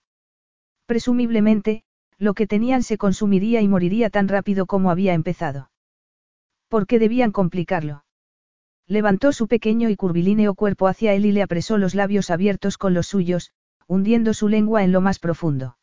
[0.87, 1.83] Presumiblemente,
[2.19, 5.71] lo que tenían se consumiría y moriría tan rápido como había empezado.
[6.69, 8.05] ¿Por qué debían complicarlo?
[8.87, 12.93] Levantó su pequeño y curvilíneo cuerpo hacia él y le apresó los labios abiertos con
[12.93, 13.53] los suyos,
[13.87, 15.79] hundiendo su lengua en lo más profundo.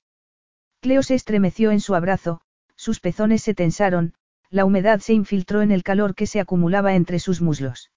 [0.81, 2.41] Cleo se estremeció en su abrazo,
[2.75, 4.13] sus pezones se tensaron,
[4.49, 7.91] la humedad se infiltró en el calor que se acumulaba entre sus muslos.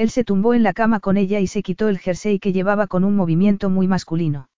[0.00, 2.86] Él se tumbó en la cama con ella y se quitó el jersey que llevaba
[2.86, 4.48] con un movimiento muy masculino.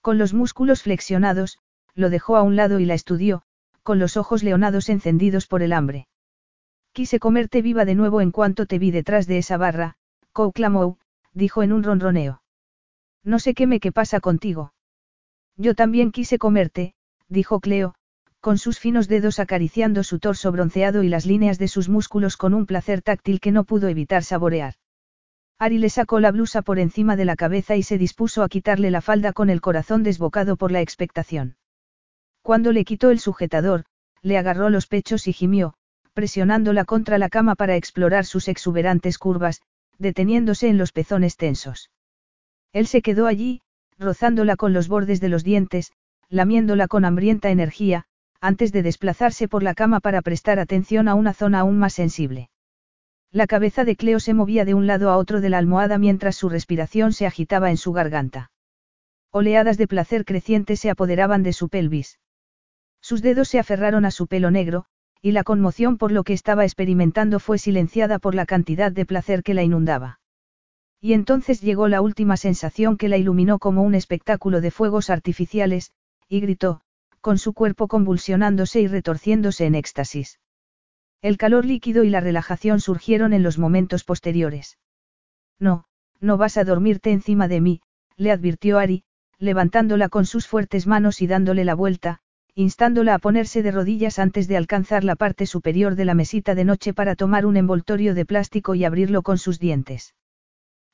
[0.00, 1.60] Con los músculos flexionados,
[1.94, 3.44] lo dejó a un lado y la estudió,
[3.84, 6.08] con los ojos leonados encendidos por el hambre.
[6.90, 9.98] Quise comerte viva de nuevo en cuanto te vi detrás de esa barra,
[10.52, 10.98] clamó,
[11.32, 12.42] dijo en un ronroneo.
[13.22, 14.72] No sé qué me qué pasa contigo.
[15.56, 16.96] Yo también quise comerte,
[17.28, 17.94] dijo Cleo,
[18.46, 22.54] con sus finos dedos acariciando su torso bronceado y las líneas de sus músculos con
[22.54, 24.74] un placer táctil que no pudo evitar saborear.
[25.58, 28.92] Ari le sacó la blusa por encima de la cabeza y se dispuso a quitarle
[28.92, 31.56] la falda con el corazón desbocado por la expectación.
[32.40, 33.84] Cuando le quitó el sujetador,
[34.22, 35.74] le agarró los pechos y gimió,
[36.14, 39.60] presionándola contra la cama para explorar sus exuberantes curvas,
[39.98, 41.90] deteniéndose en los pezones tensos.
[42.72, 43.62] Él se quedó allí,
[43.98, 45.90] rozándola con los bordes de los dientes,
[46.28, 48.06] lamiéndola con hambrienta energía,
[48.46, 52.48] antes de desplazarse por la cama para prestar atención a una zona aún más sensible.
[53.32, 56.36] La cabeza de Cleo se movía de un lado a otro de la almohada mientras
[56.36, 58.52] su respiración se agitaba en su garganta.
[59.32, 62.20] Oleadas de placer creciente se apoderaban de su pelvis.
[63.00, 64.86] Sus dedos se aferraron a su pelo negro,
[65.20, 69.42] y la conmoción por lo que estaba experimentando fue silenciada por la cantidad de placer
[69.42, 70.20] que la inundaba.
[71.00, 75.90] Y entonces llegó la última sensación que la iluminó como un espectáculo de fuegos artificiales,
[76.28, 76.80] y gritó,
[77.26, 80.38] con su cuerpo convulsionándose y retorciéndose en éxtasis.
[81.22, 84.78] El calor líquido y la relajación surgieron en los momentos posteriores.
[85.58, 85.86] No,
[86.20, 87.80] no vas a dormirte encima de mí,
[88.16, 89.02] le advirtió Ari,
[89.40, 92.20] levantándola con sus fuertes manos y dándole la vuelta,
[92.54, 96.64] instándola a ponerse de rodillas antes de alcanzar la parte superior de la mesita de
[96.64, 100.14] noche para tomar un envoltorio de plástico y abrirlo con sus dientes.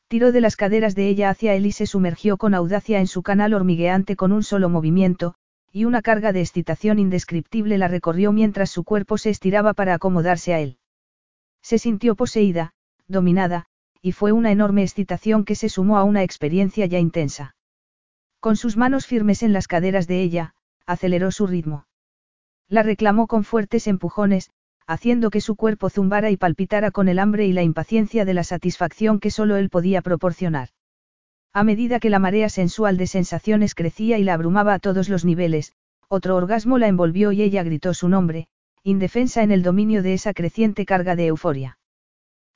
[0.09, 3.23] Tiró de las caderas de ella hacia él y se sumergió con audacia en su
[3.23, 5.35] canal hormigueante con un solo movimiento,
[5.73, 10.53] y una carga de excitación indescriptible la recorrió mientras su cuerpo se estiraba para acomodarse
[10.53, 10.77] a él.
[11.63, 12.75] Se sintió poseída,
[13.09, 13.65] dominada,
[14.03, 17.57] y fue una enorme excitación que se sumó a una experiencia ya intensa.
[18.41, 20.55] Con sus manos firmes en las caderas de ella,
[20.85, 21.87] aceleró su ritmo.
[22.69, 24.51] La reclamó con fuertes empujones,
[24.87, 28.45] haciendo que su cuerpo zumbara y palpitara con el hambre y la impaciencia de la
[28.45, 30.69] satisfacción que solo él podía proporcionar.
[31.55, 35.25] A medida que la marea sensual de sensaciones crecía y la abrumaba a todos los
[35.25, 35.75] niveles,
[36.09, 38.49] otro orgasmo la envolvió y ella gritó su nombre,
[38.83, 41.79] indefensa en el dominio de esa creciente carga de euforia.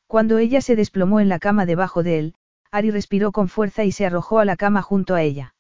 [0.07, 2.35] Cuando ella se desplomó en la cama debajo de él,
[2.71, 5.55] Ari respiró con fuerza y se arrojó a la cama junto a ella.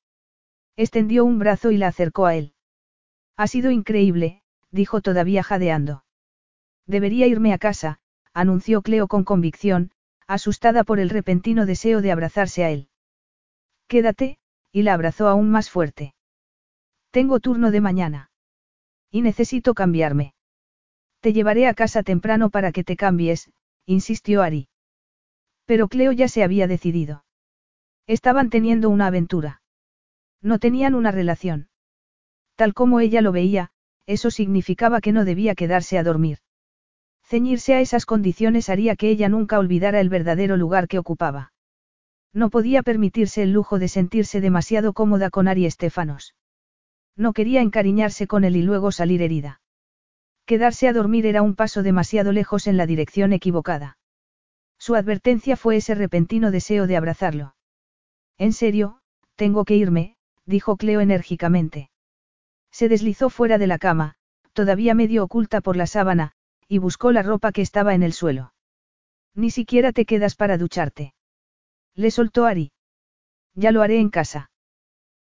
[0.76, 2.54] Extendió un brazo y la acercó a él.
[3.36, 6.04] Ha sido increíble, dijo todavía jadeando.
[6.86, 7.98] Debería irme a casa,
[8.32, 9.90] anunció Cleo con convicción,
[10.26, 12.88] asustada por el repentino deseo de abrazarse a él.
[13.88, 14.38] Quédate,
[14.72, 16.14] y la abrazó aún más fuerte.
[17.10, 18.30] Tengo turno de mañana.
[19.10, 20.34] Y necesito cambiarme.
[21.20, 23.50] Te llevaré a casa temprano para que te cambies,
[23.86, 24.68] insistió Ari.
[25.64, 27.24] Pero Cleo ya se había decidido.
[28.06, 29.62] Estaban teniendo una aventura.
[30.42, 31.68] No tenían una relación.
[32.54, 33.70] Tal como ella lo veía,
[34.06, 36.38] eso significaba que no debía quedarse a dormir.
[37.24, 41.52] Ceñirse a esas condiciones haría que ella nunca olvidara el verdadero lugar que ocupaba.
[42.36, 46.34] No podía permitirse el lujo de sentirse demasiado cómoda con Ari Estefanos.
[47.16, 49.62] No quería encariñarse con él y luego salir herida.
[50.44, 53.96] Quedarse a dormir era un paso demasiado lejos en la dirección equivocada.
[54.78, 57.56] Su advertencia fue ese repentino deseo de abrazarlo.
[58.36, 58.98] En serio,
[59.36, 61.88] tengo que irme, dijo Cleo enérgicamente.
[62.70, 64.16] Se deslizó fuera de la cama,
[64.52, 66.32] todavía medio oculta por la sábana,
[66.68, 68.52] y buscó la ropa que estaba en el suelo.
[69.34, 71.15] Ni siquiera te quedas para ducharte.
[71.96, 72.72] Le soltó Ari.
[73.54, 74.50] Ya lo haré en casa.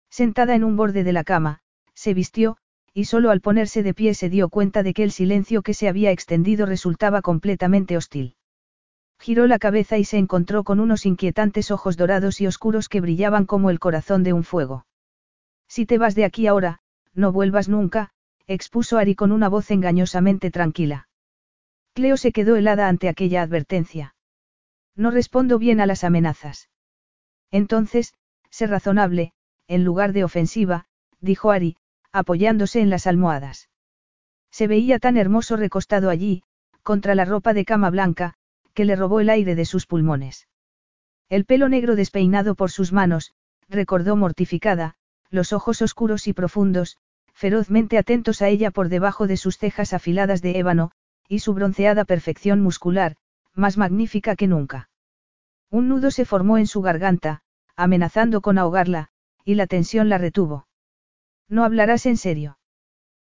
[0.09, 1.61] Sentada en un borde de la cama,
[1.93, 2.57] se vistió,
[2.93, 5.87] y solo al ponerse de pie se dio cuenta de que el silencio que se
[5.87, 8.35] había extendido resultaba completamente hostil.
[9.19, 13.45] Giró la cabeza y se encontró con unos inquietantes ojos dorados y oscuros que brillaban
[13.45, 14.85] como el corazón de un fuego.
[15.67, 16.79] Si te vas de aquí ahora,
[17.13, 18.11] no vuelvas nunca,
[18.47, 21.07] expuso Ari con una voz engañosamente tranquila.
[21.93, 24.14] Cleo se quedó helada ante aquella advertencia.
[24.95, 26.69] No respondo bien a las amenazas.
[27.51, 28.13] Entonces,
[28.49, 29.33] sé razonable,
[29.67, 30.85] en lugar de ofensiva,
[31.19, 31.77] dijo Ari,
[32.11, 33.69] apoyándose en las almohadas.
[34.51, 36.43] Se veía tan hermoso recostado allí,
[36.81, 38.35] contra la ropa de cama blanca,
[38.73, 40.47] que le robó el aire de sus pulmones.
[41.29, 43.33] El pelo negro despeinado por sus manos,
[43.67, 44.95] recordó mortificada,
[45.29, 46.97] los ojos oscuros y profundos,
[47.33, 50.91] ferozmente atentos a ella por debajo de sus cejas afiladas de ébano,
[51.27, 53.17] y su bronceada perfección muscular,
[53.55, 54.89] más magnífica que nunca.
[55.71, 57.41] Un nudo se formó en su garganta,
[57.75, 59.09] amenazando con ahogarla,
[59.43, 60.67] y la tensión la retuvo.
[61.49, 62.57] No hablarás en serio.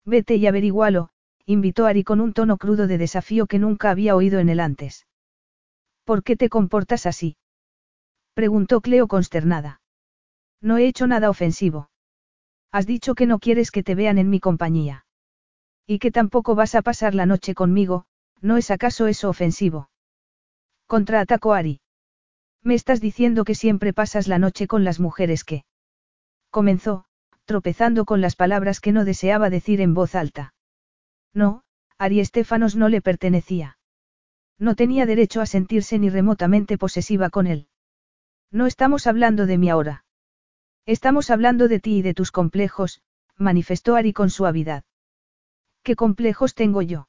[0.05, 1.11] Vete y averigualo,
[1.47, 5.07] invitó Ari con un tono crudo de desafío que nunca había oído en él antes.
[6.05, 7.37] ¿Por qué te comportas así?
[8.35, 9.81] preguntó Cleo consternada.
[10.61, 11.91] No he hecho nada ofensivo.
[12.73, 15.05] Has dicho que no quieres que te vean en mi compañía.
[15.87, 18.05] Y que tampoco vas a pasar la noche conmigo,
[18.41, 19.89] ¿no es acaso eso ofensivo?
[20.91, 21.79] Contraatacó Ari.
[22.65, 25.63] Me estás diciendo que siempre pasas la noche con las mujeres que.
[26.51, 27.05] Comenzó,
[27.45, 30.53] tropezando con las palabras que no deseaba decir en voz alta.
[31.33, 31.63] No,
[31.97, 33.79] Ari Estefanos no le pertenecía.
[34.59, 37.69] No tenía derecho a sentirse ni remotamente posesiva con él.
[38.51, 40.05] No estamos hablando de mí ahora.
[40.87, 43.01] Estamos hablando de ti y de tus complejos,
[43.37, 44.83] manifestó Ari con suavidad.
[45.85, 47.09] ¿Qué complejos tengo yo?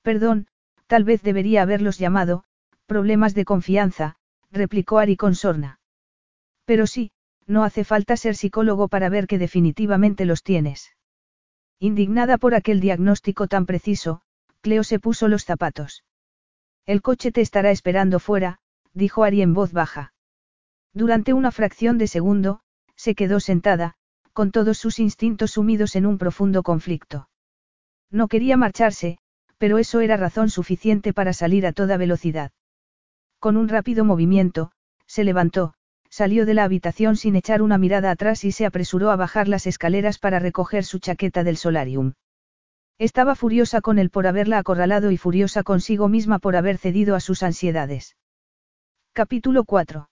[0.00, 0.46] Perdón,
[0.86, 2.45] tal vez debería haberlos llamado,
[2.86, 4.16] problemas de confianza,
[4.50, 5.80] replicó Ari con sorna.
[6.64, 7.12] Pero sí,
[7.46, 10.96] no hace falta ser psicólogo para ver que definitivamente los tienes.
[11.78, 14.22] Indignada por aquel diagnóstico tan preciso,
[14.60, 16.04] Cleo se puso los zapatos.
[16.86, 18.58] El coche te estará esperando fuera,
[18.94, 20.14] dijo Ari en voz baja.
[20.92, 22.60] Durante una fracción de segundo,
[22.94, 23.94] se quedó sentada,
[24.32, 27.28] con todos sus instintos sumidos en un profundo conflicto.
[28.10, 29.18] No quería marcharse,
[29.58, 32.52] pero eso era razón suficiente para salir a toda velocidad.
[33.38, 34.72] Con un rápido movimiento,
[35.06, 35.74] se levantó,
[36.10, 39.66] salió de la habitación sin echar una mirada atrás y se apresuró a bajar las
[39.66, 42.14] escaleras para recoger su chaqueta del solarium.
[42.98, 47.20] Estaba furiosa con él por haberla acorralado y furiosa consigo misma por haber cedido a
[47.20, 48.16] sus ansiedades.
[49.12, 50.08] Capítulo 4.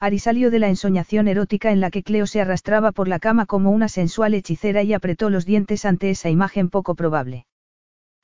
[0.00, 3.46] Ari salió de la ensoñación erótica en la que Cleo se arrastraba por la cama
[3.46, 7.46] como una sensual hechicera y apretó los dientes ante esa imagen poco probable.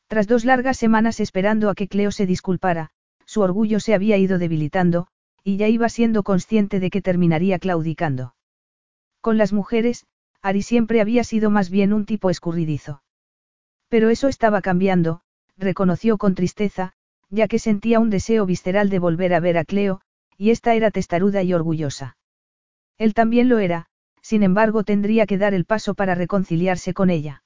[0.09, 2.91] Tras dos largas semanas esperando a que Cleo se disculpara,
[3.31, 5.07] su orgullo se había ido debilitando,
[5.45, 8.35] y ya iba siendo consciente de que terminaría claudicando.
[9.21, 10.05] Con las mujeres,
[10.43, 13.05] Ari siempre había sido más bien un tipo escurridizo.
[13.89, 15.21] Pero eso estaba cambiando,
[15.57, 16.95] reconoció con tristeza,
[17.29, 20.01] ya que sentía un deseo visceral de volver a ver a Cleo,
[20.37, 22.17] y esta era testaruda y orgullosa.
[22.99, 23.87] Él también lo era,
[24.23, 27.45] sin embargo tendría que dar el paso para reconciliarse con ella.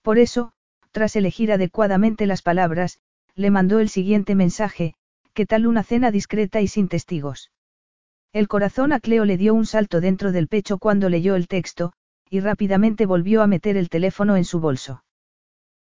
[0.00, 0.52] Por eso,
[0.92, 3.00] tras elegir adecuadamente las palabras,
[3.34, 4.94] le mandó el siguiente mensaje,
[5.32, 7.50] ¿qué tal una cena discreta y sin testigos?
[8.32, 11.92] El corazón a Cleo le dio un salto dentro del pecho cuando leyó el texto,
[12.30, 15.04] y rápidamente volvió a meter el teléfono en su bolso.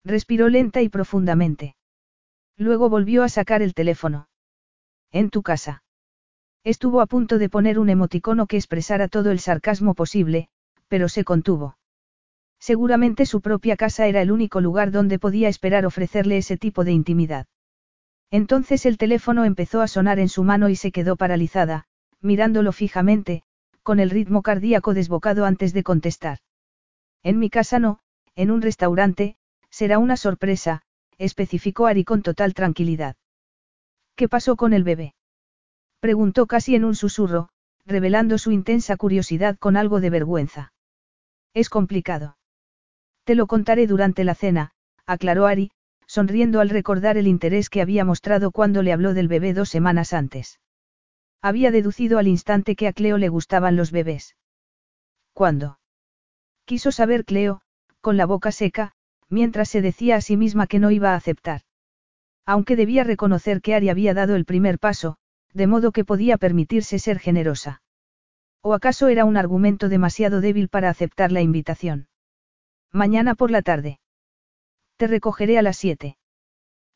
[0.04, 1.76] Respiró lenta y profundamente.
[2.58, 4.28] Luego volvió a sacar el teléfono.
[5.12, 5.84] En tu casa.
[6.64, 10.50] Estuvo a punto de poner un emoticono que expresara todo el sarcasmo posible,
[10.88, 11.78] pero se contuvo.
[12.62, 16.92] Seguramente su propia casa era el único lugar donde podía esperar ofrecerle ese tipo de
[16.92, 17.48] intimidad.
[18.30, 21.86] Entonces el teléfono empezó a sonar en su mano y se quedó paralizada,
[22.22, 23.42] mirándolo fijamente,
[23.82, 26.38] con el ritmo cardíaco desbocado antes de contestar.
[27.24, 28.00] En mi casa no,
[28.36, 29.38] en un restaurante,
[29.72, 30.84] será una sorpresa,
[31.18, 33.16] especificó Ari con total tranquilidad.
[34.16, 35.16] ¿Qué pasó con el bebé?
[36.00, 37.50] Preguntó casi en un susurro,
[37.88, 40.74] revelando su intensa curiosidad con algo de vergüenza.
[41.56, 42.38] Es complicado.
[43.32, 44.72] Te lo contaré durante la cena,
[45.06, 45.72] aclaró Ari,
[46.06, 50.12] sonriendo al recordar el interés que había mostrado cuando le habló del bebé dos semanas
[50.12, 50.60] antes.
[51.42, 54.36] Había deducido al instante que a Cleo le gustaban los bebés.
[55.32, 55.80] ¿Cuándo?
[56.66, 57.62] Quiso saber Cleo,
[58.02, 58.92] con la boca seca,
[59.30, 61.62] mientras se decía a sí misma que no iba a aceptar.
[62.46, 65.16] Aunque debía reconocer que Ari había dado el primer paso,
[65.54, 67.82] de modo que podía permitirse ser generosa.
[68.62, 72.10] ¿O acaso era un argumento demasiado débil para aceptar la invitación?
[72.94, 74.00] Mañana por la tarde.
[74.98, 76.18] Te recogeré a las siete.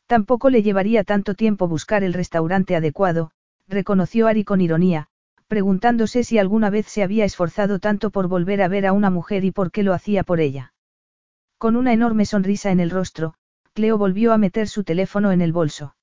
[0.07, 3.31] Tampoco le llevaría tanto tiempo buscar el restaurante adecuado,
[3.67, 5.07] reconoció Ari con ironía,
[5.47, 9.45] preguntándose si alguna vez se había esforzado tanto por volver a ver a una mujer
[9.45, 10.73] y por qué lo hacía por ella.
[11.57, 13.35] Con una enorme sonrisa en el rostro,
[13.73, 15.95] Cleo volvió a meter su teléfono en el bolso.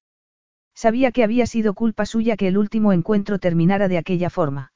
[0.74, 4.72] Sabía que había sido culpa suya que el último encuentro terminara de aquella forma.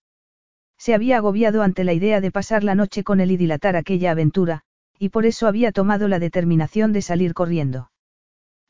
[0.77, 4.11] Se había agobiado ante la idea de pasar la noche con él y dilatar aquella
[4.11, 4.65] aventura,
[4.99, 7.91] y por eso había tomado la determinación de salir corriendo.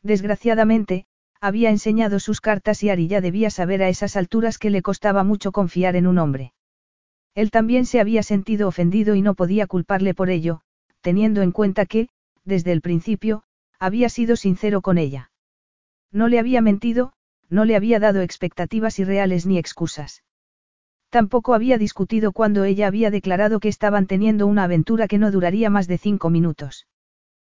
[0.02, 1.06] Desgraciadamente,
[1.40, 5.24] había enseñado sus cartas y Ari ya debía saber a esas alturas que le costaba
[5.24, 6.52] mucho confiar en un hombre.
[7.34, 10.62] Él también se había sentido ofendido y no podía culparle por ello,
[11.02, 12.08] teniendo en cuenta que,
[12.44, 13.42] desde el principio,
[13.78, 15.30] había sido sincero con ella.
[16.10, 17.12] No le había mentido,
[17.50, 20.22] no le había dado expectativas irreales ni excusas.
[21.10, 25.70] Tampoco había discutido cuando ella había declarado que estaban teniendo una aventura que no duraría
[25.70, 26.86] más de cinco minutos.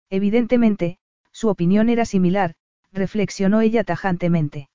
[0.09, 0.99] Evidentemente,
[1.31, 2.55] su opinión era similar,
[2.91, 4.69] reflexionó ella tajantemente.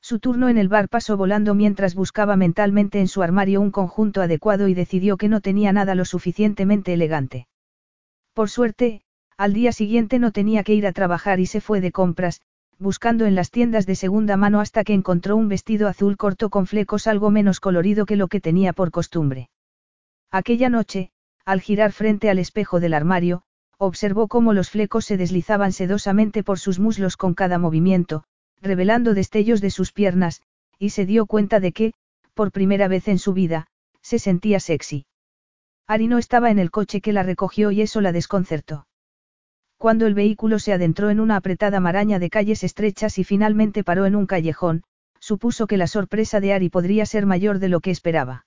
[0.00, 4.22] Su turno en el bar pasó volando mientras buscaba mentalmente en su armario un conjunto
[4.22, 7.48] adecuado y decidió que no tenía nada lo suficientemente elegante.
[8.32, 9.02] Por suerte,
[9.36, 12.42] al día siguiente no tenía que ir a trabajar y se fue de compras,
[12.78, 16.66] buscando en las tiendas de segunda mano hasta que encontró un vestido azul corto con
[16.66, 19.50] flecos algo menos colorido que lo que tenía por costumbre.
[20.30, 21.10] Aquella noche,
[21.44, 23.42] al girar frente al espejo del armario,
[23.78, 28.24] observó cómo los flecos se deslizaban sedosamente por sus muslos con cada movimiento,
[28.60, 30.42] revelando destellos de sus piernas,
[30.78, 31.92] y se dio cuenta de que,
[32.34, 33.68] por primera vez en su vida,
[34.02, 35.06] se sentía sexy.
[35.86, 38.87] Ari no estaba en el coche que la recogió y eso la desconcertó.
[39.78, 44.06] Cuando el vehículo se adentró en una apretada maraña de calles estrechas y finalmente paró
[44.06, 44.82] en un callejón,
[45.20, 48.44] supuso que la sorpresa de Ari podría ser mayor de lo que esperaba.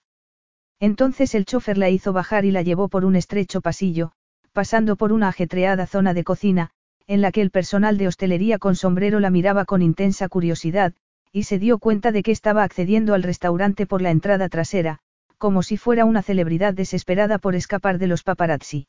[0.81, 4.11] Entonces el chofer la hizo bajar y la llevó por un estrecho pasillo,
[4.51, 6.71] pasando por una ajetreada zona de cocina,
[7.07, 10.93] en la que el personal de hostelería con sombrero la miraba con intensa curiosidad,
[11.31, 14.99] y se dio cuenta de que estaba accediendo al restaurante por la entrada trasera,
[15.37, 18.87] como si fuera una celebridad desesperada por escapar de los paparazzi.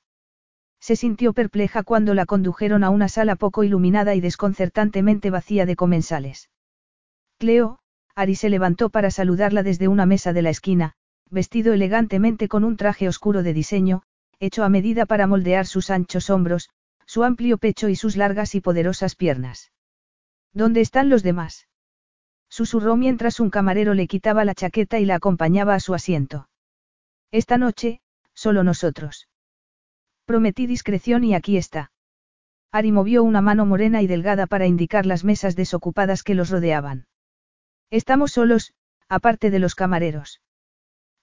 [0.82, 5.76] Se sintió perpleja cuando la condujeron a una sala poco iluminada y desconcertantemente vacía de
[5.76, 6.50] comensales.
[7.38, 7.78] Cleo,
[8.16, 10.94] Ari se levantó para saludarla desde una mesa de la esquina,
[11.30, 14.02] vestido elegantemente con un traje oscuro de diseño,
[14.40, 16.68] hecho a medida para moldear sus anchos hombros,
[17.06, 19.70] su amplio pecho y sus largas y poderosas piernas.
[20.52, 21.68] ¿Dónde están los demás?
[22.48, 26.48] Susurró mientras un camarero le quitaba la chaqueta y la acompañaba a su asiento.
[27.30, 28.00] Esta noche,
[28.34, 29.28] solo nosotros.
[30.24, 31.90] Prometí discreción y aquí está.
[32.70, 37.06] Ari movió una mano morena y delgada para indicar las mesas desocupadas que los rodeaban.
[37.90, 38.72] Estamos solos,
[39.08, 40.40] aparte de los camareros.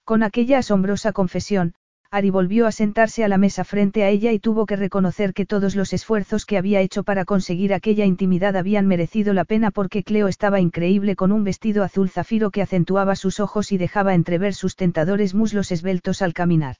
[0.04, 1.74] Con aquella asombrosa confesión,
[2.12, 5.46] Ari volvió a sentarse a la mesa frente a ella y tuvo que reconocer que
[5.46, 10.02] todos los esfuerzos que había hecho para conseguir aquella intimidad habían merecido la pena porque
[10.02, 14.54] Cleo estaba increíble con un vestido azul zafiro que acentuaba sus ojos y dejaba entrever
[14.54, 16.76] sus tentadores muslos esbeltos al caminar.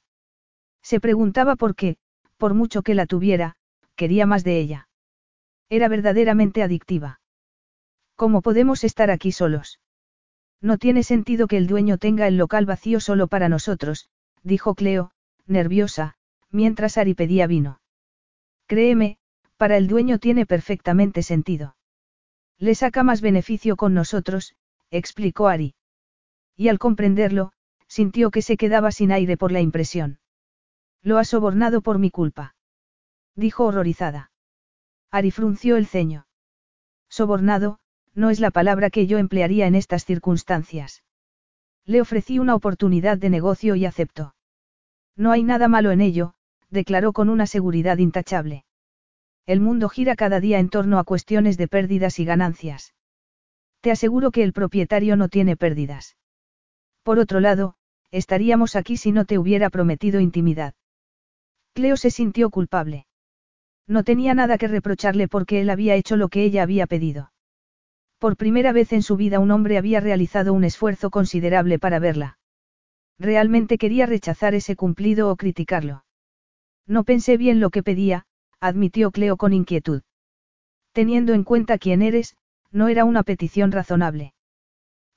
[0.81, 1.95] Se preguntaba por qué,
[2.41, 3.53] por mucho que la tuviera,
[3.95, 4.89] quería más de ella.
[5.69, 7.21] Era verdaderamente adictiva.
[8.15, 9.79] ¿Cómo podemos estar aquí solos?
[10.59, 14.09] No tiene sentido que el dueño tenga el local vacío solo para nosotros,
[14.41, 15.11] dijo Cleo,
[15.45, 16.15] nerviosa,
[16.49, 17.79] mientras Ari pedía vino.
[18.65, 19.19] Créeme,
[19.57, 21.75] para el dueño tiene perfectamente sentido.
[22.57, 24.55] Le saca más beneficio con nosotros,
[24.89, 25.75] explicó Ari.
[26.57, 27.51] Y al comprenderlo,
[27.87, 30.17] sintió que se quedaba sin aire por la impresión.
[31.03, 32.55] Lo ha sobornado por mi culpa.
[33.35, 34.31] Dijo horrorizada.
[35.09, 36.27] Ari frunció el ceño.
[37.09, 37.79] Sobornado,
[38.13, 41.03] no es la palabra que yo emplearía en estas circunstancias.
[41.85, 44.35] Le ofrecí una oportunidad de negocio y aceptó.
[45.15, 46.35] No hay nada malo en ello,
[46.69, 48.65] declaró con una seguridad intachable.
[49.45, 52.93] El mundo gira cada día en torno a cuestiones de pérdidas y ganancias.
[53.81, 56.15] Te aseguro que el propietario no tiene pérdidas.
[57.03, 57.75] Por otro lado,
[58.11, 60.75] estaríamos aquí si no te hubiera prometido intimidad.
[61.73, 63.05] Cleo se sintió culpable.
[63.87, 67.31] No tenía nada que reprocharle porque él había hecho lo que ella había pedido.
[68.19, 72.37] Por primera vez en su vida un hombre había realizado un esfuerzo considerable para verla.
[73.17, 76.05] Realmente quería rechazar ese cumplido o criticarlo.
[76.87, 78.25] No pensé bien lo que pedía,
[78.59, 80.01] admitió Cleo con inquietud.
[80.91, 82.35] Teniendo en cuenta quién eres,
[82.71, 84.33] no era una petición razonable.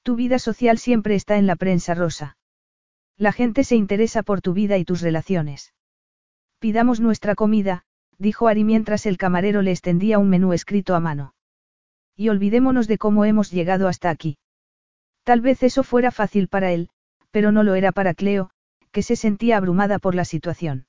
[0.02, 2.36] Tu vida social siempre está en la prensa rosa.
[3.16, 5.72] La gente se interesa por tu vida y tus relaciones.
[6.64, 7.82] Pidamos nuestra comida,
[8.16, 11.34] dijo Ari mientras el camarero le extendía un menú escrito a mano.
[12.16, 14.38] Y olvidémonos de cómo hemos llegado hasta aquí.
[15.24, 16.88] Tal vez eso fuera fácil para él,
[17.30, 18.48] pero no lo era para Cleo,
[18.92, 20.86] que se sentía abrumada por la situación.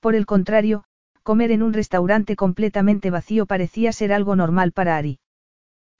[0.00, 0.82] Por el contrario,
[1.22, 5.20] comer en un restaurante completamente vacío parecía ser algo normal para Ari.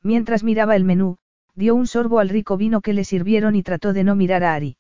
[0.02, 1.18] Mientras miraba el menú,
[1.54, 4.54] dio un sorbo al rico vino que le sirvieron y trató de no mirar a
[4.54, 4.78] Ari.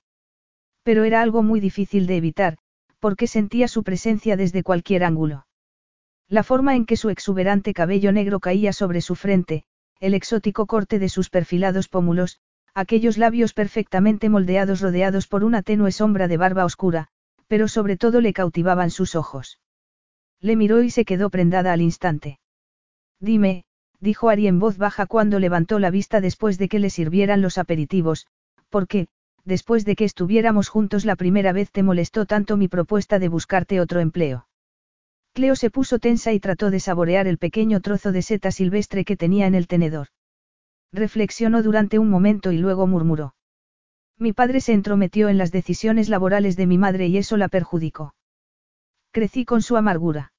[0.82, 2.58] Pero era algo muy difícil de evitar,
[3.00, 5.46] porque sentía su presencia desde cualquier ángulo.
[6.28, 9.64] La forma en que su exuberante cabello negro caía sobre su frente,
[9.98, 12.38] el exótico corte de sus perfilados pómulos,
[12.74, 17.08] aquellos labios perfectamente moldeados rodeados por una tenue sombra de barba oscura,
[17.48, 19.58] pero sobre todo le cautivaban sus ojos.
[20.40, 22.38] Le miró y se quedó prendada al instante.
[23.18, 23.64] Dime,
[23.98, 27.58] dijo Ari en voz baja cuando levantó la vista después de que le sirvieran los
[27.58, 28.26] aperitivos,
[28.70, 29.08] ¿por qué,
[29.44, 33.80] después de que estuviéramos juntos la primera vez te molestó tanto mi propuesta de buscarte
[33.80, 34.46] otro empleo.
[35.32, 39.16] Cleo se puso tensa y trató de saborear el pequeño trozo de seta silvestre que
[39.16, 40.08] tenía en el tenedor.
[40.92, 43.34] Reflexionó durante un momento y luego murmuró.
[44.18, 48.14] Mi padre se entrometió en las decisiones laborales de mi madre y eso la perjudicó.
[49.12, 50.32] Crecí con su amargura.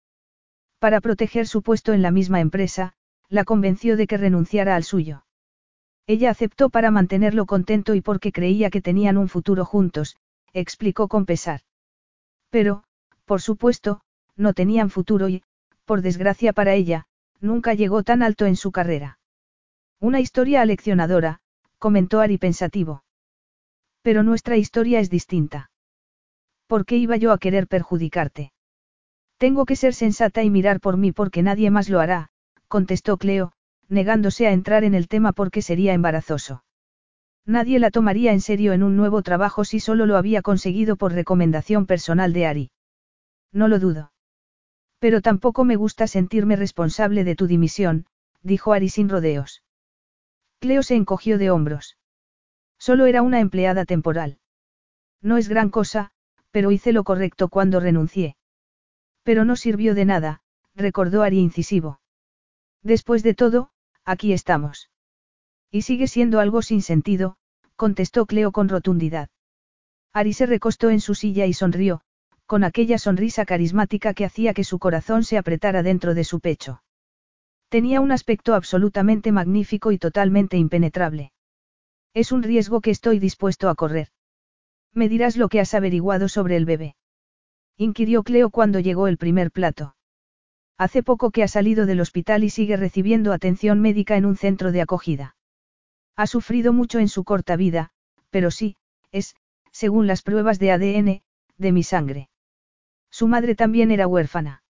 [0.79, 2.93] Para proteger su puesto en la misma empresa,
[3.29, 5.23] la convenció de que renunciara al suyo.
[6.13, 10.17] Ella aceptó para mantenerlo contento y porque creía que tenían un futuro juntos,
[10.51, 11.61] explicó con pesar.
[12.49, 12.83] Pero,
[13.23, 14.01] por supuesto,
[14.35, 15.41] no tenían futuro y,
[15.85, 17.05] por desgracia para ella,
[17.39, 19.19] nunca llegó tan alto en su carrera.
[20.01, 21.39] Una historia aleccionadora,
[21.77, 23.05] comentó Ari pensativo.
[24.01, 25.71] Pero nuestra historia es distinta.
[26.67, 28.51] ¿Por qué iba yo a querer perjudicarte?
[29.37, 32.31] Tengo que ser sensata y mirar por mí porque nadie más lo hará,
[32.67, 33.53] contestó Cleo,
[33.91, 36.63] negándose a entrar en el tema porque sería embarazoso.
[37.45, 41.11] Nadie la tomaría en serio en un nuevo trabajo si solo lo había conseguido por
[41.11, 42.71] recomendación personal de Ari.
[43.51, 44.13] No lo dudo.
[44.99, 48.05] Pero tampoco me gusta sentirme responsable de tu dimisión,
[48.41, 49.63] dijo Ari sin rodeos.
[50.59, 51.97] Cleo se encogió de hombros.
[52.77, 54.39] Solo era una empleada temporal.
[55.21, 56.11] No es gran cosa,
[56.51, 58.37] pero hice lo correcto cuando renuncié.
[59.23, 60.41] Pero no sirvió de nada,
[60.75, 61.99] recordó Ari incisivo.
[62.83, 63.69] Después de todo,
[64.05, 64.89] aquí estamos.
[65.69, 67.37] Y sigue siendo algo sin sentido,
[67.75, 69.29] contestó Cleo con rotundidad.
[70.13, 72.01] Ari se recostó en su silla y sonrió,
[72.45, 76.83] con aquella sonrisa carismática que hacía que su corazón se apretara dentro de su pecho.
[77.69, 81.31] Tenía un aspecto absolutamente magnífico y totalmente impenetrable.
[82.13, 84.09] Es un riesgo que estoy dispuesto a correr.
[84.93, 86.95] Me dirás lo que has averiguado sobre el bebé.
[87.77, 89.95] Inquirió Cleo cuando llegó el primer plato.
[90.81, 94.71] Hace poco que ha salido del hospital y sigue recibiendo atención médica en un centro
[94.71, 95.35] de acogida.
[96.15, 97.91] Ha sufrido mucho en su corta vida,
[98.31, 98.77] pero sí,
[99.11, 99.35] es,
[99.71, 101.21] según las pruebas de ADN,
[101.59, 102.29] de mi sangre.
[103.11, 104.63] Su madre también era huérfana.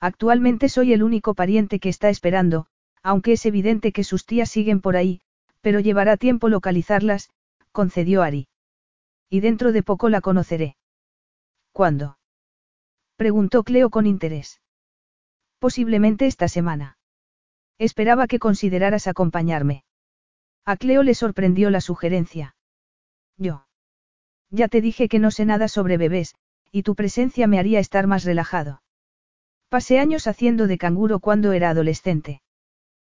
[0.00, 2.66] Actualmente soy el único pariente que está esperando,
[3.04, 5.20] aunque es evidente que sus tías siguen por ahí,
[5.60, 7.30] pero llevará tiempo localizarlas,
[7.70, 8.48] concedió Ari.
[9.30, 10.74] Y dentro de poco la conoceré.
[11.70, 12.18] ¿Cuándo?
[13.14, 14.60] preguntó Cleo con interés.
[15.58, 16.98] Posiblemente esta semana.
[17.78, 19.84] Esperaba que consideraras acompañarme.
[20.64, 22.56] A Cleo le sorprendió la sugerencia.
[23.36, 23.66] Yo.
[24.50, 26.34] Ya te dije que no sé nada sobre bebés,
[26.70, 28.82] y tu presencia me haría estar más relajado.
[29.68, 32.42] Pasé años haciendo de canguro cuando era adolescente.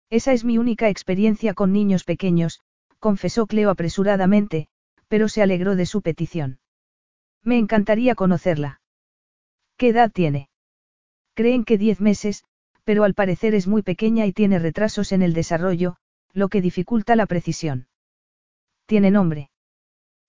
[0.09, 2.61] Esa es mi única experiencia con niños pequeños,
[2.99, 4.67] confesó Cleo apresuradamente,
[5.07, 6.59] pero se alegró de su petición.
[7.43, 8.81] Me encantaría conocerla.
[9.77, 10.49] ¿Qué edad tiene?
[11.36, 12.44] Creen que diez meses,
[12.86, 15.98] pero al parecer es muy pequeña y tiene retrasos en el desarrollo,
[16.34, 17.88] lo que dificulta la precisión.
[18.86, 19.49] Tiene nombre.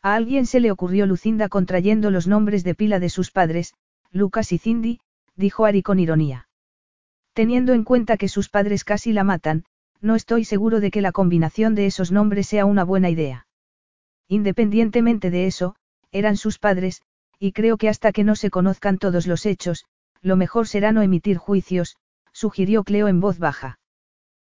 [0.03, 3.75] A alguien se le ocurrió Lucinda contrayendo los nombres de pila de sus padres,
[4.11, 5.01] Lucas y Cindy,
[5.37, 6.49] dijo Ari con ironía.
[7.35, 9.65] Teniendo en cuenta que sus padres casi la matan,
[10.01, 13.47] no estoy seguro de que la combinación de esos nombres sea una buena idea.
[14.29, 15.77] Independientemente de eso,
[16.11, 17.03] eran sus padres,
[17.39, 19.85] y creo que hasta que no se conozcan todos los hechos,
[20.27, 21.97] lo mejor será no emitir juicios,
[22.33, 23.79] sugirió Cleo en voz baja.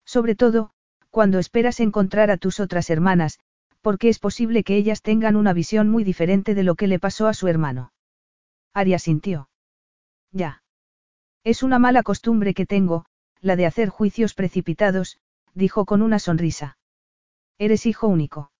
[0.05, 0.71] Sobre todo,
[1.09, 3.39] cuando esperas encontrar a tus otras hermanas,
[3.79, 7.27] porque es posible que ellas tengan una visión muy diferente de lo que le pasó
[7.29, 7.93] a su hermano.
[8.73, 9.49] Aria sintió.
[10.33, 10.61] Ya.
[11.45, 13.05] Es una mala costumbre que tengo,
[13.39, 15.19] la de hacer juicios precipitados,
[15.53, 16.77] dijo con una sonrisa.
[17.57, 18.51] Eres hijo único.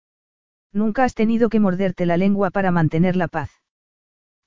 [0.72, 3.52] Nunca has tenido que morderte la lengua para mantener la paz.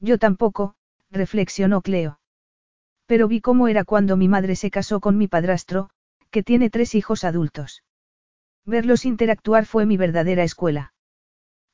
[0.01, 0.77] Yo tampoco,
[1.11, 2.21] reflexionó Cleo.
[3.07, 5.91] Pero vi cómo era cuando mi madre se casó con mi padrastro,
[6.31, 7.85] que tiene tres hijos adultos.
[8.65, 10.95] Verlos interactuar fue mi verdadera escuela.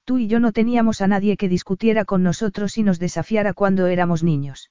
[0.05, 3.87] Tú y yo no teníamos a nadie que discutiera con nosotros y nos desafiara cuando
[3.87, 4.71] éramos niños.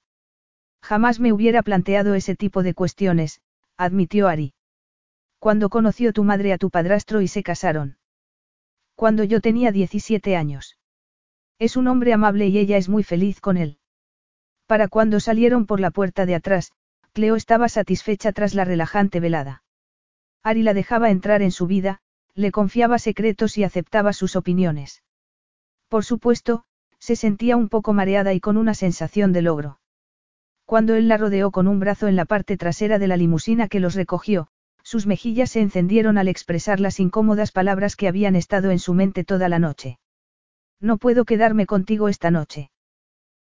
[0.81, 3.41] Jamás me hubiera planteado ese tipo de cuestiones,
[3.77, 4.53] admitió Ari.
[5.39, 7.97] Cuando conoció tu madre a tu padrastro y se casaron.
[8.95, 10.77] Cuando yo tenía 17 años.
[11.57, 13.78] Es un hombre amable y ella es muy feliz con él.
[14.69, 16.73] Para cuando salieron por la puerta de atrás,
[17.13, 19.63] Cleo estaba satisfecha tras la relajante velada.
[20.43, 22.01] Ari la dejaba entrar en su vida,
[22.35, 25.01] le confiaba secretos y aceptaba sus opiniones.
[25.87, 26.65] Por supuesto,
[26.99, 29.79] se sentía un poco mareada y con una sensación de logro.
[30.65, 33.79] Cuando él la rodeó con un brazo en la parte trasera de la limusina que
[33.79, 34.49] los recogió,
[34.83, 39.23] sus mejillas se encendieron al expresar las incómodas palabras que habían estado en su mente
[39.23, 39.97] toda la noche.
[40.79, 42.69] No puedo quedarme contigo esta noche.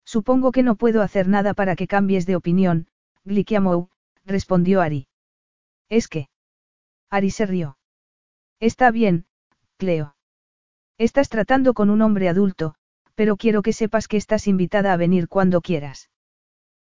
[0.05, 2.89] Supongo que no puedo hacer nada para que cambies de opinión,
[3.25, 3.89] Glikiamou,
[4.25, 5.09] respondió Ari.
[5.89, 6.29] ¿Es que?
[7.11, 7.77] Ari se rió.
[8.61, 9.27] Está bien,
[9.77, 10.17] Cleo.
[10.99, 12.75] Estás tratando con un hombre adulto,
[13.15, 16.11] pero quiero que sepas que estás invitada a venir cuando quieras.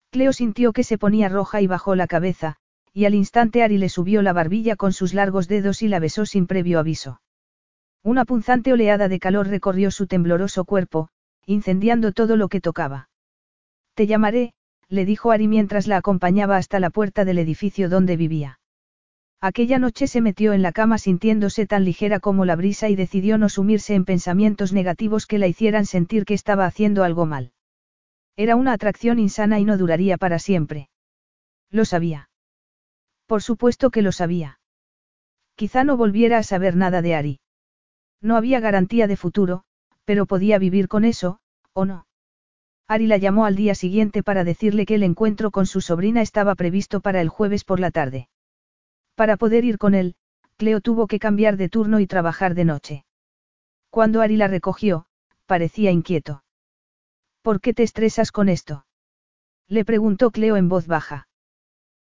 [0.09, 2.55] Cleo sintió que se ponía roja y bajó la cabeza,
[2.93, 6.25] y al instante Ari le subió la barbilla con sus largos dedos y la besó
[6.25, 7.21] sin previo aviso.
[8.03, 11.09] Una punzante oleada de calor recorrió su tembloroso cuerpo,
[11.47, 13.09] incendiando todo lo que tocaba.
[13.95, 14.53] Te llamaré,
[14.89, 18.59] le dijo Ari mientras la acompañaba hasta la puerta del edificio donde vivía.
[19.39, 23.37] Aquella noche se metió en la cama sintiéndose tan ligera como la brisa y decidió
[23.37, 27.53] no sumirse en pensamientos negativos que la hicieran sentir que estaba haciendo algo mal.
[28.35, 30.89] Era una atracción insana y no duraría para siempre.
[31.71, 32.29] Lo sabía.
[33.25, 34.59] Por supuesto que lo sabía.
[35.55, 37.39] Quizá no volviera a saber nada de Ari.
[38.21, 39.63] No había garantía de futuro,
[40.07, 41.41] pero podía vivir con eso,
[41.73, 42.07] ¿o no?
[42.87, 46.55] Ari la llamó al día siguiente para decirle que el encuentro con su sobrina estaba
[46.55, 48.29] previsto para el jueves por la tarde.
[49.15, 50.15] Para poder ir con él,
[50.55, 53.05] Cleo tuvo que cambiar de turno y trabajar de noche.
[53.89, 55.07] Cuando Ari la recogió,
[55.45, 56.41] parecía inquieto.
[57.41, 58.85] ¿Por qué te estresas con esto?
[59.67, 61.27] Le preguntó Cleo en voz baja.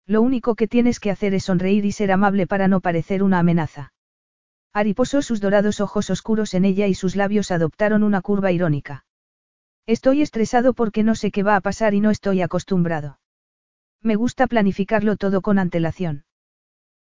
[0.06, 3.40] Lo único que tienes que hacer es sonreír y ser amable para no parecer una
[3.40, 3.95] amenaza.
[4.76, 9.06] Ari posó sus dorados ojos oscuros en ella y sus labios adoptaron una curva irónica.
[9.86, 13.18] Estoy estresado porque no sé qué va a pasar y no estoy acostumbrado.
[14.02, 16.26] Me gusta planificarlo todo con antelación.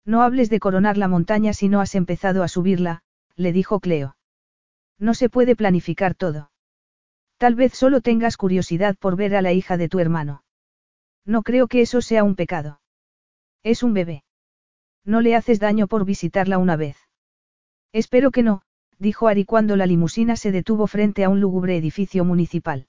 [0.05, 3.01] No hables de coronar la montaña si no has empezado a subirla,
[3.35, 4.17] le dijo Cleo.
[4.99, 6.51] No se puede planificar todo.
[7.37, 10.43] Tal vez solo tengas curiosidad por ver a la hija de tu hermano.
[11.25, 12.81] No creo que eso sea un pecado.
[13.63, 14.23] Es un bebé.
[15.03, 16.97] No le haces daño por visitarla una vez.
[17.93, 18.63] Espero que no,
[18.97, 22.87] dijo Ari cuando la limusina se detuvo frente a un lúgubre edificio municipal.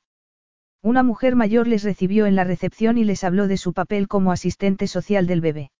[0.82, 4.32] Una mujer mayor les recibió en la recepción y les habló de su papel como
[4.32, 5.70] asistente social del bebé.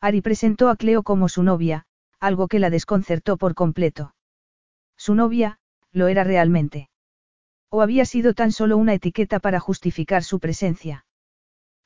[0.00, 1.86] Ari presentó a Cleo como su novia,
[2.20, 4.14] algo que la desconcertó por completo.
[4.96, 5.58] Su novia,
[5.90, 6.90] lo era realmente.
[7.70, 11.06] O había sido tan solo una etiqueta para justificar su presencia.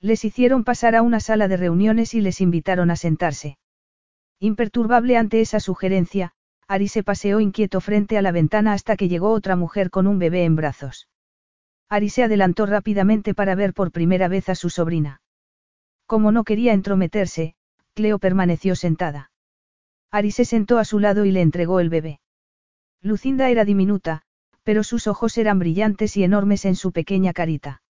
[0.00, 3.56] Les hicieron pasar a una sala de reuniones y les invitaron a sentarse.
[4.40, 6.32] Imperturbable ante esa sugerencia,
[6.68, 10.18] Ari se paseó inquieto frente a la ventana hasta que llegó otra mujer con un
[10.18, 11.08] bebé en brazos.
[11.88, 15.20] Ari se adelantó rápidamente para ver por primera vez a su sobrina.
[16.06, 17.54] Como no quería entrometerse,
[17.94, 19.30] Cleo permaneció sentada.
[20.10, 22.20] Ari se sentó a su lado y le entregó el bebé.
[23.00, 24.22] Lucinda era diminuta,
[24.64, 27.82] pero sus ojos eran brillantes y enormes en su pequeña carita.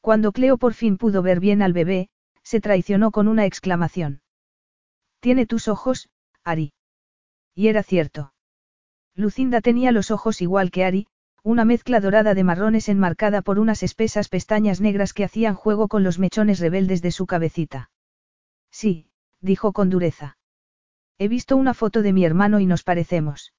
[0.00, 2.08] Cuando Cleo por fin pudo ver bien al bebé,
[2.42, 4.22] se traicionó con una exclamación.
[5.20, 6.08] Tiene tus ojos,
[6.42, 6.72] Ari.
[7.60, 8.32] Y era cierto.
[9.14, 11.08] Lucinda tenía los ojos igual que Ari,
[11.42, 16.02] una mezcla dorada de marrones enmarcada por unas espesas pestañas negras que hacían juego con
[16.02, 17.90] los mechones rebeldes de su cabecita.
[18.70, 19.10] Sí,
[19.42, 20.38] dijo con dureza.
[21.18, 23.52] He visto una foto de mi hermano y nos parecemos.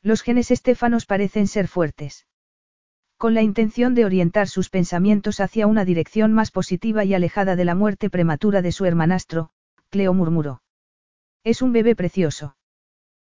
[0.00, 2.26] Los genes estéfanos parecen ser fuertes.
[3.18, 7.66] Con la intención de orientar sus pensamientos hacia una dirección más positiva y alejada de
[7.66, 9.50] la muerte prematura de su hermanastro,
[9.90, 10.62] Cleo murmuró.
[11.44, 12.54] Es un bebé precioso.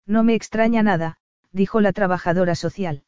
[0.06, 1.18] No me extraña nada,
[1.52, 3.04] dijo la trabajadora social.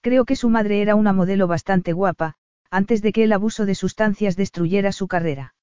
[0.00, 2.36] Creo que su madre era una modelo bastante guapa,
[2.70, 5.54] antes de que el abuso de sustancias destruyera su carrera.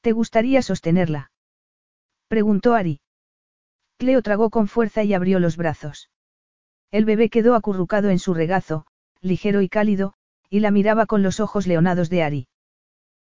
[0.00, 1.32] ¿Te gustaría sostenerla?
[2.28, 3.00] Preguntó Ari.
[3.98, 6.10] Cleo tragó con fuerza y abrió los brazos.
[6.90, 8.86] El bebé quedó acurrucado en su regazo,
[9.20, 10.14] ligero y cálido,
[10.48, 12.48] y la miraba con los ojos leonados de Ari.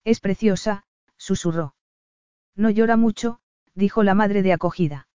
[0.04, 0.86] Es preciosa,
[1.18, 1.76] susurró.
[2.56, 3.40] No llora mucho,
[3.76, 5.08] dijo la madre de acogida.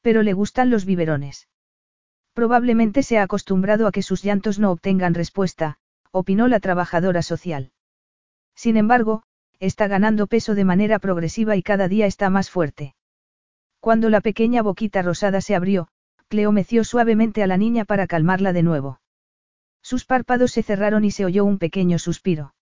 [0.00, 1.48] Pero le gustan los biberones.
[2.32, 5.78] Probablemente se ha acostumbrado a que sus llantos no obtengan respuesta,
[6.12, 7.72] opinó la trabajadora social.
[8.54, 9.22] Sin embargo,
[9.60, 12.94] está ganando peso de manera progresiva y cada día está más fuerte.
[13.80, 15.88] Cuando la pequeña boquita rosada se abrió,
[16.28, 19.00] Cleo meció suavemente a la niña para calmarla de nuevo.
[19.82, 22.54] Sus párpados se cerraron y se oyó un pequeño suspiro.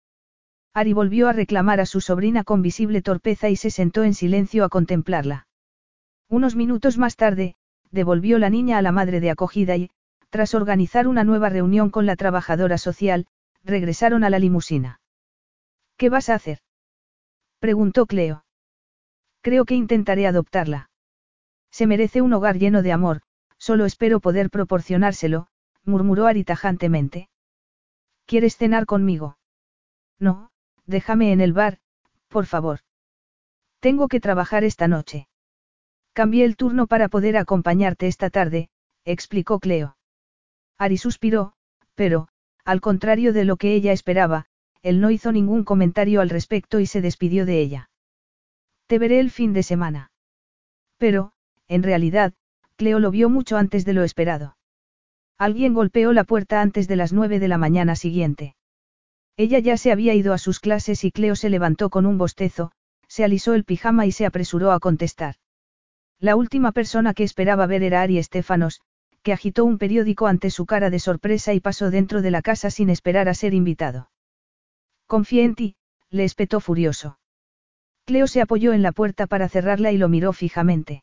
[0.73, 4.65] Ari volvió a reclamar a su sobrina con visible torpeza y se sentó en silencio
[4.65, 5.47] a contemplarla.
[6.29, 7.55] Unos minutos más tarde,
[7.91, 9.91] devolvió la niña a la madre de acogida y,
[10.31, 13.27] tras organizar una nueva reunión con la trabajadora social,
[13.63, 15.01] regresaron a la limusina.
[15.97, 16.59] ¿Qué vas a hacer?
[17.59, 18.45] preguntó Cleo.
[19.41, 20.91] Creo que intentaré adoptarla.
[21.71, 23.23] Se merece un hogar lleno de amor,
[23.59, 25.47] solo espero poder proporcionárselo,
[25.85, 27.29] murmuró Ari tajantemente.
[28.27, 29.39] ¿Quieres cenar conmigo?
[30.19, 30.51] No,
[30.85, 31.79] déjame en el bar,
[32.29, 32.81] por favor.
[33.81, 35.29] Tengo que trabajar esta noche.
[36.17, 38.71] Cambié el turno para poder acompañarte esta tarde,
[39.05, 39.99] explicó Cleo.
[40.79, 41.53] Ari suspiró,
[41.95, 42.29] pero,
[42.65, 44.47] al contrario de lo que ella esperaba,
[44.81, 47.91] él no hizo ningún comentario al respecto y se despidió de ella.
[48.87, 50.11] Te veré el fin de semana.
[50.97, 51.33] Pero,
[51.69, 52.33] en realidad,
[52.77, 54.57] Cleo lo vio mucho antes de lo esperado.
[55.37, 58.57] Alguien golpeó la puerta antes de las nueve de la mañana siguiente.
[59.37, 62.73] Ella ya se había ido a sus clases y Cleo se levantó con un bostezo,
[63.07, 65.37] se alisó el pijama y se apresuró a contestar.
[66.19, 68.81] La última persona que esperaba ver era Ari Estefanos,
[69.23, 72.71] que agitó un periódico ante su cara de sorpresa y pasó dentro de la casa
[72.71, 74.11] sin esperar a ser invitado.
[75.07, 75.77] Confía en ti,
[76.11, 77.19] le espetó furioso.
[78.05, 81.03] Cleo se apoyó en la puerta para cerrarla y lo miró fijamente.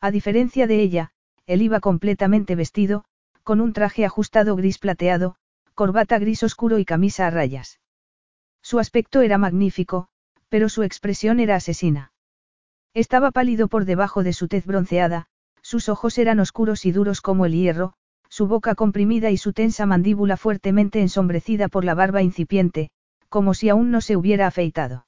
[0.00, 1.12] A diferencia de ella,
[1.46, 3.04] él iba completamente vestido,
[3.42, 5.36] con un traje ajustado gris plateado,
[5.74, 7.80] corbata gris oscuro y camisa a rayas.
[8.62, 10.08] Su aspecto era magnífico,
[10.48, 12.11] pero su expresión era asesina.
[12.94, 15.26] Estaba pálido por debajo de su tez bronceada,
[15.62, 17.94] sus ojos eran oscuros y duros como el hierro,
[18.28, 22.90] su boca comprimida y su tensa mandíbula fuertemente ensombrecida por la barba incipiente,
[23.28, 25.06] como si aún no se hubiera afeitado.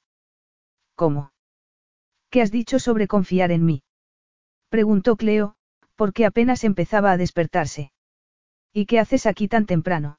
[0.94, 1.32] ¿Cómo?
[2.30, 3.82] ¿Qué has dicho sobre confiar en mí?
[4.70, 5.54] Preguntó Cleo,
[5.94, 7.92] porque apenas empezaba a despertarse.
[8.72, 10.18] ¿Y qué haces aquí tan temprano?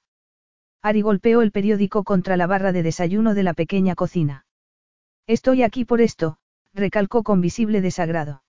[0.82, 4.46] Ari golpeó el periódico contra la barra de desayuno de la pequeña cocina.
[5.28, 6.38] Estoy aquí por esto,
[6.76, 8.44] recalcó con visible desagrado.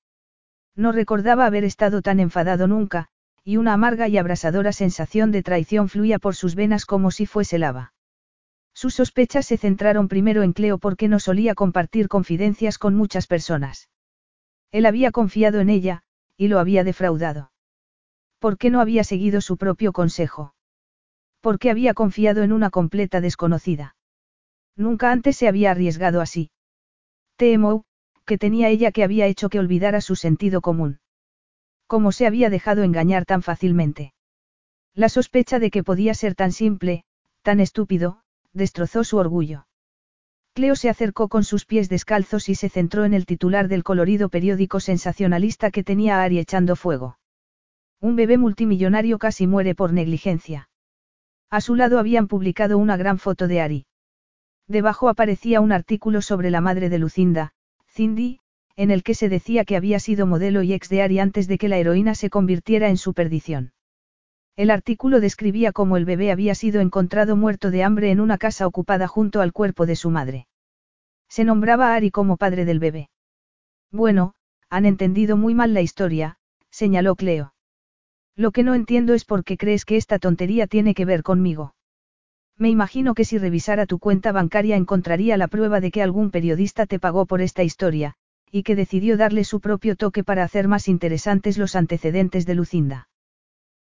[0.75, 3.09] No recordaba haber estado tan enfadado nunca,
[3.45, 7.59] y una amarga y abrasadora sensación de traición fluía por sus venas como si fuese
[7.59, 7.95] lava.
[8.75, 13.89] Sus sospechas se centraron primero en Cleo porque no solía compartir confidencias con muchas personas.
[14.71, 16.03] Él había confiado en ella,
[16.37, 17.53] y lo había defraudado.
[18.39, 20.55] ¿Por qué no había seguido su propio consejo?
[21.41, 23.97] ¿Por qué había confiado en una completa desconocida?
[24.77, 26.51] Nunca antes se había arriesgado así.
[27.37, 27.85] Temo,
[28.27, 30.99] que tenía ella que había hecho que olvidara su sentido común.
[31.87, 34.13] ¿Cómo se había dejado engañar tan fácilmente?
[34.95, 37.05] La sospecha de que podía ser tan simple,
[37.43, 38.23] tan estúpido,
[38.53, 39.67] destrozó su orgullo.
[40.55, 44.31] Cleo se acercó con sus pies descalzos y se centró en el titular del colorido
[44.31, 47.19] periódico sensacionalista que tenía a Ari echando fuego.
[48.01, 50.71] Un bebé multimillonario casi muere por negligencia.
[51.51, 53.87] A su lado habían publicado una gran foto de Ari.
[54.67, 57.53] Debajo aparecía un artículo sobre la madre de Lucinda,
[57.97, 58.41] Cindy,
[58.77, 61.57] en el que se decía que había sido modelo y ex de Ari antes de
[61.57, 63.73] que la heroína se convirtiera en su perdición.
[64.55, 68.67] El artículo describía cómo el bebé había sido encontrado muerto de hambre en una casa
[68.67, 70.47] ocupada junto al cuerpo de su madre.
[71.31, 73.09] Se nombraba a Ari como padre del bebé.
[73.91, 74.35] Bueno,
[74.69, 76.37] han entendido muy mal la historia,
[76.71, 77.55] señaló Cleo.
[78.35, 81.76] Lo que no entiendo es por qué crees que esta tontería tiene que ver conmigo.
[82.59, 86.87] Me imagino que si revisara tu cuenta bancaria encontraría la prueba de que algún periodista
[86.87, 88.15] te pagó por esta historia,
[88.51, 93.09] y que decidió darle su propio toque para hacer más interesantes los antecedentes de Lucinda.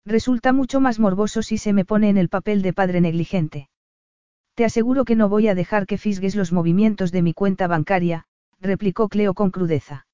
[0.06, 3.68] Resulta mucho más morboso si se me pone en el papel de padre negligente.
[4.54, 8.24] Te aseguro que no voy a dejar que fisgues los movimientos de mi cuenta bancaria,
[8.60, 10.06] replicó Cleo con crudeza.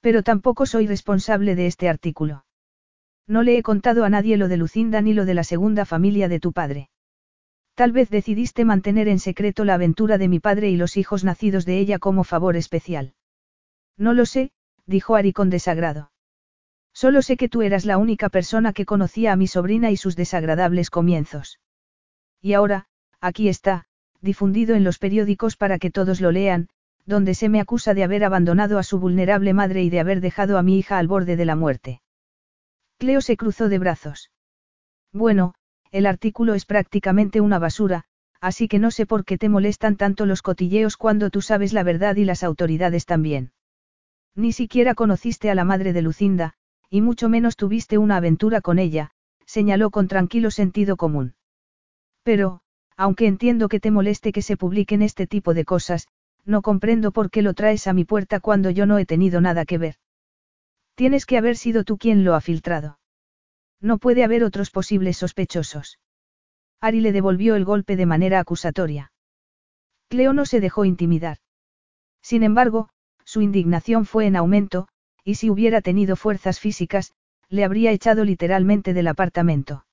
[0.00, 2.44] Pero tampoco soy responsable de este artículo.
[3.26, 6.28] No le he contado a nadie lo de Lucinda ni lo de la segunda familia
[6.28, 6.88] de tu padre.
[7.80, 11.64] Tal vez decidiste mantener en secreto la aventura de mi padre y los hijos nacidos
[11.64, 13.14] de ella como favor especial.
[13.96, 14.50] No lo sé,
[14.84, 16.12] dijo Ari con desagrado.
[16.92, 20.14] Solo sé que tú eras la única persona que conocía a mi sobrina y sus
[20.14, 21.58] desagradables comienzos.
[22.42, 22.84] Y ahora,
[23.18, 23.86] aquí está,
[24.20, 26.68] difundido en los periódicos para que todos lo lean,
[27.06, 30.58] donde se me acusa de haber abandonado a su vulnerable madre y de haber dejado
[30.58, 32.02] a mi hija al borde de la muerte.
[32.98, 34.30] Cleo se cruzó de brazos.
[35.14, 35.54] Bueno,
[35.90, 38.04] el artículo es prácticamente una basura,
[38.40, 41.82] así que no sé por qué te molestan tanto los cotilleos cuando tú sabes la
[41.82, 43.52] verdad y las autoridades también.
[44.34, 46.54] Ni siquiera conociste a la madre de Lucinda,
[46.88, 49.10] y mucho menos tuviste una aventura con ella,
[49.44, 51.34] señaló con tranquilo sentido común.
[52.22, 52.60] Pero,
[52.96, 56.06] aunque entiendo que te moleste que se publiquen este tipo de cosas,
[56.44, 59.64] no comprendo por qué lo traes a mi puerta cuando yo no he tenido nada
[59.64, 59.96] que ver.
[60.94, 62.99] Tienes que haber sido tú quien lo ha filtrado.
[63.80, 65.98] No puede haber otros posibles sospechosos.
[66.80, 69.12] Ari le devolvió el golpe de manera acusatoria.
[70.08, 71.38] Cleo no se dejó intimidar.
[72.22, 72.88] Sin embargo,
[73.24, 74.88] su indignación fue en aumento,
[75.24, 77.12] y si hubiera tenido fuerzas físicas,
[77.48, 79.86] le habría echado literalmente del apartamento.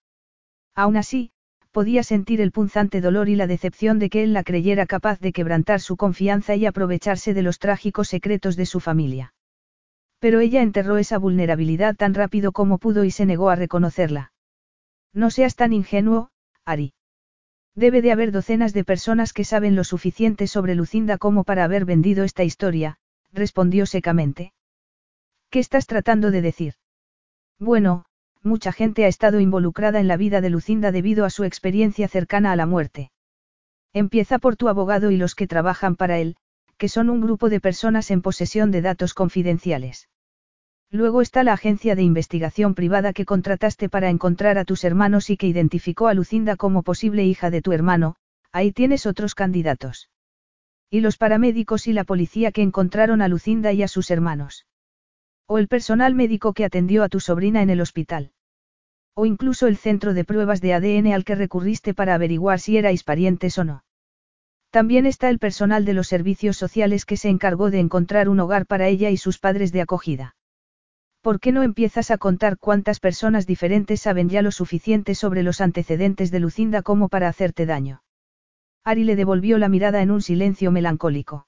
[0.76, 1.32] Aún así,
[1.72, 5.32] podía sentir el punzante dolor y la decepción de que él la creyera capaz de
[5.32, 9.34] quebrantar su confianza y aprovecharse de los trágicos secretos de su familia.
[10.20, 14.32] Pero ella enterró esa vulnerabilidad tan rápido como pudo y se negó a reconocerla.
[15.14, 16.30] No seas tan ingenuo,
[16.66, 16.94] Ari.
[17.76, 21.86] Debe de haber docenas de personas que saben lo suficiente sobre Lucinda como para haber
[21.86, 22.98] vendido esta historia,
[23.32, 24.54] respondió secamente.
[25.52, 26.74] ¿Qué estás tratando de decir?
[27.60, 28.06] Bueno,
[28.42, 32.52] mucha gente ha estado involucrada en la vida de Lucinda debido a su experiencia cercana
[32.52, 33.12] a la muerte.
[33.94, 36.36] Empieza por tu abogado y los que trabajan para él,
[36.78, 40.10] que son un grupo de personas en posesión de datos confidenciales.
[40.90, 45.36] Luego está la agencia de investigación privada que contrataste para encontrar a tus hermanos y
[45.36, 48.16] que identificó a Lucinda como posible hija de tu hermano,
[48.54, 50.10] ahí tienes otros candidatos.
[50.90, 54.66] Y los paramédicos y la policía que encontraron a Lucinda y a sus hermanos.
[55.46, 58.32] O el personal médico que atendió a tu sobrina en el hospital.
[59.14, 63.04] O incluso el centro de pruebas de ADN al que recurriste para averiguar si erais
[63.04, 63.84] parientes o no.
[64.70, 68.66] También está el personal de los servicios sociales que se encargó de encontrar un hogar
[68.66, 70.36] para ella y sus padres de acogida.
[71.22, 75.62] ¿Por qué no empiezas a contar cuántas personas diferentes saben ya lo suficiente sobre los
[75.62, 78.02] antecedentes de Lucinda como para hacerte daño?
[78.84, 81.48] Ari le devolvió la mirada en un silencio melancólico.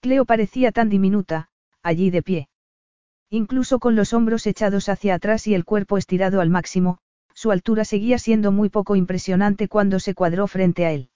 [0.00, 1.48] Cleo parecía tan diminuta,
[1.82, 2.48] allí de pie.
[3.30, 6.98] Incluso con los hombros echados hacia atrás y el cuerpo estirado al máximo,
[7.34, 11.10] su altura seguía siendo muy poco impresionante cuando se cuadró frente a él.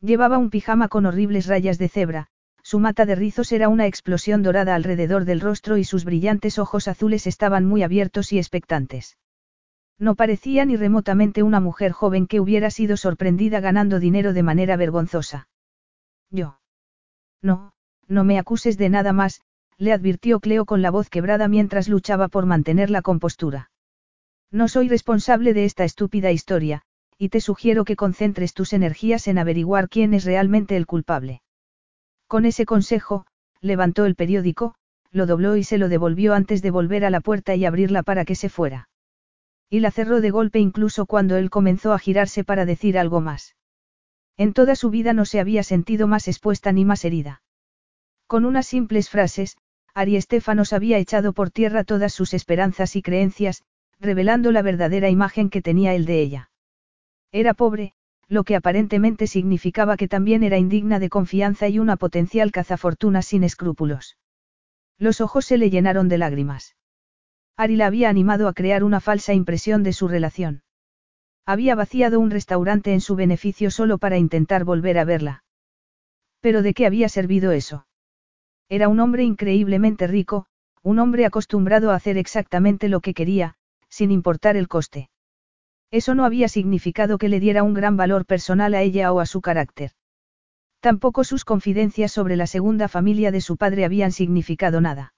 [0.00, 2.28] Llevaba un pijama con horribles rayas de cebra,
[2.62, 6.88] su mata de rizos era una explosión dorada alrededor del rostro y sus brillantes ojos
[6.88, 9.18] azules estaban muy abiertos y expectantes.
[9.98, 14.76] No parecía ni remotamente una mujer joven que hubiera sido sorprendida ganando dinero de manera
[14.76, 15.48] vergonzosa.
[16.30, 16.58] Yo.
[17.42, 17.72] No,
[18.08, 19.42] no me acuses de nada más,
[19.76, 23.70] le advirtió Cleo con la voz quebrada mientras luchaba por mantener la compostura.
[24.50, 26.82] No soy responsable de esta estúpida historia,
[27.22, 31.42] y te sugiero que concentres tus energías en averiguar quién es realmente el culpable.
[32.26, 33.26] Con ese consejo,
[33.60, 34.74] levantó el periódico,
[35.10, 38.24] lo dobló y se lo devolvió antes de volver a la puerta y abrirla para
[38.24, 38.88] que se fuera.
[39.68, 43.54] Y la cerró de golpe incluso cuando él comenzó a girarse para decir algo más.
[44.38, 47.42] En toda su vida no se había sentido más expuesta ni más herida.
[48.26, 49.58] Con unas simples frases,
[49.92, 53.62] Ari Estefanos había echado por tierra todas sus esperanzas y creencias,
[53.98, 56.49] revelando la verdadera imagen que tenía él de ella.
[57.32, 57.92] Era pobre,
[58.28, 63.44] lo que aparentemente significaba que también era indigna de confianza y una potencial cazafortuna sin
[63.44, 64.16] escrúpulos.
[64.98, 66.76] Los ojos se le llenaron de lágrimas.
[67.56, 70.62] Ari la había animado a crear una falsa impresión de su relación.
[71.46, 75.44] Había vaciado un restaurante en su beneficio solo para intentar volver a verla.
[76.40, 77.86] Pero ¿de qué había servido eso?
[78.68, 80.46] Era un hombre increíblemente rico,
[80.82, 83.56] un hombre acostumbrado a hacer exactamente lo que quería,
[83.88, 85.10] sin importar el coste.
[85.90, 89.26] Eso no había significado que le diera un gran valor personal a ella o a
[89.26, 89.92] su carácter.
[90.80, 95.14] Tampoco sus confidencias sobre la segunda familia de su padre habían significado nada.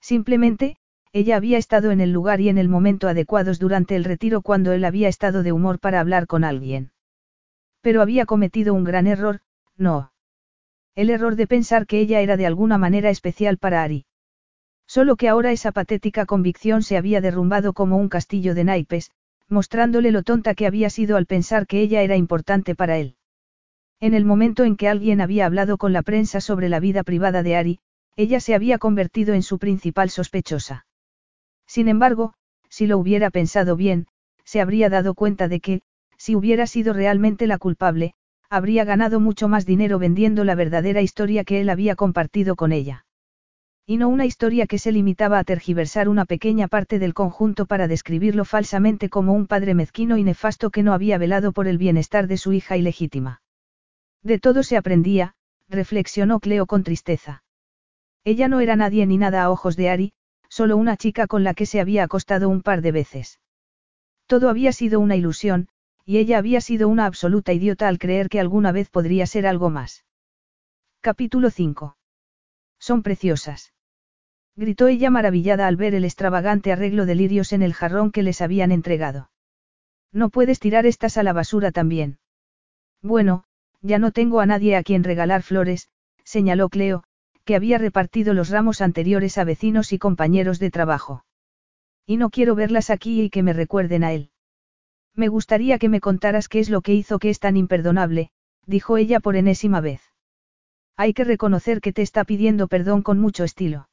[0.00, 0.76] Simplemente,
[1.12, 4.72] ella había estado en el lugar y en el momento adecuados durante el retiro cuando
[4.72, 6.92] él había estado de humor para hablar con alguien.
[7.80, 9.40] Pero había cometido un gran error,
[9.76, 10.12] no.
[10.94, 14.04] El error de pensar que ella era de alguna manera especial para Ari.
[14.86, 19.10] Solo que ahora esa patética convicción se había derrumbado como un castillo de naipes,
[19.48, 23.16] mostrándole lo tonta que había sido al pensar que ella era importante para él.
[24.00, 27.42] En el momento en que alguien había hablado con la prensa sobre la vida privada
[27.42, 27.78] de Ari,
[28.16, 30.86] ella se había convertido en su principal sospechosa.
[31.66, 32.34] Sin embargo,
[32.68, 34.06] si lo hubiera pensado bien,
[34.44, 35.82] se habría dado cuenta de que,
[36.18, 38.14] si hubiera sido realmente la culpable,
[38.50, 43.05] habría ganado mucho más dinero vendiendo la verdadera historia que él había compartido con ella.
[43.88, 47.86] Y no una historia que se limitaba a tergiversar una pequeña parte del conjunto para
[47.86, 52.26] describirlo falsamente como un padre mezquino y nefasto que no había velado por el bienestar
[52.26, 53.42] de su hija ilegítima.
[54.24, 55.34] De todo se aprendía,
[55.68, 57.44] reflexionó Cleo con tristeza.
[58.24, 60.12] Ella no era nadie ni nada a ojos de Ari,
[60.48, 63.38] solo una chica con la que se había acostado un par de veces.
[64.26, 65.68] Todo había sido una ilusión,
[66.04, 69.70] y ella había sido una absoluta idiota al creer que alguna vez podría ser algo
[69.70, 70.04] más.
[71.00, 71.96] Capítulo 5.
[72.80, 73.74] Son preciosas.
[74.56, 78.40] Gritó ella maravillada al ver el extravagante arreglo de lirios en el jarrón que les
[78.40, 79.30] habían entregado.
[80.12, 82.18] No puedes tirar estas a la basura también.
[83.02, 83.44] Bueno,
[83.82, 85.90] ya no tengo a nadie a quien regalar flores,
[86.24, 87.04] señaló Cleo,
[87.44, 91.24] que había repartido los ramos anteriores a vecinos y compañeros de trabajo.
[92.06, 94.30] Y no quiero verlas aquí y que me recuerden a él.
[95.14, 98.30] Me gustaría que me contaras qué es lo que hizo que es tan imperdonable,
[98.64, 100.00] dijo ella por enésima vez.
[100.96, 103.88] Hay que reconocer que te está pidiendo perdón con mucho estilo.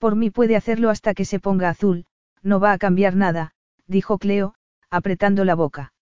[0.00, 2.06] Por mí puede hacerlo hasta que se ponga azul,
[2.42, 3.52] no va a cambiar nada,
[3.86, 4.54] dijo Cleo,
[4.88, 5.92] apretando la boca.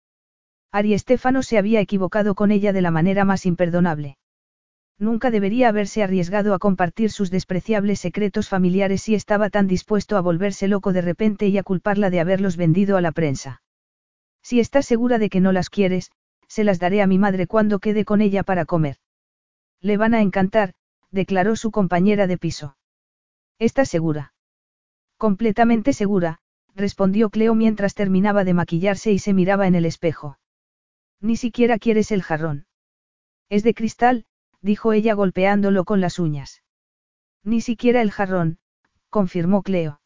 [0.70, 4.16] Ari Estefano se había equivocado con ella de la manera más imperdonable.
[5.01, 10.20] Nunca debería haberse arriesgado a compartir sus despreciables secretos familiares si estaba tan dispuesto a
[10.20, 13.62] volverse loco de repente y a culparla de haberlos vendido a la prensa.
[14.43, 16.12] Si estás segura de que no las quieres,
[16.47, 18.99] se las daré a mi madre cuando quede con ella para comer.
[19.81, 20.75] Le van a encantar,
[21.11, 22.77] declaró su compañera de piso.
[23.59, 24.35] ¿Estás segura?
[25.16, 26.39] Completamente segura,
[26.76, 30.39] respondió Cleo mientras terminaba de maquillarse y se miraba en el espejo.
[31.20, 32.66] Ni siquiera quieres el jarrón.
[33.48, 34.26] Es de cristal,
[34.60, 36.62] dijo ella golpeándolo con las uñas.
[37.43, 38.59] Ni siquiera el jarrón,
[39.10, 40.01] confirmó Cleo.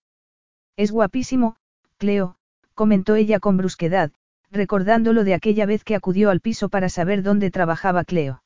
[0.76, 1.56] Es guapísimo,
[1.98, 2.36] Cleo,
[2.74, 4.12] comentó ella con brusquedad,
[4.50, 8.42] recordándolo de aquella vez que acudió al piso para saber dónde trabajaba Cleo.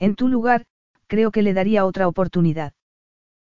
[0.00, 0.66] En tu lugar,
[1.06, 2.72] creo que le daría otra oportunidad.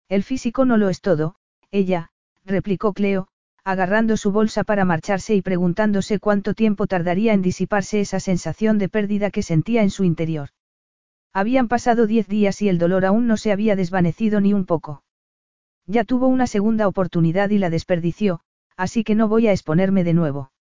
[0.10, 1.36] El físico no lo es todo,
[1.70, 2.12] ella,
[2.46, 3.28] replicó Cleo,
[3.66, 8.88] agarrando su bolsa para marcharse y preguntándose cuánto tiempo tardaría en disiparse esa sensación de
[8.88, 10.50] pérdida que sentía en su interior.
[11.34, 15.04] Habían pasado diez días y el dolor aún no se había desvanecido ni un poco.
[15.86, 18.40] Ya tuvo una segunda oportunidad y la desperdició,
[18.78, 20.52] así que no voy a exponerme de nuevo.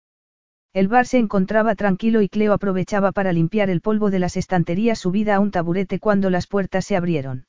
[0.73, 4.99] El bar se encontraba tranquilo y Cleo aprovechaba para limpiar el polvo de las estanterías
[4.99, 7.46] subida a un taburete cuando las puertas se abrieron.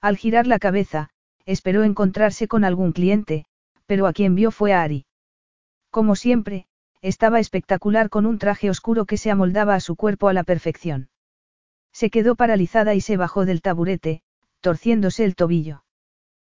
[0.00, 1.10] Al girar la cabeza,
[1.44, 3.46] esperó encontrarse con algún cliente,
[3.86, 5.06] pero a quien vio fue a Ari.
[5.90, 6.66] Como siempre,
[7.00, 11.08] estaba espectacular con un traje oscuro que se amoldaba a su cuerpo a la perfección.
[11.92, 14.22] Se quedó paralizada y se bajó del taburete,
[14.60, 15.84] torciéndose el tobillo.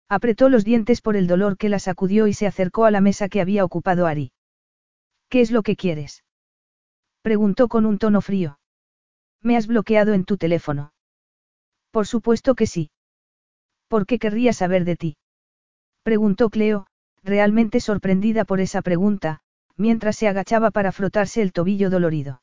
[0.09, 3.29] Apretó los dientes por el dolor que la sacudió y se acercó a la mesa
[3.29, 4.33] que había ocupado Ari.
[5.29, 6.25] ¿Qué es lo que quieres?
[7.21, 8.59] Preguntó con un tono frío.
[9.41, 10.93] ¿Me has bloqueado en tu teléfono?
[11.91, 12.91] Por supuesto que sí.
[13.91, 15.17] ¿Por qué querría saber de ti?
[16.01, 16.87] Preguntó Cleo,
[17.23, 19.41] realmente sorprendida por esa pregunta,
[19.75, 22.41] mientras se agachaba para frotarse el tobillo dolorido.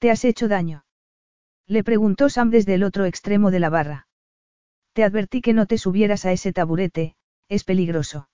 [0.00, 0.84] ¿Te has hecho daño?
[1.68, 4.08] Le preguntó Sam desde el otro extremo de la barra.
[4.92, 7.14] Te advertí que no te subieras a ese taburete,
[7.48, 8.28] es peligroso.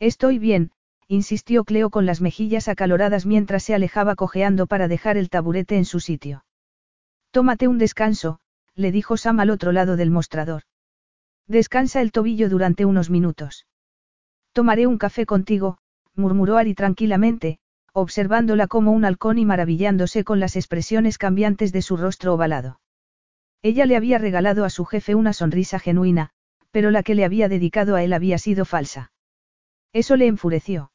[0.00, 0.72] Estoy bien,
[1.06, 5.84] insistió Cleo con las mejillas acaloradas mientras se alejaba cojeando para dejar el taburete en
[5.84, 6.44] su sitio.
[7.30, 8.40] Tómate un descanso,
[8.74, 10.64] le dijo Sam al otro lado del mostrador.
[11.48, 13.66] Descansa el tobillo durante unos minutos.
[14.52, 15.78] Tomaré un café contigo,
[16.14, 17.58] murmuró Ari tranquilamente,
[17.94, 22.80] observándola como un halcón y maravillándose con las expresiones cambiantes de su rostro ovalado.
[23.62, 26.30] Ella le había regalado a su jefe una sonrisa genuina,
[26.70, 29.10] pero la que le había dedicado a él había sido falsa.
[29.92, 30.92] Eso le enfureció.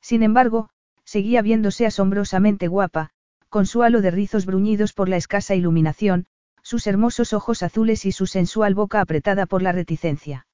[0.00, 0.70] Sin embargo,
[1.04, 3.10] seguía viéndose asombrosamente guapa,
[3.50, 6.26] con su halo de rizos bruñidos por la escasa iluminación,
[6.66, 10.48] sus hermosos ojos azules y su sensual boca apretada por la reticencia.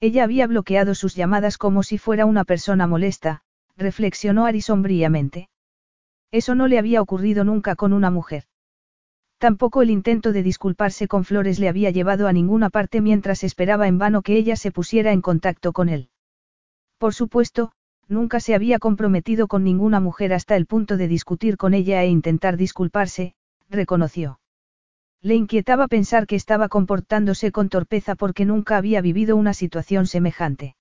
[0.00, 3.42] Ella había bloqueado sus llamadas como si fuera una persona molesta,
[3.76, 5.48] reflexionó Ari sombríamente.
[6.32, 8.46] Eso no le había ocurrido nunca con una mujer.
[9.38, 13.86] Tampoco el intento de disculparse con Flores le había llevado a ninguna parte mientras esperaba
[13.86, 16.10] en vano que ella se pusiera en contacto con él.
[16.98, 17.70] Por supuesto,
[18.08, 22.08] nunca se había comprometido con ninguna mujer hasta el punto de discutir con ella e
[22.08, 23.36] intentar disculparse,
[23.70, 24.40] reconoció.
[25.20, 30.76] Le inquietaba pensar que estaba comportándose con torpeza porque nunca había vivido una situación semejante.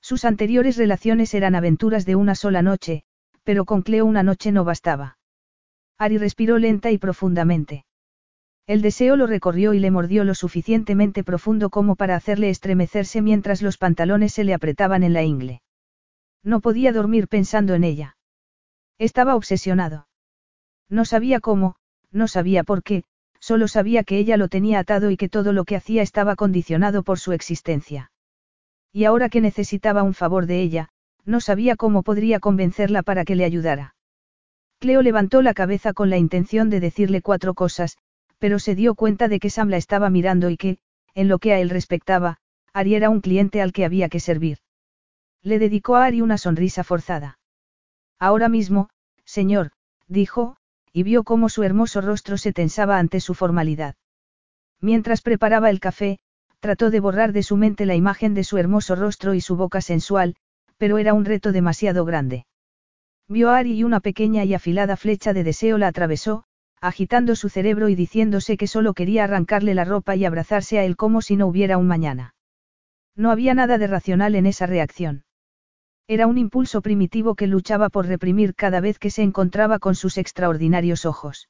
[0.00, 3.04] Sus anteriores relaciones eran aventuras de una sola noche,
[3.44, 5.18] pero con Cleo una noche no bastaba.
[5.96, 7.84] Ari respiró lenta y profundamente.
[8.66, 13.62] El deseo lo recorrió y le mordió lo suficientemente profundo como para hacerle estremecerse mientras
[13.62, 15.62] los pantalones se le apretaban en la ingle.
[16.42, 18.16] No podía dormir pensando en ella.
[18.98, 20.08] Estaba obsesionado.
[20.88, 21.76] No sabía cómo,
[22.10, 23.04] no sabía por qué,
[23.42, 27.02] solo sabía que ella lo tenía atado y que todo lo que hacía estaba condicionado
[27.02, 28.12] por su existencia.
[28.92, 30.90] Y ahora que necesitaba un favor de ella,
[31.24, 33.96] no sabía cómo podría convencerla para que le ayudara.
[34.78, 37.98] Cleo levantó la cabeza con la intención de decirle cuatro cosas,
[38.38, 40.78] pero se dio cuenta de que Sam la estaba mirando y que,
[41.14, 42.38] en lo que a él respectaba,
[42.72, 44.58] Ari era un cliente al que había que servir.
[45.42, 47.40] Le dedicó a Ari una sonrisa forzada.
[48.20, 48.88] Ahora mismo,
[49.24, 49.72] señor,
[50.06, 50.56] dijo,
[50.92, 53.94] y vio cómo su hermoso rostro se tensaba ante su formalidad.
[54.80, 56.18] Mientras preparaba el café,
[56.60, 59.80] trató de borrar de su mente la imagen de su hermoso rostro y su boca
[59.80, 60.36] sensual,
[60.76, 62.46] pero era un reto demasiado grande.
[63.28, 66.44] Vio a Ari y una pequeña y afilada flecha de deseo la atravesó,
[66.80, 70.96] agitando su cerebro y diciéndose que solo quería arrancarle la ropa y abrazarse a él
[70.96, 72.34] como si no hubiera un mañana.
[73.14, 75.24] No había nada de racional en esa reacción.
[76.08, 80.18] Era un impulso primitivo que luchaba por reprimir cada vez que se encontraba con sus
[80.18, 81.48] extraordinarios ojos.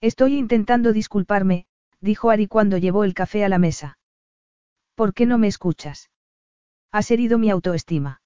[0.00, 1.66] Estoy intentando disculparme,
[2.00, 3.98] dijo Ari cuando llevó el café a la mesa.
[4.94, 6.10] ¿Por qué no me escuchas?
[6.90, 8.20] Has herido mi autoestima.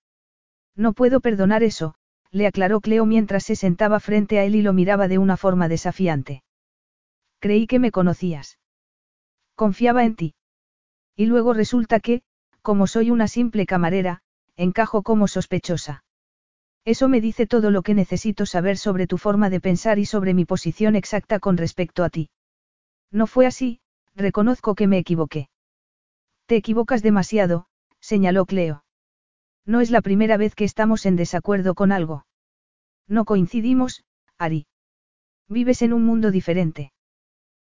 [0.74, 1.94] No puedo perdonar eso,
[2.30, 5.68] le aclaró Cleo mientras se sentaba frente a él y lo miraba de una forma
[5.68, 6.42] desafiante.
[7.38, 8.58] Creí que me conocías.
[9.54, 10.34] Confiaba en ti.
[11.14, 12.22] Y luego resulta que,
[12.62, 14.22] como soy una simple camarera,
[14.56, 16.04] encajo como sospechosa.
[16.84, 20.34] Eso me dice todo lo que necesito saber sobre tu forma de pensar y sobre
[20.34, 22.30] mi posición exacta con respecto a ti.
[23.10, 23.80] No fue así,
[24.14, 25.48] reconozco que me equivoqué.
[26.46, 27.66] Te equivocas demasiado,
[28.00, 28.84] señaló Cleo.
[29.64, 32.24] No es la primera vez que estamos en desacuerdo con algo.
[33.08, 34.04] No coincidimos,
[34.38, 34.66] Ari.
[35.48, 36.92] Vives en un mundo diferente.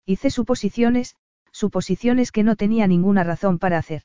[0.07, 1.17] Hice suposiciones,
[1.51, 4.03] suposiciones que no tenía ninguna razón para hacer.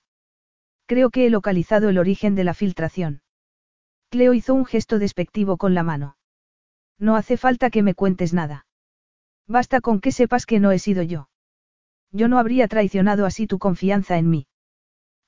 [0.86, 3.22] Creo que he localizado el origen de la filtración.
[4.10, 6.18] Cleo hizo un gesto despectivo con la mano.
[7.00, 8.66] No hace falta que me cuentes nada.
[9.48, 11.30] Basta con que sepas que no he sido yo.
[12.12, 14.48] Yo no habría traicionado así tu confianza en mí.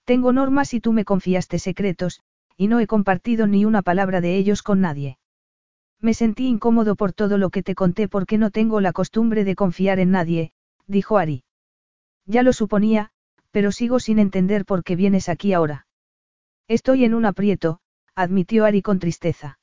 [0.06, 2.22] Tengo normas y tú me confiaste secretos,
[2.58, 5.18] y no he compartido ni una palabra de ellos con nadie.
[6.00, 9.56] Me sentí incómodo por todo lo que te conté porque no tengo la costumbre de
[9.56, 10.52] confiar en nadie,
[10.86, 11.44] dijo Ari.
[12.26, 13.12] Ya lo suponía,
[13.56, 15.88] pero sigo sin entender por qué vienes aquí ahora.
[16.68, 17.80] Estoy en un aprieto,
[18.14, 19.60] admitió Ari con tristeza.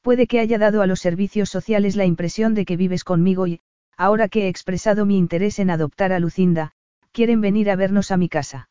[0.00, 3.60] Puede que haya dado a los servicios sociales la impresión de que vives conmigo y,
[3.98, 6.72] ahora que he expresado mi interés en adoptar a Lucinda,
[7.10, 8.70] quieren venir a vernos a mi casa.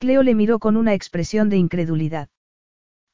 [0.00, 2.28] Cleo le miró con una expresión de incredulidad.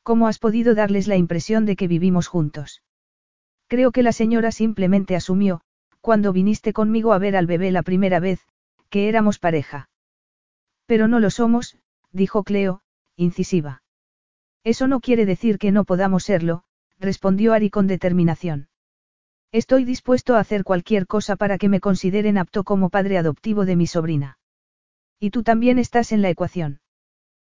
[0.03, 2.83] ¿Cómo has podido darles la impresión de que vivimos juntos?
[3.69, 5.61] Creo que la señora simplemente asumió,
[6.01, 8.41] cuando viniste conmigo a ver al bebé la primera vez,
[8.91, 9.89] que éramos pareja.
[10.93, 11.79] Pero no lo somos,
[12.11, 12.83] dijo Cleo,
[13.17, 13.83] incisiva.
[14.63, 16.65] Eso no quiere decir que no podamos serlo,
[16.99, 18.69] respondió Ari con determinación.
[19.53, 23.75] Estoy dispuesto a hacer cualquier cosa para que me consideren apto como padre adoptivo de
[23.75, 24.37] mi sobrina.
[25.19, 26.83] Y tú también estás en la ecuación.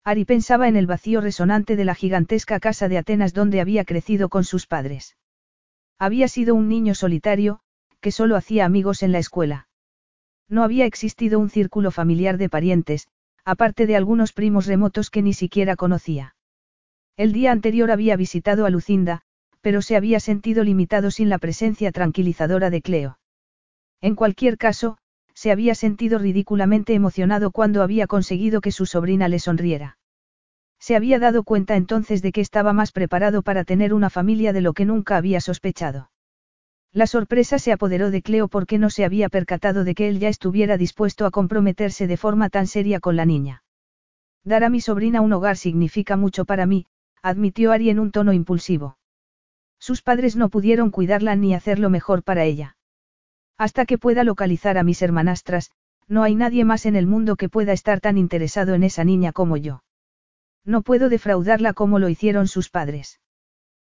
[0.04, 4.30] Ari pensaba en el vacío resonante de la gigantesca casa de Atenas donde había crecido
[4.30, 5.18] con sus padres.
[5.98, 7.62] Había sido un niño solitario,
[8.00, 9.70] que solo hacía amigos en la escuela.
[10.48, 13.08] No había existido un círculo familiar de parientes,
[13.46, 16.36] aparte de algunos primos remotos que ni siquiera conocía.
[17.18, 19.22] El día anterior había visitado a Lucinda,
[19.62, 23.20] pero se había sentido limitado sin la presencia tranquilizadora de Cleo.
[24.02, 24.98] En cualquier caso,
[25.34, 29.98] se había sentido ridículamente emocionado cuando había conseguido que su sobrina le sonriera.
[30.80, 34.62] Se había dado cuenta entonces de que estaba más preparado para tener una familia de
[34.62, 36.10] lo que nunca había sospechado.
[36.94, 40.30] La sorpresa se apoderó de Cleo porque no se había percatado de que él ya
[40.30, 43.64] estuviera dispuesto a comprometerse de forma tan seria con la niña.
[44.44, 46.86] Dar a mi sobrina un hogar significa mucho para mí,
[47.24, 48.98] admitió Ari en un tono impulsivo.
[49.80, 52.78] Sus padres no pudieron cuidarla ni hacerlo mejor para ella.
[53.58, 55.72] Hasta que pueda localizar a mis hermanastras,
[56.08, 59.32] no hay nadie más en el mundo que pueda estar tan interesado en esa niña
[59.32, 59.84] como yo.
[60.64, 63.20] No puedo defraudarla como lo hicieron sus padres.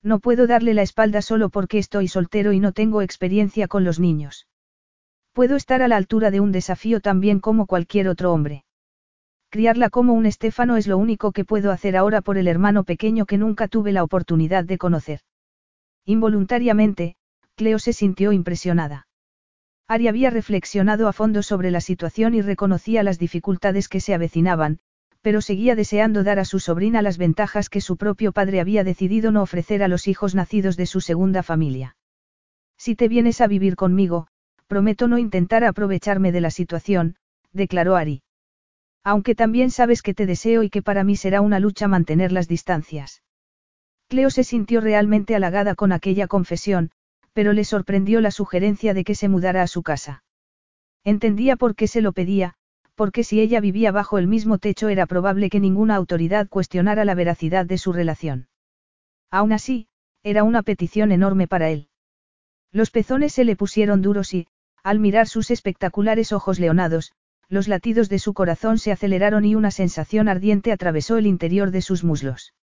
[0.04, 3.98] No puedo darle la espalda solo porque estoy soltero y no tengo experiencia con los
[3.98, 4.46] niños.
[5.32, 8.64] Puedo estar a la altura de un desafío tan bien como cualquier otro hombre.
[9.48, 13.24] Criarla como un Estéfano es lo único que puedo hacer ahora por el hermano pequeño
[13.24, 15.20] que nunca tuve la oportunidad de conocer.
[16.04, 17.16] Involuntariamente,
[17.54, 19.06] Cleo se sintió impresionada.
[19.88, 24.80] Ari había reflexionado a fondo sobre la situación y reconocía las dificultades que se avecinaban,
[25.24, 29.32] pero seguía deseando dar a su sobrina las ventajas que su propio padre había decidido
[29.32, 31.96] no ofrecer a los hijos nacidos de su segunda familia.
[32.76, 34.26] Si te vienes a vivir conmigo,
[34.66, 37.16] prometo no intentar aprovecharme de la situación,
[37.54, 38.20] declaró Ari.
[39.02, 42.46] Aunque también sabes que te deseo y que para mí será una lucha mantener las
[42.46, 43.22] distancias.
[44.08, 46.90] Cleo se sintió realmente halagada con aquella confesión,
[47.32, 50.22] pero le sorprendió la sugerencia de que se mudara a su casa.
[51.02, 52.56] Entendía por qué se lo pedía,
[52.94, 57.14] porque si ella vivía bajo el mismo techo era probable que ninguna autoridad cuestionara la
[57.14, 58.48] veracidad de su relación.
[59.30, 59.88] Aún así,
[60.22, 61.88] era una petición enorme para él.
[62.72, 64.46] Los pezones se le pusieron duros y,
[64.82, 67.12] al mirar sus espectaculares ojos leonados,
[67.48, 71.82] los latidos de su corazón se aceleraron y una sensación ardiente atravesó el interior de
[71.82, 72.54] sus muslos.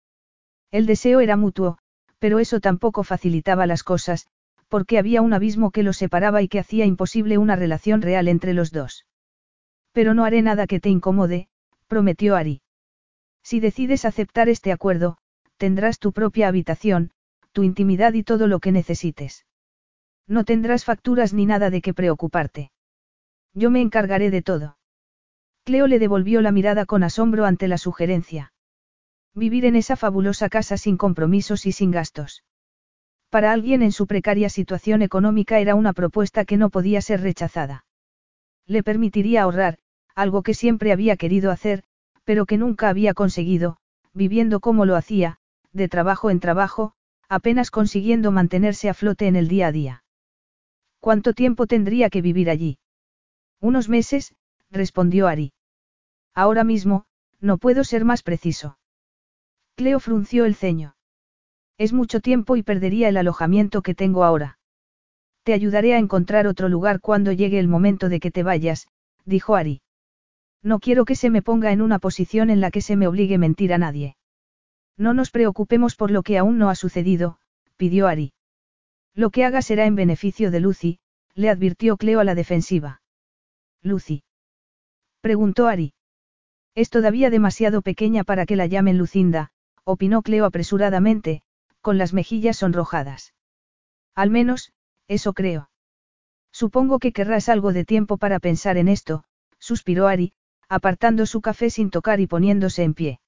[0.70, 1.78] El deseo era mutuo,
[2.18, 4.26] pero eso tampoco facilitaba las cosas,
[4.68, 8.54] porque había un abismo que los separaba y que hacía imposible una relación real entre
[8.54, 9.04] los dos.
[9.92, 11.48] Pero no haré nada que te incomode,
[11.88, 12.62] prometió Ari.
[13.42, 15.18] Si decides aceptar este acuerdo,
[15.56, 17.10] tendrás tu propia habitación,
[17.52, 19.46] tu intimidad y todo lo que necesites.
[20.26, 22.70] No tendrás facturas ni nada de qué preocuparte.
[23.54, 24.78] Yo me encargaré de todo.
[25.64, 28.52] Cleo le devolvió la mirada con asombro ante la sugerencia.
[29.34, 32.44] Vivir en esa fabulosa casa sin compromisos y sin gastos.
[33.28, 37.84] Para alguien en su precaria situación económica era una propuesta que no podía ser rechazada.
[38.70, 39.78] Le permitiría ahorrar,
[40.14, 41.82] algo que siempre había querido hacer,
[42.22, 43.78] pero que nunca había conseguido,
[44.14, 45.38] viviendo como lo hacía,
[45.72, 46.92] de trabajo en trabajo,
[47.28, 50.04] apenas consiguiendo mantenerse a flote en el día a día.
[51.00, 52.78] ¿Cuánto tiempo tendría que vivir allí?
[53.60, 54.36] Unos meses,
[54.70, 55.52] respondió Ari.
[56.32, 57.06] Ahora mismo,
[57.40, 58.78] no puedo ser más preciso.
[59.74, 60.94] Cleo frunció el ceño.
[61.76, 64.59] Es mucho tiempo y perdería el alojamiento que tengo ahora.
[65.42, 68.86] Te ayudaré a encontrar otro lugar cuando llegue el momento de que te vayas,
[69.24, 69.82] dijo Ari.
[70.62, 73.36] No quiero que se me ponga en una posición en la que se me obligue
[73.36, 74.16] a mentir a nadie.
[74.96, 77.38] No nos preocupemos por lo que aún no ha sucedido,
[77.76, 78.34] pidió Ari.
[79.14, 80.98] Lo que haga será en beneficio de Lucy,
[81.34, 83.00] le advirtió Cleo a la defensiva.
[83.82, 84.22] Lucy.
[85.22, 85.94] Preguntó Ari.
[86.74, 89.50] Es todavía demasiado pequeña para que la llamen Lucinda,
[89.84, 91.42] opinó Cleo apresuradamente,
[91.80, 93.34] con las mejillas sonrojadas.
[94.14, 94.72] Al menos,
[95.10, 95.70] eso creo.
[96.52, 99.24] Supongo que querrás algo de tiempo para pensar en esto,
[99.58, 100.32] suspiró Ari,
[100.68, 103.20] apartando su café sin tocar y poniéndose en pie.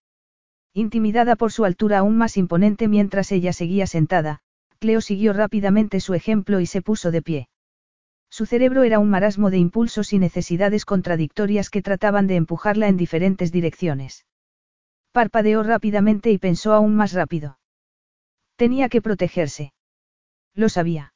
[0.72, 4.38] Intimidada por su altura aún más imponente mientras ella seguía sentada,
[4.78, 7.48] Cleo siguió rápidamente su ejemplo y se puso de pie.
[8.30, 12.96] Su cerebro era un marasmo de impulsos y necesidades contradictorias que trataban de empujarla en
[12.96, 14.24] diferentes direcciones.
[15.10, 17.58] Parpadeó rápidamente y pensó aún más rápido.
[18.56, 19.72] Tenía que protegerse.
[20.54, 21.11] Lo sabía.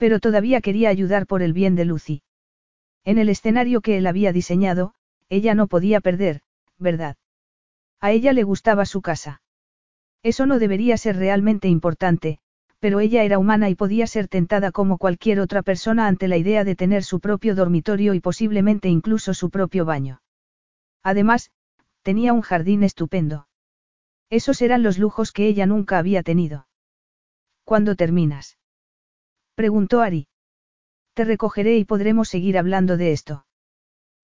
[0.00, 2.22] Pero todavía quería ayudar por el bien de Lucy.
[3.04, 4.94] En el escenario que él había diseñado,
[5.28, 6.40] ella no podía perder,
[6.78, 7.18] ¿verdad?
[8.00, 9.42] A ella le gustaba su casa.
[10.22, 12.38] Eso no debería ser realmente importante,
[12.78, 16.64] pero ella era humana y podía ser tentada como cualquier otra persona ante la idea
[16.64, 20.22] de tener su propio dormitorio y posiblemente incluso su propio baño.
[21.02, 21.50] Además,
[22.00, 23.48] tenía un jardín estupendo.
[24.30, 26.68] Esos eran los lujos que ella nunca había tenido.
[27.64, 28.56] ¿Cuándo terminas?
[29.60, 30.26] Preguntó Ari.
[31.12, 33.44] Te recogeré y podremos seguir hablando de esto.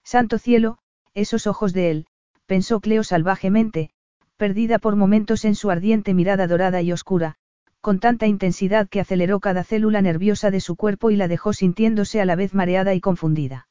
[0.03, 0.79] Santo cielo,
[1.13, 2.07] esos ojos de él,
[2.47, 3.91] pensó Cleo salvajemente,
[4.39, 7.35] perdida por momentos en su ardiente mirada dorada y oscura,
[7.83, 12.23] con tanta intensidad que aceleró cada célula nerviosa de su cuerpo y la dejó sintiéndose
[12.23, 13.69] a la vez mareada y confundida.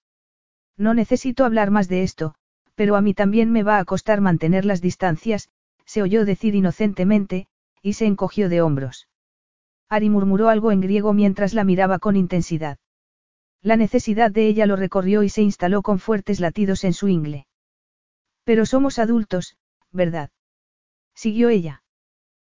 [0.77, 2.35] No necesito hablar más de esto,
[2.75, 5.49] pero a mí también me va a costar mantener las distancias,
[5.83, 7.47] se oyó decir inocentemente,
[7.81, 9.07] y se encogió de hombros.
[9.89, 12.77] Ari murmuró algo en griego mientras la miraba con intensidad.
[13.61, 17.47] La necesidad de ella lo recorrió y se instaló con fuertes latidos en su ingle.
[18.43, 19.57] Pero somos adultos,
[19.91, 20.29] ¿verdad?
[21.15, 21.83] Siguió ella.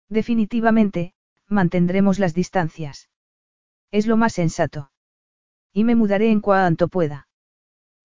[0.09, 1.15] Definitivamente,
[1.49, 3.09] mantendremos las distancias.
[3.91, 4.93] Es lo más sensato.
[5.73, 7.29] Y me mudaré en cuanto pueda.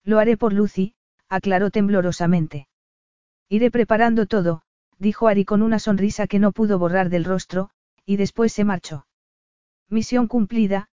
[0.02, 0.94] Lo haré por Lucy,
[1.28, 2.68] aclaró temblorosamente.
[3.48, 4.62] Iré preparando todo,
[4.98, 7.70] dijo Ari con una sonrisa que no pudo borrar del rostro,
[8.04, 9.06] y después se marchó.
[9.88, 10.88] Misión cumplida,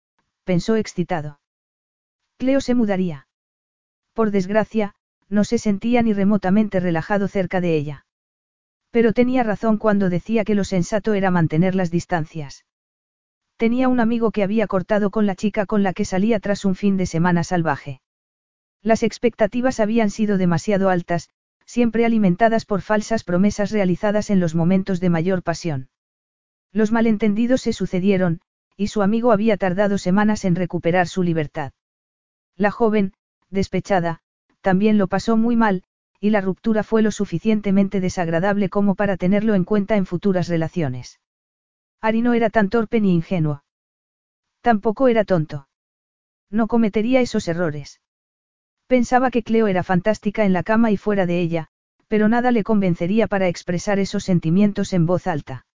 [0.45, 1.41] pensó excitado.
[2.37, 3.27] Cleo se mudaría.
[4.13, 4.95] Por desgracia,
[5.29, 8.07] no se sentía ni remotamente relajado cerca de ella.
[8.91, 12.67] Pero tenía razón cuando decía que lo sensato era mantener las distancias.
[13.57, 16.75] Tenía un amigo que había cortado con la chica con la que salía tras un
[16.75, 18.03] fin de semana salvaje.
[18.83, 21.31] Las expectativas habían sido demasiado altas,
[21.65, 25.89] siempre alimentadas por falsas promesas realizadas en los momentos de mayor pasión.
[26.73, 28.41] Los malentendidos se sucedieron,
[28.77, 31.73] y su amigo había tardado semanas en recuperar su libertad.
[32.57, 33.13] La joven,
[33.51, 34.21] despechada,
[34.61, 35.85] también lo pasó muy mal,
[36.21, 41.21] y la ruptura fue lo suficientemente desagradable como para tenerlo en cuenta en futuras relaciones.
[42.01, 43.65] Ari no era tan torpe ni ingenuo.
[44.61, 45.69] Tampoco era tonto.
[46.51, 48.01] No cometería esos errores.
[48.87, 51.69] Pensaba que Cleo era fantástica en la cama y fuera de ella,
[52.09, 55.67] pero nada le convencería para expresar esos sentimientos en voz alta.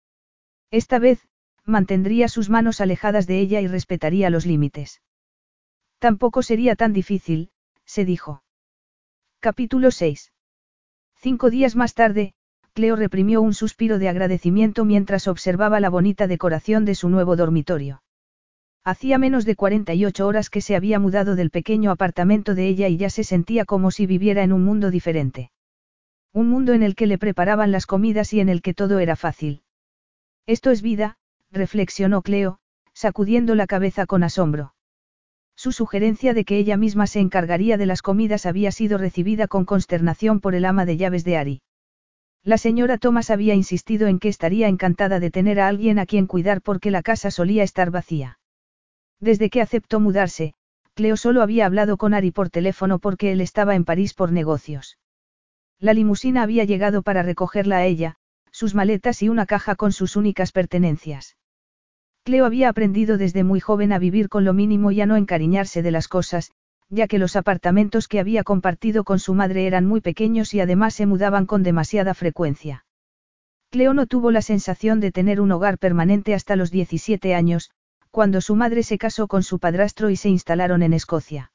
[0.70, 1.26] Esta vez,
[1.66, 5.02] mantendría sus manos alejadas de ella y respetaría los límites.
[5.98, 7.50] Tampoco sería tan difícil,
[7.84, 8.42] se dijo.
[9.40, 10.32] Capítulo 6.
[11.16, 12.34] Cinco días más tarde,
[12.72, 18.02] Cleo reprimió un suspiro de agradecimiento mientras observaba la bonita decoración de su nuevo dormitorio.
[18.84, 22.96] Hacía menos de 48 horas que se había mudado del pequeño apartamento de ella y
[22.98, 25.50] ya se sentía como si viviera en un mundo diferente.
[26.32, 29.16] Un mundo en el que le preparaban las comidas y en el que todo era
[29.16, 29.62] fácil.
[30.46, 31.16] Esto es vida,
[31.50, 32.58] reflexionó Cleo,
[32.92, 34.74] sacudiendo la cabeza con asombro.
[35.54, 39.64] Su sugerencia de que ella misma se encargaría de las comidas había sido recibida con
[39.64, 41.62] consternación por el ama de llaves de Ari.
[42.44, 46.26] La señora Thomas había insistido en que estaría encantada de tener a alguien a quien
[46.26, 48.38] cuidar porque la casa solía estar vacía.
[49.18, 50.54] Desde que aceptó mudarse,
[50.94, 54.98] Cleo solo había hablado con Ari por teléfono porque él estaba en París por negocios.
[55.78, 58.16] La limusina había llegado para recogerla a ella,
[58.56, 61.36] sus maletas y una caja con sus únicas pertenencias.
[62.24, 65.82] Cleo había aprendido desde muy joven a vivir con lo mínimo y a no encariñarse
[65.82, 66.52] de las cosas,
[66.88, 70.94] ya que los apartamentos que había compartido con su madre eran muy pequeños y además
[70.94, 72.86] se mudaban con demasiada frecuencia.
[73.68, 77.72] Cleo no tuvo la sensación de tener un hogar permanente hasta los 17 años,
[78.10, 81.52] cuando su madre se casó con su padrastro y se instalaron en Escocia.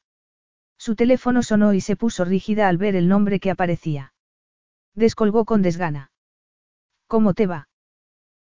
[0.77, 4.13] Su teléfono sonó y se puso rígida al ver el nombre que aparecía.
[4.93, 6.10] Descolgó con desgana.
[7.11, 7.67] ¿Cómo te va?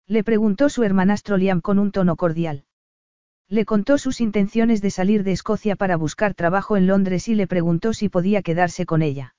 [0.06, 2.65] Le preguntó su hermanastro Liam con un tono cordial.
[3.48, 7.48] Le contó sus intenciones de salir de Escocia para buscar trabajo en Londres y le
[7.48, 9.33] preguntó si podía quedarse con ella.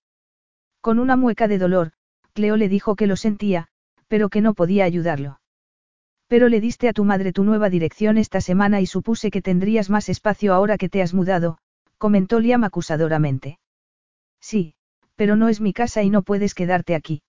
[0.81, 1.93] Con una mueca de dolor,
[2.33, 3.69] Cleo le dijo que lo sentía,
[4.09, 5.41] pero que no podía ayudarlo.
[6.27, 9.91] Pero le diste a tu madre tu nueva dirección esta semana y supuse que tendrías
[9.91, 11.59] más espacio ahora que te has mudado,
[11.99, 13.61] comentó Liam acusadoramente.
[14.41, 14.75] Sí,
[15.15, 17.23] pero no es mi casa y no puedes quedarte aquí.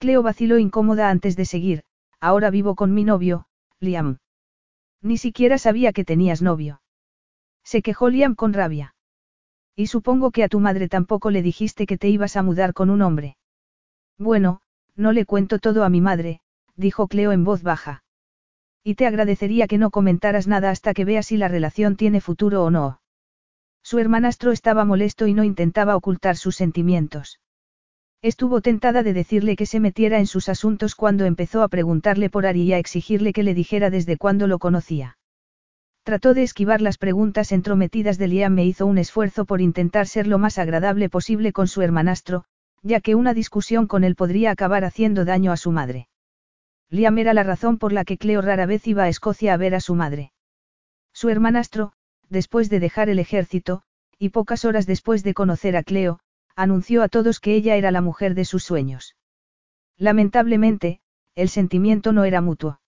[0.00, 1.82] Cleo vaciló incómoda antes de seguir,
[2.20, 3.44] ahora vivo con mi novio,
[3.80, 4.16] Liam.
[5.02, 6.80] Ni siquiera sabía que tenías novio.
[7.64, 8.94] Se quejó Liam con rabia.
[9.76, 12.88] Y supongo que a tu madre tampoco le dijiste que te ibas a mudar con
[12.88, 13.36] un hombre.
[14.16, 14.62] Bueno,
[14.96, 16.40] no le cuento todo a mi madre,
[16.76, 18.02] dijo Cleo en voz baja.
[18.82, 22.64] Y te agradecería que no comentaras nada hasta que veas si la relación tiene futuro
[22.64, 23.02] o no.
[23.82, 27.38] Su hermanastro estaba molesto y no intentaba ocultar sus sentimientos.
[28.22, 32.44] Estuvo tentada de decirle que se metiera en sus asuntos cuando empezó a preguntarle por
[32.44, 35.16] Ari y a exigirle que le dijera desde cuándo lo conocía.
[36.02, 40.26] Trató de esquivar las preguntas entrometidas de Liam e hizo un esfuerzo por intentar ser
[40.26, 42.44] lo más agradable posible con su hermanastro,
[42.82, 46.08] ya que una discusión con él podría acabar haciendo daño a su madre.
[46.90, 49.74] Liam era la razón por la que Cleo rara vez iba a Escocia a ver
[49.74, 50.32] a su madre.
[51.12, 51.92] Su hermanastro,
[52.28, 53.82] después de dejar el ejército,
[54.18, 56.20] y pocas horas después de conocer a Cleo,
[56.56, 59.16] anunció a todos que ella era la mujer de sus sueños.
[59.96, 61.00] Lamentablemente,
[61.34, 62.80] el sentimiento no era mutuo.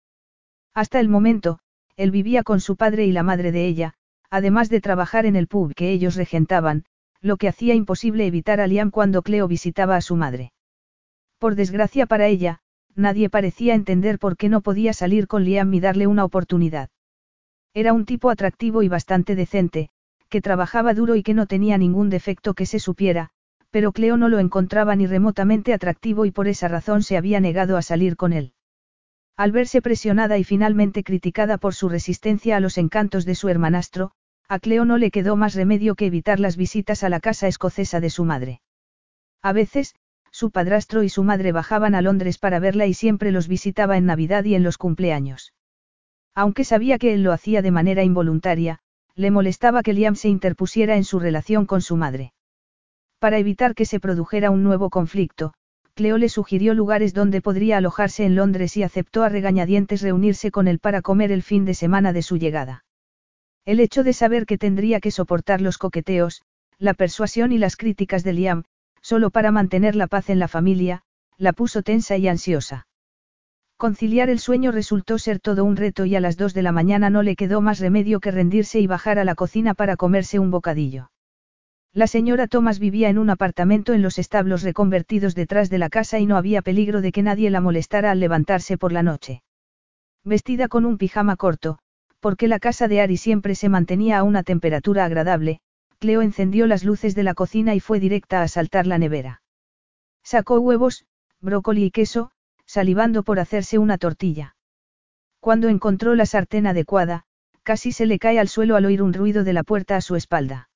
[0.74, 1.58] Hasta el momento,
[1.96, 3.94] él vivía con su padre y la madre de ella,
[4.30, 6.84] además de trabajar en el pub que ellos regentaban,
[7.20, 10.52] lo que hacía imposible evitar a Liam cuando Cleo visitaba a su madre.
[11.38, 12.60] Por desgracia para ella,
[12.94, 16.88] nadie parecía entender por qué no podía salir con Liam y darle una oportunidad.
[17.74, 19.90] Era un tipo atractivo y bastante decente,
[20.28, 23.30] que trabajaba duro y que no tenía ningún defecto que se supiera,
[23.72, 27.78] pero Cleo no lo encontraba ni remotamente atractivo y por esa razón se había negado
[27.78, 28.52] a salir con él.
[29.34, 34.12] Al verse presionada y finalmente criticada por su resistencia a los encantos de su hermanastro,
[34.46, 37.98] a Cleo no le quedó más remedio que evitar las visitas a la casa escocesa
[37.98, 38.60] de su madre.
[39.40, 39.94] A veces,
[40.30, 44.04] su padrastro y su madre bajaban a Londres para verla y siempre los visitaba en
[44.04, 45.54] Navidad y en los cumpleaños.
[46.34, 48.80] Aunque sabía que él lo hacía de manera involuntaria,
[49.14, 52.34] le molestaba que Liam se interpusiera en su relación con su madre.
[53.22, 55.52] Para evitar que se produjera un nuevo conflicto,
[55.94, 60.66] Cleo le sugirió lugares donde podría alojarse en Londres y aceptó a regañadientes reunirse con
[60.66, 62.84] él para comer el fin de semana de su llegada.
[63.64, 66.42] El hecho de saber que tendría que soportar los coqueteos,
[66.78, 68.64] la persuasión y las críticas de Liam,
[69.02, 71.02] solo para mantener la paz en la familia,
[71.38, 72.88] la puso tensa y ansiosa.
[73.76, 77.08] Conciliar el sueño resultó ser todo un reto y a las dos de la mañana
[77.08, 80.50] no le quedó más remedio que rendirse y bajar a la cocina para comerse un
[80.50, 81.12] bocadillo.
[81.94, 86.18] La señora Thomas vivía en un apartamento en los establos reconvertidos detrás de la casa
[86.18, 89.42] y no había peligro de que nadie la molestara al levantarse por la noche.
[90.24, 91.78] Vestida con un pijama corto,
[92.18, 95.60] porque la casa de Ari siempre se mantenía a una temperatura agradable,
[95.98, 99.42] Cleo encendió las luces de la cocina y fue directa a saltar la nevera.
[100.22, 101.04] Sacó huevos,
[101.40, 102.30] brócoli y queso,
[102.64, 104.56] salivando por hacerse una tortilla.
[105.40, 107.24] Cuando encontró la sartén adecuada,
[107.64, 110.16] casi se le cae al suelo al oír un ruido de la puerta a su
[110.16, 110.70] espalda.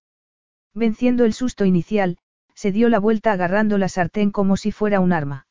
[0.76, 2.18] Venciendo el susto inicial,
[2.52, 5.46] se dio la vuelta agarrando la sartén como si fuera un arma.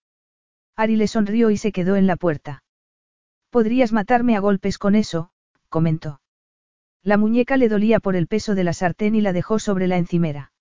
[0.75, 2.63] Ari le sonrió y se quedó en la puerta.
[3.49, 5.31] Podrías matarme a golpes con eso,
[5.69, 6.21] comentó.
[7.01, 9.97] La muñeca le dolía por el peso de la sartén y la dejó sobre la
[9.97, 10.51] encimera.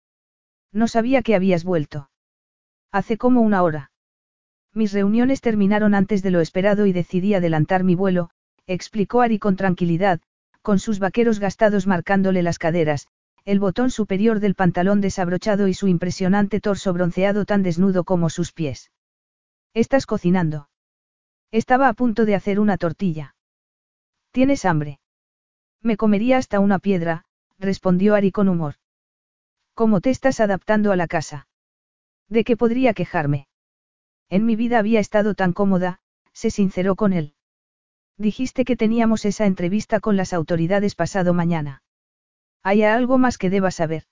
[0.72, 2.08] No sabía que habías vuelto.
[2.90, 3.90] Hace como una hora.
[4.72, 8.30] Mis reuniones terminaron antes de lo esperado y decidí adelantar mi vuelo,
[8.66, 10.22] explicó Ari con tranquilidad,
[10.62, 13.08] con sus vaqueros gastados marcándole las caderas,
[13.44, 18.52] el botón superior del pantalón desabrochado y su impresionante torso bronceado tan desnudo como sus
[18.52, 18.90] pies.
[19.74, 20.70] ¿Estás cocinando?
[21.50, 23.36] Estaba a punto de hacer una tortilla.
[24.32, 24.98] ¿Tienes hambre?
[25.82, 27.26] Me comería hasta una piedra,
[27.58, 28.76] respondió Ari con humor.
[29.74, 31.46] ¿Cómo te estás adaptando a la casa?
[32.28, 33.46] ¿De qué podría quejarme?
[34.30, 36.00] En mi vida había estado tan cómoda,
[36.32, 37.34] se sinceró con él.
[38.16, 41.83] Dijiste que teníamos esa entrevista con las autoridades pasado mañana.
[42.64, 44.04] ¿Hay algo más que deba saber?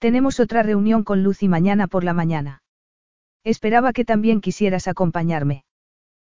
[0.00, 2.62] Tenemos otra reunión con Lucy mañana por la mañana.
[3.44, 5.64] Esperaba que también quisieras acompañarme.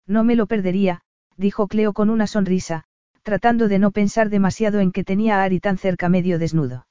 [0.06, 1.02] No me lo perdería,
[1.38, 2.84] dijo Cleo con una sonrisa,
[3.24, 6.86] tratando de no pensar demasiado en que tenía a Ari tan cerca medio desnudo.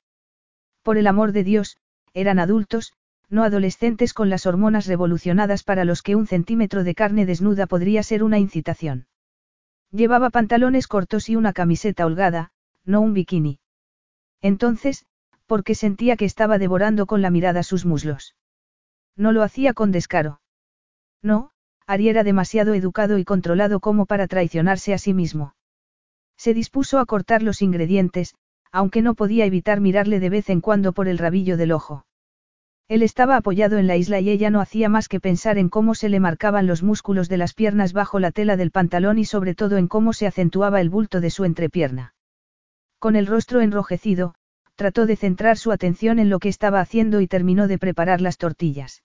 [0.82, 1.76] Por el amor de Dios,
[2.14, 2.94] eran adultos,
[3.28, 8.02] no adolescentes con las hormonas revolucionadas para los que un centímetro de carne desnuda podría
[8.02, 9.06] ser una incitación.
[9.92, 12.52] Llevaba pantalones cortos y una camiseta holgada,
[12.86, 13.60] no un bikini.
[14.42, 15.04] Entonces,
[15.46, 18.36] porque sentía que estaba devorando con la mirada sus muslos.
[19.16, 20.40] No lo hacía con descaro.
[21.22, 21.50] No,
[21.86, 25.54] Ari era demasiado educado y controlado como para traicionarse a sí mismo.
[26.36, 28.34] Se dispuso a cortar los ingredientes,
[28.72, 32.06] aunque no podía evitar mirarle de vez en cuando por el rabillo del ojo.
[32.88, 35.94] Él estaba apoyado en la isla y ella no hacía más que pensar en cómo
[35.94, 39.54] se le marcaban los músculos de las piernas bajo la tela del pantalón y sobre
[39.54, 42.14] todo en cómo se acentuaba el bulto de su entrepierna.
[43.00, 44.34] Con el rostro enrojecido,
[44.76, 48.36] trató de centrar su atención en lo que estaba haciendo y terminó de preparar las
[48.36, 49.02] tortillas.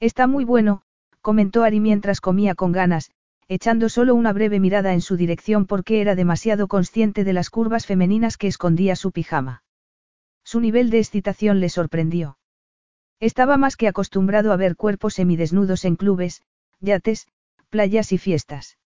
[0.00, 0.82] Está muy bueno,
[1.20, 3.12] comentó Ari mientras comía con ganas,
[3.46, 7.86] echando solo una breve mirada en su dirección porque era demasiado consciente de las curvas
[7.86, 9.62] femeninas que escondía su pijama.
[10.42, 12.36] Su nivel de excitación le sorprendió.
[13.20, 16.42] Estaba más que acostumbrado a ver cuerpos semidesnudos en clubes,
[16.80, 17.28] yates,
[17.70, 18.76] playas y fiestas.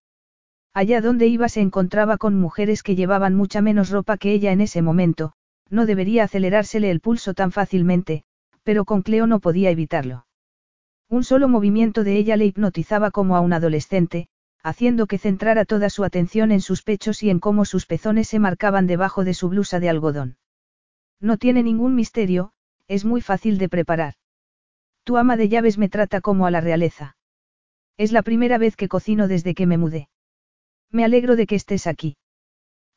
[0.80, 4.60] Allá donde iba se encontraba con mujeres que llevaban mucha menos ropa que ella en
[4.60, 5.32] ese momento,
[5.68, 8.22] no debería acelerársele el pulso tan fácilmente,
[8.62, 10.28] pero con Cleo no podía evitarlo.
[11.08, 14.28] Un solo movimiento de ella le hipnotizaba como a un adolescente,
[14.62, 18.38] haciendo que centrara toda su atención en sus pechos y en cómo sus pezones se
[18.38, 20.36] marcaban debajo de su blusa de algodón.
[21.20, 22.52] No tiene ningún misterio,
[22.86, 24.14] es muy fácil de preparar.
[25.02, 27.16] Tu ama de llaves me trata como a la realeza.
[27.96, 30.08] Es la primera vez que cocino desde que me mudé.
[30.90, 32.16] Me alegro de que estés aquí.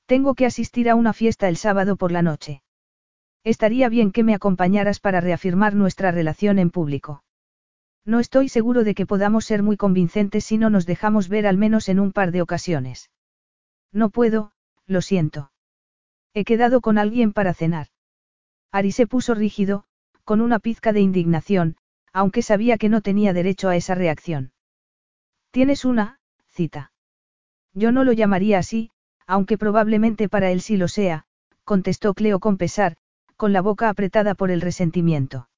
[0.06, 2.62] Tengo que asistir a una fiesta el sábado por la noche.
[3.44, 7.24] Estaría bien que me acompañaras para reafirmar nuestra relación en público.
[8.06, 11.58] No estoy seguro de que podamos ser muy convincentes si no nos dejamos ver al
[11.58, 13.10] menos en un par de ocasiones.
[13.92, 14.54] No puedo,
[14.86, 15.52] lo siento.
[16.34, 17.88] He quedado con alguien para cenar.
[18.72, 19.86] Ari se puso rígido,
[20.24, 21.76] con una pizca de indignación,
[22.14, 24.54] aunque sabía que no tenía derecho a esa reacción.
[25.52, 26.92] Tienes una, cita.
[27.74, 28.92] Yo no lo llamaría así,
[29.28, 31.26] aunque probablemente para él sí lo sea,
[31.64, 32.98] contestó Cleo con pesar,
[33.38, 35.50] con la boca apretada por el resentimiento.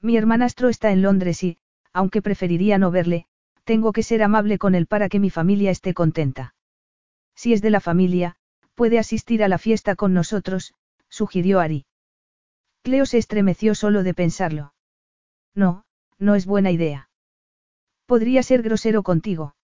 [0.00, 1.58] Mi hermanastro está en Londres y,
[1.92, 3.26] aunque preferiría no verle,
[3.64, 6.54] tengo que ser amable con él para que mi familia esté contenta.
[7.34, 8.36] Si es de la familia,
[8.74, 10.74] puede asistir a la fiesta con nosotros,
[11.08, 11.86] sugirió Ari.
[12.82, 14.74] Cleo se estremeció solo de pensarlo.
[15.54, 15.84] No,
[16.18, 17.10] no es buena idea.
[18.06, 19.54] Podría ser grosero contigo.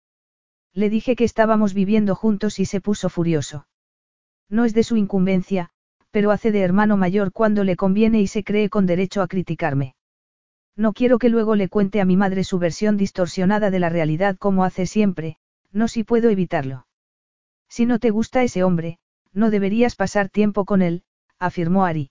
[0.76, 3.66] Le dije que estábamos viviendo juntos y se puso furioso.
[4.50, 5.70] No es de su incumbencia,
[6.10, 9.96] pero hace de hermano mayor cuando le conviene y se cree con derecho a criticarme.
[10.76, 14.36] No quiero que luego le cuente a mi madre su versión distorsionada de la realidad
[14.36, 15.38] como hace siempre,
[15.72, 16.86] no si puedo evitarlo.
[17.70, 18.98] Si no te gusta ese hombre,
[19.32, 21.04] no deberías pasar tiempo con él,
[21.38, 22.10] afirmó Ari.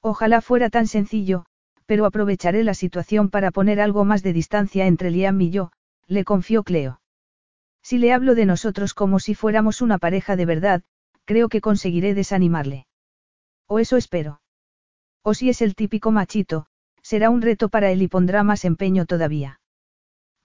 [0.00, 1.46] Ojalá fuera tan sencillo,
[1.86, 5.70] pero aprovecharé la situación para poner algo más de distancia entre Liam y yo,
[6.08, 7.00] le confió Cleo.
[7.88, 10.82] Si le hablo de nosotros como si fuéramos una pareja de verdad,
[11.24, 12.88] creo que conseguiré desanimarle.
[13.68, 14.40] O eso espero.
[15.22, 16.66] O si es el típico machito,
[17.00, 19.60] será un reto para él y pondrá más empeño todavía.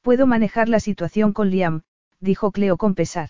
[0.04, 1.82] Puedo manejar la situación con Liam,
[2.20, 3.30] dijo Cleo con pesar.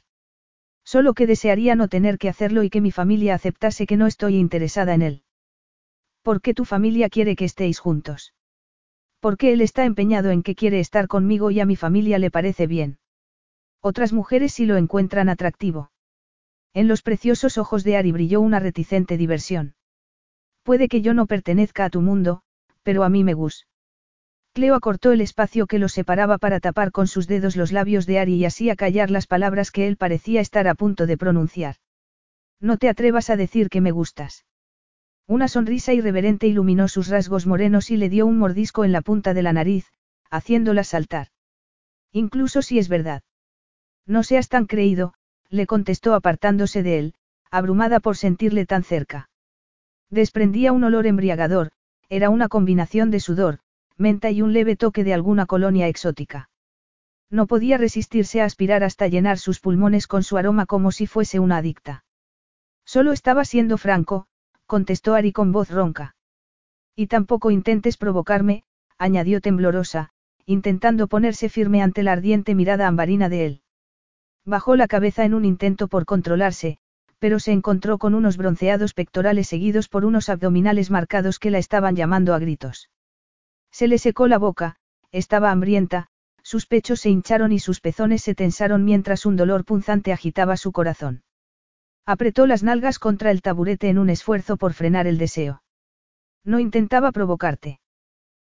[0.84, 4.36] Solo que desearía no tener que hacerlo y que mi familia aceptase que no estoy
[4.36, 5.24] interesada en él.
[6.22, 8.34] ¿Por qué tu familia quiere que estéis juntos?
[9.22, 12.68] Porque él está empeñado en que quiere estar conmigo y a mi familia le parece
[12.68, 12.98] bien.
[13.82, 15.92] Otras mujeres sí lo encuentran atractivo.
[16.74, 19.76] En los preciosos ojos de Ari brilló una reticente diversión.
[20.64, 22.44] Puede que yo no pertenezca a tu mundo,
[22.84, 23.68] pero a mí me gusta.
[24.54, 28.20] Cleo acortó el espacio que los separaba para tapar con sus dedos los labios de
[28.20, 31.76] Ari y así acallar las palabras que él parecía estar a punto de pronunciar.
[32.60, 34.46] No te atrevas a decir que me gustas.
[35.26, 39.34] Una sonrisa irreverente iluminó sus rasgos morenos y le dio un mordisco en la punta
[39.34, 39.88] de la nariz,
[40.30, 41.28] haciéndola saltar.
[42.12, 43.24] Incluso si es verdad.
[44.06, 45.14] No seas tan creído,
[45.50, 47.14] le contestó apartándose de él,
[47.50, 49.30] abrumada por sentirle tan cerca.
[50.10, 51.72] Desprendía un olor embriagador,
[52.10, 53.60] era una combinación de sudor,
[53.98, 56.50] menta y un leve toque de alguna colonia exótica.
[57.30, 61.40] No podía resistirse a aspirar hasta llenar sus pulmones con su aroma como si fuese
[61.40, 62.04] una adicta.
[62.86, 64.28] Solo estaba siendo franco,
[64.66, 66.16] contestó Ari con voz ronca.
[66.96, 68.64] Y tampoco intentes provocarme,
[68.98, 70.10] añadió temblorosa,
[70.46, 73.62] intentando ponerse firme ante la ardiente mirada ambarina de él.
[74.46, 76.78] Bajó la cabeza en un intento por controlarse,
[77.20, 81.96] pero se encontró con unos bronceados pectorales seguidos por unos abdominales marcados que la estaban
[81.96, 82.90] llamando a gritos.
[83.72, 84.78] Se le secó la boca,
[85.12, 86.08] estaba hambrienta,
[86.42, 90.72] sus pechos se hincharon y sus pezones se tensaron mientras un dolor punzante agitaba su
[90.72, 91.24] corazón.
[92.06, 95.62] Apretó las nalgas contra el taburete en un esfuerzo por frenar el deseo.
[96.44, 97.80] No intentaba provocarte.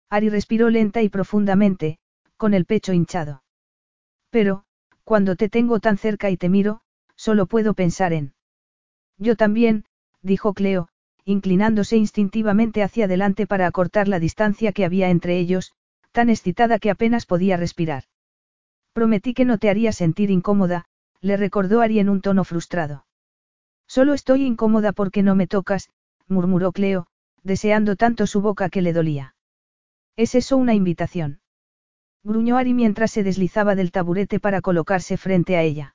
[0.09, 1.99] Ari respiró lenta y profundamente,
[2.37, 3.43] con el pecho hinchado.
[4.31, 4.65] Pero,
[5.11, 6.83] cuando te tengo tan cerca y te miro,
[7.17, 8.33] solo puedo pensar en.
[9.19, 9.85] Yo también,
[10.23, 10.89] dijo Cleo,
[11.25, 15.73] inclinándose instintivamente hacia adelante para acortar la distancia que había entre ellos,
[16.13, 18.05] tan excitada que apenas podía respirar.
[18.93, 20.85] Prometí que no te haría sentir incómoda,
[21.21, 23.05] le recordó Ari en un tono frustrado.
[23.89, 25.91] Solo estoy incómoda porque no me tocas,
[26.29, 27.09] murmuró Cleo,
[27.43, 29.35] deseando tanto su boca que le dolía.
[30.15, 31.41] ¿Es eso una invitación?
[32.23, 35.95] Gruñó Ari mientras se deslizaba del taburete para colocarse frente a ella.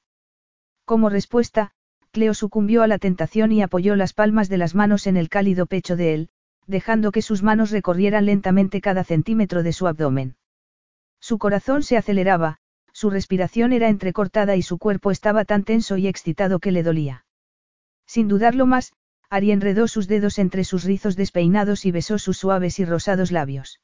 [0.84, 1.72] Como respuesta,
[2.12, 5.66] Cleo sucumbió a la tentación y apoyó las palmas de las manos en el cálido
[5.66, 6.30] pecho de él,
[6.66, 10.36] dejando que sus manos recorrieran lentamente cada centímetro de su abdomen.
[11.20, 12.58] Su corazón se aceleraba,
[12.92, 17.26] su respiración era entrecortada y su cuerpo estaba tan tenso y excitado que le dolía.
[18.08, 18.94] Sin dudarlo más,
[19.30, 23.82] Ari enredó sus dedos entre sus rizos despeinados y besó sus suaves y rosados labios.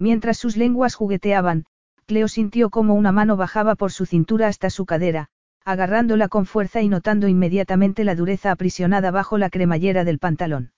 [0.00, 1.66] Mientras sus lenguas jugueteaban,
[2.06, 5.28] Cleo sintió como una mano bajaba por su cintura hasta su cadera,
[5.62, 10.72] agarrándola con fuerza y notando inmediatamente la dureza aprisionada bajo la cremallera del pantalón.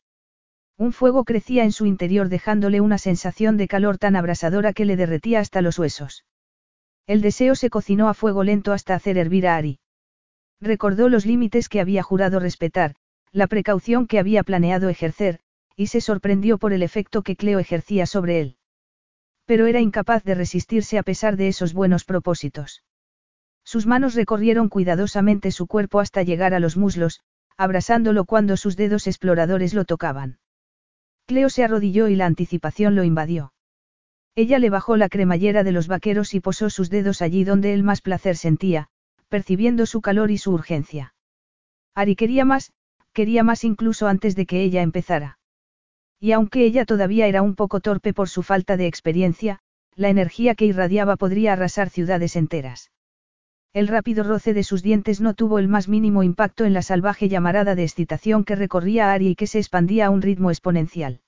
[0.76, 4.96] Un fuego crecía en su interior dejándole una sensación de calor tan abrasadora que le
[4.96, 6.24] derretía hasta los huesos.
[7.06, 9.78] El deseo se cocinó a fuego lento hasta hacer hervir a Ari.
[10.60, 12.96] Recordó los límites que había jurado respetar,
[13.30, 15.38] la precaución que había planeado ejercer,
[15.76, 18.56] y se sorprendió por el efecto que Cleo ejercía sobre él
[19.52, 22.84] pero era incapaz de resistirse a pesar de esos buenos propósitos.
[23.62, 27.20] Sus manos recorrieron cuidadosamente su cuerpo hasta llegar a los muslos,
[27.58, 30.38] abrasándolo cuando sus dedos exploradores lo tocaban.
[31.26, 33.52] Cleo se arrodilló y la anticipación lo invadió.
[34.36, 37.82] Ella le bajó la cremallera de los vaqueros y posó sus dedos allí donde él
[37.82, 38.88] más placer sentía,
[39.28, 41.14] percibiendo su calor y su urgencia.
[41.94, 42.72] Ari quería más,
[43.12, 45.38] quería más incluso antes de que ella empezara.
[46.22, 49.58] Y aunque ella todavía era un poco torpe por su falta de experiencia,
[49.96, 52.92] la energía que irradiaba podría arrasar ciudades enteras.
[53.72, 57.28] El rápido roce de sus dientes no tuvo el más mínimo impacto en la salvaje
[57.28, 61.22] llamarada de excitación que recorría a Ari y que se expandía a un ritmo exponencial.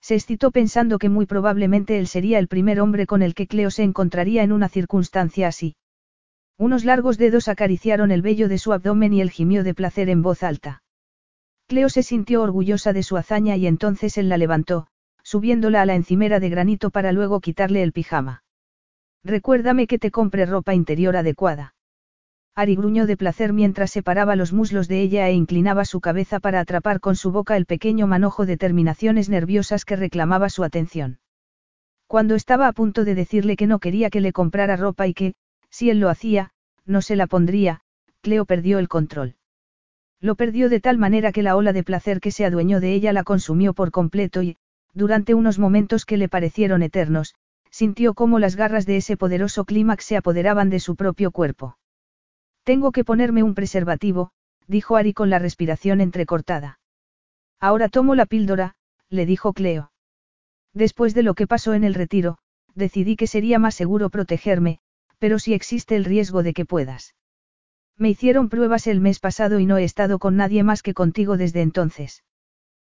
[0.00, 3.70] Se excitó pensando que muy probablemente él sería el primer hombre con el que Cleo
[3.70, 5.76] se encontraría en una circunstancia así.
[6.56, 10.22] Unos largos dedos acariciaron el vello de su abdomen y él gimió de placer en
[10.22, 10.82] voz alta.
[11.68, 14.86] Cleo se sintió orgullosa de su hazaña y entonces él la levantó,
[15.22, 18.42] subiéndola a la encimera de granito para luego quitarle el pijama.
[19.22, 21.74] Recuérdame que te compre ropa interior adecuada.
[22.54, 26.60] Ari gruñó de placer mientras separaba los muslos de ella e inclinaba su cabeza para
[26.60, 31.20] atrapar con su boca el pequeño manojo de terminaciones nerviosas que reclamaba su atención.
[32.06, 35.34] Cuando estaba a punto de decirle que no quería que le comprara ropa y que,
[35.68, 36.50] si él lo hacía,
[36.86, 37.82] no se la pondría,
[38.22, 39.37] Cleo perdió el control.
[40.20, 43.12] Lo perdió de tal manera que la ola de placer que se adueñó de ella
[43.12, 44.56] la consumió por completo y,
[44.92, 47.34] durante unos momentos que le parecieron eternos,
[47.70, 51.78] sintió cómo las garras de ese poderoso clímax se apoderaban de su propio cuerpo.
[52.64, 54.30] Tengo que ponerme un preservativo,
[54.66, 56.80] dijo Ari con la respiración entrecortada.
[57.60, 58.74] Ahora tomo la píldora,
[59.08, 59.92] le dijo Cleo.
[60.74, 62.38] Después de lo que pasó en el retiro,
[62.74, 64.80] decidí que sería más seguro protegerme,
[65.18, 67.14] pero si existe el riesgo de que puedas.
[67.98, 71.36] Me hicieron pruebas el mes pasado y no he estado con nadie más que contigo
[71.36, 72.22] desde entonces.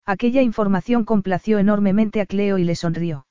[0.04, 3.26] Aquella información complació enormemente a Cleo y le sonrió.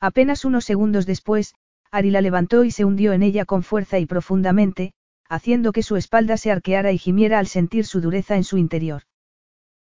[0.00, 1.54] Apenas unos segundos después,
[1.92, 4.92] Ari la levantó y se hundió en ella con fuerza y profundamente,
[5.28, 9.02] haciendo que su espalda se arqueara y gimiera al sentir su dureza en su interior.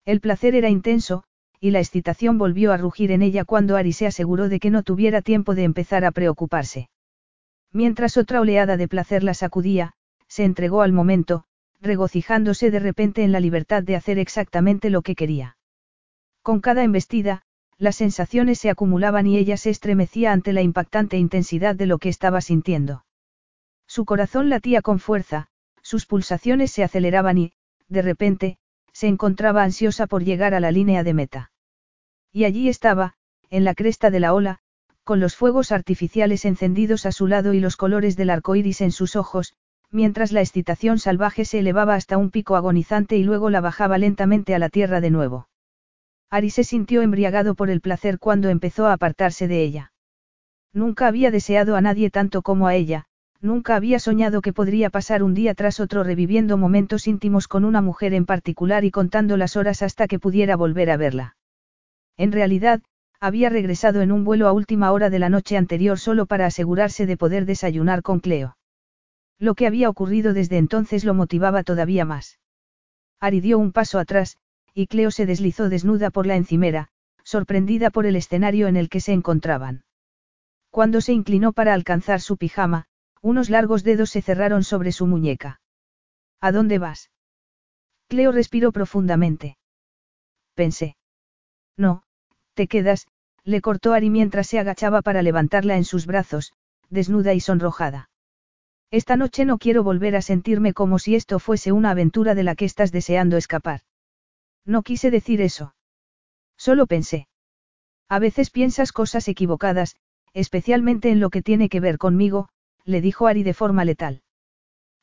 [0.04, 1.24] El placer era intenso,
[1.60, 4.82] y la excitación volvió a rugir en ella cuando Ari se aseguró de que no
[4.82, 6.90] tuviera tiempo de empezar a preocuparse.
[7.72, 9.94] Mientras otra oleada de placer la sacudía,
[10.28, 11.44] se entregó al momento,
[11.80, 15.56] regocijándose de repente en la libertad de hacer exactamente lo que quería.
[16.42, 17.42] Con cada embestida,
[17.78, 22.08] las sensaciones se acumulaban y ella se estremecía ante la impactante intensidad de lo que
[22.08, 23.04] estaba sintiendo.
[23.86, 25.48] Su corazón latía con fuerza,
[25.82, 27.52] sus pulsaciones se aceleraban y,
[27.88, 28.58] de repente,
[28.92, 31.52] se encontraba ansiosa por llegar a la línea de meta.
[32.32, 33.14] Y allí estaba,
[33.48, 34.58] en la cresta de la ola,
[35.04, 38.92] con los fuegos artificiales encendidos a su lado y los colores del arco iris en
[38.92, 39.54] sus ojos,
[39.90, 44.54] mientras la excitación salvaje se elevaba hasta un pico agonizante y luego la bajaba lentamente
[44.54, 45.48] a la tierra de nuevo.
[46.30, 49.92] Ari se sintió embriagado por el placer cuando empezó a apartarse de ella.
[50.74, 53.06] Nunca había deseado a nadie tanto como a ella,
[53.40, 57.80] nunca había soñado que podría pasar un día tras otro reviviendo momentos íntimos con una
[57.80, 61.36] mujer en particular y contando las horas hasta que pudiera volver a verla.
[62.18, 62.82] En realidad,
[63.20, 67.06] había regresado en un vuelo a última hora de la noche anterior solo para asegurarse
[67.06, 68.57] de poder desayunar con Cleo.
[69.38, 72.38] Lo que había ocurrido desde entonces lo motivaba todavía más.
[73.20, 74.36] Ari dio un paso atrás,
[74.74, 76.88] y Cleo se deslizó desnuda por la encimera,
[77.22, 79.84] sorprendida por el escenario en el que se encontraban.
[80.70, 82.86] Cuando se inclinó para alcanzar su pijama,
[83.22, 85.60] unos largos dedos se cerraron sobre su muñeca.
[86.40, 87.10] ¿A dónde vas?
[88.08, 89.58] Cleo respiró profundamente.
[90.54, 90.96] Pensé.
[91.76, 92.02] No,
[92.54, 93.06] te quedas,
[93.44, 96.52] le cortó Ari mientras se agachaba para levantarla en sus brazos,
[96.90, 98.10] desnuda y sonrojada.
[98.90, 102.54] Esta noche no quiero volver a sentirme como si esto fuese una aventura de la
[102.54, 103.80] que estás deseando escapar.
[104.64, 105.74] No quise decir eso.
[106.56, 107.28] Solo pensé.
[108.08, 109.96] A veces piensas cosas equivocadas,
[110.32, 112.48] especialmente en lo que tiene que ver conmigo,
[112.84, 114.22] le dijo Ari de forma letal.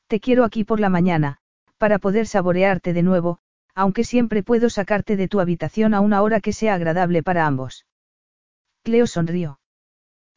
[0.08, 1.38] Te quiero aquí por la mañana,
[1.78, 3.40] para poder saborearte de nuevo,
[3.76, 7.86] aunque siempre puedo sacarte de tu habitación a una hora que sea agradable para ambos.
[8.84, 9.60] Cleo sonrió.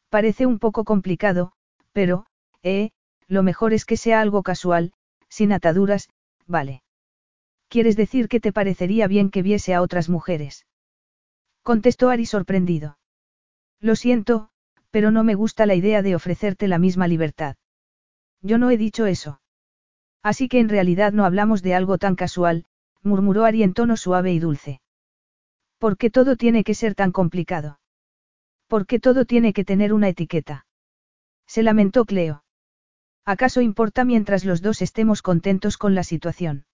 [0.09, 1.53] Parece un poco complicado,
[1.93, 2.25] pero,
[2.61, 2.91] eh,
[3.29, 4.91] lo mejor es que sea algo casual,
[5.29, 6.09] sin ataduras,
[6.47, 6.81] vale.
[7.69, 10.65] ¿Quieres decir que te parecería bien que viese a otras mujeres?
[11.61, 12.97] Contestó Ari sorprendido.
[13.79, 14.49] Lo siento,
[14.89, 17.55] pero no me gusta la idea de ofrecerte la misma libertad.
[18.41, 19.39] Yo no he dicho eso.
[20.23, 22.65] Así que en realidad no hablamos de algo tan casual,
[23.03, 24.81] murmuró Ari en tono suave y dulce.
[25.77, 27.79] ¿Por qué todo tiene que ser tan complicado?
[28.67, 30.65] ¿Por qué todo tiene que tener una etiqueta?
[31.45, 32.43] Se lamentó Cleo.
[33.29, 36.65] ¿Acaso importa mientras los dos estemos contentos con la situación?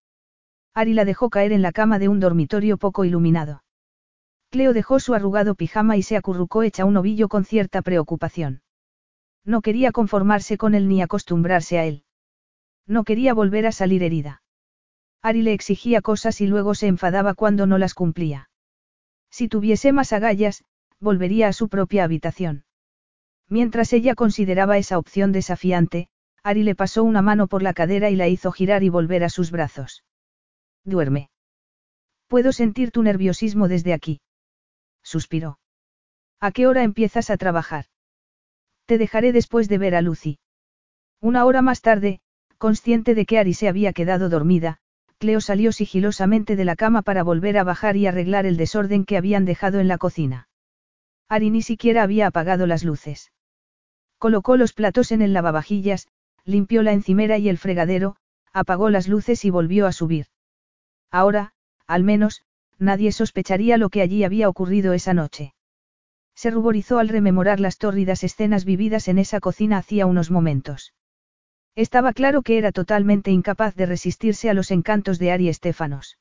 [0.74, 3.62] Ari la dejó caer en la cama de un dormitorio poco iluminado.
[4.52, 8.62] Cleo dejó su arrugado pijama y se acurrucó hecha un ovillo con cierta preocupación.
[9.44, 12.06] No quería conformarse con él ni acostumbrarse a él.
[12.88, 14.42] No quería volver a salir herida.
[15.22, 18.50] Ari le exigía cosas y luego se enfadaba cuando no las cumplía.
[19.30, 20.64] Si tuviese más agallas,
[21.02, 22.64] volvería a su propia habitación.
[23.50, 26.08] Mientras ella consideraba esa opción desafiante,
[26.46, 29.30] Ari le pasó una mano por la cadera y la hizo girar y volver a
[29.30, 30.04] sus brazos.
[30.84, 31.32] Duerme.
[32.28, 34.22] Puedo sentir tu nerviosismo desde aquí.
[35.02, 35.58] Suspiró.
[36.40, 37.86] ¿A qué hora empiezas a trabajar?
[38.86, 40.38] Te dejaré después de ver a Lucy.
[41.20, 42.20] Una hora más tarde,
[42.60, 44.78] consciente de que Ari se había quedado dormida,
[45.18, 49.18] Cleo salió sigilosamente de la cama para volver a bajar y arreglar el desorden que
[49.18, 50.48] habían dejado en la cocina.
[51.28, 53.32] Ari ni siquiera había apagado las luces.
[54.20, 56.08] Colocó los platos en el lavavajillas,
[56.46, 58.16] limpió la encimera y el fregadero,
[58.54, 60.28] apagó las luces y volvió a subir.
[61.12, 61.54] Ahora,
[61.88, 62.44] al menos,
[62.78, 65.54] nadie sospecharía lo que allí había ocurrido esa noche.
[66.36, 70.94] Se ruborizó al rememorar las tórridas escenas vividas en esa cocina hacía unos momentos.
[71.76, 76.18] Estaba claro que era totalmente incapaz de resistirse a los encantos de Ari Estefanos.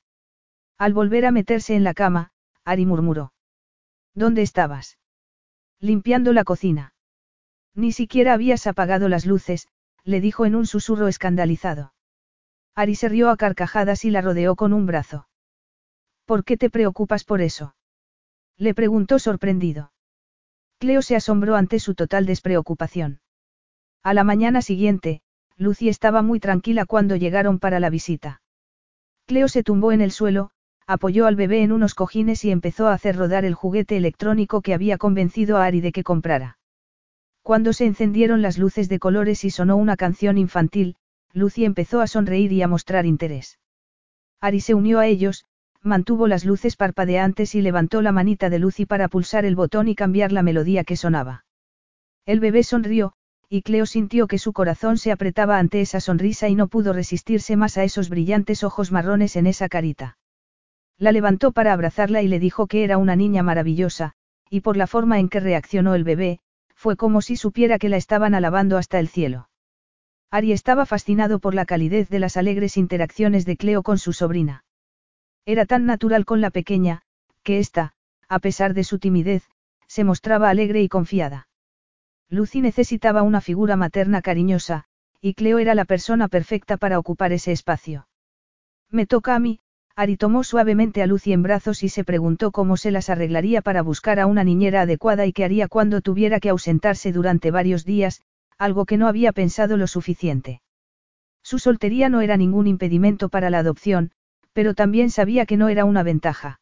[0.79, 2.33] Al volver a meterse en la cama,
[2.65, 3.33] Ari murmuró.
[4.15, 4.99] ¿Dónde estabas?
[5.81, 6.95] Limpiando la cocina.
[7.75, 9.69] Ni siquiera habías apagado las luces,
[10.05, 11.93] le dijo en un susurro escandalizado.
[12.75, 15.29] Ari se rió a carcajadas y la rodeó con un brazo.
[16.25, 17.75] ¿Por qué te preocupas por eso?
[18.57, 19.93] Le preguntó sorprendido.
[20.79, 23.21] Cleo se asombró ante su total despreocupación.
[24.03, 25.23] A la mañana siguiente,
[25.57, 28.43] Lucy estaba muy tranquila cuando llegaron para la visita.
[29.27, 30.51] Cleo se tumbó en el suelo,
[30.87, 34.75] apoyó al bebé en unos cojines y empezó a hacer rodar el juguete electrónico que
[34.75, 36.59] había convencido a Ari de que comprara.
[37.45, 40.97] Cuando se encendieron las luces de colores y sonó una canción infantil,
[41.35, 43.59] Lucy empezó a sonreír y a mostrar interés.
[44.41, 45.45] Ari se unió a ellos,
[45.83, 49.95] mantuvo las luces parpadeantes y levantó la manita de Lucy para pulsar el botón y
[49.95, 51.45] cambiar la melodía que sonaba.
[52.25, 53.13] El bebé sonrió,
[53.51, 57.57] y Cleo sintió que su corazón se apretaba ante esa sonrisa y no pudo resistirse
[57.57, 60.17] más a esos brillantes ojos marrones en esa carita.
[60.97, 64.15] La levantó para abrazarla y le dijo que era una niña maravillosa,
[64.49, 66.41] y por la forma en que reaccionó el bebé,
[66.75, 69.49] fue como si supiera que la estaban alabando hasta el cielo.
[70.31, 74.65] Ari estaba fascinado por la calidez de las alegres interacciones de Cleo con su sobrina.
[75.47, 77.03] Era tan natural con la pequeña,
[77.43, 77.95] que ésta,
[78.29, 79.45] a pesar de su timidez,
[79.87, 81.49] se mostraba alegre y confiada.
[82.29, 84.85] Lucy necesitaba una figura materna cariñosa,
[85.21, 88.09] y Cleo era la persona perfecta para ocupar ese espacio.
[88.91, 89.61] Me toca a mí,
[89.97, 93.81] Ari tomó suavemente a Lucy en brazos y se preguntó cómo se las arreglaría para
[93.81, 98.21] buscar a una niñera adecuada y qué haría cuando tuviera que ausentarse durante varios días,
[98.59, 100.63] algo que no había pensado lo suficiente.
[101.45, 104.11] Su soltería no era ningún impedimento para la adopción,
[104.53, 106.61] pero también sabía que no era una ventaja.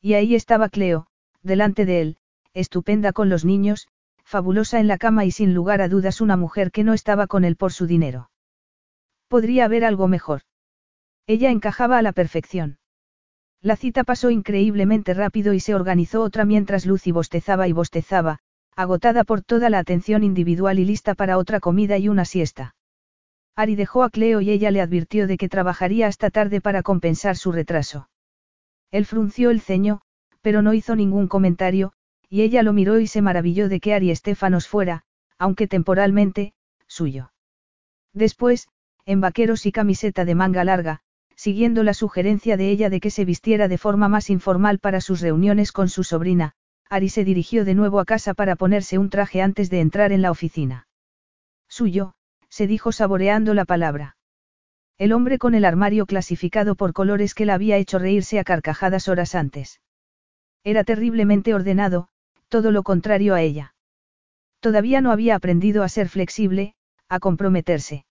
[0.00, 1.08] Y ahí estaba Cleo,
[1.42, 2.16] delante de él,
[2.52, 3.88] estupenda con los niños,
[4.22, 7.44] fabulosa en la cama y sin lugar a dudas una mujer que no estaba con
[7.44, 8.30] él por su dinero.
[9.26, 10.42] Podría haber algo mejor.
[11.26, 12.78] Ella encajaba a la perfección.
[13.62, 18.40] La cita pasó increíblemente rápido y se organizó otra mientras Lucy bostezaba y bostezaba,
[18.76, 22.74] agotada por toda la atención individual y lista para otra comida y una siesta.
[23.56, 27.36] Ari dejó a Cleo y ella le advirtió de que trabajaría hasta tarde para compensar
[27.36, 28.10] su retraso.
[28.90, 30.02] Él frunció el ceño,
[30.42, 31.92] pero no hizo ningún comentario,
[32.28, 35.04] y ella lo miró y se maravilló de que Ari Estefanos fuera,
[35.38, 36.52] aunque temporalmente,
[36.86, 37.32] suyo.
[38.12, 38.68] Después,
[39.06, 41.00] en vaqueros y camiseta de manga larga,
[41.36, 45.20] siguiendo la sugerencia de ella de que se vistiera de forma más informal para sus
[45.20, 46.52] reuniones con su sobrina,
[46.88, 50.22] Ari se dirigió de nuevo a casa para ponerse un traje antes de entrar en
[50.22, 50.86] la oficina.
[51.68, 52.14] Suyo,
[52.48, 54.16] se dijo saboreando la palabra.
[54.96, 59.08] El hombre con el armario clasificado por colores que la había hecho reírse a carcajadas
[59.08, 59.80] horas antes.
[60.62, 62.08] Era terriblemente ordenado,
[62.48, 63.74] todo lo contrario a ella.
[64.60, 66.74] Todavía no había aprendido a ser flexible,
[67.08, 68.06] a comprometerse.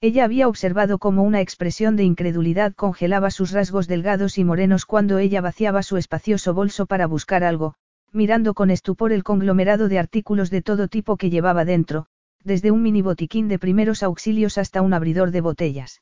[0.00, 5.18] Ella había observado cómo una expresión de incredulidad congelaba sus rasgos delgados y morenos cuando
[5.18, 7.74] ella vaciaba su espacioso bolso para buscar algo,
[8.12, 12.06] mirando con estupor el conglomerado de artículos de todo tipo que llevaba dentro,
[12.44, 16.00] desde un mini botiquín de primeros auxilios hasta un abridor de botellas.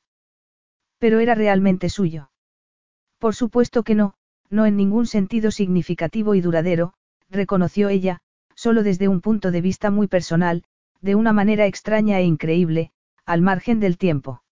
[0.99, 2.31] Pero era realmente suyo.
[3.18, 4.15] Por supuesto que no,
[4.50, 6.92] no en ningún sentido significativo y duradero,
[7.31, 8.20] reconoció ella,
[8.55, 10.65] solo desde un punto de vista muy personal,
[11.00, 12.92] de una manera extraña e increíble,
[13.26, 14.42] al margen del tiempo.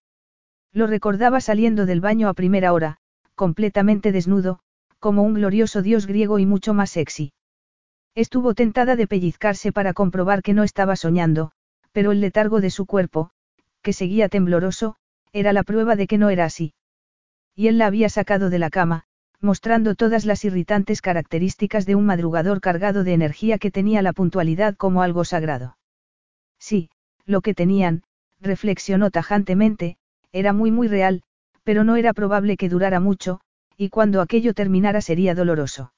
[0.72, 2.98] Lo recordaba saliendo del baño a primera hora,
[3.36, 4.58] completamente desnudo,
[4.98, 7.32] como un glorioso dios griego y mucho más sexy.
[8.16, 11.52] Estuvo tentada de pellizcarse para comprobar que no estaba soñando,
[11.92, 13.30] pero el letargo de su cuerpo,
[13.82, 14.96] que seguía tembloroso,
[15.32, 16.74] era la prueba de que no era así.
[17.54, 19.04] Y él la había sacado de la cama,
[19.40, 24.74] mostrando todas las irritantes características de un madrugador cargado de energía que tenía la puntualidad
[24.74, 25.76] como algo sagrado.
[26.58, 26.88] Sí,
[27.26, 28.02] lo que tenían,
[28.44, 29.96] reflexionó tajantemente,
[30.32, 31.22] era muy muy real,
[31.64, 33.40] pero no era probable que durara mucho,
[33.76, 35.92] y cuando aquello terminara sería doloroso.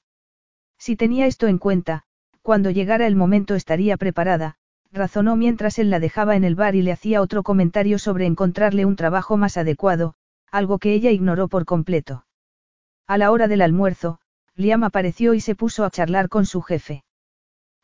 [0.79, 2.03] Si tenía esto en cuenta,
[2.41, 4.55] cuando llegara el momento estaría preparada,
[4.91, 8.85] razonó mientras él la dejaba en el bar y le hacía otro comentario sobre encontrarle
[8.85, 10.13] un trabajo más adecuado,
[10.51, 12.25] algo que ella ignoró por completo.
[13.05, 14.19] A la hora del almuerzo,
[14.55, 17.03] Liam apareció y se puso a charlar con su jefe.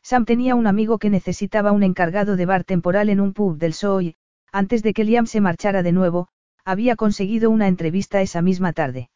[0.02, 3.74] Sam tenía un amigo que necesitaba un encargado de bar temporal en un pub del
[3.74, 4.16] Soy,
[4.54, 6.28] antes de que Liam se marchara de nuevo,
[6.64, 9.10] había conseguido una entrevista esa misma tarde.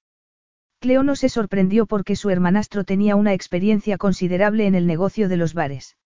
[0.80, 5.36] Cleo no se sorprendió porque su hermanastro tenía una experiencia considerable en el negocio de
[5.36, 5.96] los bares.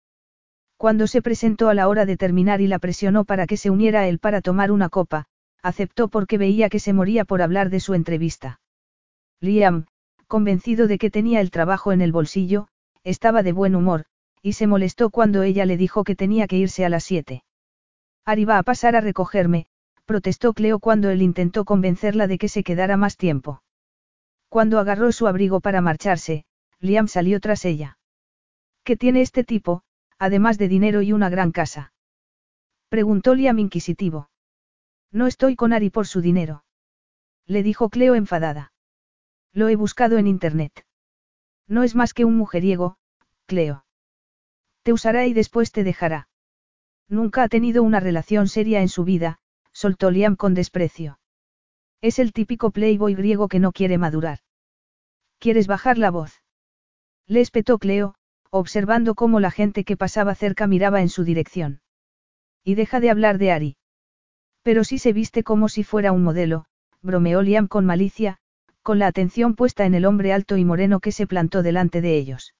[0.76, 4.00] Cuando se presentó a la hora de terminar y la presionó para que se uniera
[4.00, 5.24] a él para tomar una copa,
[5.62, 8.60] aceptó porque veía que se moría por hablar de su entrevista.
[9.40, 9.86] Liam,
[10.26, 12.68] convencido de que tenía el trabajo en el bolsillo,
[13.02, 14.04] estaba de buen humor,
[14.42, 17.44] y se molestó cuando ella le dijo que tenía que irse a las siete.
[18.24, 19.66] Ari va a pasar a recogerme,
[20.04, 23.62] protestó Cleo cuando él intentó convencerla de que se quedara más tiempo.
[24.48, 26.44] Cuando agarró su abrigo para marcharse,
[26.78, 27.98] Liam salió tras ella.
[28.84, 29.82] ¿Qué tiene este tipo,
[30.18, 31.92] además de dinero y una gran casa?
[32.88, 34.30] Preguntó Liam inquisitivo.
[35.10, 36.64] No estoy con Ari por su dinero.
[37.46, 38.72] Le dijo Cleo enfadada.
[39.52, 40.84] Lo he buscado en internet.
[41.66, 42.96] No es más que un mujeriego,
[43.46, 43.84] Cleo.
[44.82, 46.28] Te usará y después te dejará.
[47.08, 49.38] Nunca ha tenido una relación seria en su vida,
[49.72, 51.18] soltó Liam con desprecio.
[52.00, 54.38] Es el típico playboy griego que no quiere madurar.
[55.38, 56.42] ¿Quieres bajar la voz?
[57.26, 58.14] Le espetó Cleo,
[58.50, 61.80] observando cómo la gente que pasaba cerca miraba en su dirección.
[62.64, 63.76] Y deja de hablar de Ari.
[64.62, 66.66] Pero si se viste como si fuera un modelo,
[67.00, 68.38] bromeó Liam con malicia,
[68.82, 72.16] con la atención puesta en el hombre alto y moreno que se plantó delante de
[72.16, 72.54] ellos.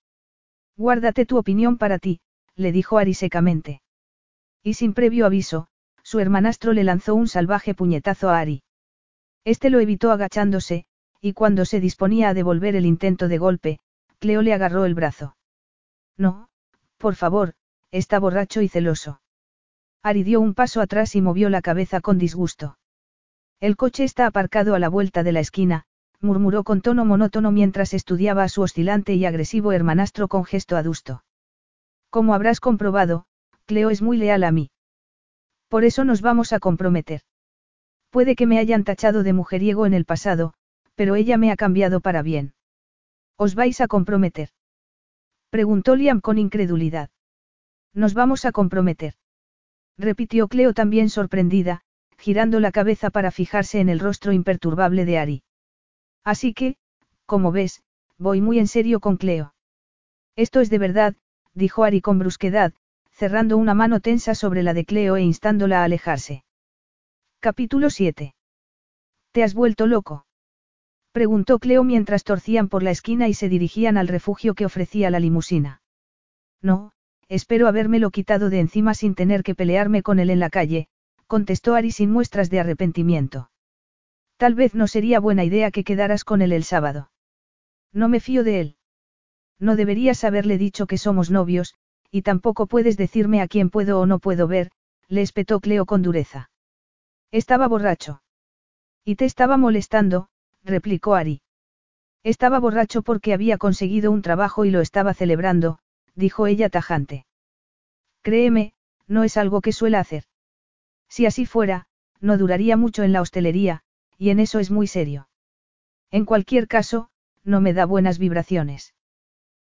[0.76, 2.20] Guárdate tu opinión para ti,
[2.54, 3.81] le dijo Ari secamente.
[4.62, 5.68] Y sin previo aviso,
[6.02, 8.62] su hermanastro le lanzó un salvaje puñetazo a Ari.
[9.44, 10.84] Este lo evitó agachándose,
[11.20, 13.78] y cuando se disponía a devolver el intento de golpe,
[14.18, 15.36] Cleo le agarró el brazo.
[16.16, 16.48] No,
[16.98, 17.54] por favor,
[17.90, 19.20] está borracho y celoso.
[20.02, 22.78] Ari dio un paso atrás y movió la cabeza con disgusto.
[23.60, 25.84] El coche está aparcado a la vuelta de la esquina,
[26.20, 31.24] murmuró con tono monótono mientras estudiaba a su oscilante y agresivo hermanastro con gesto adusto.
[32.10, 33.26] Como habrás comprobado,
[33.66, 34.70] Cleo es muy leal a mí.
[35.68, 37.22] Por eso nos vamos a comprometer.
[38.10, 40.54] Puede que me hayan tachado de mujeriego en el pasado,
[40.94, 42.54] pero ella me ha cambiado para bien.
[43.36, 44.50] ¿Os vais a comprometer?
[45.50, 47.10] Preguntó Liam con incredulidad.
[47.94, 49.14] Nos vamos a comprometer.
[49.98, 51.82] Repitió Cleo también sorprendida,
[52.18, 55.42] girando la cabeza para fijarse en el rostro imperturbable de Ari.
[56.24, 56.76] Así que,
[57.26, 57.82] como ves,
[58.18, 59.54] voy muy en serio con Cleo.
[60.36, 61.16] Esto es de verdad,
[61.54, 62.72] dijo Ari con brusquedad,
[63.22, 66.42] cerrando una mano tensa sobre la de Cleo e instándola a alejarse.
[67.38, 68.34] Capítulo 7.
[69.30, 70.26] ¿Te has vuelto loco?
[71.12, 75.20] Preguntó Cleo mientras torcían por la esquina y se dirigían al refugio que ofrecía la
[75.20, 75.82] limusina.
[76.60, 76.90] No,
[77.28, 80.88] espero habérmelo quitado de encima sin tener que pelearme con él en la calle,
[81.28, 83.52] contestó Ari sin muestras de arrepentimiento.
[84.36, 87.12] Tal vez no sería buena idea que quedaras con él el sábado.
[87.92, 88.76] No me fío de él.
[89.60, 91.76] No deberías haberle dicho que somos novios,
[92.12, 94.70] y tampoco puedes decirme a quién puedo o no puedo ver,
[95.08, 96.50] le espetó Cleo con dureza.
[97.30, 98.22] Estaba borracho.
[99.02, 100.28] Y te estaba molestando,
[100.62, 101.40] replicó Ari.
[102.22, 105.78] Estaba borracho porque había conseguido un trabajo y lo estaba celebrando,
[106.14, 107.24] dijo ella tajante.
[108.20, 108.74] Créeme,
[109.08, 110.24] no es algo que suele hacer.
[111.08, 111.86] Si así fuera,
[112.20, 113.82] no duraría mucho en la hostelería,
[114.18, 115.28] y en eso es muy serio.
[116.10, 117.08] En cualquier caso,
[117.42, 118.94] no me da buenas vibraciones.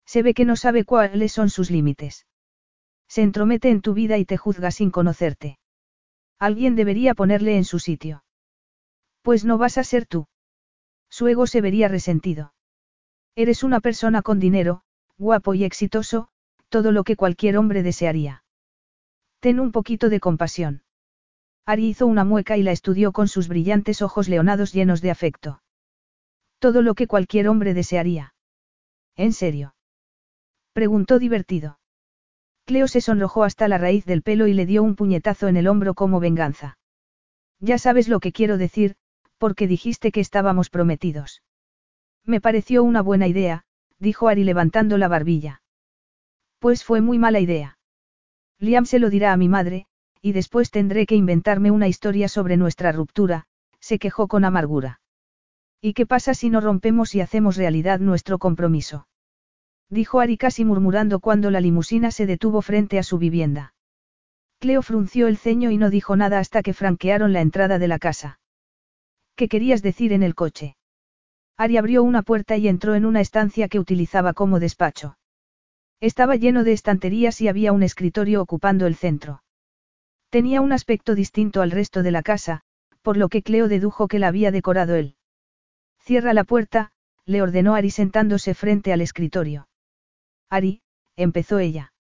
[0.05, 2.27] Se ve que no sabe cuáles son sus límites.
[3.13, 5.59] Se entromete en tu vida y te juzga sin conocerte.
[6.39, 8.25] Alguien debería ponerle en su sitio.
[9.21, 10.29] Pues no vas a ser tú.
[11.11, 12.55] Su ego se vería resentido.
[13.37, 14.81] Eres una persona con dinero,
[15.19, 16.29] guapo y exitoso,
[16.71, 18.45] todo lo que cualquier hombre desearía.
[19.41, 20.83] Ten un poquito de compasión.
[21.67, 25.63] Ari hizo una mueca y la estudió con sus brillantes ojos leonados llenos de afecto.
[26.59, 28.33] Todo lo que cualquier hombre desearía.
[29.17, 29.75] ¿En serio?
[30.73, 31.79] Preguntó divertido.
[32.65, 35.67] Cleo se sonrojó hasta la raíz del pelo y le dio un puñetazo en el
[35.67, 36.79] hombro como venganza.
[37.59, 38.97] Ya sabes lo que quiero decir,
[39.39, 41.43] porque dijiste que estábamos prometidos.
[42.25, 43.65] Me pareció una buena idea,
[43.99, 45.63] dijo Ari levantando la barbilla.
[46.61, 47.79] Pues fue muy mala idea.
[48.59, 49.87] Liam se lo dirá a mi madre,
[50.21, 53.47] y después tendré que inventarme una historia sobre nuestra ruptura,
[53.81, 55.01] se quejó con amargura.
[55.81, 59.09] ¿Y qué pasa si no rompemos y hacemos realidad nuestro compromiso?
[59.93, 63.75] Dijo Ari casi murmurando cuando la limusina se detuvo frente a su vivienda.
[64.59, 67.99] Cleo frunció el ceño y no dijo nada hasta que franquearon la entrada de la
[67.99, 68.41] casa.
[69.37, 70.77] ¿Qué querías decir en el coche?
[71.59, 75.19] Ari abrió una puerta y entró en una estancia que utilizaba como despacho.
[76.01, 79.43] Estaba lleno de estanterías y había un escritorio ocupando el centro.
[80.31, 82.63] Tenía un aspecto distinto al resto de la casa,
[83.03, 85.17] por lo que Cleo dedujo que la había decorado él.
[86.01, 86.93] Cierra la puerta,
[87.27, 89.67] le ordenó Ari sentándose frente al escritorio.
[90.53, 90.83] Ari,
[91.17, 91.95] empezó ella.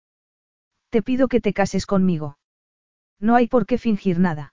[0.91, 2.37] Te pido que te cases conmigo.
[3.19, 4.53] No hay por qué fingir nada.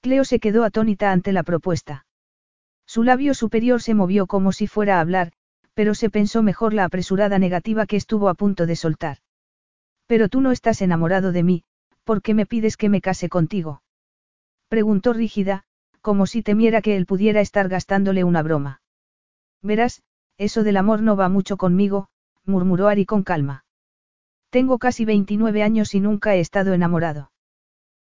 [0.00, 2.06] Cleo se quedó atónita ante la propuesta.
[2.86, 5.30] Su labio superior se movió como si fuera a hablar,
[5.74, 9.18] pero se pensó mejor la apresurada negativa que estuvo a punto de soltar.
[10.06, 11.64] Pero tú no estás enamorado de mí,
[12.02, 13.84] ¿por qué me pides que me case contigo?
[14.66, 15.62] Preguntó rígida,
[16.00, 18.82] como si temiera que él pudiera estar gastándole una broma.
[19.62, 20.02] Verás,
[20.36, 22.08] eso del amor no va mucho conmigo,
[22.44, 23.64] murmuró Ari con calma.
[24.50, 27.32] Tengo casi 29 años y nunca he estado enamorado.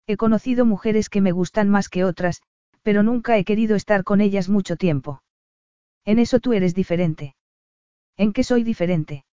[0.05, 2.41] He conocido mujeres que me gustan más que otras,
[2.81, 5.21] pero nunca he querido estar con ellas mucho tiempo.
[6.05, 7.35] En eso tú eres diferente.
[8.15, 9.25] ¿En qué soy diferente?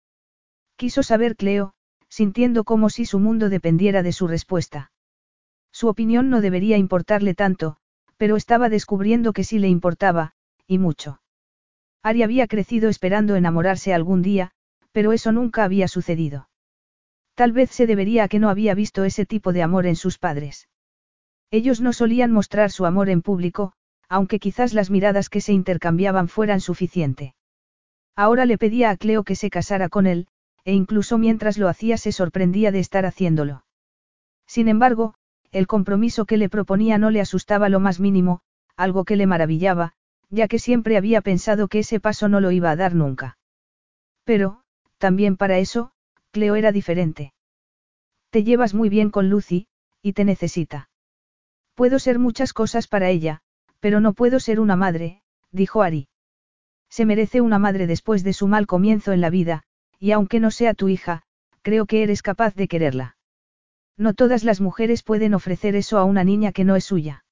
[0.75, 1.73] Quiso saber Cleo,
[2.09, 4.91] sintiendo como si su mundo dependiera de su respuesta.
[5.72, 7.77] Su opinión no debería importarle tanto,
[8.17, 10.33] pero estaba descubriendo que sí le importaba,
[10.67, 11.22] y mucho.
[12.01, 14.51] Ari había crecido esperando enamorarse algún día,
[14.94, 16.48] pero eso nunca había sucedido.
[17.36, 20.18] Tal vez se debería a que no había visto ese tipo de amor en sus
[20.18, 20.70] padres.
[21.52, 23.74] Ellos no solían mostrar su amor en público,
[24.08, 27.36] aunque quizás las miradas que se intercambiaban fueran suficiente.
[28.16, 30.28] Ahora le pedía a Cleo que se casara con él,
[30.64, 33.66] e incluso mientras lo hacía se sorprendía de estar haciéndolo.
[34.46, 35.16] Sin embargo,
[35.52, 38.42] el compromiso que le proponía no le asustaba lo más mínimo,
[38.76, 39.94] algo que le maravillaba,
[40.30, 43.38] ya que siempre había pensado que ese paso no lo iba a dar nunca.
[44.24, 44.62] Pero,
[45.03, 45.91] también para eso,
[46.32, 47.33] Cleo era diferente.
[48.30, 49.67] Te llevas muy bien con Lucy,
[50.01, 50.88] y te necesita.
[51.75, 53.41] Puedo ser muchas cosas para ella,
[53.82, 56.07] pero no puedo ser una madre, dijo Ari.
[56.90, 59.64] Se merece una madre después de su mal comienzo en la vida,
[59.99, 61.23] y aunque no sea tu hija,
[61.64, 63.17] creo que eres capaz de quererla.
[63.98, 67.25] No todas las mujeres pueden ofrecer eso a una niña que no es suya.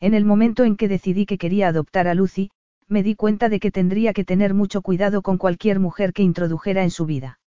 [0.00, 2.50] En el momento en que decidí que quería adoptar a Lucy,
[2.88, 6.82] me di cuenta de que tendría que tener mucho cuidado con cualquier mujer que introdujera
[6.82, 7.38] en su vida.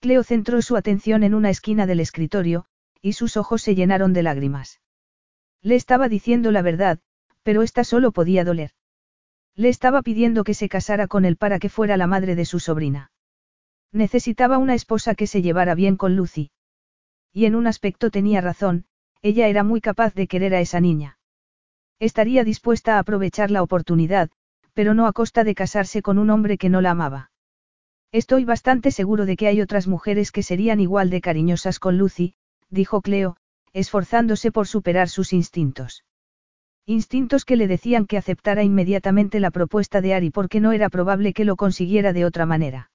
[0.00, 2.66] Cleo centró su atención en una esquina del escritorio,
[3.00, 4.80] y sus ojos se llenaron de lágrimas.
[5.62, 6.98] Le estaba diciendo la verdad,
[7.42, 8.70] pero esta solo podía doler.
[9.54, 12.60] Le estaba pidiendo que se casara con él para que fuera la madre de su
[12.60, 13.12] sobrina.
[13.92, 16.50] Necesitaba una esposa que se llevara bien con Lucy.
[17.32, 18.86] Y en un aspecto tenía razón,
[19.22, 21.18] ella era muy capaz de querer a esa niña.
[21.98, 24.30] Estaría dispuesta a aprovechar la oportunidad,
[24.74, 27.30] pero no a costa de casarse con un hombre que no la amaba.
[28.12, 32.34] Estoy bastante seguro de que hay otras mujeres que serían igual de cariñosas con Lucy,
[32.70, 33.36] dijo Cleo,
[33.72, 36.04] esforzándose por superar sus instintos.
[36.86, 41.32] Instintos que le decían que aceptara inmediatamente la propuesta de Ari porque no era probable
[41.32, 42.90] que lo consiguiera de otra manera.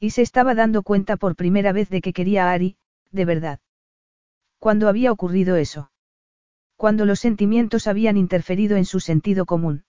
[0.00, 2.76] Y se estaba dando cuenta por primera vez de que quería a Ari,
[3.10, 3.60] de verdad.
[4.58, 5.90] ¿Cuándo había ocurrido eso?
[6.76, 9.84] Cuando los sentimientos habían interferido en su sentido común.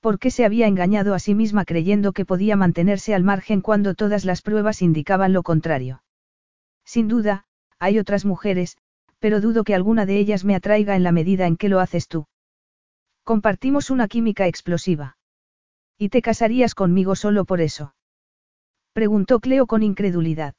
[0.00, 3.94] ¿Por qué se había engañado a sí misma creyendo que podía mantenerse al margen cuando
[3.94, 6.02] todas las pruebas indicaban lo contrario?
[6.86, 7.44] Sin duda,
[7.78, 8.78] hay otras mujeres,
[9.18, 12.08] pero dudo que alguna de ellas me atraiga en la medida en que lo haces
[12.08, 12.26] tú.
[13.24, 15.18] Compartimos una química explosiva.
[15.98, 17.94] ¿Y te casarías conmigo solo por eso?
[18.94, 20.54] Preguntó Cleo con incredulidad.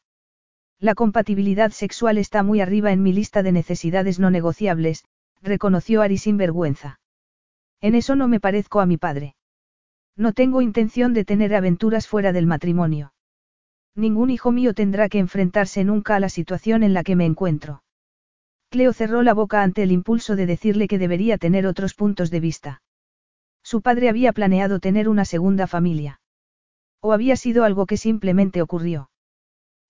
[0.79, 5.03] La compatibilidad sexual está muy arriba en mi lista de necesidades no negociables,
[5.41, 7.00] reconoció Ari sin vergüenza.
[7.81, 9.35] En eso no me parezco a mi padre.
[10.15, 13.13] No tengo intención de tener aventuras fuera del matrimonio.
[13.95, 17.83] Ningún hijo mío tendrá que enfrentarse nunca a la situación en la que me encuentro.
[18.69, 22.39] Cleo cerró la boca ante el impulso de decirle que debería tener otros puntos de
[22.39, 22.81] vista.
[23.63, 26.21] Su padre había planeado tener una segunda familia.
[27.01, 29.09] O había sido algo que simplemente ocurrió.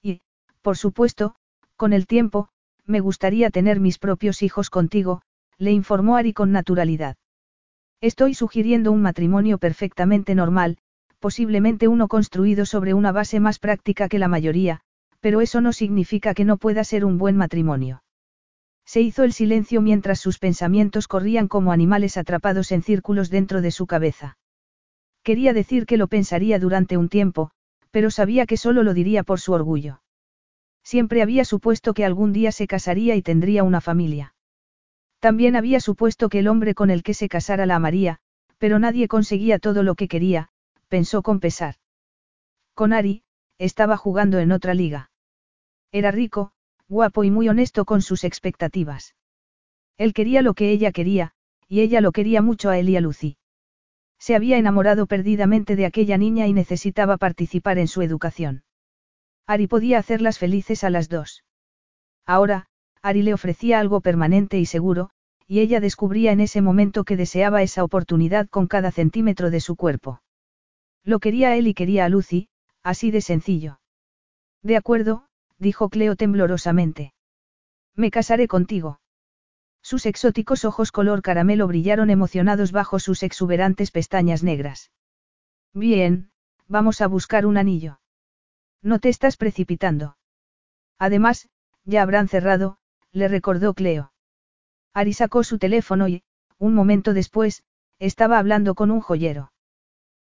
[0.01, 0.21] Y,
[0.61, 1.35] por supuesto,
[1.75, 2.49] con el tiempo,
[2.85, 5.21] me gustaría tener mis propios hijos contigo,
[5.57, 7.17] le informó Ari con naturalidad.
[8.01, 10.77] Estoy sugiriendo un matrimonio perfectamente normal,
[11.19, 14.81] posiblemente uno construido sobre una base más práctica que la mayoría,
[15.19, 18.03] pero eso no significa que no pueda ser un buen matrimonio.
[18.85, 23.69] Se hizo el silencio mientras sus pensamientos corrían como animales atrapados en círculos dentro de
[23.69, 24.39] su cabeza.
[25.21, 27.51] Quería decir que lo pensaría durante un tiempo,
[27.91, 30.01] pero sabía que solo lo diría por su orgullo.
[30.83, 34.33] Siempre había supuesto que algún día se casaría y tendría una familia.
[35.21, 38.17] También había supuesto que el hombre con el que se casara la amaría,
[38.57, 40.49] pero nadie conseguía todo lo que quería,
[40.87, 41.75] pensó con pesar.
[42.73, 43.23] Con Ari,
[43.59, 45.11] estaba jugando en otra liga.
[45.91, 46.53] Era rico,
[46.87, 49.13] guapo y muy honesto con sus expectativas.
[49.95, 51.33] Él quería lo que ella quería,
[51.67, 53.37] y ella lo quería mucho a él y a Lucy.
[54.17, 58.63] Se había enamorado perdidamente de aquella niña y necesitaba participar en su educación.
[59.45, 61.43] Ari podía hacerlas felices a las dos.
[62.25, 62.70] Ahora,
[63.01, 65.09] Ari le ofrecía algo permanente y seguro,
[65.47, 69.75] y ella descubría en ese momento que deseaba esa oportunidad con cada centímetro de su
[69.75, 70.21] cuerpo.
[71.03, 72.47] Lo quería él y quería a Lucy,
[72.83, 73.79] así de sencillo.
[74.61, 75.25] De acuerdo,
[75.57, 77.13] dijo Cleo temblorosamente.
[77.95, 78.99] Me casaré contigo.
[79.81, 84.91] Sus exóticos ojos color caramelo brillaron emocionados bajo sus exuberantes pestañas negras.
[85.73, 86.31] Bien,
[86.67, 87.99] vamos a buscar un anillo.
[88.83, 90.17] No te estás precipitando.
[90.99, 91.49] Además,
[91.83, 92.77] ya habrán cerrado,
[93.11, 94.13] le recordó Cleo.
[94.93, 96.23] Ari sacó su teléfono y,
[96.57, 97.63] un momento después,
[97.99, 99.51] estaba hablando con un joyero.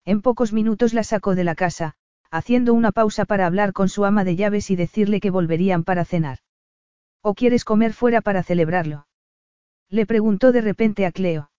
[0.04, 1.94] En pocos minutos la sacó de la casa,
[2.30, 6.04] haciendo una pausa para hablar con su ama de llaves y decirle que volverían para
[6.04, 6.38] cenar.
[7.20, 9.06] ¿O quieres comer fuera para celebrarlo?
[9.88, 11.50] Le preguntó de repente a Cleo.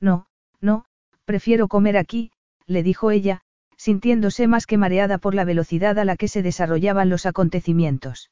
[0.00, 0.26] No,
[0.60, 0.86] no,
[1.24, 2.32] prefiero comer aquí,
[2.66, 3.42] le dijo ella,
[3.76, 8.30] sintiéndose más que mareada por la velocidad a la que se desarrollaban los acontecimientos.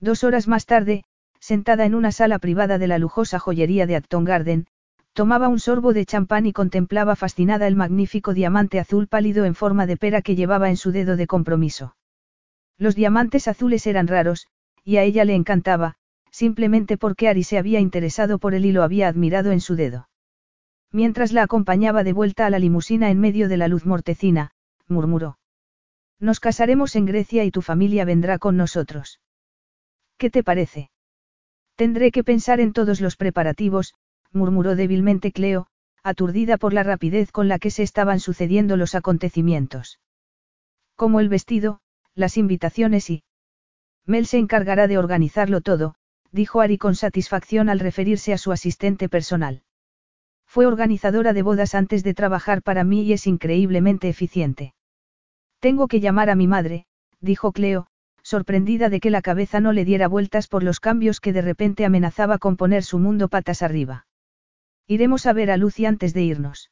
[0.00, 1.04] Dos horas más tarde,
[1.40, 4.66] sentada en una sala privada de la lujosa joyería de Acton Garden,
[5.12, 9.86] tomaba un sorbo de champán y contemplaba fascinada el magnífico diamante azul pálido en forma
[9.86, 11.96] de pera que llevaba en su dedo de compromiso.
[12.76, 14.46] Los diamantes azules eran raros,
[14.84, 15.96] y a ella le encantaba,
[16.30, 20.08] simplemente porque Ari se había interesado por él y lo había admirado en su dedo.
[20.92, 24.52] Mientras la acompañaba de vuelta a la limusina en medio de la luz mortecina,
[24.86, 25.38] murmuró.
[26.20, 29.20] Nos casaremos en Grecia y tu familia vendrá con nosotros.
[30.16, 30.90] ¿Qué te parece?
[31.78, 33.94] Tendré que pensar en todos los preparativos,
[34.32, 35.68] murmuró débilmente Cleo,
[36.02, 40.00] aturdida por la rapidez con la que se estaban sucediendo los acontecimientos.
[40.96, 41.78] Como el vestido,
[42.16, 43.22] las invitaciones y...
[44.06, 45.94] Mel se encargará de organizarlo todo,
[46.32, 49.62] dijo Ari con satisfacción al referirse a su asistente personal.
[50.46, 54.74] Fue organizadora de bodas antes de trabajar para mí y es increíblemente eficiente.
[55.60, 56.86] Tengo que llamar a mi madre,
[57.20, 57.86] dijo Cleo,
[58.28, 61.86] sorprendida de que la cabeza no le diera vueltas por los cambios que de repente
[61.86, 64.06] amenazaba con poner su mundo patas arriba.
[64.86, 66.70] Iremos a ver a Lucy antes de irnos.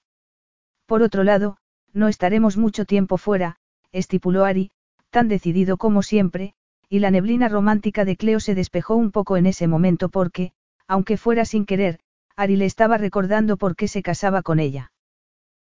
[0.85, 1.57] Por otro lado,
[1.95, 3.57] no estaremos mucho tiempo fuera,
[3.91, 4.71] estipuló Ari,
[5.09, 6.53] tan decidido como siempre,
[6.91, 10.53] y la neblina romántica de Cleo se despejó un poco en ese momento porque,
[10.87, 12.01] aunque fuera sin querer,
[12.37, 14.93] Ari le estaba recordando por qué se casaba con ella.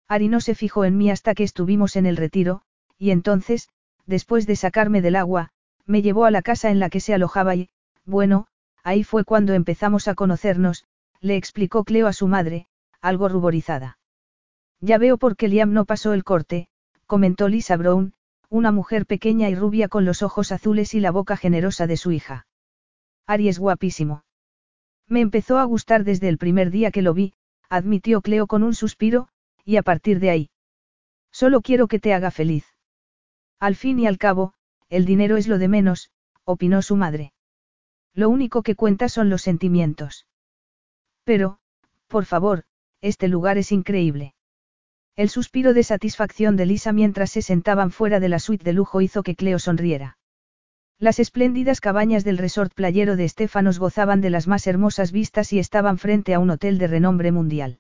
[0.08, 2.62] Ari no se fijó en mí hasta que estuvimos en el retiro,
[2.98, 3.68] y entonces,
[4.06, 5.52] después de sacarme del agua,
[5.86, 7.70] me llevó a la casa en la que se alojaba y,
[8.06, 8.48] bueno,
[8.84, 10.86] ahí fue cuando empezamos a conocernos,
[11.20, 12.68] le explicó Cleo a su madre,
[13.02, 13.98] algo ruborizada.
[14.80, 16.68] Ya veo por qué Liam no pasó el corte,
[17.06, 18.14] comentó Lisa Brown,
[18.50, 22.12] una mujer pequeña y rubia con los ojos azules y la boca generosa de su
[22.12, 22.48] hija.
[23.28, 24.24] Ari es guapísimo.
[25.08, 27.34] Me empezó a gustar desde el primer día que lo vi,
[27.70, 29.28] admitió Cleo con un suspiro,
[29.64, 30.50] y a partir de ahí.
[31.32, 32.66] Solo quiero que te haga feliz.
[33.60, 34.54] Al fin y al cabo,
[34.92, 36.12] el dinero es lo de menos,
[36.44, 37.32] opinó su madre.
[38.14, 40.28] Lo único que cuenta son los sentimientos.
[41.24, 41.60] Pero,
[42.08, 42.66] por favor,
[43.00, 44.36] este lugar es increíble.
[45.16, 49.00] El suspiro de satisfacción de Lisa mientras se sentaban fuera de la suite de lujo
[49.00, 50.18] hizo que Cleo sonriera.
[51.00, 55.60] Las espléndidas cabañas del resort playero de Estefanos gozaban de las más hermosas vistas y
[55.60, 57.80] estaban frente a un hotel de renombre mundial.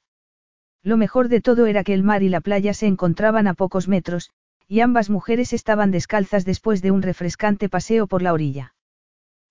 [0.81, 3.87] Lo mejor de todo era que el mar y la playa se encontraban a pocos
[3.87, 4.31] metros,
[4.71, 8.73] y ambas mujeres estaban descalzas después de un refrescante paseo por la orilla.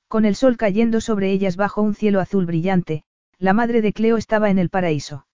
[0.08, 3.04] Con el sol cayendo sobre ellas bajo un cielo azul brillante,
[3.36, 5.26] la madre de Cleo estaba en el paraíso.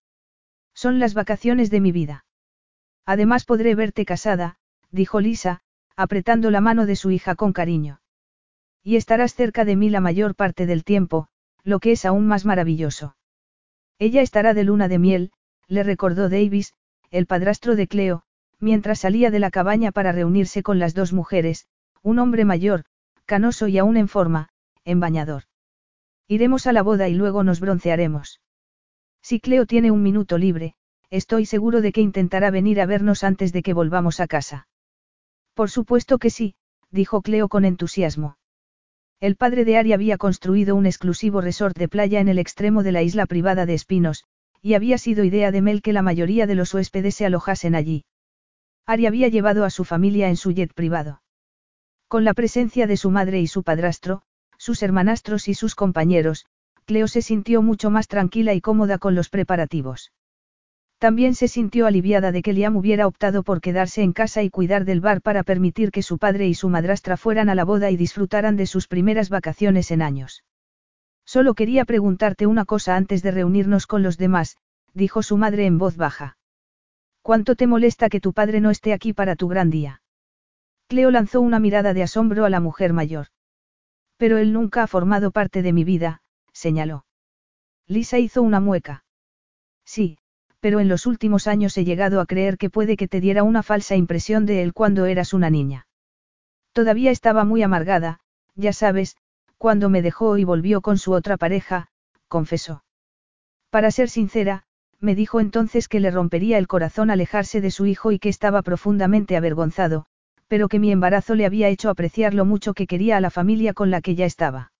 [0.74, 2.24] Son las vacaciones de mi vida.
[3.04, 4.58] Además podré verte casada,
[4.90, 5.60] dijo Lisa,
[5.94, 8.00] apretando la mano de su hija con cariño.
[8.82, 11.28] Y estarás cerca de mí la mayor parte del tiempo,
[11.62, 13.16] lo que es aún más maravilloso.
[14.00, 15.30] Ella estará de luna de miel,
[15.68, 16.74] le recordó Davis,
[17.12, 18.24] el padrastro de Cleo,
[18.60, 21.66] mientras salía de la cabaña para reunirse con las dos mujeres,
[22.02, 22.84] un hombre mayor,
[23.24, 24.48] canoso y aún en forma,
[24.84, 25.44] en bañador.
[26.28, 28.40] Iremos a la boda y luego nos broncearemos.
[29.22, 30.74] Si Cleo tiene un minuto libre,
[31.10, 34.68] estoy seguro de que intentará venir a vernos antes de que volvamos a casa.
[35.54, 36.54] Por supuesto que sí,
[36.90, 38.38] dijo Cleo con entusiasmo.
[39.20, 42.92] El padre de Ari había construido un exclusivo resort de playa en el extremo de
[42.92, 44.24] la isla privada de Espinos,
[44.60, 48.04] y había sido idea de Mel que la mayoría de los huéspedes se alojasen allí.
[48.86, 51.20] Ari había llevado a su familia en su jet privado.
[52.06, 54.22] Con la presencia de su madre y su padrastro,
[54.58, 56.46] sus hermanastros y sus compañeros,
[56.84, 60.12] Cleo se sintió mucho más tranquila y cómoda con los preparativos.
[60.98, 64.84] También se sintió aliviada de que Liam hubiera optado por quedarse en casa y cuidar
[64.84, 67.96] del bar para permitir que su padre y su madrastra fueran a la boda y
[67.96, 70.44] disfrutaran de sus primeras vacaciones en años.
[71.24, 74.58] Solo quería preguntarte una cosa antes de reunirnos con los demás,
[74.94, 76.35] dijo su madre en voz baja.
[77.26, 80.00] ¿Cuánto te molesta que tu padre no esté aquí para tu gran día?
[80.86, 83.26] Cleo lanzó una mirada de asombro a la mujer mayor.
[84.16, 86.22] Pero él nunca ha formado parte de mi vida,
[86.52, 87.04] señaló.
[87.88, 89.04] Lisa hizo una mueca.
[89.84, 90.18] Sí,
[90.60, 93.64] pero en los últimos años he llegado a creer que puede que te diera una
[93.64, 95.88] falsa impresión de él cuando eras una niña.
[96.72, 98.20] Todavía estaba muy amargada,
[98.54, 99.16] ya sabes,
[99.58, 101.88] cuando me dejó y volvió con su otra pareja,
[102.28, 102.84] confesó.
[103.70, 104.65] Para ser sincera,
[105.06, 108.62] me dijo entonces que le rompería el corazón alejarse de su hijo y que estaba
[108.62, 110.06] profundamente avergonzado,
[110.48, 113.72] pero que mi embarazo le había hecho apreciar lo mucho que quería a la familia
[113.72, 114.72] con la que ya estaba.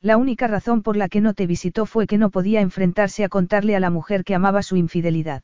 [0.00, 3.28] La única razón por la que no te visitó fue que no podía enfrentarse a
[3.28, 5.42] contarle a la mujer que amaba su infidelidad.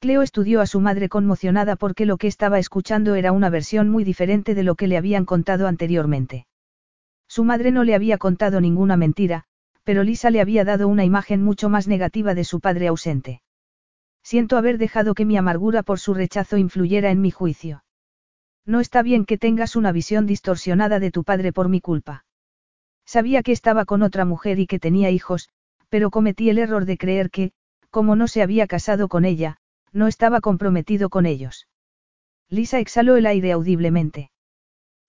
[0.00, 4.02] Cleo estudió a su madre conmocionada porque lo que estaba escuchando era una versión muy
[4.02, 6.46] diferente de lo que le habían contado anteriormente.
[7.28, 9.44] Su madre no le había contado ninguna mentira,
[9.84, 13.42] pero Lisa le había dado una imagen mucho más negativa de su padre ausente.
[14.22, 17.84] Siento haber dejado que mi amargura por su rechazo influyera en mi juicio.
[18.64, 22.24] No está bien que tengas una visión distorsionada de tu padre por mi culpa.
[23.04, 25.48] Sabía que estaba con otra mujer y que tenía hijos,
[25.88, 27.52] pero cometí el error de creer que,
[27.90, 29.58] como no se había casado con ella,
[29.92, 31.66] no estaba comprometido con ellos.
[32.48, 34.30] Lisa exhaló el aire audiblemente.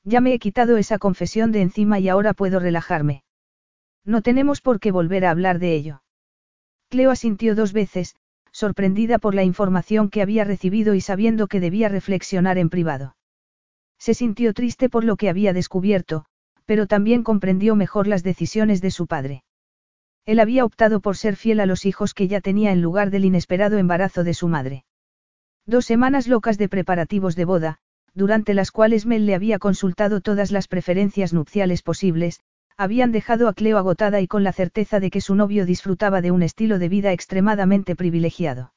[0.03, 3.24] Ya me he quitado esa confesión de encima y ahora puedo relajarme.
[4.06, 6.04] No tenemos por qué volver a hablar de ello.
[6.90, 8.16] Cleo asintió dos veces,
[8.52, 13.16] sorprendida por la información que había recibido y sabiendo que debía reflexionar en privado.
[13.98, 16.26] Se sintió triste por lo que había descubierto,
[16.66, 19.44] pero también comprendió mejor las decisiones de su padre.
[20.26, 23.26] Él había optado por ser fiel a los hijos que ya tenía en lugar del
[23.26, 24.86] inesperado embarazo de su madre.
[25.66, 27.78] Dos semanas locas de preparativos de boda,
[28.14, 32.42] durante las cuales Mel le había consultado todas las preferencias nupciales posibles,
[32.77, 36.32] habían dejado a Cleo agotada y con la certeza de que su novio disfrutaba de
[36.32, 38.74] un estilo de vida extremadamente privilegiado.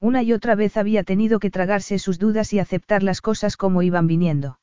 [0.00, 3.82] Una y otra vez había tenido que tragarse sus dudas y aceptar las cosas como
[3.82, 4.60] iban viniendo.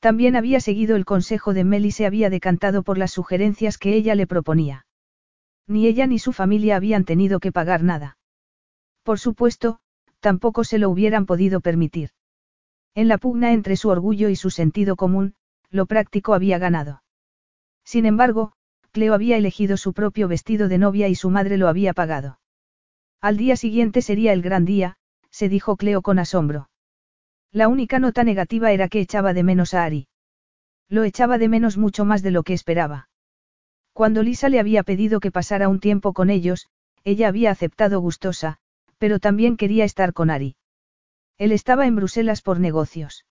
[0.00, 3.94] También había seguido el consejo de Mel y se había decantado por las sugerencias que
[3.94, 4.86] ella le proponía.
[5.66, 8.18] Ni ella ni su familia habían tenido que pagar nada.
[9.04, 9.78] Por supuesto,
[10.20, 12.10] tampoco se lo hubieran podido permitir.
[12.94, 15.34] En la pugna entre su orgullo y su sentido común,
[15.70, 17.02] lo práctico había ganado.
[17.84, 18.52] Sin embargo,
[18.92, 22.38] Cleo había elegido su propio vestido de novia y su madre lo había pagado.
[23.20, 24.96] Al día siguiente sería el gran día,
[25.30, 26.68] se dijo Cleo con asombro.
[27.50, 30.08] La única nota negativa era que echaba de menos a Ari.
[30.88, 33.08] Lo echaba de menos mucho más de lo que esperaba.
[33.92, 36.68] Cuando Lisa le había pedido que pasara un tiempo con ellos,
[37.04, 38.58] ella había aceptado gustosa,
[38.98, 40.56] pero también quería estar con Ari.
[41.38, 43.24] Él estaba en Bruselas por negocios.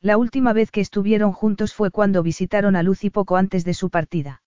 [0.00, 3.90] La última vez que estuvieron juntos fue cuando visitaron a Lucy poco antes de su
[3.90, 4.42] partida.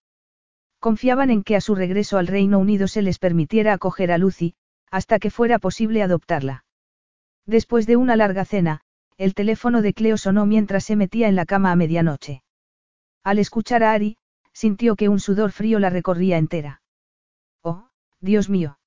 [0.80, 4.56] Confiaban en que a su regreso al Reino Unido se les permitiera acoger a Lucy,
[4.92, 6.64] hasta que fuera posible adoptarla.
[7.46, 8.82] Después de una larga cena,
[9.18, 12.44] el teléfono de Cleo sonó mientras se metía en la cama a medianoche.
[13.24, 14.18] Al escuchar a Ari,
[14.54, 16.82] sintió que un sudor frío la recorría entera.
[17.62, 17.90] Oh,
[18.22, 18.80] Dios mío.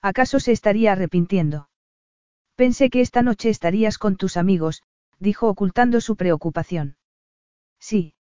[0.00, 1.68] ¿Acaso se estaría arrepintiendo?
[2.54, 4.82] Pensé que esta noche estarías con tus amigos,
[5.20, 6.96] dijo ocultando su preocupación.
[7.78, 8.14] Sí,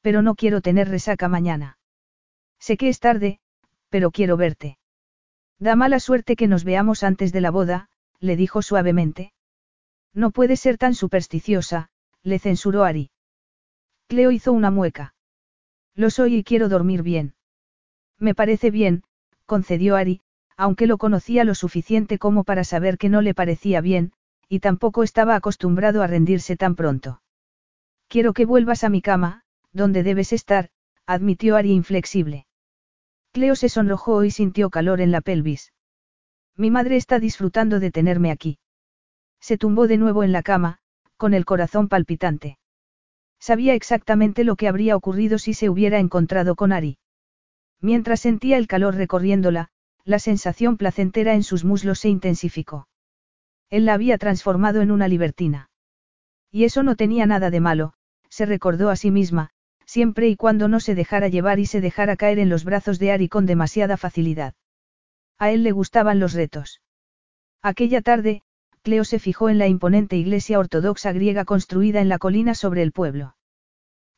[0.00, 1.78] pero no quiero tener resaca mañana.
[2.58, 3.38] Sé que es tarde,
[3.90, 4.78] pero quiero verte.
[5.58, 9.32] Da mala suerte que nos veamos antes de la boda, le dijo suavemente.
[10.12, 11.90] No puede ser tan supersticiosa,
[12.22, 13.10] le censuró Ari.
[14.08, 15.14] Cleo hizo una mueca.
[15.94, 17.34] Lo soy y quiero dormir bien.
[18.18, 19.02] Me parece bien,
[19.44, 20.20] concedió Ari,
[20.56, 24.12] aunque lo conocía lo suficiente como para saber que no le parecía bien,
[24.48, 27.22] y tampoco estaba acostumbrado a rendirse tan pronto.
[28.08, 29.42] Quiero que vuelvas a mi cama,
[29.72, 30.70] donde debes estar,
[31.06, 32.46] admitió Ari inflexible.
[33.32, 35.72] Cleo se sonrojó y sintió calor en la pelvis.
[36.56, 38.58] Mi madre está disfrutando de tenerme aquí.
[39.40, 40.78] Se tumbó de nuevo en la cama,
[41.16, 42.58] con el corazón palpitante.
[43.38, 46.98] Sabía exactamente lo que habría ocurrido si se hubiera encontrado con Ari.
[47.80, 49.68] Mientras sentía el calor recorriéndola,
[50.04, 52.88] la sensación placentera en sus muslos se intensificó.
[53.70, 55.70] Él la había transformado en una libertina.
[56.50, 57.92] Y eso no tenía nada de malo,
[58.28, 59.50] se recordó a sí misma,
[59.84, 63.12] siempre y cuando no se dejara llevar y se dejara caer en los brazos de
[63.12, 64.54] Ari con demasiada facilidad.
[65.38, 66.80] A él le gustaban los retos.
[67.62, 68.42] Aquella tarde,
[68.82, 72.92] Cleo se fijó en la imponente iglesia ortodoxa griega construida en la colina sobre el
[72.92, 73.36] pueblo.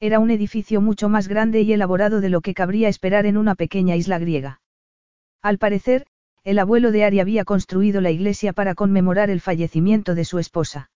[0.01, 3.55] Era un edificio mucho más grande y elaborado de lo que cabría esperar en una
[3.55, 4.61] pequeña isla griega.
[5.43, 6.07] Al parecer,
[6.49, 10.91] el abuelo de Ari había construido la iglesia para conmemorar el fallecimiento de su esposa.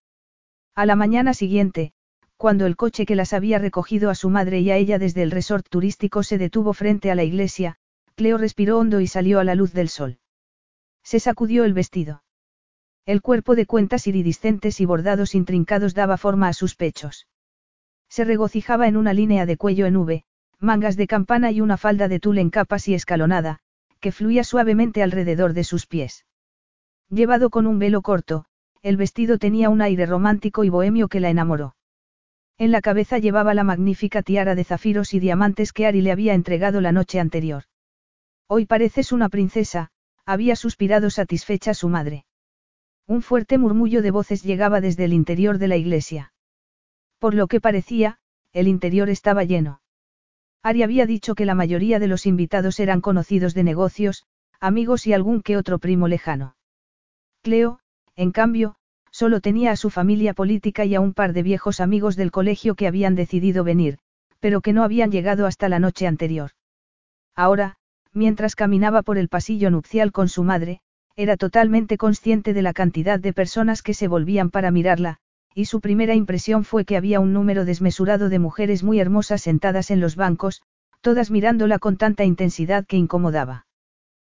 [0.75, 1.93] A la mañana siguiente,
[2.39, 5.31] cuando el coche que las había recogido a su madre y a ella desde el
[5.31, 7.77] resort turístico se detuvo frente a la iglesia,
[8.15, 10.21] Cleo respiró hondo y salió a la luz del sol.
[11.03, 12.25] Se sacudió el vestido.
[13.05, 17.27] El cuerpo de cuentas iridiscentes y bordados intrincados daba forma a sus pechos.
[18.09, 20.25] Se regocijaba en una línea de cuello en V,
[20.61, 23.61] mangas de campana y una falda de tul en capas y escalonada,
[24.03, 26.27] que fluía suavemente alrededor de sus pies.
[27.09, 28.47] Llevado con un velo corto,
[28.83, 31.77] el vestido tenía un aire romántico y bohemio que la enamoró.
[32.59, 36.35] En la cabeza llevaba la magnífica tiara de zafiros y diamantes que Ari le había
[36.35, 37.65] entregado la noche anterior.
[38.49, 39.91] Hoy pareces una princesa,
[40.27, 42.25] había suspirado satisfecha su madre.
[43.07, 46.33] Un fuerte murmullo de voces llegaba desde el interior de la iglesia.
[47.21, 48.19] Por lo que parecía,
[48.53, 49.82] el interior estaba lleno.
[50.63, 54.25] Ari había dicho que la mayoría de los invitados eran conocidos de negocios,
[54.61, 56.55] amigos y algún que otro primo lejano.
[57.43, 57.81] Cleo,
[58.15, 58.77] en cambio,
[59.11, 62.77] solo tenía a su familia política y a un par de viejos amigos del colegio
[62.77, 63.99] que habían decidido venir,
[64.39, 66.53] pero que no habían llegado hasta la noche anterior.
[67.35, 67.77] Ahora,
[68.13, 70.81] mientras caminaba por el pasillo nupcial con su madre,
[71.17, 75.19] era totalmente consciente de la cantidad de personas que se volvían para mirarla,
[75.55, 79.91] y su primera impresión fue que había un número desmesurado de mujeres muy hermosas sentadas
[79.91, 80.63] en los bancos,
[81.01, 83.67] todas mirándola con tanta intensidad que incomodaba.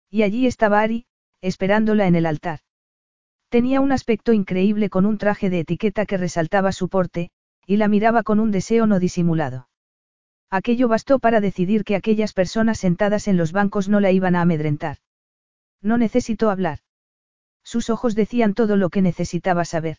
[0.09, 1.05] Y allí estaba Ari,
[1.41, 2.59] esperándola en el altar.
[3.49, 7.29] Tenía un aspecto increíble con un traje de etiqueta que resaltaba su porte,
[7.65, 9.69] y la miraba con un deseo no disimulado.
[10.49, 14.41] Aquello bastó para decidir que aquellas personas sentadas en los bancos no la iban a
[14.41, 14.97] amedrentar.
[15.81, 16.79] No necesito hablar.
[17.63, 19.97] Sus ojos decían todo lo que necesitaba saber.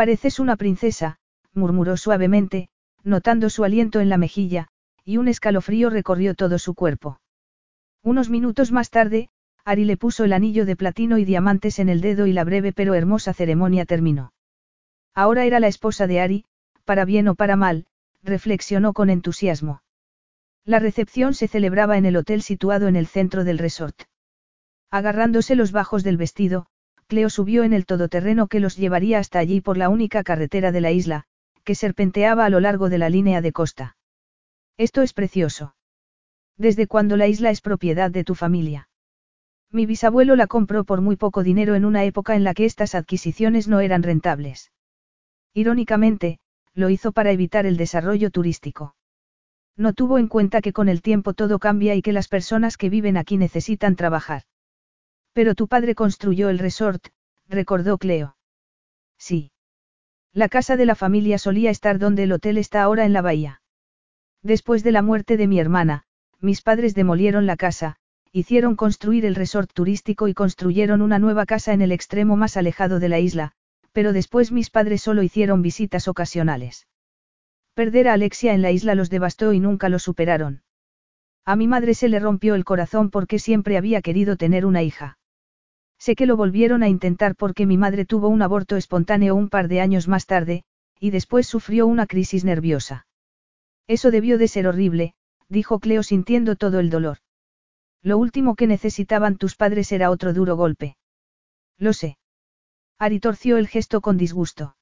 [0.00, 1.18] Pareces una princesa,
[1.52, 2.70] murmuró suavemente,
[3.04, 4.68] notando su aliento en la mejilla,
[5.04, 7.20] y un escalofrío recorrió todo su cuerpo.
[8.02, 9.28] Unos minutos más tarde,
[9.62, 12.72] Ari le puso el anillo de platino y diamantes en el dedo y la breve
[12.72, 14.32] pero hermosa ceremonia terminó.
[15.14, 16.44] Ahora era la esposa de Ari,
[16.86, 17.84] para bien o para mal,
[18.22, 19.82] reflexionó con entusiasmo.
[20.64, 24.04] La recepción se celebraba en el hotel situado en el centro del resort.
[24.90, 26.68] Agarrándose los bajos del vestido,
[27.10, 30.80] Cleo subió en el todoterreno que los llevaría hasta allí por la única carretera de
[30.80, 31.24] la isla,
[31.64, 33.96] que serpenteaba a lo largo de la línea de costa.
[34.78, 35.74] Esto es precioso.
[36.56, 38.88] ¿Desde cuándo la isla es propiedad de tu familia?
[39.72, 42.94] Mi bisabuelo la compró por muy poco dinero en una época en la que estas
[42.94, 44.70] adquisiciones no eran rentables.
[45.52, 46.38] Irónicamente,
[46.74, 48.94] lo hizo para evitar el desarrollo turístico.
[49.76, 52.88] No tuvo en cuenta que con el tiempo todo cambia y que las personas que
[52.88, 54.42] viven aquí necesitan trabajar.
[55.32, 57.08] Pero tu padre construyó el resort,
[57.48, 58.36] recordó Cleo.
[59.18, 59.52] Sí.
[60.32, 63.62] La casa de la familia solía estar donde el hotel está ahora en la bahía.
[64.42, 66.04] Después de la muerte de mi hermana,
[66.40, 67.96] mis padres demolieron la casa,
[68.32, 73.00] hicieron construir el resort turístico y construyeron una nueva casa en el extremo más alejado
[73.00, 73.52] de la isla,
[73.92, 76.86] pero después mis padres solo hicieron visitas ocasionales.
[77.74, 80.62] Perder a Alexia en la isla los devastó y nunca lo superaron.
[81.44, 85.18] A mi madre se le rompió el corazón porque siempre había querido tener una hija.
[86.00, 89.68] Sé que lo volvieron a intentar porque mi madre tuvo un aborto espontáneo un par
[89.68, 90.64] de años más tarde,
[90.98, 93.06] y después sufrió una crisis nerviosa.
[93.86, 95.14] Eso debió de ser horrible,
[95.50, 97.18] dijo Cleo sintiendo todo el dolor.
[98.02, 100.96] Lo último que necesitaban tus padres era otro duro golpe.
[101.76, 102.16] Lo sé.
[102.98, 104.76] Ari torció el gesto con disgusto.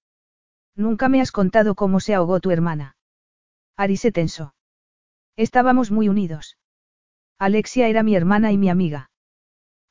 [0.76, 2.96] Nunca me has contado cómo se ahogó tu hermana.
[3.76, 4.54] Ari se tensó.
[5.34, 6.58] Estábamos muy unidos.
[7.40, 9.10] Alexia era mi hermana y mi amiga.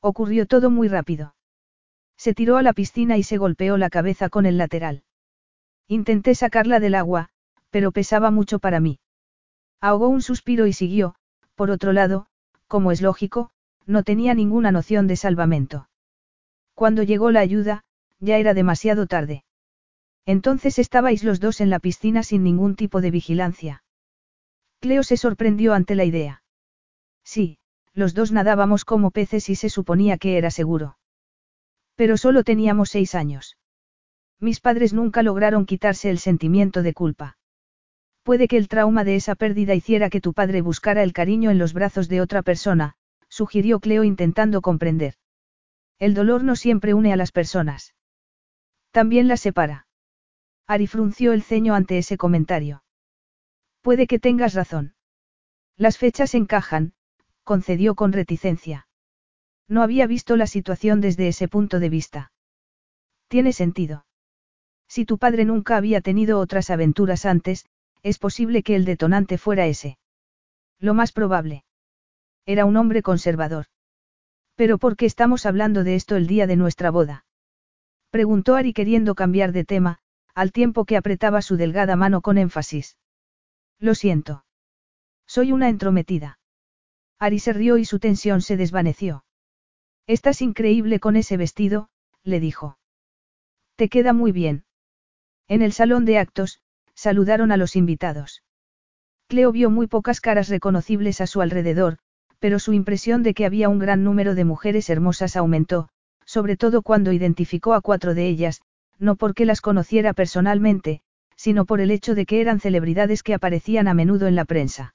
[0.00, 1.34] Ocurrió todo muy rápido.
[2.16, 5.02] Se tiró a la piscina y se golpeó la cabeza con el lateral.
[5.86, 7.30] Intenté sacarla del agua,
[7.70, 9.00] pero pesaba mucho para mí.
[9.80, 11.14] Ahogó un suspiro y siguió,
[11.54, 12.26] por otro lado,
[12.66, 13.50] como es lógico,
[13.86, 15.88] no tenía ninguna noción de salvamento.
[16.74, 17.84] Cuando llegó la ayuda,
[18.20, 19.44] ya era demasiado tarde.
[20.26, 23.82] Entonces estabais los dos en la piscina sin ningún tipo de vigilancia.
[24.80, 26.42] Cleo se sorprendió ante la idea.
[27.24, 27.57] Sí,
[27.98, 30.98] los dos nadábamos como peces y se suponía que era seguro.
[31.96, 33.58] Pero solo teníamos seis años.
[34.40, 37.38] Mis padres nunca lograron quitarse el sentimiento de culpa.
[38.22, 41.58] Puede que el trauma de esa pérdida hiciera que tu padre buscara el cariño en
[41.58, 42.94] los brazos de otra persona,
[43.28, 45.14] sugirió Cleo intentando comprender.
[45.98, 47.94] El dolor no siempre une a las personas.
[48.92, 49.88] También las separa.
[50.68, 52.84] Ari frunció el ceño ante ese comentario.
[53.80, 54.94] Puede que tengas razón.
[55.76, 56.92] Las fechas encajan,
[57.48, 58.88] concedió con reticencia.
[59.68, 62.30] No había visto la situación desde ese punto de vista.
[63.26, 64.04] Tiene sentido.
[64.86, 67.64] Si tu padre nunca había tenido otras aventuras antes,
[68.02, 69.96] es posible que el detonante fuera ese.
[70.78, 71.64] Lo más probable.
[72.44, 73.64] Era un hombre conservador.
[74.54, 77.24] ¿Pero por qué estamos hablando de esto el día de nuestra boda?
[78.10, 80.00] Preguntó Ari queriendo cambiar de tema,
[80.34, 82.98] al tiempo que apretaba su delgada mano con énfasis.
[83.78, 84.44] Lo siento.
[85.26, 86.38] Soy una entrometida.
[87.18, 89.24] Ari se rió y su tensión se desvaneció.
[90.06, 91.88] Estás increíble con ese vestido,
[92.22, 92.78] le dijo.
[93.76, 94.64] Te queda muy bien.
[95.48, 96.60] En el salón de actos,
[96.94, 98.42] saludaron a los invitados.
[99.28, 101.98] Cleo vio muy pocas caras reconocibles a su alrededor,
[102.38, 105.88] pero su impresión de que había un gran número de mujeres hermosas aumentó,
[106.24, 108.62] sobre todo cuando identificó a cuatro de ellas,
[108.98, 111.02] no porque las conociera personalmente,
[111.36, 114.94] sino por el hecho de que eran celebridades que aparecían a menudo en la prensa.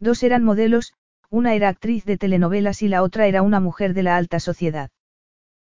[0.00, 0.94] Dos eran modelos,
[1.32, 4.90] una era actriz de telenovelas y la otra era una mujer de la alta sociedad.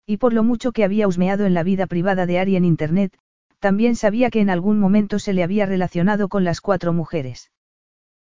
[0.04, 3.16] Y por lo mucho que había husmeado en la vida privada de Ari en Internet,
[3.60, 7.50] también sabía que en algún momento se le había relacionado con las cuatro mujeres.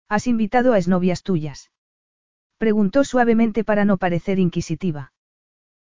[0.06, 1.70] ¿Has invitado a esnovias tuyas?
[2.58, 5.14] Preguntó suavemente para no parecer inquisitiva.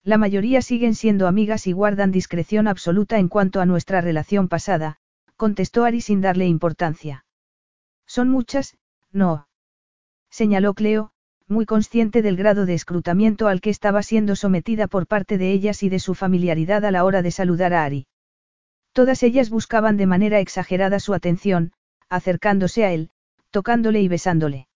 [0.04, 4.98] La mayoría siguen siendo amigas y guardan discreción absoluta en cuanto a nuestra relación pasada,
[5.34, 7.24] contestó Ari sin darle importancia.
[8.06, 8.78] Son muchas,
[9.10, 9.48] no.
[10.30, 11.12] Señaló Cleo,
[11.50, 15.82] muy consciente del grado de escrutamiento al que estaba siendo sometida por parte de ellas
[15.82, 18.06] y de su familiaridad a la hora de saludar a Ari.
[18.92, 21.72] Todas ellas buscaban de manera exagerada su atención,
[22.08, 23.10] acercándose a él,
[23.50, 24.68] tocándole y besándole.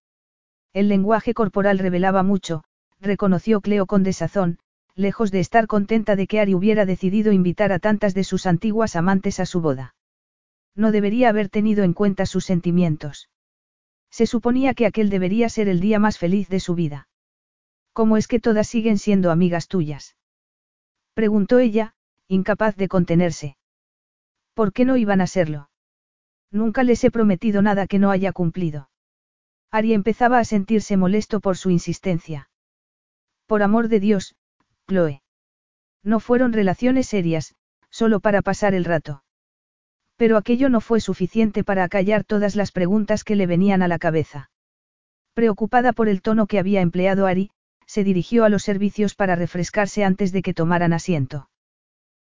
[0.73, 2.65] El lenguaje corporal revelaba mucho,
[3.01, 4.59] reconoció Cleo con desazón,
[4.97, 8.97] lejos de estar contenta de que Ari hubiera decidido invitar a tantas de sus antiguas
[8.97, 9.95] amantes a su boda.
[10.75, 13.29] No debería haber tenido en cuenta sus sentimientos.
[14.15, 17.09] Se suponía que aquel debería ser el día más feliz de su vida.
[17.93, 20.17] ¿Cómo es que todas siguen siendo amigas tuyas?
[21.15, 21.97] Preguntó ella,
[22.29, 23.57] incapaz de contenerse.
[24.55, 25.69] ¿Por qué no iban a serlo?
[26.53, 28.89] Nunca les he prometido nada que no haya cumplido.
[29.73, 32.49] Ari empezaba a sentirse molesto por su insistencia.
[33.47, 34.37] Por amor de Dios,
[34.87, 35.25] Chloe.
[36.05, 37.57] No fueron relaciones serias,
[37.91, 39.24] solo para pasar el rato.
[40.17, 43.99] Pero aquello no fue suficiente para acallar todas las preguntas que le venían a la
[43.99, 44.51] cabeza.
[45.35, 47.51] Preocupada por el tono que había empleado Ari,
[47.87, 51.51] se dirigió a los servicios para refrescarse antes de que tomaran asiento.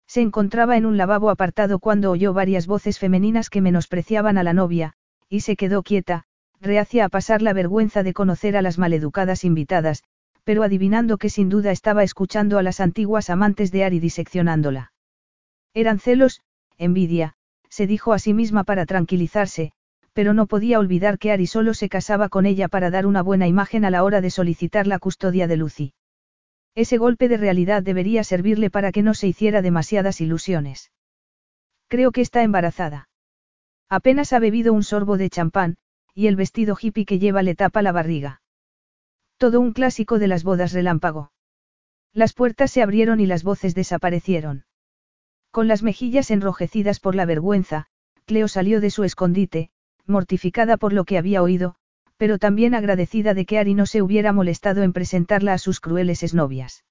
[0.07, 4.53] Se encontraba en un lavabo apartado cuando oyó varias voces femeninas que menospreciaban a la
[4.53, 4.95] novia,
[5.29, 6.25] y se quedó quieta,
[6.61, 10.03] reacia a pasar la vergüenza de conocer a las maleducadas invitadas,
[10.45, 14.93] pero adivinando que sin duda estaba escuchando a las antiguas amantes de Ari diseccionándola.
[15.75, 16.41] Eran celos,
[16.77, 17.37] envidia,
[17.71, 19.73] se dijo a sí misma para tranquilizarse,
[20.13, 23.47] pero no podía olvidar que Ari solo se casaba con ella para dar una buena
[23.47, 25.95] imagen a la hora de solicitar la custodia de Lucy.
[26.75, 30.91] Ese golpe de realidad debería servirle para que no se hiciera demasiadas ilusiones.
[31.89, 33.09] Creo que está embarazada.
[33.89, 35.77] Apenas ha bebido un sorbo de champán,
[36.15, 38.43] y el vestido hippie que lleva le tapa la barriga.
[39.37, 41.33] Todo un clásico de las bodas relámpago.
[42.13, 44.65] Las puertas se abrieron y las voces desaparecieron.
[45.51, 47.87] Con las mejillas enrojecidas por la vergüenza,
[48.25, 49.71] Cleo salió de su escondite,
[50.07, 51.75] mortificada por lo que había oído,
[52.17, 56.23] pero también agradecida de que Ari no se hubiera molestado en presentarla a sus crueles
[56.23, 56.85] exnovias.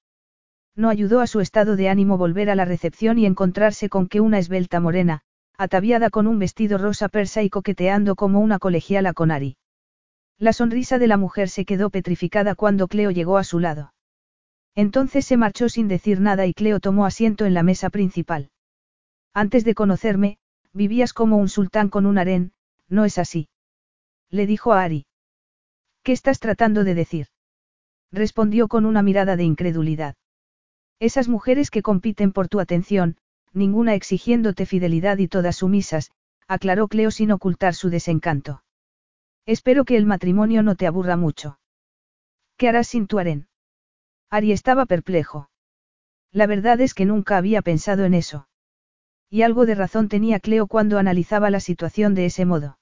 [0.76, 4.20] No ayudó a su estado de ánimo volver a la recepción y encontrarse con que
[4.20, 5.22] una esbelta morena,
[5.56, 9.56] ataviada con un vestido rosa persa y coqueteando como una colegiala con Ari.
[10.38, 13.92] La sonrisa de la mujer se quedó petrificada cuando Cleo llegó a su lado.
[14.74, 18.50] Entonces se marchó sin decir nada y Cleo tomó asiento en la mesa principal.
[19.34, 20.38] Antes de conocerme,
[20.72, 22.52] vivías como un sultán con un harén,
[22.88, 23.48] ¿no es así?
[24.30, 25.06] Le dijo a Ari.
[26.02, 27.26] ¿Qué estás tratando de decir?
[28.12, 30.16] Respondió con una mirada de incredulidad.
[30.98, 33.16] Esas mujeres que compiten por tu atención,
[33.52, 36.10] ninguna exigiéndote fidelidad y todas sumisas,
[36.46, 38.62] aclaró Cleo sin ocultar su desencanto.
[39.46, 41.58] Espero que el matrimonio no te aburra mucho.
[42.56, 43.49] ¿Qué harás sin tu harén?
[44.30, 45.50] Ari estaba perplejo.
[46.30, 48.46] La verdad es que nunca había pensado en eso.
[49.28, 52.78] Y algo de razón tenía Cleo cuando analizaba la situación de ese modo.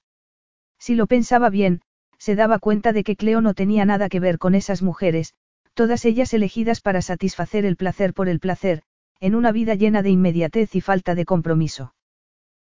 [0.79, 1.81] Si lo pensaba bien,
[2.19, 5.33] se daba cuenta de que Cleo no tenía nada que ver con esas mujeres,
[5.73, 8.83] todas ellas elegidas para satisfacer el placer por el placer,
[9.19, 11.95] en una vida llena de inmediatez y falta de compromiso.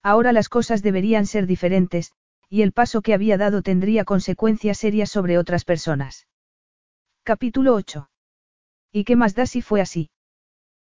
[0.04, 2.12] Ahora las cosas deberían ser diferentes,
[2.50, 6.28] y el paso que había dado tendría consecuencias serias sobre otras personas.
[7.24, 8.10] Capítulo 8.
[8.96, 10.10] ¿Y qué más da si fue así?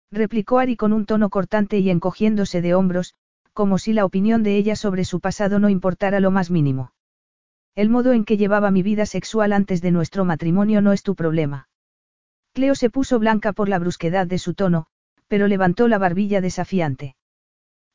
[0.09, 3.13] replicó Ari con un tono cortante y encogiéndose de hombros,
[3.51, 6.93] como si la opinión de ella sobre su pasado no importara lo más mínimo.
[7.75, 11.13] El modo en que llevaba mi vida sexual antes de nuestro matrimonio no es tu
[11.13, 11.67] problema.
[12.53, 14.85] Cleo se puso blanca por la brusquedad de su tono,
[15.27, 17.17] pero levantó la barbilla desafiante.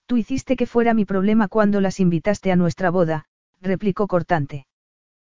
[0.05, 3.24] Tú hiciste que fuera mi problema cuando las invitaste a nuestra boda,
[3.62, 4.66] replicó cortante.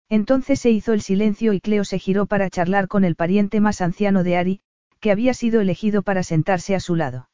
[0.10, 3.82] Entonces se hizo el silencio y Cleo se giró para charlar con el pariente más
[3.82, 4.62] anciano de Ari,
[5.02, 7.30] que había sido elegido para sentarse a su lado.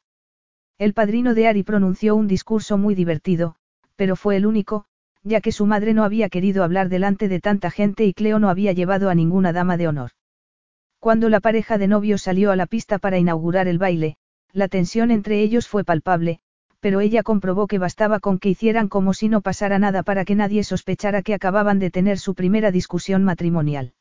[0.78, 3.54] El padrino de Ari pronunció un discurso muy divertido,
[3.94, 4.86] pero fue el único,
[5.22, 8.48] ya que su madre no había querido hablar delante de tanta gente y Cleo no
[8.48, 10.10] había llevado a ninguna dama de honor.
[10.98, 14.16] Cuando la pareja de novios salió a la pista para inaugurar el baile,
[14.52, 16.40] la tensión entre ellos fue palpable,
[16.80, 20.34] pero ella comprobó que bastaba con que hicieran como si no pasara nada para que
[20.34, 23.92] nadie sospechara que acababan de tener su primera discusión matrimonial.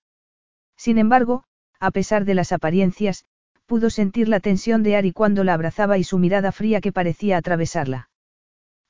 [0.75, 1.43] Sin embargo,
[1.79, 3.25] a pesar de las apariencias,
[3.67, 7.37] pudo sentir la tensión de Ari cuando la abrazaba y su mirada fría que parecía
[7.37, 8.09] atravesarla.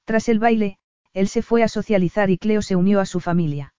[0.05, 0.77] Tras el baile,
[1.13, 3.73] él se fue a socializar y Cleo se unió a su familia.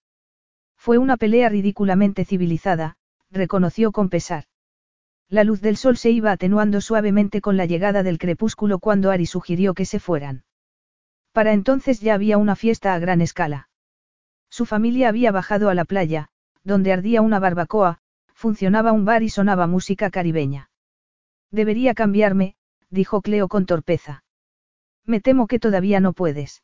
[0.77, 2.97] Fue una pelea ridículamente civilizada,
[3.31, 4.43] reconoció con pesar.
[5.29, 9.25] La luz del sol se iba atenuando suavemente con la llegada del crepúsculo cuando Ari
[9.25, 10.43] sugirió que se fueran.
[11.31, 13.69] Para entonces ya había una fiesta a gran escala.
[14.49, 16.27] Su familia había bajado a la playa,
[16.63, 17.99] donde ardía una barbacoa,
[18.33, 20.68] funcionaba un bar y sonaba música caribeña.
[21.51, 22.55] Debería cambiarme,
[22.89, 24.23] dijo Cleo con torpeza.
[25.05, 26.63] Me temo que todavía no puedes.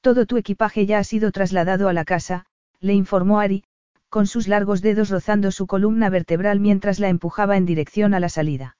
[0.00, 2.46] Todo tu equipaje ya ha sido trasladado a la casa,
[2.80, 3.64] le informó Ari,
[4.08, 8.28] con sus largos dedos rozando su columna vertebral mientras la empujaba en dirección a la
[8.28, 8.76] salida.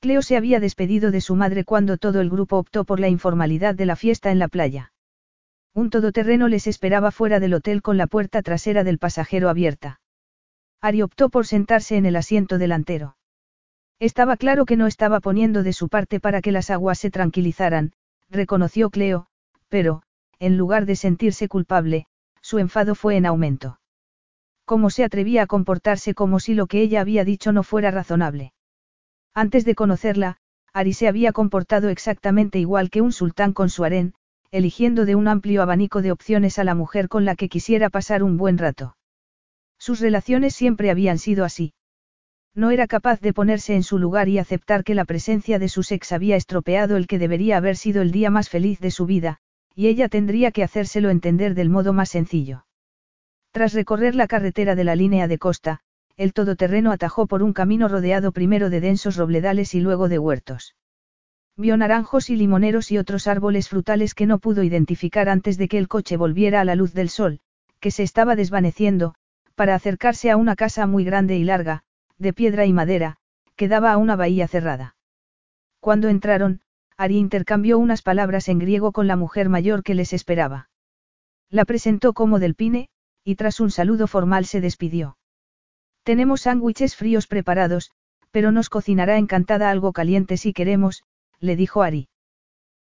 [0.00, 3.74] Cleo se había despedido de su madre cuando todo el grupo optó por la informalidad
[3.74, 4.92] de la fiesta en la playa.
[5.74, 10.00] Un todoterreno les esperaba fuera del hotel con la puerta trasera del pasajero abierta.
[10.80, 13.17] Ari optó por sentarse en el asiento delantero.
[14.00, 17.92] Estaba claro que no estaba poniendo de su parte para que las aguas se tranquilizaran,
[18.30, 19.26] reconoció Cleo,
[19.68, 20.02] pero,
[20.38, 22.06] en lugar de sentirse culpable,
[22.40, 23.80] su enfado fue en aumento.
[24.64, 28.52] ¿Cómo se atrevía a comportarse como si lo que ella había dicho no fuera razonable?
[29.34, 30.36] Antes de conocerla,
[30.72, 34.14] Ari se había comportado exactamente igual que un sultán con su harén,
[34.52, 38.22] eligiendo de un amplio abanico de opciones a la mujer con la que quisiera pasar
[38.22, 38.96] un buen rato.
[39.78, 41.72] Sus relaciones siempre habían sido así.
[42.58, 45.84] No era capaz de ponerse en su lugar y aceptar que la presencia de su
[45.84, 49.38] sex había estropeado el que debería haber sido el día más feliz de su vida,
[49.76, 52.66] y ella tendría que hacérselo entender del modo más sencillo.
[53.52, 55.82] Tras recorrer la carretera de la línea de costa,
[56.16, 60.74] el todoterreno atajó por un camino rodeado primero de densos robledales y luego de huertos.
[61.56, 65.78] Vio naranjos y limoneros y otros árboles frutales que no pudo identificar antes de que
[65.78, 67.38] el coche volviera a la luz del sol,
[67.78, 69.14] que se estaba desvaneciendo,
[69.54, 71.84] para acercarse a una casa muy grande y larga,
[72.18, 73.16] de piedra y madera,
[73.56, 74.96] que daba a una bahía cerrada.
[75.80, 76.60] Cuando entraron,
[76.96, 80.68] Ari intercambió unas palabras en griego con la mujer mayor que les esperaba.
[81.48, 82.88] La presentó como Delpine,
[83.24, 85.16] y tras un saludo formal se despidió.
[86.02, 87.92] Tenemos sándwiches fríos preparados,
[88.30, 91.04] pero nos cocinará encantada algo caliente si queremos,
[91.38, 92.08] le dijo Ari.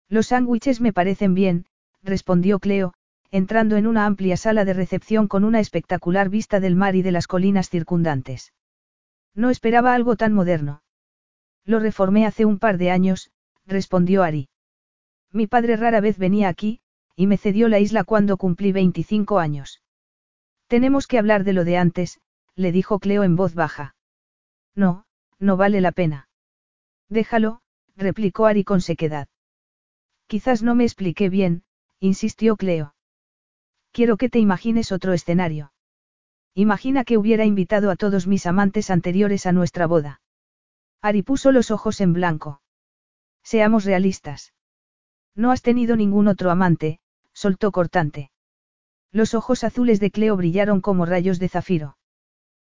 [0.09, 1.65] Los sándwiches me parecen bien,
[2.01, 2.93] respondió Cleo,
[3.29, 7.11] entrando en una amplia sala de recepción con una espectacular vista del mar y de
[7.11, 8.53] las colinas circundantes.
[9.35, 10.81] No esperaba algo tan moderno.
[11.63, 13.31] Lo reformé hace un par de años,
[13.65, 14.49] respondió Ari.
[15.31, 16.79] Mi padre rara vez venía aquí,
[17.15, 19.81] y me cedió la isla cuando cumplí 25 años.
[20.67, 22.19] Tenemos que hablar de lo de antes,
[22.55, 23.95] le dijo Cleo en voz baja.
[24.75, 25.05] No,
[25.39, 26.29] no vale la pena.
[27.09, 27.61] Déjalo,
[27.95, 29.27] replicó Ari con sequedad.
[30.27, 31.63] Quizás no me expliqué bien,
[31.99, 32.95] insistió Cleo.
[33.91, 35.71] Quiero que te imagines otro escenario.
[36.59, 40.21] Imagina que hubiera invitado a todos mis amantes anteriores a nuestra boda.
[41.03, 42.63] Ari puso los ojos en blanco.
[43.43, 44.55] Seamos realistas.
[45.35, 46.99] No has tenido ningún otro amante,
[47.31, 48.31] soltó cortante.
[49.11, 51.95] Los ojos azules de Cleo brillaron como rayos de zafiro.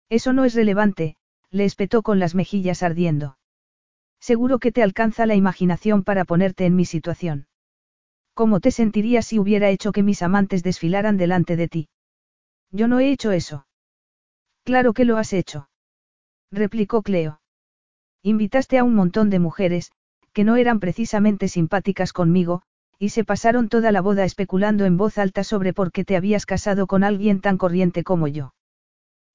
[0.09, 1.16] Eso no es relevante,
[1.49, 3.38] le espetó con las mejillas ardiendo.
[4.19, 7.48] Seguro que te alcanza la imaginación para ponerte en mi situación.
[8.33, 11.90] ¿Cómo te sentirías si hubiera hecho que mis amantes desfilaran delante de ti?
[12.69, 13.67] Yo no he hecho eso.
[14.68, 15.70] Claro que lo has hecho.
[16.52, 17.40] Replicó Cleo.
[18.22, 19.94] Invitaste a un montón de mujeres,
[20.34, 22.64] que no eran precisamente simpáticas conmigo,
[23.00, 26.46] y se pasaron toda la boda especulando en voz alta sobre por qué te habías
[26.46, 28.54] casado con alguien tan corriente como yo.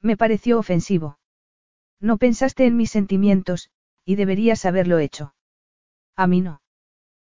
[0.02, 1.19] Me pareció ofensivo.
[1.99, 3.70] No pensaste en mis sentimientos,
[4.05, 5.35] y deberías haberlo hecho.
[6.15, 6.61] A mí no.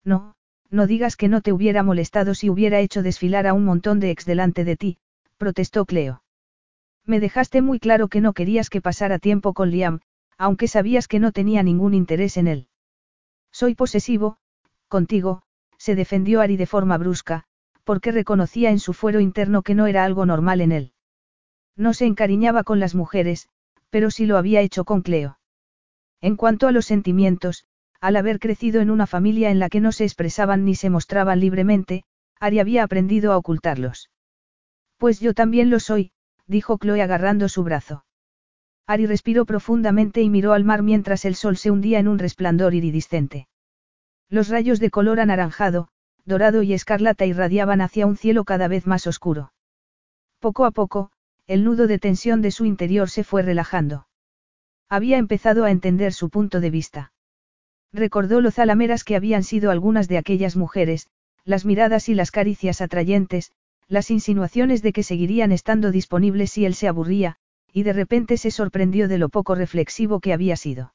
[0.03, 0.35] No,
[0.69, 4.11] no digas que no te hubiera molestado si hubiera hecho desfilar a un montón de
[4.11, 4.99] ex delante de ti,
[5.39, 6.24] protestó Cleo.
[7.07, 10.01] Me dejaste muy claro que no querías que pasara tiempo con Liam,
[10.39, 12.69] aunque sabías que no tenía ningún interés en él.
[13.53, 14.39] Soy posesivo,
[14.89, 15.43] contigo,
[15.77, 17.45] se defendió Ari de forma brusca,
[17.85, 20.93] porque reconocía en su fuero interno que no era algo normal en él.
[21.77, 23.49] No se encariñaba con las mujeres,
[23.91, 25.39] pero sí lo había hecho con Cleo.
[26.21, 27.67] En cuanto a los sentimientos,
[28.01, 31.41] al haber crecido en una familia en la que no se expresaban ni se mostraban
[31.41, 32.05] libremente,
[32.41, 34.11] Ari había aprendido a ocultarlos.
[34.97, 36.13] Pues yo también lo soy,
[36.47, 38.05] dijo Chloe agarrando su brazo.
[38.87, 42.75] Ari respiró profundamente y miró al mar mientras el sol se hundía en un resplandor
[42.75, 43.49] iridiscente.
[44.29, 45.89] Los rayos de color anaranjado,
[46.25, 49.53] dorado y escarlata irradiaban hacia un cielo cada vez más oscuro.
[50.39, 51.11] Poco a poco,
[51.47, 54.07] el nudo de tensión de su interior se fue relajando.
[54.89, 57.13] Había empezado a entender su punto de vista.
[57.93, 61.09] Recordó lo zalameras que habían sido algunas de aquellas mujeres,
[61.45, 63.53] las miradas y las caricias atrayentes,
[63.89, 67.37] las insinuaciones de que seguirían estando disponibles si él se aburría,
[67.73, 70.95] y de repente se sorprendió de lo poco reflexivo que había sido.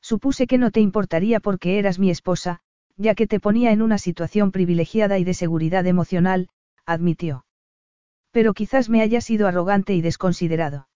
[0.00, 2.60] Supuse que no te importaría porque eras mi esposa,
[2.96, 6.48] ya que te ponía en una situación privilegiada y de seguridad emocional,
[6.86, 7.44] admitió.
[8.30, 10.88] Pero quizás me haya sido arrogante y desconsiderado.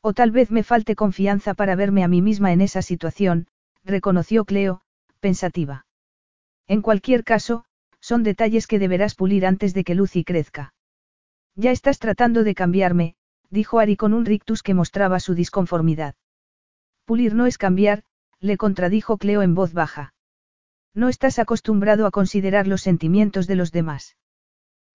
[0.00, 3.46] O tal vez me falte confianza para verme a mí misma en esa situación,
[3.84, 4.82] reconoció Cleo,
[5.20, 5.86] pensativa.
[6.66, 7.64] En cualquier caso,
[8.02, 10.74] son detalles que deberás pulir antes de que Lucy crezca.
[11.54, 13.14] Ya estás tratando de cambiarme,
[13.48, 16.16] dijo Ari con un rictus que mostraba su disconformidad.
[17.04, 18.02] Pulir no es cambiar,
[18.40, 20.14] le contradijo Cleo en voz baja.
[20.94, 24.16] No estás acostumbrado a considerar los sentimientos de los demás.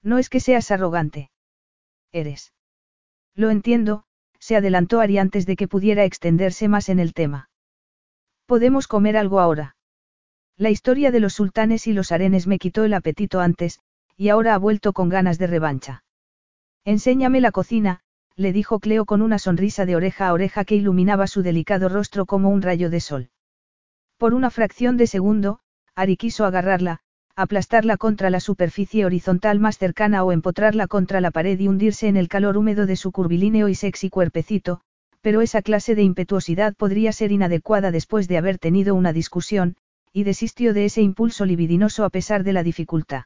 [0.04, 1.32] No es que seas arrogante.
[2.12, 2.54] Eres.
[3.36, 4.04] Lo entiendo,
[4.40, 7.50] se adelantó Ari antes de que pudiera extenderse más en el tema.
[8.46, 9.77] Podemos comer algo ahora.
[10.60, 13.80] La historia de los sultanes y los arenes me quitó el apetito antes,
[14.16, 16.04] y ahora ha vuelto con ganas de revancha.
[16.84, 18.00] Enséñame la cocina,
[18.36, 22.26] le dijo Cleo con una sonrisa de oreja a oreja que iluminaba su delicado rostro
[22.26, 23.30] como un rayo de sol.
[24.18, 25.60] Por una fracción de segundo,
[25.94, 27.02] Ari quiso agarrarla,
[27.36, 32.18] aplastarla contra la superficie horizontal más cercana o empotrarla contra la pared y hundirse en
[32.18, 34.82] el calor húmedo de su curvilíneo y sexy cuerpecito,
[35.22, 39.76] pero esa clase de impetuosidad podría ser inadecuada después de haber tenido una discusión,
[40.18, 43.26] y desistió de ese impulso libidinoso a pesar de la dificultad.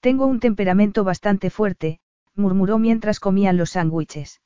[0.00, 1.98] Tengo un temperamento bastante fuerte,
[2.34, 4.42] murmuró mientras comían los sándwiches.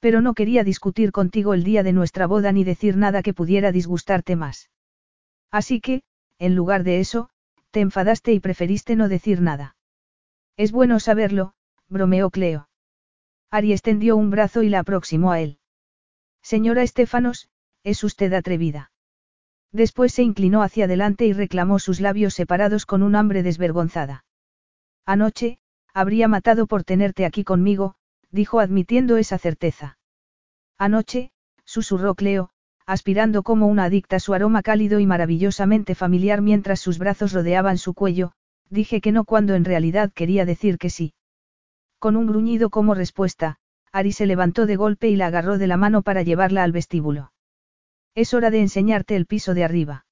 [0.00, 3.72] Pero no quería discutir contigo el día de nuestra boda ni decir nada que pudiera
[3.72, 4.68] disgustarte más.
[5.50, 6.02] Así que,
[6.38, 7.30] en lugar de eso,
[7.70, 9.76] te enfadaste y preferiste no decir nada.
[10.58, 11.54] Es bueno saberlo,
[11.88, 12.68] bromeó Cleo.
[13.50, 15.58] Ari extendió un brazo y la aproximó a él.
[16.42, 17.48] Señora Estefanos,
[17.82, 18.90] es usted atrevida.
[19.72, 24.24] Después se inclinó hacia adelante y reclamó sus labios separados con un hambre desvergonzada.
[25.04, 25.58] Anoche,
[25.92, 27.94] habría matado por tenerte aquí conmigo,
[28.30, 29.98] dijo admitiendo esa certeza.
[30.78, 31.30] Anoche,
[31.64, 32.50] susurró Cleo,
[32.86, 37.94] aspirando como una adicta su aroma cálido y maravillosamente familiar mientras sus brazos rodeaban su
[37.94, 38.32] cuello,
[38.70, 41.14] dije que no cuando en realidad quería decir que sí.
[41.98, 43.56] Con un gruñido como respuesta,
[43.90, 47.32] Ari se levantó de golpe y la agarró de la mano para llevarla al vestíbulo.
[48.16, 50.06] Es hora de enseñarte el piso de arriba.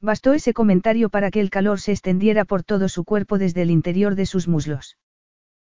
[0.00, 3.70] Bastó ese comentario para que el calor se extendiera por todo su cuerpo desde el
[3.70, 4.98] interior de sus muslos.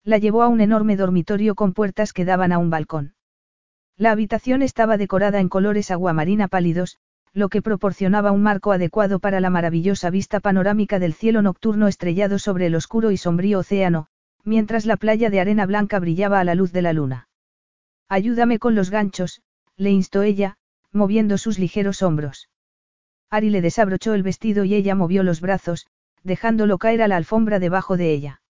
[0.03, 3.15] La llevó a un enorme dormitorio con puertas que daban a un balcón.
[3.95, 6.97] La habitación estaba decorada en colores aguamarina pálidos,
[7.31, 12.37] lo que proporcionaba un marco adecuado para la maravillosa vista panorámica del cielo nocturno estrellado
[12.37, 14.07] sobre el oscuro y sombrío océano,
[14.43, 17.29] mientras la playa de arena blanca brillaba a la luz de la luna.
[18.09, 19.41] Ayúdame con los ganchos,
[19.77, 20.57] le instó ella,
[20.95, 22.49] moviendo sus ligeros hombros.
[23.29, 25.87] Ari le desabrochó el vestido y ella movió los brazos,
[26.23, 28.41] dejándolo caer a la alfombra debajo de ella.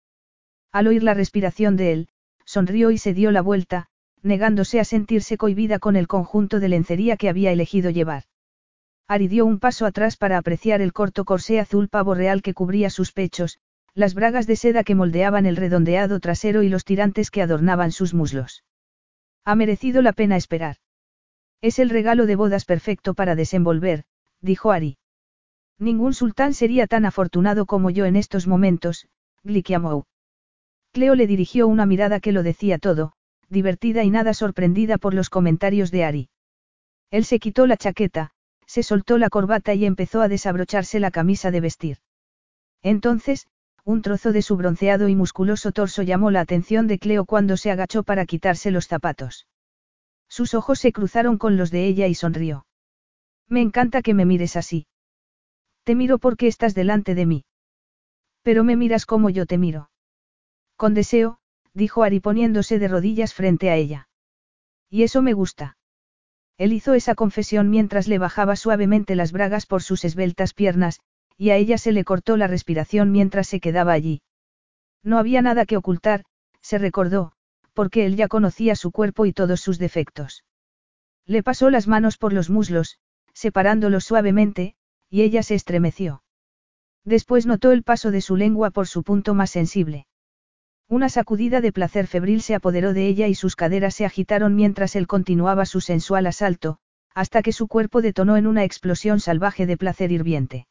[0.71, 2.07] Al oír la respiración de él,
[2.45, 3.87] sonrió y se dio la vuelta,
[4.21, 8.23] negándose a sentirse cohibida con el conjunto de lencería que había elegido llevar.
[9.07, 12.89] Ari dio un paso atrás para apreciar el corto corsé azul pavo real que cubría
[12.89, 13.59] sus pechos,
[13.93, 18.13] las bragas de seda que moldeaban el redondeado trasero y los tirantes que adornaban sus
[18.13, 18.63] muslos.
[19.45, 20.77] Ha merecido la pena esperar.
[21.65, 24.03] Es el regalo de bodas perfecto para desenvolver,
[24.39, 24.99] dijo Ari.
[25.79, 29.07] Ningún sultán sería tan afortunado como yo en estos momentos,
[29.41, 30.03] Glikiamou.
[30.91, 33.13] Cleo le dirigió una mirada que lo decía todo,
[33.49, 36.29] divertida y nada sorprendida por los comentarios de Ari.
[37.09, 38.29] Él se quitó la chaqueta,
[38.67, 41.97] se soltó la corbata y empezó a desabrocharse la camisa de vestir.
[42.83, 43.47] Entonces,
[43.83, 47.71] un trozo de su bronceado y musculoso torso llamó la atención de Cleo cuando se
[47.71, 49.47] agachó para quitarse los zapatos.
[50.27, 52.65] Sus ojos se cruzaron con los de ella y sonrió.
[53.47, 54.87] Me encanta que me mires así.
[55.83, 57.45] Te miro porque estás delante de mí.
[58.41, 59.89] Pero me miras como yo te miro.
[60.75, 61.39] Con deseo,
[61.73, 64.09] dijo Ari poniéndose de rodillas frente a ella.
[64.89, 65.77] Y eso me gusta.
[66.57, 71.01] Él hizo esa confesión mientras le bajaba suavemente las bragas por sus esbeltas piernas,
[71.37, 74.21] y a ella se le cortó la respiración mientras se quedaba allí.
[75.03, 76.23] No había nada que ocultar,
[76.61, 77.33] se recordó,
[77.75, 80.43] porque él ya conocía su cuerpo y todos sus defectos.
[81.27, 82.97] Le pasó las manos por los muslos,
[83.33, 84.75] separándolos suavemente,
[85.09, 86.23] y ella se estremeció.
[87.03, 90.07] Después notó el paso de su lengua por su punto más sensible.
[90.87, 94.95] Una sacudida de placer febril se apoderó de ella y sus caderas se agitaron mientras
[94.95, 96.77] él continuaba su sensual asalto,
[97.13, 100.67] hasta que su cuerpo detonó en una explosión salvaje de placer hirviente.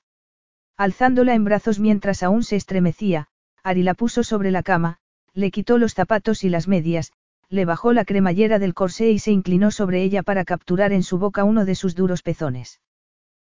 [0.76, 3.28] Alzándola en brazos mientras aún se estremecía,
[3.62, 4.98] Ari la puso sobre la cama,
[5.34, 7.12] le quitó los zapatos y las medias,
[7.48, 11.18] le bajó la cremallera del corsé y se inclinó sobre ella para capturar en su
[11.18, 12.80] boca uno de sus duros pezones.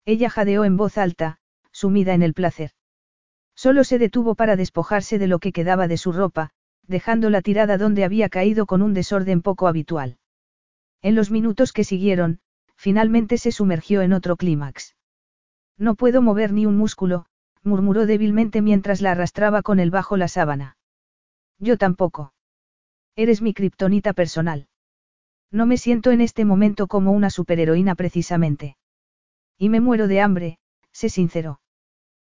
[0.05, 1.37] Ella jadeó en voz alta,
[1.71, 2.71] sumida en el placer.
[3.55, 6.51] Solo se detuvo para despojarse de lo que quedaba de su ropa,
[6.83, 10.17] dejándola tirada donde había caído con un desorden poco habitual.
[11.01, 12.39] En los minutos que siguieron,
[12.75, 14.95] finalmente se sumergió en otro clímax.
[15.77, 17.25] No puedo mover ni un músculo,
[17.63, 20.77] murmuró débilmente mientras la arrastraba con el bajo la sábana.
[21.59, 22.33] Yo tampoco.
[23.15, 24.67] Eres mi kriptonita personal.
[25.51, 28.77] No me siento en este momento como una superheroína precisamente.
[29.57, 30.59] Y me muero de hambre,
[30.91, 31.59] sé sincero.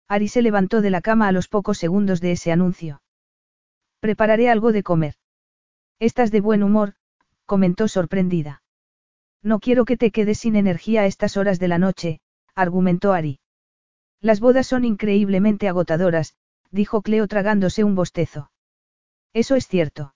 [0.08, 3.02] Ari se levantó de la cama a los pocos segundos de ese anuncio.
[4.00, 5.16] Prepararé algo de comer.
[6.00, 6.96] Estás de buen humor,
[7.46, 8.64] comentó sorprendida.
[9.42, 12.20] No quiero que te quedes sin energía a estas horas de la noche,
[12.56, 13.40] argumentó Ari.
[14.20, 16.36] Las bodas son increíblemente agotadoras,
[16.72, 18.52] dijo Cleo tragándose un bostezo.
[19.34, 20.14] Eso es cierto.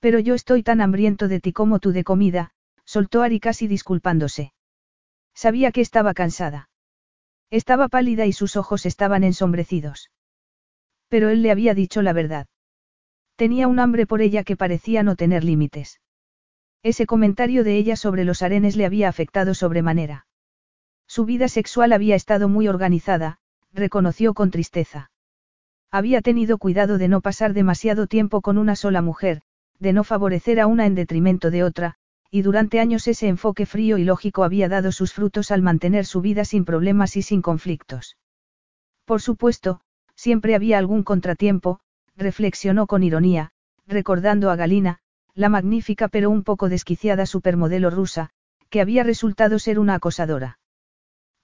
[0.00, 2.52] Pero yo estoy tan hambriento de ti como tú de comida,
[2.84, 4.52] soltó Ari casi disculpándose.
[5.34, 6.70] Sabía que estaba cansada.
[7.50, 10.10] Estaba pálida y sus ojos estaban ensombrecidos.
[11.08, 12.46] Pero él le había dicho la verdad.
[13.36, 16.00] Tenía un hambre por ella que parecía no tener límites.
[16.82, 20.26] Ese comentario de ella sobre los arenes le había afectado sobremanera.
[21.06, 23.38] Su vida sexual había estado muy organizada,
[23.72, 25.11] reconoció con tristeza.
[25.94, 29.42] Había tenido cuidado de no pasar demasiado tiempo con una sola mujer,
[29.78, 31.96] de no favorecer a una en detrimento de otra,
[32.30, 36.22] y durante años ese enfoque frío y lógico había dado sus frutos al mantener su
[36.22, 38.16] vida sin problemas y sin conflictos.
[39.04, 39.82] Por supuesto,
[40.14, 41.80] siempre había algún contratiempo,
[42.16, 43.50] reflexionó con ironía,
[43.86, 45.00] recordando a Galina,
[45.34, 48.30] la magnífica pero un poco desquiciada supermodelo rusa,
[48.70, 50.58] que había resultado ser una acosadora.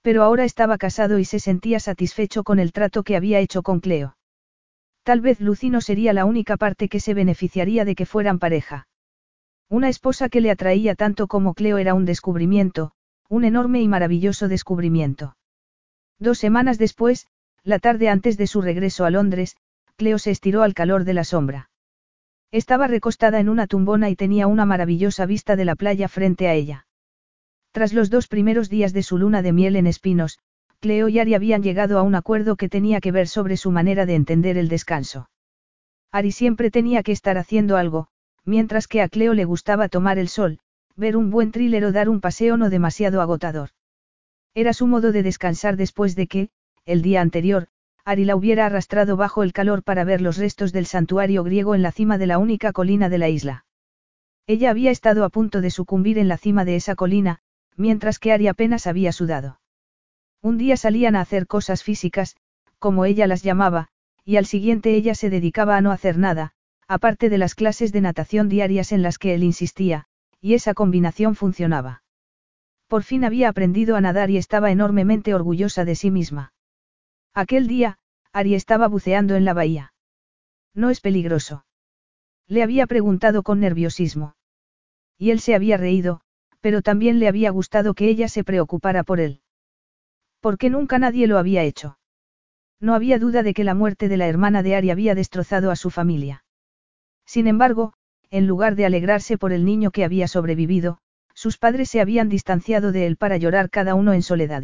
[0.01, 3.79] Pero ahora estaba casado y se sentía satisfecho con el trato que había hecho con
[3.79, 4.15] Cleo.
[5.09, 8.87] Tal vez Lucy no sería la única parte que se beneficiaría de que fueran pareja.
[9.67, 12.91] Una esposa que le atraía tanto como Cleo era un descubrimiento,
[13.27, 15.35] un enorme y maravilloso descubrimiento.
[16.19, 17.25] Dos semanas después,
[17.63, 19.57] la tarde antes de su regreso a Londres,
[19.95, 21.71] Cleo se estiró al calor de la sombra.
[22.51, 26.53] Estaba recostada en una tumbona y tenía una maravillosa vista de la playa frente a
[26.53, 26.85] ella.
[27.71, 30.37] Tras los dos primeros días de su luna de miel en espinos,
[30.81, 34.05] Cleo y Ari habían llegado a un acuerdo que tenía que ver sobre su manera
[34.05, 35.29] de entender el descanso.
[36.11, 38.07] Ari siempre tenía que estar haciendo algo,
[38.45, 40.59] mientras que a Cleo le gustaba tomar el sol,
[40.95, 43.71] ver un buen thriller o dar un paseo no demasiado agotador.
[44.55, 46.49] Era su modo de descansar después de que,
[46.85, 47.67] el día anterior,
[48.05, 51.81] Ari la hubiera arrastrado bajo el calor para ver los restos del santuario griego en
[51.81, 53.65] la cima de la única colina de la isla.
[54.47, 57.39] Ella había estado a punto de sucumbir en la cima de esa colina,
[57.75, 59.58] mientras que Ari apenas había sudado.
[60.41, 62.37] Un día salían a hacer cosas físicas,
[62.79, 63.89] como ella las llamaba,
[64.23, 66.53] y al siguiente ella se dedicaba a no hacer nada,
[66.87, 70.07] aparte de las clases de natación diarias en las que él insistía,
[70.39, 72.03] y esa combinación funcionaba.
[72.87, 76.53] Por fin había aprendido a nadar y estaba enormemente orgullosa de sí misma.
[77.33, 77.99] Aquel día,
[78.31, 79.93] Ari estaba buceando en la bahía.
[80.73, 81.65] No es peligroso.
[82.47, 84.35] Le había preguntado con nerviosismo.
[85.17, 86.21] Y él se había reído,
[86.61, 89.41] pero también le había gustado que ella se preocupara por él.
[90.39, 91.97] Porque nunca nadie lo había hecho.
[92.79, 95.75] No había duda de que la muerte de la hermana de Ari había destrozado a
[95.75, 96.45] su familia.
[97.25, 97.93] Sin embargo,
[98.29, 100.99] en lugar de alegrarse por el niño que había sobrevivido,
[101.33, 104.63] sus padres se habían distanciado de él para llorar cada uno en soledad.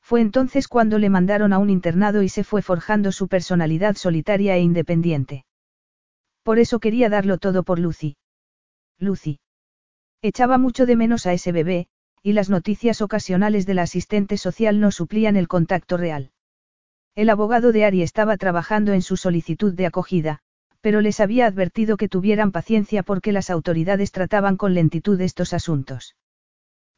[0.00, 4.56] Fue entonces cuando le mandaron a un internado y se fue forjando su personalidad solitaria
[4.56, 5.44] e independiente.
[6.42, 8.16] Por eso quería darlo todo por Lucy.
[8.98, 9.40] Lucy.
[10.22, 11.88] Echaba mucho de menos a ese bebé,
[12.22, 16.32] y las noticias ocasionales de la asistente social no suplían el contacto real.
[17.14, 20.40] El abogado de Ari estaba trabajando en su solicitud de acogida,
[20.80, 26.16] pero les había advertido que tuvieran paciencia porque las autoridades trataban con lentitud estos asuntos.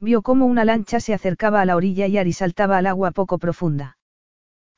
[0.00, 3.38] Vio cómo una lancha se acercaba a la orilla y Ari saltaba al agua poco
[3.38, 3.98] profunda.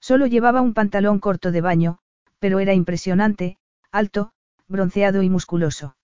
[0.01, 1.99] Solo llevaba un pantalón corto de baño,
[2.39, 3.57] pero era impresionante,
[3.91, 4.33] alto,
[4.69, 5.97] bronceado y musculoso.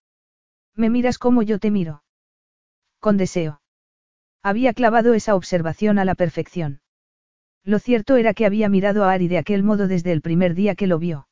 [0.74, 2.02] ¿Me miras como yo te miro?
[2.98, 3.59] Con deseo.
[4.42, 6.80] Había clavado esa observación a la perfección.
[7.62, 10.74] Lo cierto era que había mirado a Ari de aquel modo desde el primer día
[10.74, 11.28] que lo vio.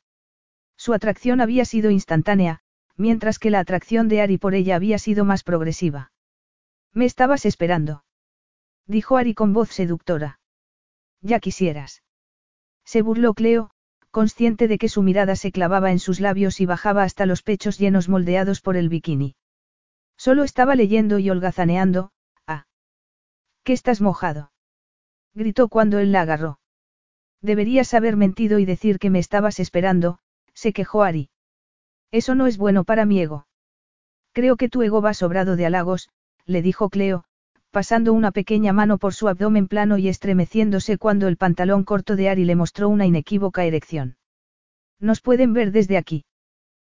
[0.76, 2.60] Su atracción había sido instantánea,
[2.96, 6.12] mientras que la atracción de Ari por ella había sido más progresiva.
[6.92, 8.04] Me estabas esperando.
[8.86, 10.40] Dijo Ari con voz seductora.
[11.22, 12.02] Ya quisieras.
[12.84, 13.70] Se burló Cleo,
[14.10, 17.78] consciente de que su mirada se clavaba en sus labios y bajaba hasta los pechos
[17.78, 19.36] llenos moldeados por el bikini.
[20.16, 22.10] Solo estaba leyendo y holgazaneando.
[23.68, 24.50] ¿Qué estás mojado?
[25.34, 26.58] Gritó cuando él la agarró.
[27.42, 30.20] Deberías haber mentido y decir que me estabas esperando,
[30.54, 31.28] se quejó Ari.
[32.10, 33.46] Eso no es bueno para mi ego.
[34.32, 36.08] Creo que tu ego va sobrado de halagos,
[36.46, 37.24] le dijo Cleo,
[37.70, 42.30] pasando una pequeña mano por su abdomen plano y estremeciéndose cuando el pantalón corto de
[42.30, 44.16] Ari le mostró una inequívoca erección.
[44.98, 46.24] ¿Nos pueden ver desde aquí?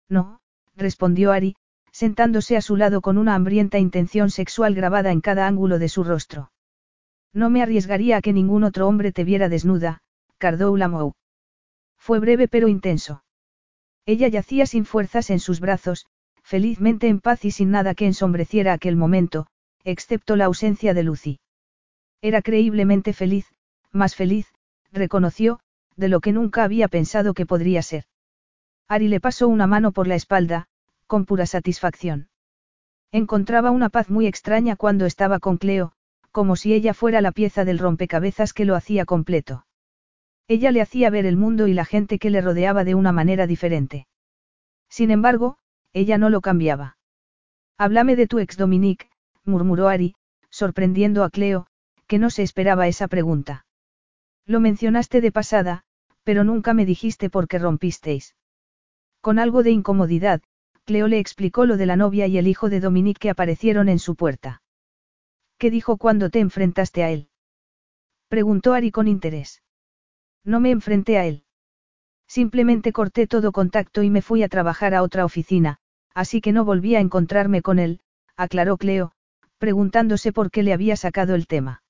[0.07, 0.39] No,
[0.77, 1.57] respondió Ari,
[1.91, 6.05] sentándose a su lado con una hambrienta intención sexual grabada en cada ángulo de su
[6.05, 6.49] rostro.
[7.33, 9.99] No me arriesgaría a que ningún otro hombre te viera desnuda,
[10.37, 11.13] Cardou Lamou.
[11.97, 13.23] Fue breve pero intenso.
[14.05, 16.07] Ella yacía sin fuerzas en sus brazos,
[16.41, 19.47] felizmente en paz y sin nada que ensombreciera aquel momento,
[19.83, 21.39] excepto la ausencia de Lucy.
[22.21, 23.45] Era creíblemente feliz,
[23.91, 24.47] más feliz,
[24.91, 25.59] reconoció,
[25.95, 28.05] de lo que nunca había pensado que podría ser.
[28.87, 30.67] Ari le pasó una mano por la espalda,
[31.07, 32.29] con pura satisfacción.
[33.11, 35.93] Encontraba una paz muy extraña cuando estaba con Cleo,
[36.31, 39.65] como si ella fuera la pieza del rompecabezas que lo hacía completo.
[40.47, 43.47] Ella le hacía ver el mundo y la gente que le rodeaba de una manera
[43.47, 44.07] diferente.
[44.89, 45.57] Sin embargo,
[45.93, 46.97] ella no lo cambiaba.
[47.77, 49.09] Háblame de tu ex Dominique,
[49.43, 50.15] murmuró Ari,
[50.49, 51.67] sorprendiendo a Cleo,
[52.07, 53.65] que no se esperaba esa pregunta.
[54.45, 55.83] Lo mencionaste de pasada,
[56.23, 58.35] pero nunca me dijiste por qué rompisteis.
[59.21, 60.41] Con algo de incomodidad,
[60.85, 63.99] Cleo le explicó lo de la novia y el hijo de Dominique que aparecieron en
[63.99, 64.60] su puerta.
[65.61, 67.29] ¿Qué dijo cuando te enfrentaste a él?
[68.29, 69.61] Preguntó Ari con interés.
[70.43, 71.43] No me enfrenté a él.
[72.27, 75.77] Simplemente corté todo contacto y me fui a trabajar a otra oficina,
[76.15, 77.99] así que no volví a encontrarme con él,
[78.35, 79.11] aclaró Cleo,
[79.59, 81.83] preguntándose por qué le había sacado el tema.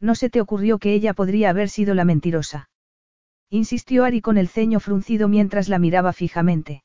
[0.00, 2.68] No se te ocurrió que ella podría haber sido la mentirosa.
[3.48, 6.82] Insistió Ari con el ceño fruncido mientras la miraba fijamente.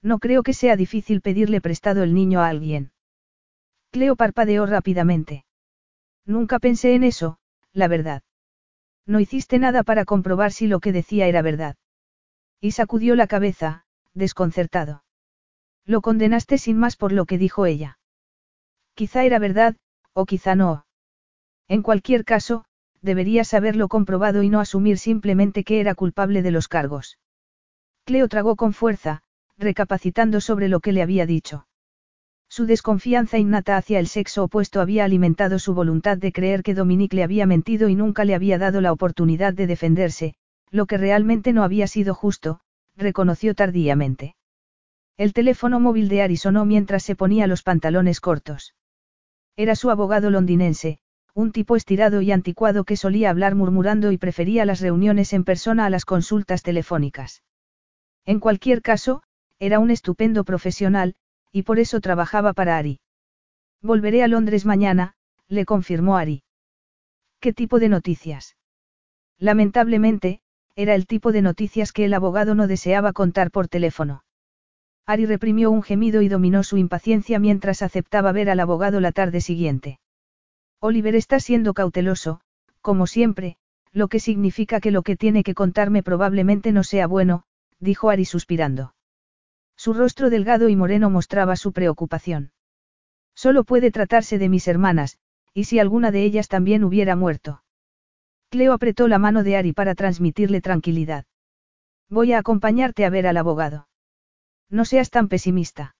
[0.00, 2.92] No creo que sea difícil pedirle prestado el niño a alguien.
[3.96, 5.46] Cleo parpadeó rápidamente.
[6.26, 7.38] Nunca pensé en eso,
[7.72, 8.22] la verdad.
[9.06, 11.76] No hiciste nada para comprobar si lo que decía era verdad.
[12.60, 15.02] Y sacudió la cabeza, desconcertado.
[15.86, 17.98] Lo condenaste sin más por lo que dijo ella.
[18.92, 19.76] Quizá era verdad,
[20.12, 20.84] o quizá no.
[21.66, 22.66] En cualquier caso,
[23.00, 27.18] deberías haberlo comprobado y no asumir simplemente que era culpable de los cargos.
[28.04, 29.22] Cleo tragó con fuerza,
[29.56, 31.65] recapacitando sobre lo que le había dicho.
[32.56, 37.14] Su desconfianza innata hacia el sexo opuesto había alimentado su voluntad de creer que Dominique
[37.14, 40.36] le había mentido y nunca le había dado la oportunidad de defenderse,
[40.70, 42.60] lo que realmente no había sido justo,
[42.96, 44.36] reconoció tardíamente.
[45.18, 48.74] El teléfono móvil de Ari sonó mientras se ponía los pantalones cortos.
[49.54, 50.98] Era su abogado londinense,
[51.34, 55.84] un tipo estirado y anticuado que solía hablar murmurando y prefería las reuniones en persona
[55.84, 57.42] a las consultas telefónicas.
[58.24, 59.22] En cualquier caso,
[59.58, 61.16] era un estupendo profesional,
[61.52, 63.00] y por eso trabajaba para Ari.
[63.82, 65.14] Volveré a Londres mañana,
[65.48, 66.42] le confirmó Ari.
[67.40, 68.56] ¿Qué tipo de noticias?
[69.38, 70.40] Lamentablemente,
[70.74, 74.24] era el tipo de noticias que el abogado no deseaba contar por teléfono.
[75.06, 79.40] Ari reprimió un gemido y dominó su impaciencia mientras aceptaba ver al abogado la tarde
[79.40, 80.00] siguiente.
[80.80, 82.40] Oliver está siendo cauteloso,
[82.80, 83.56] como siempre,
[83.92, 87.44] lo que significa que lo que tiene que contarme probablemente no sea bueno,
[87.78, 88.95] dijo Ari suspirando.
[89.76, 92.52] Su rostro delgado y moreno mostraba su preocupación.
[93.34, 95.18] Solo puede tratarse de mis hermanas,
[95.52, 97.62] y si alguna de ellas también hubiera muerto.
[98.48, 101.26] Cleo apretó la mano de Ari para transmitirle tranquilidad.
[102.08, 103.88] Voy a acompañarte a ver al abogado.
[104.70, 105.96] No seas tan pesimista.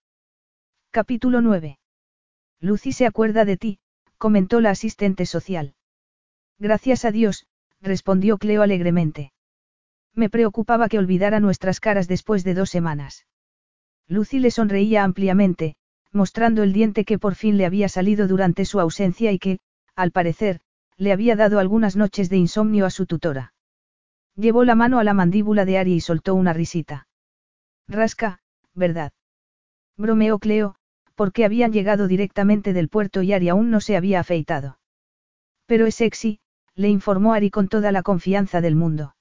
[0.90, 1.78] Capítulo 9.
[2.60, 3.78] Lucy se acuerda de ti,
[4.16, 5.74] comentó la asistente social.
[6.58, 7.46] Gracias a Dios,
[7.80, 9.32] respondió Cleo alegremente.
[10.14, 13.26] Me preocupaba que olvidara nuestras caras después de dos semanas.
[14.08, 15.74] Lucy le sonreía ampliamente,
[16.12, 19.58] mostrando el diente que por fin le había salido durante su ausencia y que,
[19.94, 20.60] al parecer,
[20.96, 23.52] le había dado algunas noches de insomnio a su tutora.
[24.36, 27.08] Llevó la mano a la mandíbula de Ari y soltó una risita.
[27.88, 28.40] Rasca,
[28.74, 29.12] ¿verdad?
[29.96, 30.76] Bromeó Cleo,
[31.14, 34.78] porque habían llegado directamente del puerto y Ari aún no se había afeitado.
[35.66, 36.40] Pero es sexy,
[36.74, 39.16] le informó Ari con toda la confianza del mundo.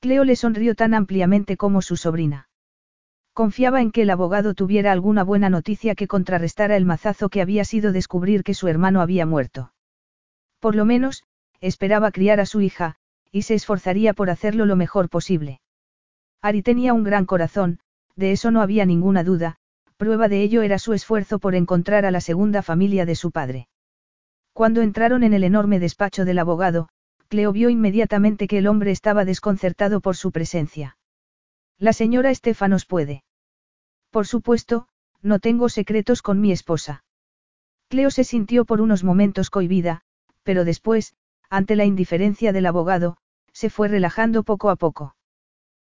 [0.00, 2.48] Cleo le sonrió tan ampliamente como su sobrina.
[3.34, 7.64] Confiaba en que el abogado tuviera alguna buena noticia que contrarrestara el mazazo que había
[7.64, 9.72] sido descubrir que su hermano había muerto.
[10.60, 11.24] Por lo menos,
[11.60, 12.94] esperaba criar a su hija,
[13.32, 15.60] y se esforzaría por hacerlo lo mejor posible.
[16.42, 17.80] Ari tenía un gran corazón,
[18.14, 19.56] de eso no había ninguna duda,
[19.96, 23.66] prueba de ello era su esfuerzo por encontrar a la segunda familia de su padre.
[24.52, 26.88] Cuando entraron en el enorme despacho del abogado,
[27.26, 30.96] Cleo vio inmediatamente que el hombre estaba desconcertado por su presencia.
[31.78, 33.24] La señora Estefanos puede.
[34.10, 34.88] Por supuesto,
[35.22, 37.04] no tengo secretos con mi esposa.
[37.88, 40.02] Cleo se sintió por unos momentos cohibida,
[40.42, 41.14] pero después,
[41.50, 43.16] ante la indiferencia del abogado,
[43.52, 45.16] se fue relajando poco a poco.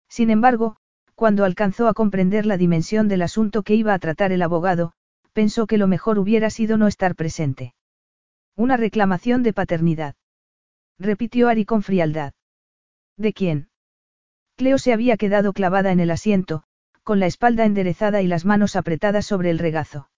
[0.08, 0.78] Sin embargo,
[1.16, 4.94] cuando alcanzó a comprender la dimensión del asunto que iba a tratar el abogado,
[5.34, 7.74] pensó que lo mejor hubiera sido no estar presente.
[8.56, 10.16] Una reclamación de paternidad.
[10.98, 12.34] Repitió Ari con frialdad.
[13.18, 13.70] ¿De quién?
[14.56, 16.64] Cleo se había quedado clavada en el asiento,
[17.03, 20.09] con la espalda enderezada y las manos apretadas sobre el regazo.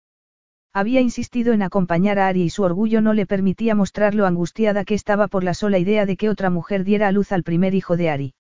[0.74, 4.86] Había insistido en acompañar a Ari y su orgullo no le permitía mostrar lo angustiada
[4.86, 7.74] que estaba por la sola idea de que otra mujer diera a luz al primer
[7.74, 8.34] hijo de Ari.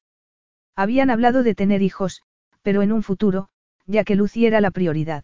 [0.75, 2.21] Habían hablado de tener hijos,
[2.61, 3.49] pero en un futuro,
[3.87, 5.23] ya que Lucy era la prioridad.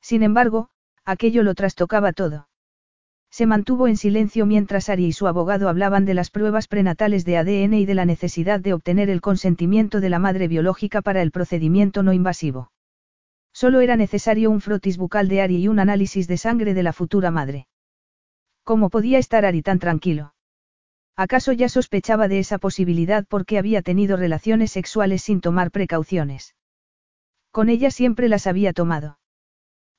[0.00, 0.68] Sin embargo,
[1.04, 2.49] aquello lo trastocaba todo.
[3.30, 7.36] Se mantuvo en silencio mientras Ari y su abogado hablaban de las pruebas prenatales de
[7.38, 11.30] ADN y de la necesidad de obtener el consentimiento de la madre biológica para el
[11.30, 12.72] procedimiento no invasivo.
[13.52, 16.92] Solo era necesario un frotis bucal de Ari y un análisis de sangre de la
[16.92, 17.68] futura madre.
[18.64, 20.34] ¿Cómo podía estar Ari tan tranquilo?
[21.16, 26.56] ¿Acaso ya sospechaba de esa posibilidad porque había tenido relaciones sexuales sin tomar precauciones?
[27.52, 29.19] Con ella siempre las había tomado.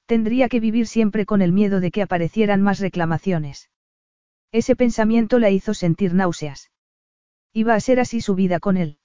[0.05, 3.69] Tendría que vivir siempre con el miedo de que aparecieran más reclamaciones.
[4.51, 6.71] Ese pensamiento la hizo sentir náuseas.
[7.53, 8.97] Iba a ser así su vida con él.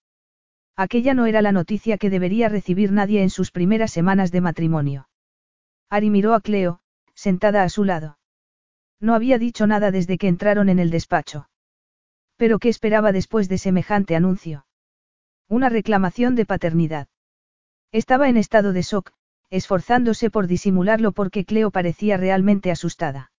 [0.76, 5.08] Aquella no era la noticia que debería recibir nadie en sus primeras semanas de matrimonio.
[5.89, 6.81] Ari miró a Cleo,
[7.15, 8.18] sentada a su lado.
[9.00, 11.49] No había dicho nada desde que entraron en el despacho.
[12.36, 14.66] Pero ¿qué esperaba después de semejante anuncio?
[15.49, 17.08] Una reclamación de paternidad.
[17.92, 19.12] Estaba en estado de shock,
[19.50, 23.31] esforzándose por disimularlo porque Cleo parecía realmente asustada.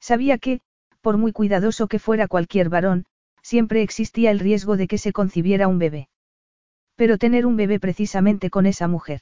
[0.00, 0.60] Sabía que,
[1.00, 3.06] por muy cuidadoso que fuera cualquier varón,
[3.42, 6.08] siempre existía el riesgo de que se concibiera un bebé.
[6.96, 9.20] Pero tener un bebé precisamente con esa mujer.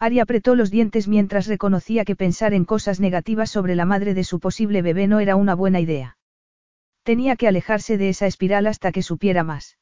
[0.00, 4.24] Ari apretó los dientes mientras reconocía que pensar en cosas negativas sobre la madre de
[4.24, 6.16] su posible bebé no era una buena idea.
[7.02, 9.78] Tenía que alejarse de esa espiral hasta que supiera más.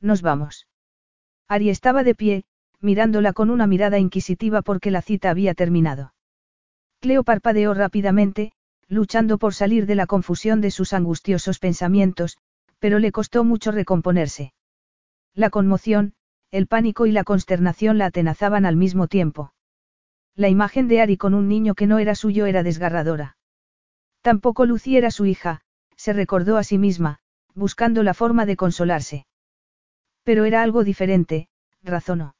[0.00, 0.66] Nos vamos.
[1.48, 2.44] Ari estaba de pie,
[2.80, 6.14] mirándola con una mirada inquisitiva porque la cita había terminado.
[7.00, 8.52] Cleo parpadeó rápidamente,
[8.88, 12.38] luchando por salir de la confusión de sus angustiosos pensamientos,
[12.78, 14.52] pero le costó mucho recomponerse.
[15.34, 16.14] La conmoción,
[16.50, 19.52] el pánico y la consternación la atenazaban al mismo tiempo.
[20.34, 23.36] La imagen de Ari con un niño que no era suyo era desgarradora.
[24.22, 25.60] Tampoco Lucy era su hija,
[25.96, 27.20] se recordó a sí misma,
[27.54, 29.26] buscando la forma de consolarse.
[30.24, 31.48] Pero era algo diferente,
[31.82, 32.34] razonó.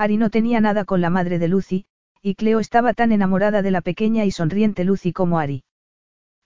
[0.00, 1.84] Ari no tenía nada con la madre de Lucy,
[2.22, 5.62] y Cleo estaba tan enamorada de la pequeña y sonriente Lucy como Ari.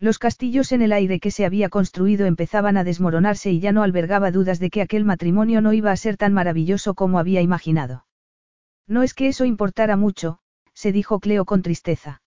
[0.01, 3.85] Los castillos en el aire que se había construido empezaban a desmoronarse y ya no
[3.85, 8.07] albergaba dudas de que aquel matrimonio no iba a ser tan maravilloso como había imaginado.
[8.89, 10.41] No es que eso importara mucho,
[10.73, 12.23] se dijo Cleo con tristeza.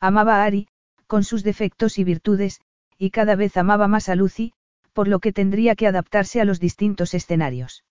[0.00, 0.68] Amaba a Ari,
[1.06, 2.60] con sus defectos y virtudes,
[2.98, 4.52] y cada vez amaba más a Lucy,
[4.92, 7.84] por lo que tendría que adaptarse a los distintos escenarios.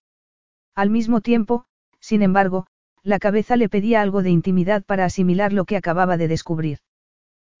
[0.76, 1.66] Al mismo tiempo,
[2.02, 2.66] sin embargo,
[3.02, 6.78] la cabeza le pedía algo de intimidad para asimilar lo que acababa de descubrir.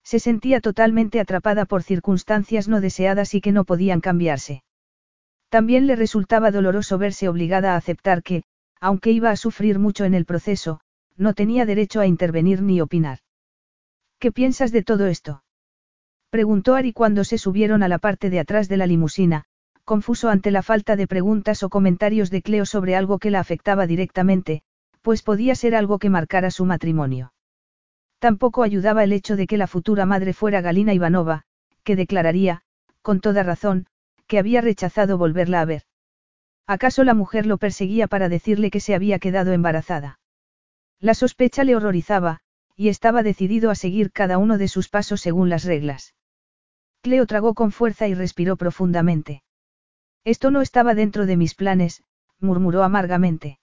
[0.04, 4.62] Se sentía totalmente atrapada por circunstancias no deseadas y que no podían cambiarse.
[5.48, 8.42] También le resultaba doloroso verse obligada a aceptar que,
[8.80, 10.80] aunque iba a sufrir mucho en el proceso,
[11.16, 13.18] no tenía derecho a intervenir ni opinar.
[14.18, 15.44] ¿Qué piensas de todo esto?
[16.30, 19.44] Preguntó Ari cuando se subieron a la parte de atrás de la limusina,
[19.84, 23.86] confuso ante la falta de preguntas o comentarios de Cleo sobre algo que la afectaba
[23.86, 24.62] directamente,
[25.02, 27.32] pues podía ser algo que marcara su matrimonio.
[28.18, 31.42] Tampoco ayudaba el hecho de que la futura madre fuera Galina Ivanova,
[31.82, 32.62] que declararía,
[33.02, 33.86] con toda razón,
[34.28, 35.82] que había rechazado volverla a ver.
[36.66, 40.20] ¿Acaso la mujer lo perseguía para decirle que se había quedado embarazada?
[41.00, 42.40] La sospecha le horrorizaba,
[42.76, 46.14] y estaba decidido a seguir cada uno de sus pasos según las reglas.
[47.02, 49.42] Cleo tragó con fuerza y respiró profundamente.
[50.24, 52.02] Esto no estaba dentro de mis planes,
[52.38, 53.58] murmuró amargamente.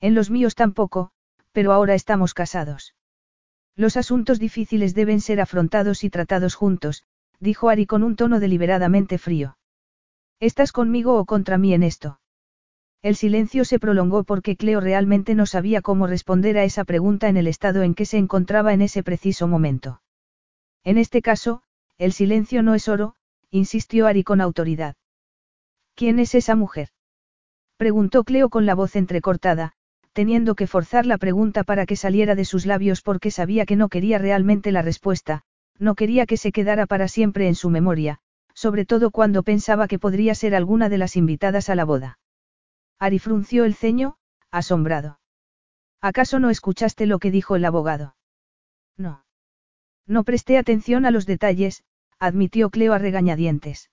[0.00, 1.10] En los míos tampoco,
[1.52, 2.94] pero ahora estamos casados.
[3.74, 7.04] Los asuntos difíciles deben ser afrontados y tratados juntos,
[7.40, 9.56] dijo Ari con un tono deliberadamente frío.
[10.40, 12.20] ¿Estás conmigo o contra mí en esto?
[13.02, 17.36] El silencio se prolongó porque Cleo realmente no sabía cómo responder a esa pregunta en
[17.36, 20.02] el estado en que se encontraba en ese preciso momento.
[20.84, 21.62] En este caso,
[21.98, 23.16] el silencio no es oro,
[23.50, 24.94] insistió Ari con autoridad.
[26.02, 26.88] ¿Quién es esa mujer?
[27.76, 29.74] Preguntó Cleo con la voz entrecortada,
[30.12, 33.88] teniendo que forzar la pregunta para que saliera de sus labios porque sabía que no
[33.88, 35.44] quería realmente la respuesta,
[35.78, 38.18] no quería que se quedara para siempre en su memoria,
[38.52, 42.18] sobre todo cuando pensaba que podría ser alguna de las invitadas a la boda.
[42.98, 44.16] Ari frunció el ceño,
[44.50, 45.20] asombrado.
[46.00, 48.16] ¿Acaso no escuchaste lo que dijo el abogado?
[48.96, 49.24] No.
[50.08, 51.84] No presté atención a los detalles,
[52.18, 53.88] admitió Cleo a regañadientes.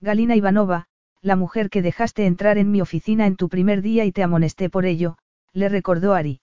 [0.00, 0.88] Galina Ivanova,
[1.22, 4.70] la mujer que dejaste entrar en mi oficina en tu primer día y te amonesté
[4.70, 5.18] por ello,
[5.52, 6.40] le recordó Ari.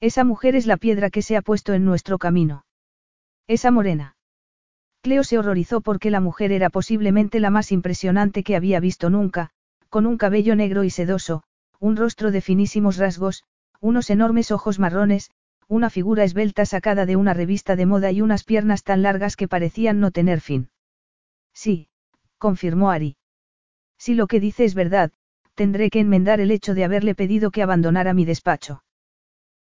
[0.00, 2.64] Esa mujer es la piedra que se ha puesto en nuestro camino.
[3.48, 4.16] Esa morena.
[5.02, 9.50] Cleo se horrorizó porque la mujer era posiblemente la más impresionante que había visto nunca,
[9.88, 11.42] con un cabello negro y sedoso,
[11.80, 13.44] un rostro de finísimos rasgos,
[13.80, 15.30] unos enormes ojos marrones,
[15.68, 19.48] una figura esbelta sacada de una revista de moda y unas piernas tan largas que
[19.48, 20.70] parecían no tener fin.
[21.52, 21.88] Sí,
[22.38, 23.17] confirmó Ari.
[23.98, 25.12] Si lo que dice es verdad,
[25.54, 28.82] tendré que enmendar el hecho de haberle pedido que abandonara mi despacho.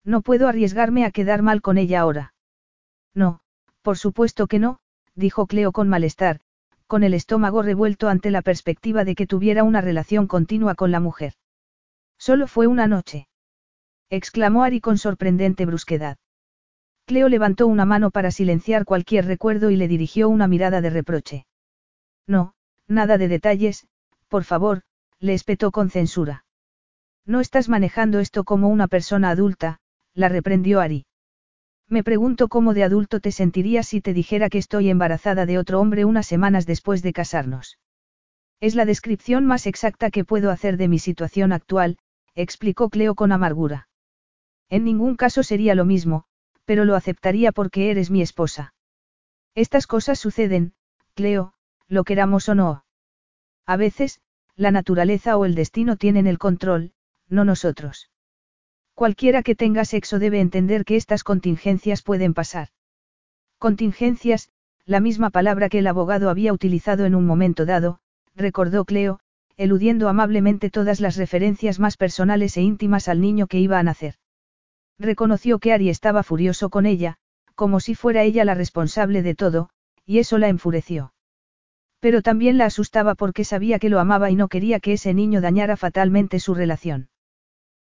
[0.03, 2.33] No puedo arriesgarme a quedar mal con ella ahora.
[3.13, 3.41] No,
[3.81, 4.79] por supuesto que no,
[5.15, 6.39] dijo Cleo con malestar,
[6.85, 10.99] con el estómago revuelto ante la perspectiva de que tuviera una relación continua con la
[10.99, 11.33] mujer.
[12.17, 13.27] Solo fue una noche.
[14.09, 16.17] exclamó Ari con sorprendente brusquedad.
[17.05, 21.45] Cleo levantó una mano para silenciar cualquier recuerdo y le dirigió una mirada de reproche.
[22.27, 22.53] No,
[22.87, 23.87] nada de detalles,
[24.27, 24.81] por favor,
[25.19, 26.45] le espetó con censura.
[27.25, 29.79] No estás manejando esto como una persona adulta,
[30.13, 31.05] la reprendió Ari.
[31.89, 35.79] Me pregunto cómo de adulto te sentirías si te dijera que estoy embarazada de otro
[35.79, 37.79] hombre unas semanas después de casarnos.
[38.59, 41.97] Es la descripción más exacta que puedo hacer de mi situación actual,
[42.35, 43.87] explicó Cleo con amargura.
[44.69, 46.25] En ningún caso sería lo mismo,
[46.65, 48.73] pero lo aceptaría porque eres mi esposa.
[49.55, 50.73] Estas cosas suceden,
[51.13, 51.53] Cleo,
[51.87, 52.83] lo queramos o no.
[53.67, 54.21] A veces,
[54.55, 56.93] la naturaleza o el destino tienen el control,
[57.27, 58.09] no nosotros.
[58.95, 62.69] Cualquiera que tenga sexo debe entender que estas contingencias pueden pasar.
[63.59, 64.49] Contingencias,
[64.85, 67.99] la misma palabra que el abogado había utilizado en un momento dado,
[68.35, 69.19] recordó Cleo,
[69.57, 74.15] eludiendo amablemente todas las referencias más personales e íntimas al niño que iba a nacer.
[74.97, 77.17] Reconoció que Ari estaba furioso con ella,
[77.53, 79.69] como si fuera ella la responsable de todo,
[80.05, 81.11] y eso la enfureció.
[81.99, 85.41] Pero también la asustaba porque sabía que lo amaba y no quería que ese niño
[85.41, 87.09] dañara fatalmente su relación.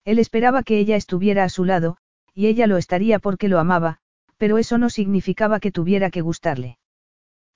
[0.05, 1.97] Él esperaba que ella estuviera a su lado,
[2.33, 3.99] y ella lo estaría porque lo amaba,
[4.37, 6.79] pero eso no significaba que tuviera que gustarle.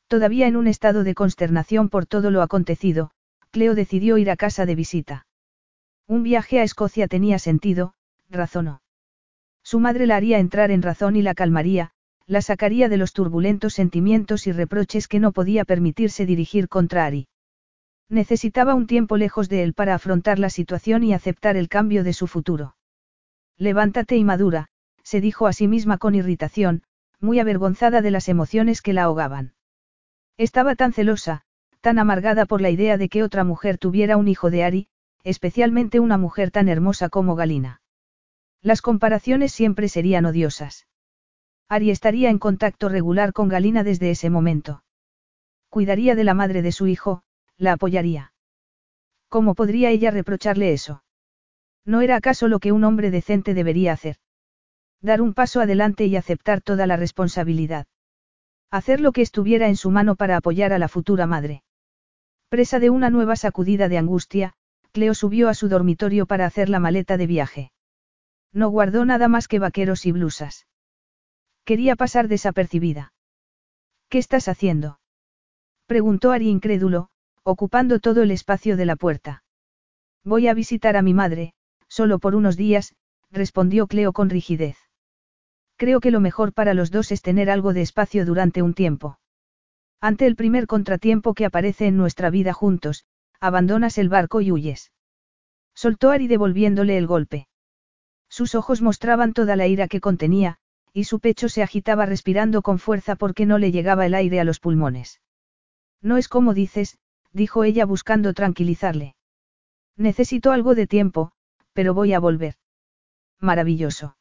[0.07, 3.11] Todavía en un estado de consternación por todo lo acontecido,
[3.49, 5.25] Cleo decidió ir a casa de visita.
[6.07, 7.93] Un viaje a Escocia tenía sentido,
[8.30, 8.82] razonó.
[9.64, 11.92] Su madre la haría entrar en razón y la calmaría,
[12.26, 17.27] la sacaría de los turbulentos sentimientos y reproches que no podía permitirse dirigir contra Ari.
[18.10, 22.14] Necesitaba un tiempo lejos de él para afrontar la situación y aceptar el cambio de
[22.14, 22.76] su futuro.
[23.58, 24.69] Levántate y madura,
[25.03, 26.84] se dijo a sí misma con irritación,
[27.19, 29.53] muy avergonzada de las emociones que la ahogaban.
[30.38, 31.42] Estaba tan celosa,
[31.82, 34.88] tan amargada por la idea de que otra mujer tuviera un hijo de Ari,
[35.24, 37.82] especialmente una mujer tan hermosa como Galina.
[38.61, 40.88] Las comparaciones siempre serían odiosas.
[41.69, 44.83] Ari estaría en contacto regular con Galina desde ese momento.
[45.69, 47.24] Cuidaría de la madre de su hijo,
[47.58, 48.33] la apoyaría.
[49.30, 51.03] ¿Cómo podría ella reprocharle eso?
[51.85, 54.17] ¿No era acaso lo que un hombre decente debería hacer?
[55.01, 57.88] Dar un paso adelante y aceptar toda la responsabilidad.
[58.72, 61.64] Hacer lo que estuviera en su mano para apoyar a la futura madre.
[62.50, 64.53] Presa de una nueva sacudida de angustia,
[64.92, 67.72] Cleo subió a su dormitorio para hacer la maleta de viaje.
[68.51, 70.67] No guardó nada más que vaqueros y blusas.
[71.66, 73.14] Quería pasar desapercibida.
[74.09, 75.00] ¿Qué estás haciendo?
[75.85, 77.09] Preguntó Ari incrédulo,
[77.43, 79.43] ocupando todo el espacio de la puerta.
[80.24, 81.53] Voy a visitar a mi madre,
[81.88, 82.95] solo por unos días,
[83.32, 84.77] respondió Cleo con rigidez.
[85.77, 89.19] Creo que lo mejor para los dos es tener algo de espacio durante un tiempo.
[90.00, 93.06] Ante el primer contratiempo que aparece en nuestra vida juntos,
[93.40, 94.92] abandonas el barco y huyes.
[95.74, 97.48] Soltó Ari devolviéndole el golpe.
[98.30, 100.58] Sus ojos mostraban toda la ira que contenía,
[100.93, 104.43] y su pecho se agitaba respirando con fuerza porque no le llegaba el aire a
[104.43, 105.22] los pulmones.
[106.01, 106.99] No es como dices,
[107.31, 109.15] dijo ella buscando tranquilizarle.
[109.97, 111.31] Necesito algo de tiempo,
[111.73, 112.55] pero voy a volver.
[113.39, 114.17] Maravilloso.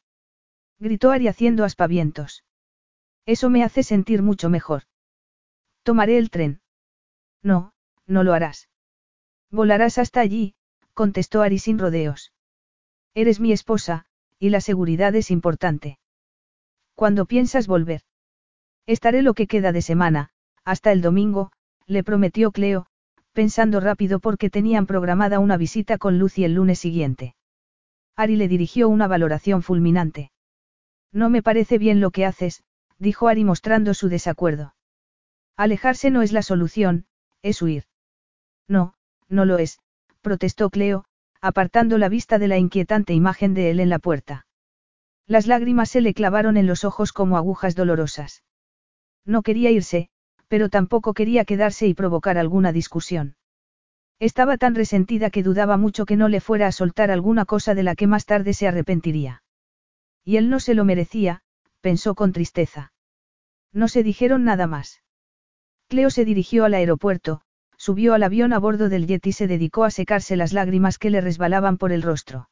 [0.79, 2.43] Gritó Ari haciendo aspavientos.
[3.25, 4.83] Eso me hace sentir mucho mejor.
[5.83, 6.61] Tomaré el tren.
[7.41, 7.73] No,
[8.07, 8.69] no lo harás.
[9.51, 10.55] Volarás hasta allí,
[10.93, 12.33] contestó Ari sin rodeos.
[13.13, 14.05] Eres mi esposa,
[14.39, 15.99] y la seguridad es importante.
[16.95, 18.01] ¿Cuándo piensas volver?
[18.85, 20.29] Estaré lo que queda de semana,
[20.63, 21.51] hasta el domingo,
[21.87, 22.87] le prometió Cleo,
[23.33, 27.35] pensando rápido porque tenían programada una visita con Lucy el lunes siguiente.
[28.15, 30.31] Ari le dirigió una valoración fulminante.
[31.11, 32.63] No me parece bien lo que haces,
[32.99, 34.75] dijo Ari mostrando su desacuerdo.
[35.57, 37.05] Alejarse no es la solución,
[37.41, 37.85] es huir.
[38.67, 38.95] No,
[39.29, 39.79] no lo es,
[40.21, 41.05] protestó Cleo,
[41.41, 44.45] apartando la vista de la inquietante imagen de él en la puerta.
[45.27, 48.43] Las lágrimas se le clavaron en los ojos como agujas dolorosas.
[49.25, 50.09] No quería irse,
[50.47, 53.35] pero tampoco quería quedarse y provocar alguna discusión.
[54.19, 57.83] Estaba tan resentida que dudaba mucho que no le fuera a soltar alguna cosa de
[57.83, 59.43] la que más tarde se arrepentiría.
[60.23, 61.41] Y él no se lo merecía,
[61.81, 62.93] pensó con tristeza.
[63.71, 65.01] No se dijeron nada más.
[65.87, 67.41] Cleo se dirigió al aeropuerto,
[67.77, 71.09] subió al avión a bordo del jet y se dedicó a secarse las lágrimas que
[71.09, 72.49] le resbalaban por el rostro.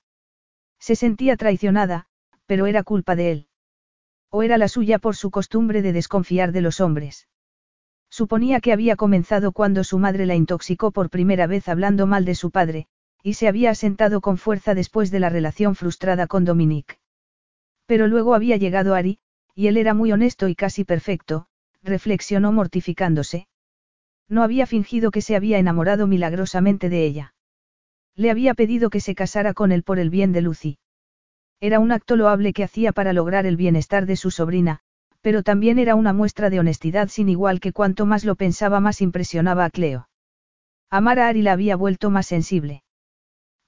[0.80, 2.08] Se sentía traicionada,
[2.52, 3.48] pero era culpa de él.
[4.30, 7.30] O era la suya por su costumbre de desconfiar de los hombres.
[8.10, 12.36] Suponía que había comenzado cuando su madre la intoxicó por primera vez hablando mal de
[12.36, 12.88] su padre,
[13.24, 16.98] y se había asentado con fuerza después de la relación frustrada con Dominique.
[17.86, 19.20] Pero luego había llegado Ari,
[19.56, 21.48] y él era muy honesto y casi perfecto,
[21.82, 23.48] reflexionó mortificándose.
[24.28, 27.34] No había fingido que se había enamorado milagrosamente de ella.
[28.14, 30.80] Le había pedido que se casara con él por el bien de Lucy.
[31.62, 34.80] Era un acto loable que hacía para lograr el bienestar de su sobrina,
[35.22, 39.00] pero también era una muestra de honestidad sin igual que cuanto más lo pensaba más
[39.00, 40.10] impresionaba a Cleo.
[40.90, 42.84] Amar a Ari la había vuelto más sensible.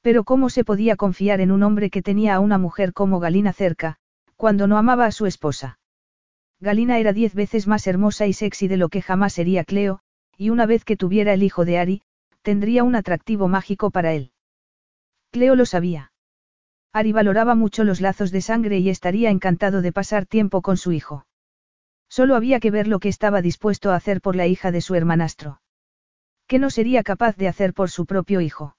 [0.02, 3.54] Pero ¿cómo se podía confiar en un hombre que tenía a una mujer como Galina
[3.54, 3.98] cerca,
[4.36, 5.78] cuando no amaba a su esposa?
[6.60, 10.00] Galina era diez veces más hermosa y sexy de lo que jamás sería Cleo,
[10.36, 12.02] y una vez que tuviera el hijo de Ari,
[12.42, 14.32] tendría un atractivo mágico para él.
[15.30, 16.13] Cleo lo sabía.
[16.94, 20.92] Ari valoraba mucho los lazos de sangre y estaría encantado de pasar tiempo con su
[20.92, 21.26] hijo.
[22.08, 24.94] Solo había que ver lo que estaba dispuesto a hacer por la hija de su
[24.94, 25.60] hermanastro.
[26.46, 28.76] ¿Qué no sería capaz de hacer por su propio hijo?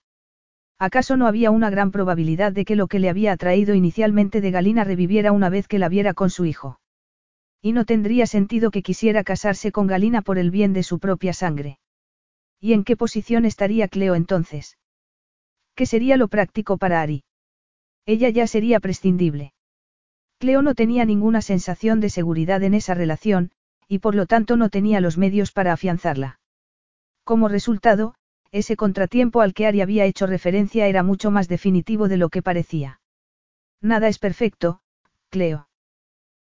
[0.79, 4.53] ¿Acaso no había una gran probabilidad de que lo que le había atraído inicialmente de
[4.53, 6.79] Galina reviviera una vez que la viera con su hijo?
[7.61, 11.33] Y no tendría sentido que quisiera casarse con Galina por el bien de su propia
[11.33, 11.81] sangre.
[12.61, 14.79] ¿Y en qué posición estaría Cleo entonces?
[15.75, 17.25] ¿Qué sería lo práctico para Ari?
[18.07, 19.53] Ella ya sería prescindible.
[20.39, 23.51] Cleo no tenía ninguna sensación de seguridad en esa relación,
[23.89, 26.39] y por lo tanto no tenía los medios para afianzarla.
[27.25, 28.15] Como resultado,
[28.53, 32.43] ese contratiempo al que Ari había hecho referencia era mucho más definitivo de lo que
[32.43, 33.01] parecía.
[33.81, 34.81] Nada es perfecto,
[35.31, 35.69] Cleo.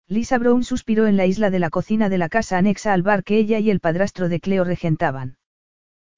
[0.07, 3.23] Lisa Brown suspiró en la isla de la cocina de la casa anexa al bar
[3.23, 5.37] que ella y el padrastro de Cleo regentaban.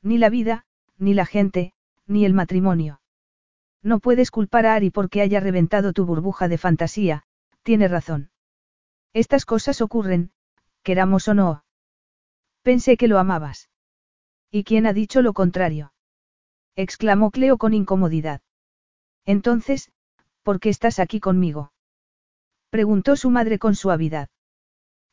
[0.02, 0.66] Ni la vida,
[0.98, 1.74] ni la gente,
[2.08, 3.02] ni el matrimonio.
[3.84, 7.24] No puedes culpar a Ari porque haya reventado tu burbuja de fantasía,
[7.64, 8.32] Tiene razón.
[9.14, 10.32] Estas cosas ocurren,
[10.84, 11.66] queramos o no.
[12.62, 13.70] Pensé que lo amabas.
[14.50, 15.94] ¿Y quién ha dicho lo contrario?
[16.76, 18.42] exclamó Cleo con incomodidad.
[19.26, 19.92] Entonces,
[20.44, 21.72] ¿por qué estás aquí conmigo?
[22.70, 24.30] preguntó su madre con suavidad.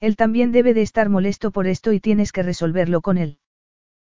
[0.00, 3.38] Él también debe de estar molesto por esto y tienes que resolverlo con él.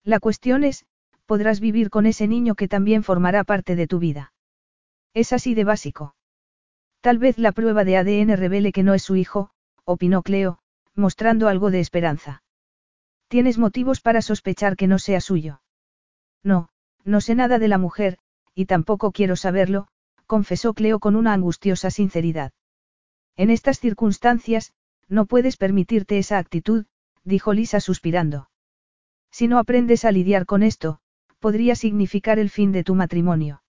[0.04, 0.86] La cuestión es,
[1.26, 4.32] podrás vivir con ese niño que también formará parte de tu vida.
[5.14, 6.14] Es así de básico.
[7.00, 9.50] Tal vez la prueba de ADN revele que no es su hijo,
[9.84, 10.58] opinó Cleo,
[10.94, 12.42] mostrando algo de esperanza.
[13.28, 15.62] Tienes motivos para sospechar que no sea suyo.
[16.42, 16.68] No,
[17.04, 18.18] no sé nada de la mujer,
[18.54, 19.88] y tampoco quiero saberlo,
[20.26, 22.52] confesó Cleo con una angustiosa sinceridad.
[23.36, 24.72] En estas circunstancias,
[25.08, 26.86] no puedes permitirte esa actitud,
[27.24, 28.48] dijo Lisa suspirando.
[29.30, 31.00] Si no aprendes a lidiar con esto,
[31.38, 33.61] podría significar el fin de tu matrimonio.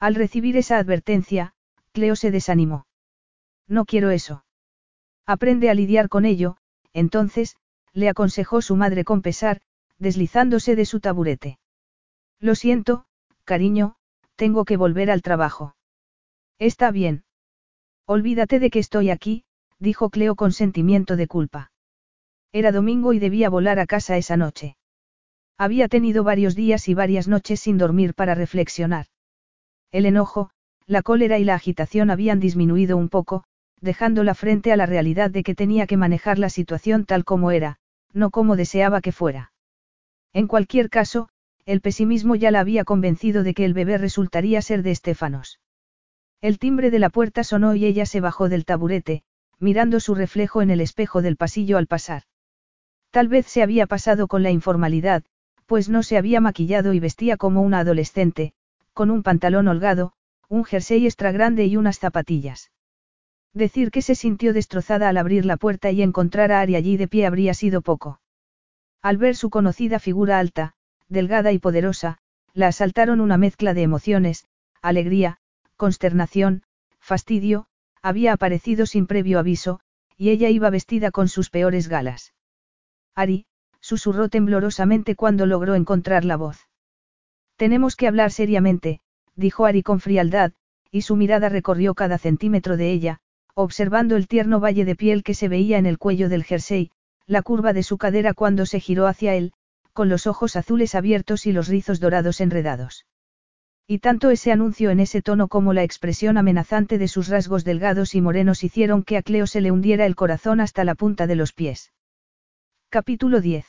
[0.00, 1.54] Al recibir esa advertencia,
[1.92, 2.86] Cleo se desanimó.
[3.66, 4.44] No quiero eso.
[5.26, 6.56] Aprende a lidiar con ello,
[6.92, 7.56] entonces,
[7.92, 9.60] le aconsejó su madre con pesar,
[9.98, 11.58] deslizándose de su taburete.
[12.38, 13.04] Lo siento,
[13.44, 13.96] cariño,
[14.36, 15.74] tengo que volver al trabajo.
[16.58, 17.24] Está bien.
[18.06, 19.44] Olvídate de que estoy aquí,
[19.78, 21.72] dijo Cleo con sentimiento de culpa.
[22.52, 24.76] Era domingo y debía volar a casa esa noche.
[25.58, 29.06] Había tenido varios días y varias noches sin dormir para reflexionar.
[29.90, 30.50] El enojo,
[30.86, 33.44] la cólera y la agitación habían disminuido un poco,
[33.80, 37.78] dejándola frente a la realidad de que tenía que manejar la situación tal como era,
[38.12, 39.52] no como deseaba que fuera.
[40.32, 41.28] En cualquier caso,
[41.64, 45.60] el pesimismo ya la había convencido de que el bebé resultaría ser de Estefanos.
[46.40, 49.22] El timbre de la puerta sonó y ella se bajó del taburete,
[49.58, 52.22] mirando su reflejo en el espejo del pasillo al pasar.
[53.10, 55.24] Tal vez se había pasado con la informalidad,
[55.66, 58.52] pues no se había maquillado y vestía como una adolescente,
[58.98, 60.10] con un pantalón holgado,
[60.48, 62.72] un jersey extra grande y unas zapatillas.
[63.54, 67.06] Decir que se sintió destrozada al abrir la puerta y encontrar a Ari allí de
[67.06, 68.20] pie habría sido poco.
[69.00, 70.74] Al ver su conocida figura alta,
[71.06, 72.18] delgada y poderosa,
[72.54, 74.48] la asaltaron una mezcla de emociones,
[74.82, 75.38] alegría,
[75.76, 76.64] consternación,
[76.98, 77.66] fastidio,
[78.02, 79.78] había aparecido sin previo aviso,
[80.16, 82.34] y ella iba vestida con sus peores galas.
[83.14, 83.46] Ari,
[83.78, 86.67] susurró temblorosamente cuando logró encontrar la voz.
[87.58, 89.00] Tenemos que hablar seriamente,
[89.34, 90.52] dijo Ari con frialdad,
[90.92, 93.18] y su mirada recorrió cada centímetro de ella,
[93.52, 96.92] observando el tierno valle de piel que se veía en el cuello del jersey,
[97.26, 99.52] la curva de su cadera cuando se giró hacia él,
[99.92, 103.06] con los ojos azules abiertos y los rizos dorados enredados.
[103.88, 108.14] Y tanto ese anuncio en ese tono como la expresión amenazante de sus rasgos delgados
[108.14, 111.34] y morenos hicieron que a Cleo se le hundiera el corazón hasta la punta de
[111.34, 111.92] los pies.
[112.88, 113.66] Capítulo 10.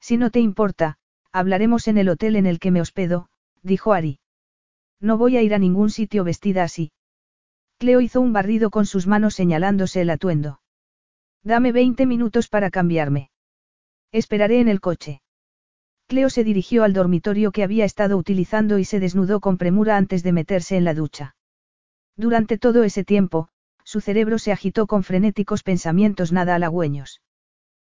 [0.00, 0.98] Si no te importa,
[1.38, 3.28] hablaremos en el hotel en el que me hospedo,
[3.62, 4.20] dijo Ari.
[5.00, 6.92] No voy a ir a ningún sitio vestida así.
[7.78, 10.60] Cleo hizo un barrido con sus manos señalándose el atuendo.
[11.42, 13.30] Dame 20 minutos para cambiarme.
[14.12, 15.20] Esperaré en el coche.
[16.06, 20.22] Cleo se dirigió al dormitorio que había estado utilizando y se desnudó con premura antes
[20.22, 21.36] de meterse en la ducha.
[22.16, 23.48] Durante todo ese tiempo,
[23.84, 27.20] su cerebro se agitó con frenéticos pensamientos nada halagüeños.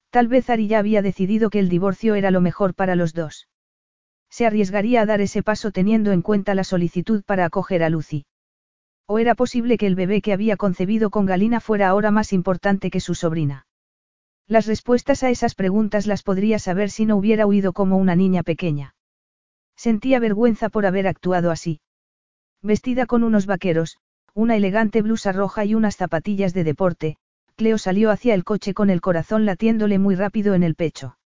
[0.09, 3.47] Tal vez Ari ya había decidido que el divorcio era lo mejor para los dos.
[4.29, 8.25] Se arriesgaría a dar ese paso teniendo en cuenta la solicitud para acoger a Lucy.
[9.05, 12.91] ¿O era posible que el bebé que había concebido con Galina fuera ahora más importante
[12.91, 13.65] que su sobrina?
[14.47, 18.43] Las respuestas a esas preguntas las podría saber si no hubiera huido como una niña
[18.43, 18.95] pequeña.
[19.75, 21.81] Sentía vergüenza por haber actuado así.
[22.61, 23.97] Vestida con unos vaqueros,
[24.33, 27.17] una elegante blusa roja y unas zapatillas de deporte,
[27.59, 31.17] Cleo salió hacia el coche con el corazón latiéndole muy rápido en el pecho.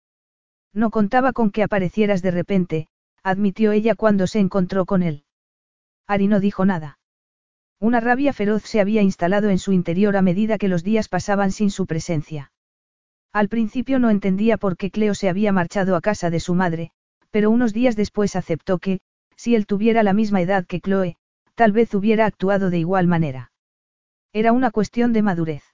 [0.73, 2.87] No contaba con que aparecieras de repente,
[3.21, 5.25] admitió ella cuando se encontró con él.
[6.07, 6.97] Ari no dijo nada.
[7.79, 11.51] Una rabia feroz se había instalado en su interior a medida que los días pasaban
[11.51, 12.51] sin su presencia.
[13.31, 16.89] Al principio no entendía por qué Cleo se había marchado a casa de su madre,
[17.29, 19.01] pero unos días después aceptó que,
[19.35, 21.15] si él tuviera la misma edad que Chloe,
[21.53, 23.51] tal vez hubiera actuado de igual manera.
[24.31, 25.72] Era una cuestión de madurez.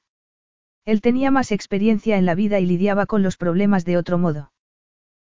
[0.90, 4.52] Él tenía más experiencia en la vida y lidiaba con los problemas de otro modo.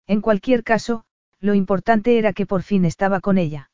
[0.08, 1.04] En cualquier caso,
[1.38, 3.70] lo importante era que por fin estaba con ella.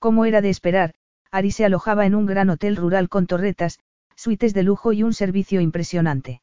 [0.00, 0.94] Como era de esperar,
[1.30, 3.78] Ari se alojaba en un gran hotel rural con torretas,
[4.16, 6.42] suites de lujo y un servicio impresionante.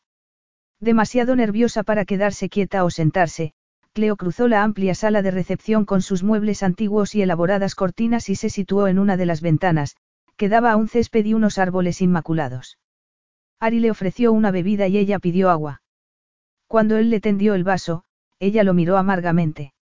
[0.79, 3.51] Demasiado nerviosa para quedarse quieta o sentarse,
[3.91, 8.35] Cleo cruzó la amplia sala de recepción con sus muebles antiguos y elaboradas cortinas y
[8.35, 9.97] se situó en una de las ventanas,
[10.37, 12.77] que daba a un césped y unos árboles inmaculados.
[13.63, 15.81] Ari le ofreció una bebida y ella pidió agua.
[16.67, 18.03] Cuando él le tendió el vaso,
[18.37, 19.73] ella lo miró amargamente.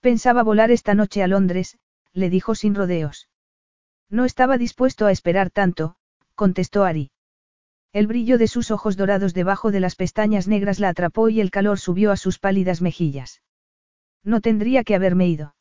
[0.00, 1.76] Pensaba volar esta noche a Londres,
[2.14, 3.28] le dijo sin rodeos.
[4.08, 5.96] No estaba dispuesto a esperar tanto,
[6.34, 7.10] contestó Ari.
[7.92, 11.50] El brillo de sus ojos dorados debajo de las pestañas negras la atrapó y el
[11.50, 13.42] calor subió a sus pálidas mejillas.
[14.22, 15.54] No tendría que haberme ido.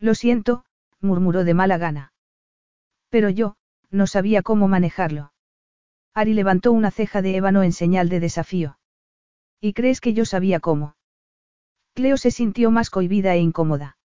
[0.00, 0.64] Lo siento,
[1.00, 2.12] murmuró de mala gana.
[3.08, 3.54] Pero yo,
[3.88, 5.30] no sabía cómo manejarlo.
[6.16, 8.78] Ari levantó una ceja de ébano en señal de desafío.
[9.60, 10.96] ¿Y crees que yo sabía cómo?
[11.92, 13.98] Cleo se sintió más cohibida e incómoda.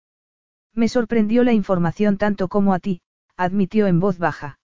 [0.73, 2.99] Me sorprendió la información tanto como a ti,
[3.37, 4.59] admitió en voz baja.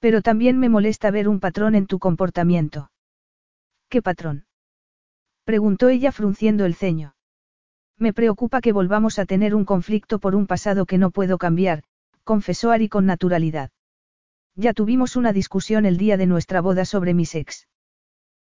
[0.00, 2.90] Pero también me molesta ver un patrón en tu comportamiento.
[3.88, 4.46] ¿Qué patrón?
[5.44, 7.14] preguntó ella frunciendo el ceño.
[7.96, 11.84] Me preocupa que volvamos a tener un conflicto por un pasado que no puedo cambiar,
[12.24, 13.70] confesó Ari con naturalidad.
[14.56, 17.68] Ya tuvimos una discusión el día de nuestra boda sobre mis ex.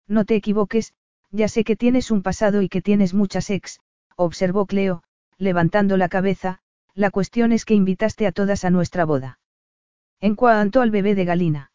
[0.06, 0.94] No te equivoques,
[1.32, 3.80] ya sé que tienes un pasado y que tienes muchas ex,
[4.16, 5.02] observó Cleo,
[5.38, 6.60] levantando la cabeza,
[6.94, 9.40] la cuestión es que invitaste a todas a nuestra boda.
[10.20, 11.72] En cuanto al bebé de Galina.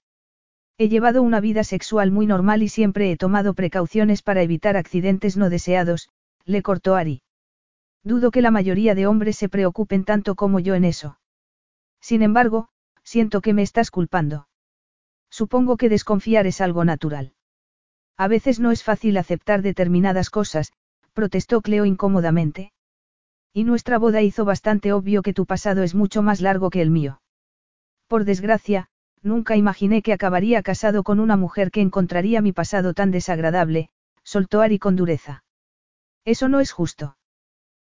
[0.78, 5.36] He llevado una vida sexual muy normal y siempre he tomado precauciones para evitar accidentes
[5.36, 6.08] no deseados,
[6.46, 7.22] le cortó Ari.
[8.02, 11.20] Dudo que la mayoría de hombres se preocupen tanto como yo en eso.
[12.00, 12.70] Sin embargo,
[13.10, 14.48] siento que me estás culpando.
[15.32, 17.34] Supongo que desconfiar es algo natural.
[18.16, 20.74] A veces no es fácil aceptar determinadas cosas,
[21.14, 22.72] protestó Cleo incómodamente.
[23.52, 26.92] Y nuestra boda hizo bastante obvio que tu pasado es mucho más largo que el
[26.92, 27.20] mío.
[28.08, 28.90] Por desgracia,
[29.24, 33.90] nunca imaginé que acabaría casado con una mujer que encontraría mi pasado tan desagradable,
[34.22, 35.44] soltó Ari con dureza.
[36.26, 37.18] Eso no es justo.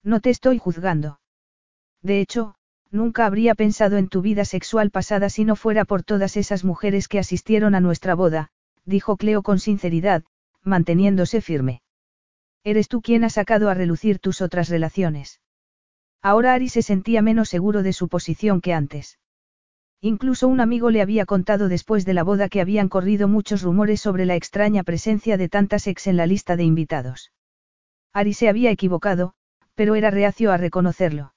[0.01, 1.19] No te estoy juzgando.
[2.01, 2.55] De hecho,
[2.93, 7.07] nunca habría pensado en tu vida sexual pasada si no fuera por todas esas mujeres
[7.07, 8.49] que asistieron a nuestra boda,
[8.85, 10.23] dijo Cleo con sinceridad,
[10.61, 11.81] manteniéndose firme.
[12.63, 15.41] Eres tú quien ha sacado a relucir tus otras relaciones.
[16.21, 19.19] Ahora Ari se sentía menos seguro de su posición que antes.
[19.99, 24.01] Incluso un amigo le había contado después de la boda que habían corrido muchos rumores
[24.01, 27.31] sobre la extraña presencia de tantas ex en la lista de invitados.
[28.13, 29.33] Ari se había equivocado,
[29.75, 31.32] pero era reacio a reconocerlo.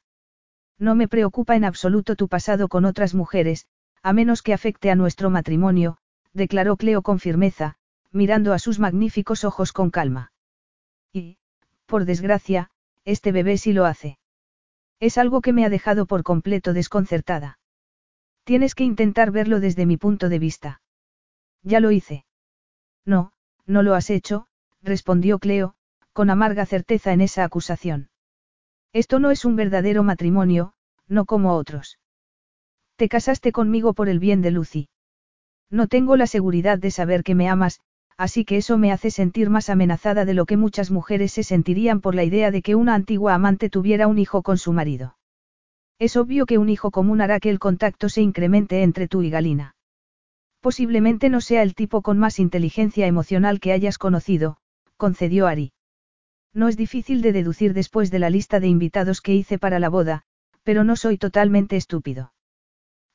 [0.78, 3.66] No me preocupa en absoluto tu pasado con otras mujeres,
[4.02, 5.98] a menos que afecte a nuestro matrimonio,
[6.32, 7.76] declaró Cleo con firmeza,
[8.12, 10.32] mirando a sus magníficos ojos con calma.
[11.12, 11.38] Y,
[11.86, 12.70] por desgracia,
[13.04, 14.18] este bebé sí lo hace.
[15.00, 17.58] Es algo que me ha dejado por completo desconcertada.
[18.44, 20.80] Tienes que intentar verlo desde mi punto de vista.
[21.62, 22.24] Ya lo hice.
[23.04, 23.32] No,
[23.66, 24.46] no lo has hecho,
[24.82, 25.74] respondió Cleo,
[26.12, 28.08] con amarga certeza en esa acusación.
[28.92, 30.72] Esto no es un verdadero matrimonio,
[31.08, 31.98] no como otros.
[32.96, 34.88] Te casaste conmigo por el bien de Lucy.
[35.70, 37.80] No tengo la seguridad de saber que me amas,
[38.16, 42.00] así que eso me hace sentir más amenazada de lo que muchas mujeres se sentirían
[42.00, 45.16] por la idea de que una antigua amante tuviera un hijo con su marido.
[45.98, 49.30] Es obvio que un hijo común hará que el contacto se incremente entre tú y
[49.30, 49.74] Galina.
[50.60, 54.58] Posiblemente no sea el tipo con más inteligencia emocional que hayas conocido,
[54.96, 55.72] concedió Ari.
[56.56, 59.90] No es difícil de deducir después de la lista de invitados que hice para la
[59.90, 60.22] boda,
[60.62, 62.32] pero no soy totalmente estúpido.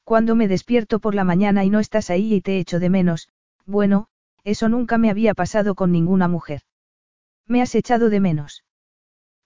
[0.03, 3.29] Cuando me despierto por la mañana y no estás ahí y te echo de menos,
[3.65, 4.09] bueno,
[4.43, 6.61] eso nunca me había pasado con ninguna mujer.
[7.47, 8.63] ¿Me has echado de menos?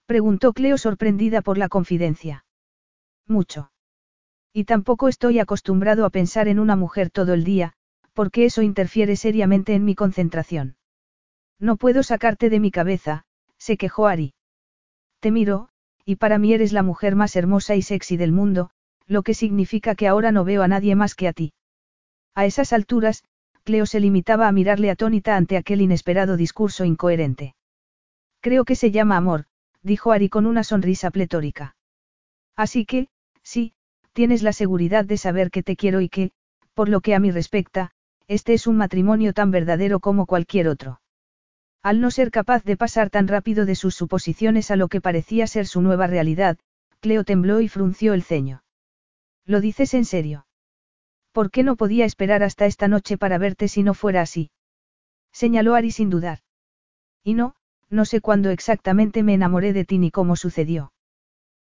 [0.04, 2.44] Preguntó Cleo sorprendida por la confidencia.
[3.26, 3.72] Mucho.
[4.52, 7.72] Y tampoco estoy acostumbrado a pensar en una mujer todo el día,
[8.12, 10.76] porque eso interfiere seriamente en mi concentración.
[11.58, 13.25] No puedo sacarte de mi cabeza,
[13.58, 14.34] se quejó Ari.
[15.20, 15.68] Te miro,
[16.04, 18.70] y para mí eres la mujer más hermosa y sexy del mundo,
[19.06, 21.52] lo que significa que ahora no veo a nadie más que a ti.
[22.34, 23.24] A esas alturas,
[23.64, 27.56] Cleo se limitaba a mirarle atónita ante aquel inesperado discurso incoherente.
[28.40, 29.46] Creo que se llama amor,
[29.82, 31.76] dijo Ari con una sonrisa pletórica.
[32.54, 33.08] Así que,
[33.42, 33.72] sí,
[34.12, 36.30] tienes la seguridad de saber que te quiero y que,
[36.74, 37.90] por lo que a mí respecta,
[38.28, 41.00] este es un matrimonio tan verdadero como cualquier otro.
[41.82, 45.46] Al no ser capaz de pasar tan rápido de sus suposiciones a lo que parecía
[45.46, 46.58] ser su nueva realidad,
[47.00, 48.64] Cleo tembló y frunció el ceño.
[49.44, 50.46] ¿Lo dices en serio?
[51.32, 54.50] ¿Por qué no podía esperar hasta esta noche para verte si no fuera así?
[55.32, 56.40] Señaló Ari sin dudar.
[57.22, 57.54] Y no,
[57.90, 60.92] no sé cuándo exactamente me enamoré de ti ni cómo sucedió.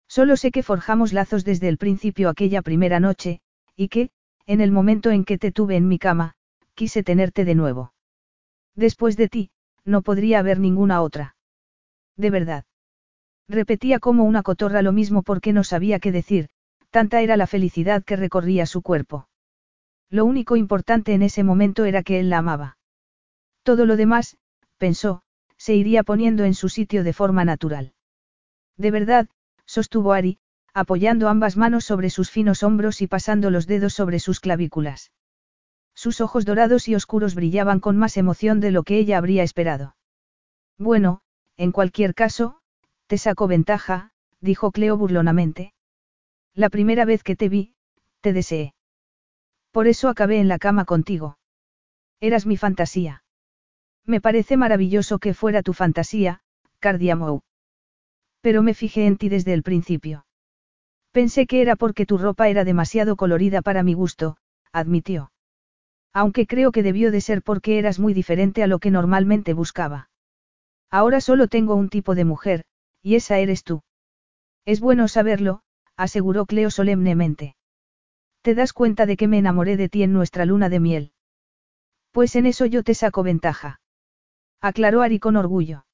[0.08, 3.40] Solo sé que forjamos lazos desde el principio aquella primera noche,
[3.76, 4.10] y que,
[4.44, 6.34] en el momento en que te tuve en mi cama,
[6.74, 7.92] quise tenerte de nuevo.
[8.74, 9.50] Después de ti,
[9.84, 11.36] no podría haber ninguna otra.
[12.16, 12.64] De verdad.
[13.48, 16.48] Repetía como una cotorra lo mismo porque no sabía qué decir,
[16.90, 19.28] tanta era la felicidad que recorría su cuerpo.
[20.08, 22.78] Lo único importante en ese momento era que él la amaba.
[23.62, 24.36] Todo lo demás,
[24.78, 25.22] pensó,
[25.56, 27.92] se iría poniendo en su sitio de forma natural.
[28.76, 29.28] De verdad,
[29.66, 30.38] sostuvo Ari,
[30.72, 35.12] apoyando ambas manos sobre sus finos hombros y pasando los dedos sobre sus clavículas.
[36.00, 39.96] Sus ojos dorados y oscuros brillaban con más emoción de lo que ella habría esperado.
[40.78, 41.20] Bueno,
[41.58, 42.62] en cualquier caso,
[43.06, 45.74] te saco ventaja, dijo Cleo burlonamente.
[46.54, 47.74] La primera vez que te vi,
[48.22, 48.72] te deseé.
[49.72, 51.36] Por eso acabé en la cama contigo.
[52.18, 53.22] Eras mi fantasía.
[54.06, 56.40] Me parece maravilloso que fuera tu fantasía,
[56.78, 57.42] Cardiamou.
[58.40, 60.24] Pero me fijé en ti desde el principio.
[61.12, 64.38] Pensé que era porque tu ropa era demasiado colorida para mi gusto,
[64.72, 65.30] admitió.
[66.12, 70.10] Aunque creo que debió de ser porque eras muy diferente a lo que normalmente buscaba.
[70.90, 72.64] Ahora solo tengo un tipo de mujer,
[73.02, 73.82] y esa eres tú.
[74.64, 75.62] Es bueno saberlo,
[75.96, 77.56] aseguró Cleo solemnemente.
[78.42, 81.12] ¿Te das cuenta de que me enamoré de ti en nuestra luna de miel?
[82.10, 83.80] Pues en eso yo te saco ventaja.
[84.60, 85.84] Aclaró Ari con orgullo.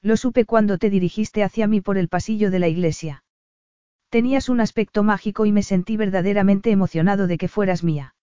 [0.00, 3.24] Lo supe cuando te dirigiste hacia mí por el pasillo de la iglesia.
[4.08, 8.13] Tenías un aspecto mágico y me sentí verdaderamente emocionado de que fueras mía.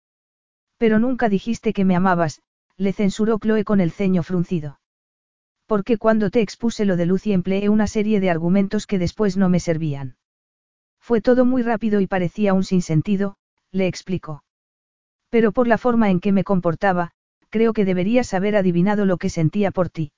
[0.81, 2.41] Pero nunca dijiste que me amabas,
[2.75, 4.79] le censuró Chloe con el ceño fruncido.
[5.67, 9.47] Porque cuando te expuse lo de Lucy empleé una serie de argumentos que después no
[9.47, 10.15] me servían.
[10.99, 13.35] Fue todo muy rápido y parecía un sinsentido,
[13.71, 14.43] le explicó.
[15.29, 17.11] Pero por la forma en que me comportaba,
[17.51, 20.13] creo que deberías haber adivinado lo que sentía por ti.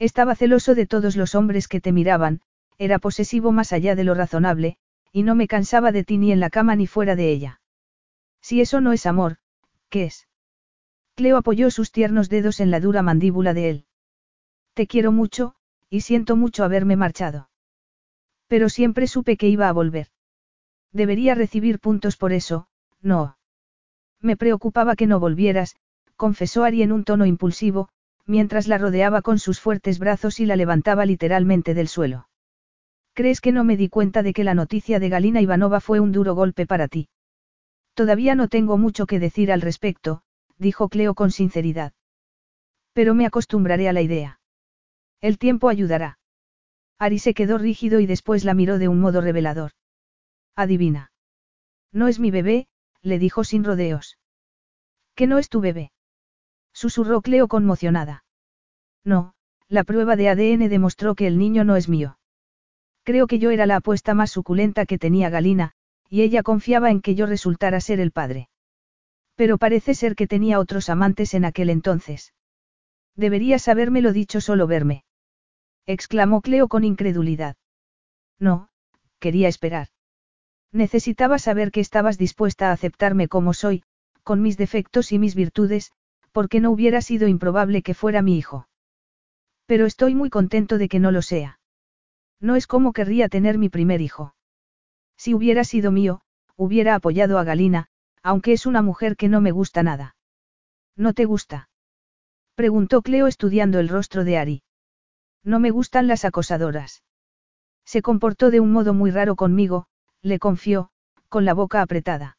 [0.00, 2.40] Estaba celoso de todos los hombres que te miraban,
[2.76, 4.78] era posesivo más allá de lo razonable,
[5.12, 7.60] y no me cansaba de ti ni en la cama ni fuera de ella.
[8.40, 9.38] Si eso no es amor,
[9.88, 10.28] ¿qué es?
[11.14, 13.86] Cleo apoyó sus tiernos dedos en la dura mandíbula de él.
[14.74, 15.54] Te quiero mucho,
[15.88, 17.48] y siento mucho haberme marchado.
[18.48, 20.08] Pero siempre supe que iba a volver.
[20.92, 22.68] Debería recibir puntos por eso,
[23.00, 23.38] no.
[24.20, 25.76] Me preocupaba que no volvieras,
[26.16, 27.88] confesó Ari en un tono impulsivo,
[28.26, 32.28] mientras la rodeaba con sus fuertes brazos y la levantaba literalmente del suelo.
[33.14, 36.12] ¿Crees que no me di cuenta de que la noticia de Galina Ivanova fue un
[36.12, 37.08] duro golpe para ti?
[37.96, 40.20] Todavía no tengo mucho que decir al respecto,
[40.58, 41.94] dijo Cleo con sinceridad.
[42.92, 44.38] Pero me acostumbraré a la idea.
[45.22, 46.18] El tiempo ayudará.
[46.98, 49.70] Ari se quedó rígido y después la miró de un modo revelador.
[50.54, 51.10] Adivina.
[51.90, 52.68] No es mi bebé,
[53.00, 54.18] le dijo sin rodeos.
[55.14, 55.90] ¿Que no es tu bebé?
[56.74, 58.24] Susurró Cleo conmocionada.
[59.04, 59.32] No,
[59.68, 62.18] la prueba de ADN demostró que el niño no es mío.
[63.04, 65.75] Creo que yo era la apuesta más suculenta que tenía Galina,
[66.08, 68.48] y ella confiaba en que yo resultara ser el padre.
[69.34, 72.32] Pero parece ser que tenía otros amantes en aquel entonces.
[73.16, 75.04] Deberías habérmelo dicho solo verme.
[75.86, 77.56] Exclamó Cleo con incredulidad.
[78.38, 78.68] No,
[79.18, 79.88] quería esperar.
[80.72, 83.82] Necesitaba saber que estabas dispuesta a aceptarme como soy,
[84.22, 85.92] con mis defectos y mis virtudes,
[86.32, 88.68] porque no hubiera sido improbable que fuera mi hijo.
[89.64, 91.60] Pero estoy muy contento de que no lo sea.
[92.40, 94.35] No es como querría tener mi primer hijo.
[95.16, 96.20] Si hubiera sido mío,
[96.56, 97.88] hubiera apoyado a Galina,
[98.22, 100.16] aunque es una mujer que no me gusta nada.
[100.96, 101.68] ¿No te gusta?
[102.54, 104.62] Preguntó Cleo estudiando el rostro de Ari.
[105.44, 107.02] No me gustan las acosadoras.
[107.84, 109.86] Se comportó de un modo muy raro conmigo,
[110.22, 110.90] le confió,
[111.28, 112.38] con la boca apretada.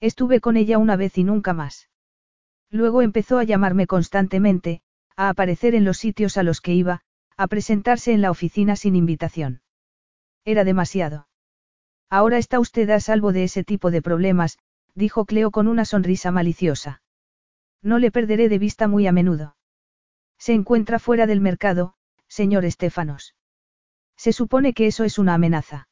[0.00, 1.88] Estuve con ella una vez y nunca más.
[2.70, 4.82] Luego empezó a llamarme constantemente,
[5.16, 7.02] a aparecer en los sitios a los que iba,
[7.36, 9.62] a presentarse en la oficina sin invitación.
[10.44, 11.27] Era demasiado.
[12.10, 14.58] Ahora está usted a salvo de ese tipo de problemas,
[14.94, 17.02] dijo Cleo con una sonrisa maliciosa.
[17.82, 19.56] No le perderé de vista muy a menudo.
[20.38, 21.94] Se encuentra fuera del mercado,
[22.26, 23.34] señor Estefanos.
[24.16, 25.88] Se supone que eso es una amenaza.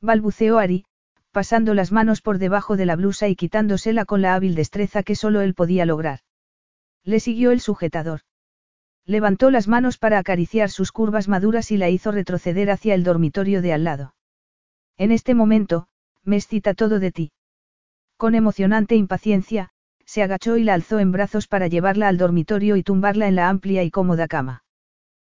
[0.00, 0.84] Balbuceó Ari,
[1.30, 5.16] pasando las manos por debajo de la blusa y quitándosela con la hábil destreza que
[5.16, 6.20] solo él podía lograr.
[7.02, 8.20] Le siguió el sujetador.
[9.06, 13.62] Levantó las manos para acariciar sus curvas maduras y la hizo retroceder hacia el dormitorio
[13.62, 14.14] de al lado.
[15.00, 15.86] En este momento,
[16.24, 17.32] me excita todo de ti.
[18.18, 19.70] Con emocionante impaciencia,
[20.04, 23.48] se agachó y la alzó en brazos para llevarla al dormitorio y tumbarla en la
[23.48, 24.62] amplia y cómoda cama.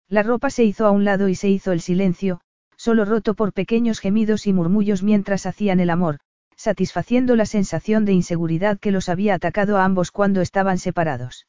[0.07, 2.43] La ropa se hizo a un lado y se hizo el silencio,
[2.77, 6.19] solo roto por pequeños gemidos y murmullos mientras hacían el amor,
[6.57, 11.47] satisfaciendo la sensación de inseguridad que los había atacado a ambos cuando estaban separados.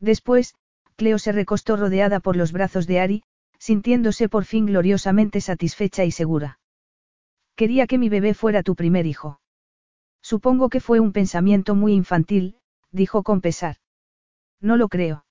[0.00, 0.54] Después,
[0.96, 3.22] Cleo se recostó rodeada por los brazos de Ari,
[3.58, 6.60] sintiéndose por fin gloriosamente satisfecha y segura.
[7.56, 9.40] Quería que mi bebé fuera tu primer hijo.
[10.22, 12.56] Supongo que fue un pensamiento muy infantil,
[12.92, 13.76] dijo con pesar.
[14.60, 15.24] No lo creo.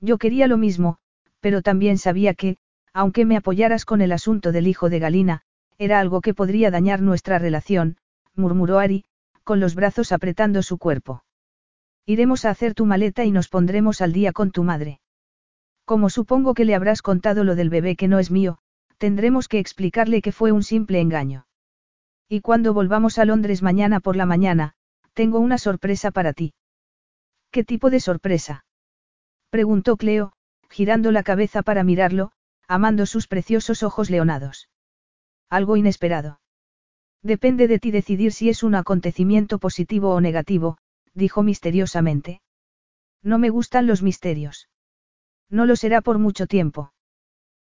[0.00, 0.98] Yo quería lo mismo,
[1.40, 2.58] pero también sabía que,
[2.92, 5.42] aunque me apoyaras con el asunto del hijo de Galina,
[5.78, 7.96] era algo que podría dañar nuestra relación,
[8.34, 9.04] murmuró Ari,
[9.44, 11.24] con los brazos apretando su cuerpo.
[12.04, 15.00] Iremos a hacer tu maleta y nos pondremos al día con tu madre.
[15.84, 18.58] Como supongo que le habrás contado lo del bebé que no es mío,
[18.98, 21.46] tendremos que explicarle que fue un simple engaño.
[22.28, 24.74] Y cuando volvamos a Londres mañana por la mañana,
[25.18, 26.54] Tengo una sorpresa para ti.
[27.50, 28.64] ¿Qué tipo de sorpresa?
[29.50, 30.32] Preguntó Cleo,
[30.70, 32.30] girando la cabeza para mirarlo,
[32.68, 34.68] amando sus preciosos ojos leonados.
[35.50, 36.38] Algo inesperado.
[37.20, 40.78] Depende de ti decidir si es un acontecimiento positivo o negativo,
[41.14, 42.40] dijo misteriosamente.
[43.20, 44.68] No me gustan los misterios.
[45.50, 46.92] No lo será por mucho tiempo.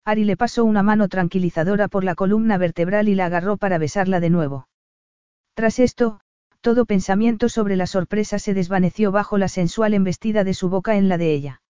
[0.09, 4.21] Ari le pasó una mano tranquilizadora por la columna vertebral y la agarró para besarla
[4.21, 4.67] de nuevo.
[5.53, 6.21] Tras esto,
[6.63, 11.11] todo pensamiento sobre la sorpresa se desvaneció bajo la sensual embestida de su boca en
[11.11, 11.61] la de ella.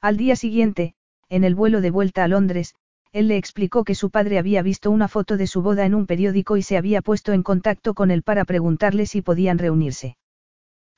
[0.00, 0.94] Al día siguiente,
[1.28, 2.76] en el vuelo de vuelta a Londres,
[3.10, 6.06] él le explicó que su padre había visto una foto de su boda en un
[6.06, 10.16] periódico y se había puesto en contacto con él para preguntarle si podían reunirse.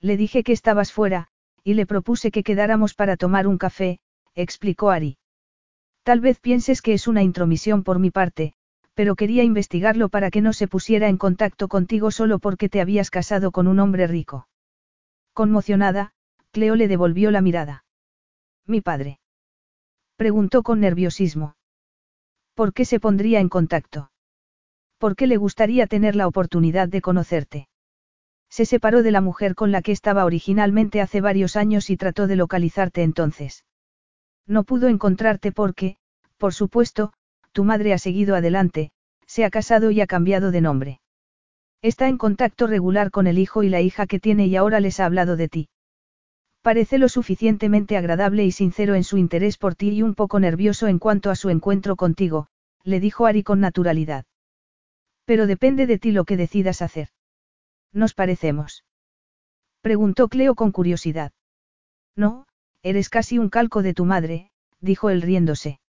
[0.02, 1.28] Le dije que estabas fuera,
[1.64, 4.00] y le propuse que quedáramos para tomar un café,
[4.34, 5.17] explicó Ari.
[6.02, 8.54] Tal vez pienses que es una intromisión por mi parte,
[8.94, 13.10] pero quería investigarlo para que no se pusiera en contacto contigo solo porque te habías
[13.10, 14.48] casado con un hombre rico.
[15.32, 16.12] Conmocionada,
[16.50, 17.84] Cleo le devolvió la mirada.
[18.66, 19.20] Mi padre.
[20.16, 21.54] Preguntó con nerviosismo.
[22.54, 24.10] ¿Por qué se pondría en contacto?
[24.98, 27.68] ¿Por qué le gustaría tener la oportunidad de conocerte?
[28.50, 32.26] Se separó de la mujer con la que estaba originalmente hace varios años y trató
[32.26, 33.64] de localizarte entonces.
[34.48, 35.96] No pudo encontrarte porque,
[36.38, 37.12] por supuesto,
[37.52, 38.90] tu madre ha seguido adelante,
[39.26, 41.00] se ha casado y ha cambiado de nombre.
[41.82, 44.98] Está en contacto regular con el hijo y la hija que tiene y ahora les
[44.98, 45.68] ha hablado de ti.
[46.62, 50.88] Parece lo suficientemente agradable y sincero en su interés por ti y un poco nervioso
[50.88, 52.48] en cuanto a su encuentro contigo,
[52.82, 54.24] le dijo Ari con naturalidad.
[55.24, 57.10] Pero depende de ti lo que decidas hacer.
[57.92, 58.84] ¿Nos parecemos?
[59.82, 61.32] Preguntó Cleo con curiosidad.
[62.16, 62.46] No,
[62.88, 64.50] eres casi un calco de tu madre,
[64.80, 65.80] dijo él riéndose.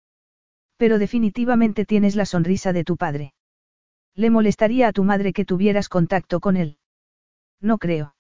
[0.77, 3.33] Pero definitivamente tienes la sonrisa de tu padre.
[4.15, 6.77] ¿Le molestaría a tu madre que tuvieras contacto con él?
[7.61, 8.15] No creo.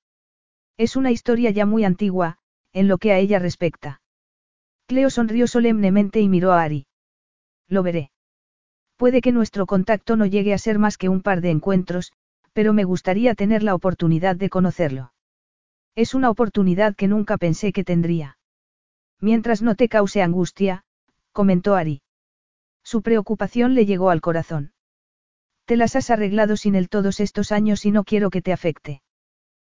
[0.77, 2.37] Es una historia ya muy antigua,
[2.71, 4.01] en lo que a ella respecta.
[4.87, 6.87] Cleo sonrió solemnemente y miró a Ari.
[7.67, 8.11] Lo veré.
[8.95, 12.11] Puede que nuestro contacto no llegue a ser más que un par de encuentros,
[12.53, 15.13] pero me gustaría tener la oportunidad de conocerlo.
[15.95, 18.38] Es una oportunidad que nunca pensé que tendría.
[19.21, 20.83] Mientras no te cause angustia,
[21.31, 22.01] comentó Ari.
[22.83, 24.71] Su preocupación le llegó al corazón.
[25.65, 29.01] Te las has arreglado sin él todos estos años y no quiero que te afecte.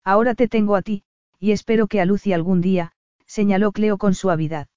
[0.04, 1.04] Ahora te tengo a ti,
[1.38, 2.92] y espero que a Lucy algún día,
[3.26, 4.68] señaló Cleo con suavidad.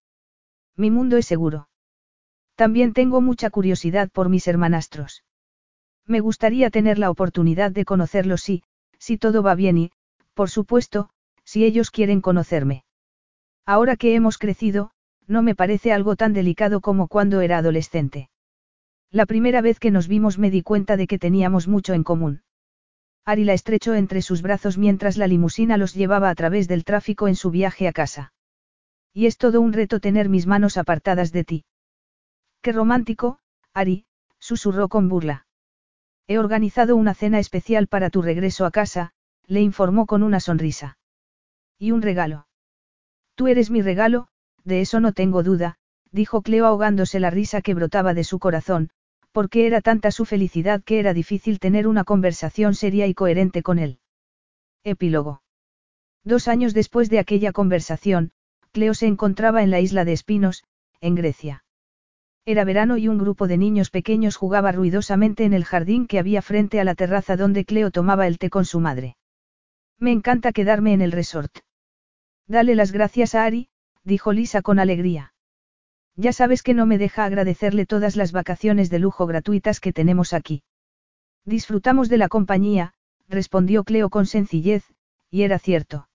[0.75, 1.69] Mi mundo es seguro.
[2.55, 5.23] También tengo mucha curiosidad por mis hermanastros.
[6.05, 8.63] Me gustaría tener la oportunidad de conocerlos si,
[8.97, 9.91] si todo va bien y,
[10.33, 11.09] por supuesto,
[11.43, 12.85] si ellos quieren conocerme.
[13.65, 14.91] Ahora que hemos crecido,
[15.27, 18.29] no me parece algo tan delicado como cuando era adolescente.
[19.09, 22.41] La primera vez que nos vimos me di cuenta de que teníamos mucho en común.
[23.25, 27.27] Ari la estrechó entre sus brazos mientras la limusina los llevaba a través del tráfico
[27.27, 28.33] en su viaje a casa.
[29.13, 31.65] Y es todo un reto tener mis manos apartadas de ti.
[32.61, 33.39] Qué romántico,
[33.73, 34.05] Ari,
[34.39, 35.45] susurró con burla.
[36.27, 39.11] He organizado una cena especial para tu regreso a casa,
[39.45, 40.97] le informó con una sonrisa.
[41.77, 42.47] Y un regalo.
[43.35, 44.27] Tú eres mi regalo,
[44.63, 45.77] de eso no tengo duda,
[46.11, 48.89] dijo Cleo ahogándose la risa que brotaba de su corazón,
[49.31, 53.79] porque era tanta su felicidad que era difícil tener una conversación seria y coherente con
[53.79, 53.99] él.
[54.83, 55.41] Epílogo.
[56.23, 58.31] Dos años después de aquella conversación,
[58.71, 60.63] Cleo se encontraba en la isla de Espinos,
[61.01, 61.63] en Grecia.
[62.45, 66.41] Era verano y un grupo de niños pequeños jugaba ruidosamente en el jardín que había
[66.41, 69.15] frente a la terraza donde Cleo tomaba el té con su madre.
[69.97, 71.59] Me encanta quedarme en el resort.
[72.47, 73.69] Dale las gracias a Ari,
[74.03, 75.33] dijo Lisa con alegría.
[76.15, 80.33] Ya sabes que no me deja agradecerle todas las vacaciones de lujo gratuitas que tenemos
[80.33, 80.63] aquí.
[81.45, 82.93] Disfrutamos de la compañía,
[83.27, 84.85] respondió Cleo con sencillez,
[85.31, 86.07] y era cierto.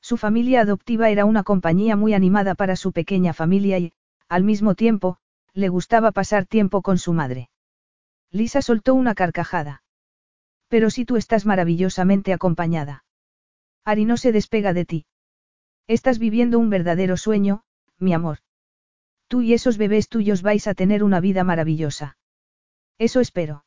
[0.00, 3.92] Su familia adoptiva era una compañía muy animada para su pequeña familia y,
[4.28, 5.18] al mismo tiempo,
[5.54, 7.48] le gustaba pasar tiempo con su madre.
[8.30, 9.82] Lisa soltó una carcajada.
[10.68, 13.04] Pero si tú estás maravillosamente acompañada.
[13.84, 15.06] Ari no se despega de ti.
[15.86, 17.62] Estás viviendo un verdadero sueño,
[17.98, 18.38] mi amor.
[19.28, 22.16] Tú y esos bebés tuyos vais a tener una vida maravillosa.
[22.98, 23.64] Eso espero.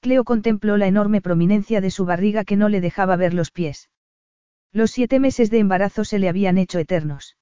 [0.00, 3.90] Cleo contempló la enorme prominencia de su barriga que no le dejaba ver los pies.
[4.70, 7.36] Los siete meses de embarazo se le habían hecho eternos.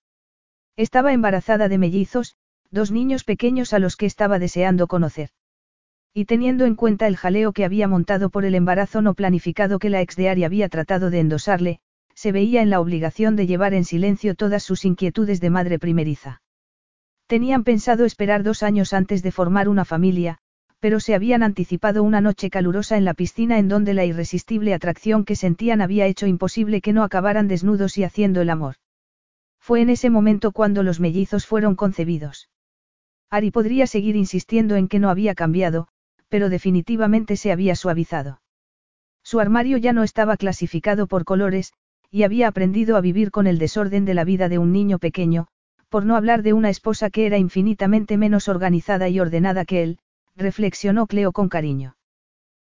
[0.77, 2.37] Estaba embarazada de mellizos,
[2.71, 5.31] dos niños pequeños a los que estaba deseando conocer.
[6.15, 9.91] Y teniendo en cuenta el jaleo que había montado por el embarazo no planificado que
[9.91, 11.81] la ex de Ari había tratado de endosarle,
[12.15, 16.43] se veía en la obligación de llevar en silencio todas sus inquietudes de madre primeriza.
[17.27, 20.39] Tenían pensado esperar dos años antes de formar una familia,
[20.83, 25.25] Pero se habían anticipado una noche calurosa en la piscina en donde la irresistible atracción
[25.25, 28.75] que sentían había hecho imposible que no acabaran desnudos y haciendo el amor.
[29.61, 32.49] Fue en ese momento cuando los mellizos fueron concebidos.
[33.31, 35.87] Ari podría seguir insistiendo en que no había cambiado,
[36.29, 38.43] pero definitivamente se había suavizado.
[39.23, 41.73] Su armario ya no estaba clasificado por colores,
[42.13, 45.49] y había aprendido a vivir con el desorden de la vida de un niño pequeño,
[45.89, 49.99] por no hablar de una esposa que era infinitamente menos organizada y ordenada que él,
[50.37, 51.97] reflexionó Cleo con cariño.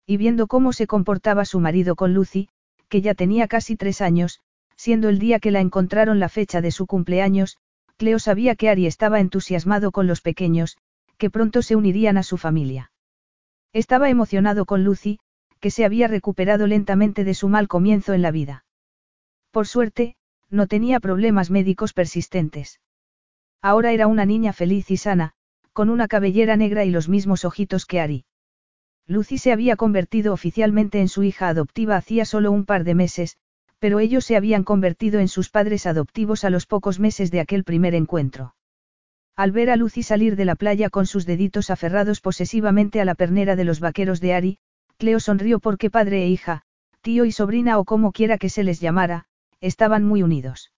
[0.07, 2.51] Y viendo cómo se comportaba su marido con Lucy,
[2.91, 4.41] que ya tenía casi tres años,
[4.77, 7.57] siendo el día que la encontraron la fecha de su cumpleaños,
[7.97, 10.77] Cleo sabía que Ari estaba entusiasmado con los pequeños,
[11.17, 12.93] que pronto se unirían a su familia.
[13.73, 15.19] Estaba emocionado con Lucy,
[15.60, 18.65] que se había recuperado lentamente de su mal comienzo en la vida.
[19.51, 20.17] Por suerte,
[20.49, 22.81] no tenía problemas médicos persistentes.
[23.62, 25.33] Ahora era una niña feliz y sana,
[25.73, 28.25] con una cabellera negra y los mismos ojitos que Ari.
[29.07, 33.39] Lucy se había convertido oficialmente en su hija adoptiva hacía solo un par de meses,
[33.81, 37.65] pero ellos se habían convertido en sus padres adoptivos a los pocos meses de aquel
[37.65, 38.55] primer encuentro.
[39.37, 43.15] Al ver a Lucy salir de la playa con sus deditos aferrados posesivamente a la
[43.15, 44.59] pernera de los vaqueros de Ari,
[44.99, 46.62] Cleo sonrió porque padre e hija,
[47.01, 49.27] tío y sobrina o como quiera que se les llamara,
[49.60, 50.72] estaban muy unidos.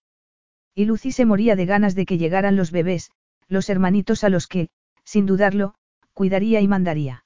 [0.74, 3.10] Y Lucy se moría de ganas de que llegaran los bebés,
[3.48, 4.70] los hermanitos a los que,
[5.04, 5.74] sin dudarlo,
[6.12, 7.24] cuidaría y mandaría.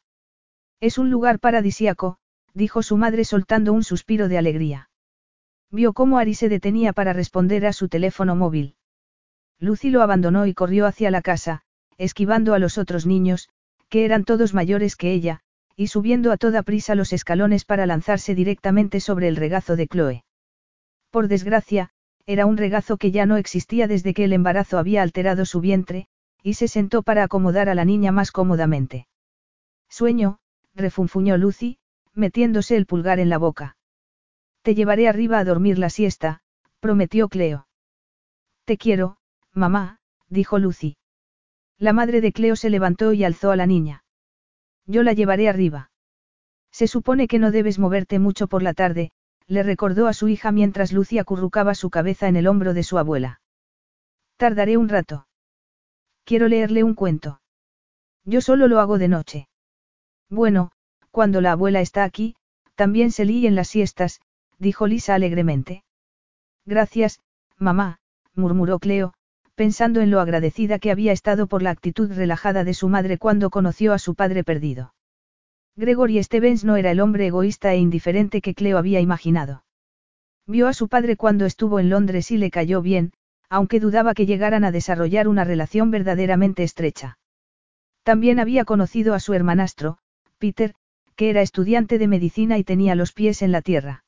[0.80, 2.18] Es un lugar paradisíaco,
[2.54, 4.90] dijo su madre soltando un suspiro de alegría.
[5.70, 8.76] Vio cómo Ari se detenía para responder a su teléfono móvil.
[9.58, 11.62] Lucy lo abandonó y corrió hacia la casa,
[11.98, 13.48] esquivando a los otros niños,
[13.88, 15.40] que eran todos mayores que ella,
[15.76, 20.24] y subiendo a toda prisa los escalones para lanzarse directamente sobre el regazo de Chloe.
[21.16, 21.88] Por desgracia,
[22.26, 26.08] era un regazo que ya no existía desde que el embarazo había alterado su vientre,
[26.42, 29.06] y se sentó para acomodar a la niña más cómodamente.
[29.88, 30.40] Sueño,
[30.74, 31.78] refunfuñó Lucy,
[32.12, 33.78] metiéndose el pulgar en la boca.
[34.60, 36.42] Te llevaré arriba a dormir la siesta,
[36.80, 37.66] prometió Cleo.
[38.66, 39.16] Te quiero,
[39.54, 40.98] mamá, dijo Lucy.
[41.78, 44.04] La madre de Cleo se levantó y alzó a la niña.
[44.84, 45.90] Yo la llevaré arriba.
[46.70, 49.12] Se supone que no debes moverte mucho por la tarde,
[49.49, 52.99] le recordó a su hija mientras Lucy acurrucaba su cabeza en el hombro de su
[52.99, 53.41] abuela.
[54.36, 55.26] Tardaré un rato.
[56.25, 57.41] Quiero leerle un cuento.
[58.25, 59.49] Yo solo lo hago de noche.
[60.28, 60.73] Bueno,
[61.12, 62.34] cuando la abuela está aquí,
[62.75, 64.20] también se líe en las siestas,
[64.58, 65.84] dijo Lisa alegremente.
[66.65, 67.20] Gracias,
[67.57, 68.00] mamá,
[68.34, 69.15] murmuró Cleo,
[69.55, 73.49] pensando en lo agradecida que había estado por la actitud relajada de su madre cuando
[73.50, 74.92] conoció a su padre perdido.
[75.78, 79.62] Gregory Stevens no era el hombre egoísta e indiferente que Cleo había imaginado.
[80.46, 83.12] Vio a su padre cuando estuvo en Londres y le cayó bien,
[83.50, 87.18] aunque dudaba que llegaran a desarrollar una relación verdaderamente estrecha.
[88.05, 89.98] También había conocido a su hermanastro,
[90.38, 90.74] Peter,
[91.14, 94.05] que era estudiante de medicina y tenía los pies en la tierra.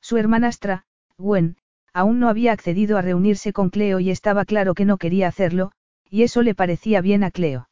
[0.00, 0.84] Su hermanastra,
[1.16, 1.56] Gwen,
[1.94, 5.72] aún no había accedido a reunirse con Cleo y estaba claro que no quería hacerlo,
[6.10, 7.68] y eso le parecía bien a Cleo.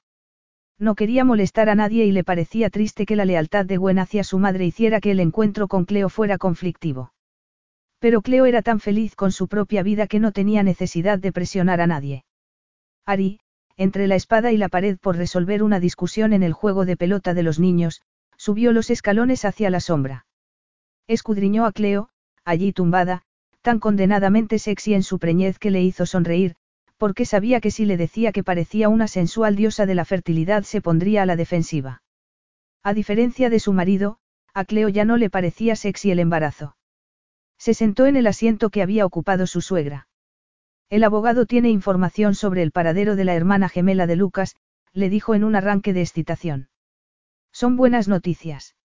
[0.81, 4.25] No quería molestar a nadie y le parecía triste que la lealtad de Gwen hacia
[4.25, 7.13] su madre hiciera que el encuentro con Cleo fuera conflictivo.
[7.99, 11.83] Pero Cleo era tan feliz con su propia vida que no tenía necesidad de presionar
[11.83, 12.25] a nadie.
[13.05, 13.41] Ari,
[13.77, 17.35] entre la espada y la pared por resolver una discusión en el juego de pelota
[17.35, 18.01] de los niños,
[18.39, 20.25] subió los escalones hacia la sombra.
[21.07, 22.09] Escudriñó a Cleo,
[22.47, 23.21] allí tumbada,
[23.61, 26.57] tan condenadamente sexy en su preñez que le hizo sonreír,
[27.01, 30.83] porque sabía que si le decía que parecía una sensual diosa de la fertilidad se
[30.83, 32.03] pondría a la defensiva.
[32.83, 34.19] A diferencia de su marido,
[34.53, 36.77] a Cleo ya no le parecía sexy el embarazo.
[37.57, 40.09] Se sentó en el asiento que había ocupado su suegra.
[40.91, 44.55] El abogado tiene información sobre el paradero de la hermana gemela de Lucas,
[44.93, 46.69] le dijo en un arranque de excitación.
[47.51, 48.77] Son buenas noticias.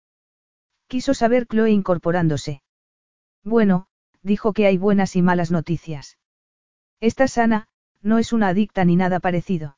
[0.87, 2.61] Quiso saber Chloe incorporándose.
[3.43, 3.87] Bueno,
[4.21, 6.17] dijo que hay buenas y malas noticias.
[7.01, 7.67] Está sana,
[8.05, 9.77] no es una adicta ni nada parecido.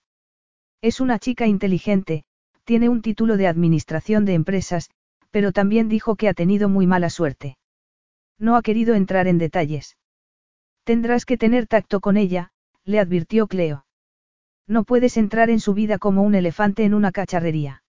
[0.82, 2.26] Es una chica inteligente,
[2.66, 4.90] tiene un título de administración de empresas,
[5.32, 7.58] pero también dijo que ha tenido muy mala suerte.
[8.38, 9.96] No ha querido entrar en detalles.
[10.84, 12.52] Tendrás que tener tacto con ella,
[12.84, 13.86] le advirtió Cleo.
[14.68, 17.84] No puedes entrar en su vida como un elefante en una cacharrería.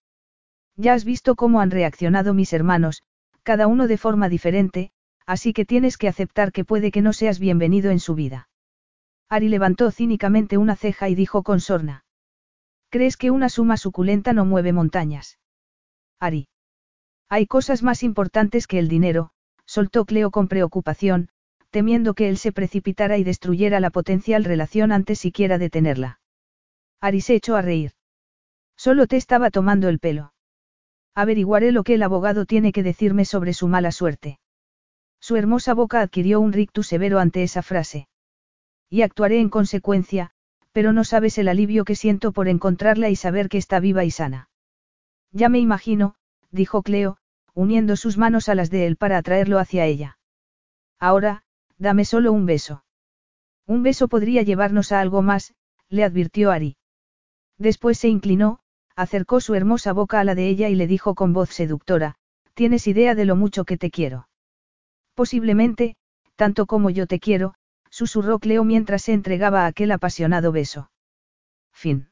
[0.77, 3.03] Ya has visto cómo han reaccionado mis hermanos,
[3.43, 4.93] cada uno de forma diferente,
[5.27, 8.49] así que tienes que aceptar que puede que no seas bienvenido en su vida.
[9.31, 12.05] Ari levantó cínicamente una ceja y dijo con sorna.
[12.91, 15.39] ¿Crees que una suma suculenta no mueve montañas?
[16.19, 16.49] Ari.
[17.29, 19.31] Hay cosas más importantes que el dinero,
[19.67, 21.29] soltó Cleo con preocupación,
[21.71, 26.21] temiendo que él se precipitara y destruyera la potencial relación antes siquiera de tenerla.
[27.01, 27.93] Ari se echó a reír.
[28.77, 30.33] Solo te estaba tomando el pelo.
[31.15, 34.39] Averiguaré lo que el abogado tiene que decirme sobre su mala suerte.
[35.21, 38.09] Su hermosa boca adquirió un rictus severo ante esa frase.
[38.91, 40.31] Y actuaré en consecuencia,
[40.73, 44.11] pero no sabes el alivio que siento por encontrarla y saber que está viva y
[44.11, 44.49] sana.
[45.33, 46.15] Ya me imagino,
[46.51, 47.19] dijo Cleo,
[47.55, 50.19] uniendo sus manos a las de él para atraerlo hacia ella.
[50.99, 51.43] Ahora,
[51.77, 52.85] dame solo un beso.
[53.67, 55.55] Un beso podría llevarnos a algo más,
[55.89, 56.77] le advirtió Ari.
[57.59, 58.61] Después se inclinó,
[58.97, 62.17] acercó su hermosa boca a la de ella y le dijo con voz seductora,
[62.55, 64.29] ¿tienes idea de lo mucho que te quiero?
[65.15, 65.97] Posiblemente,
[66.37, 67.55] tanto como yo te quiero,
[67.99, 70.89] susurró Cleo mientras se entregaba a aquel apasionado beso.
[71.73, 72.11] Fin.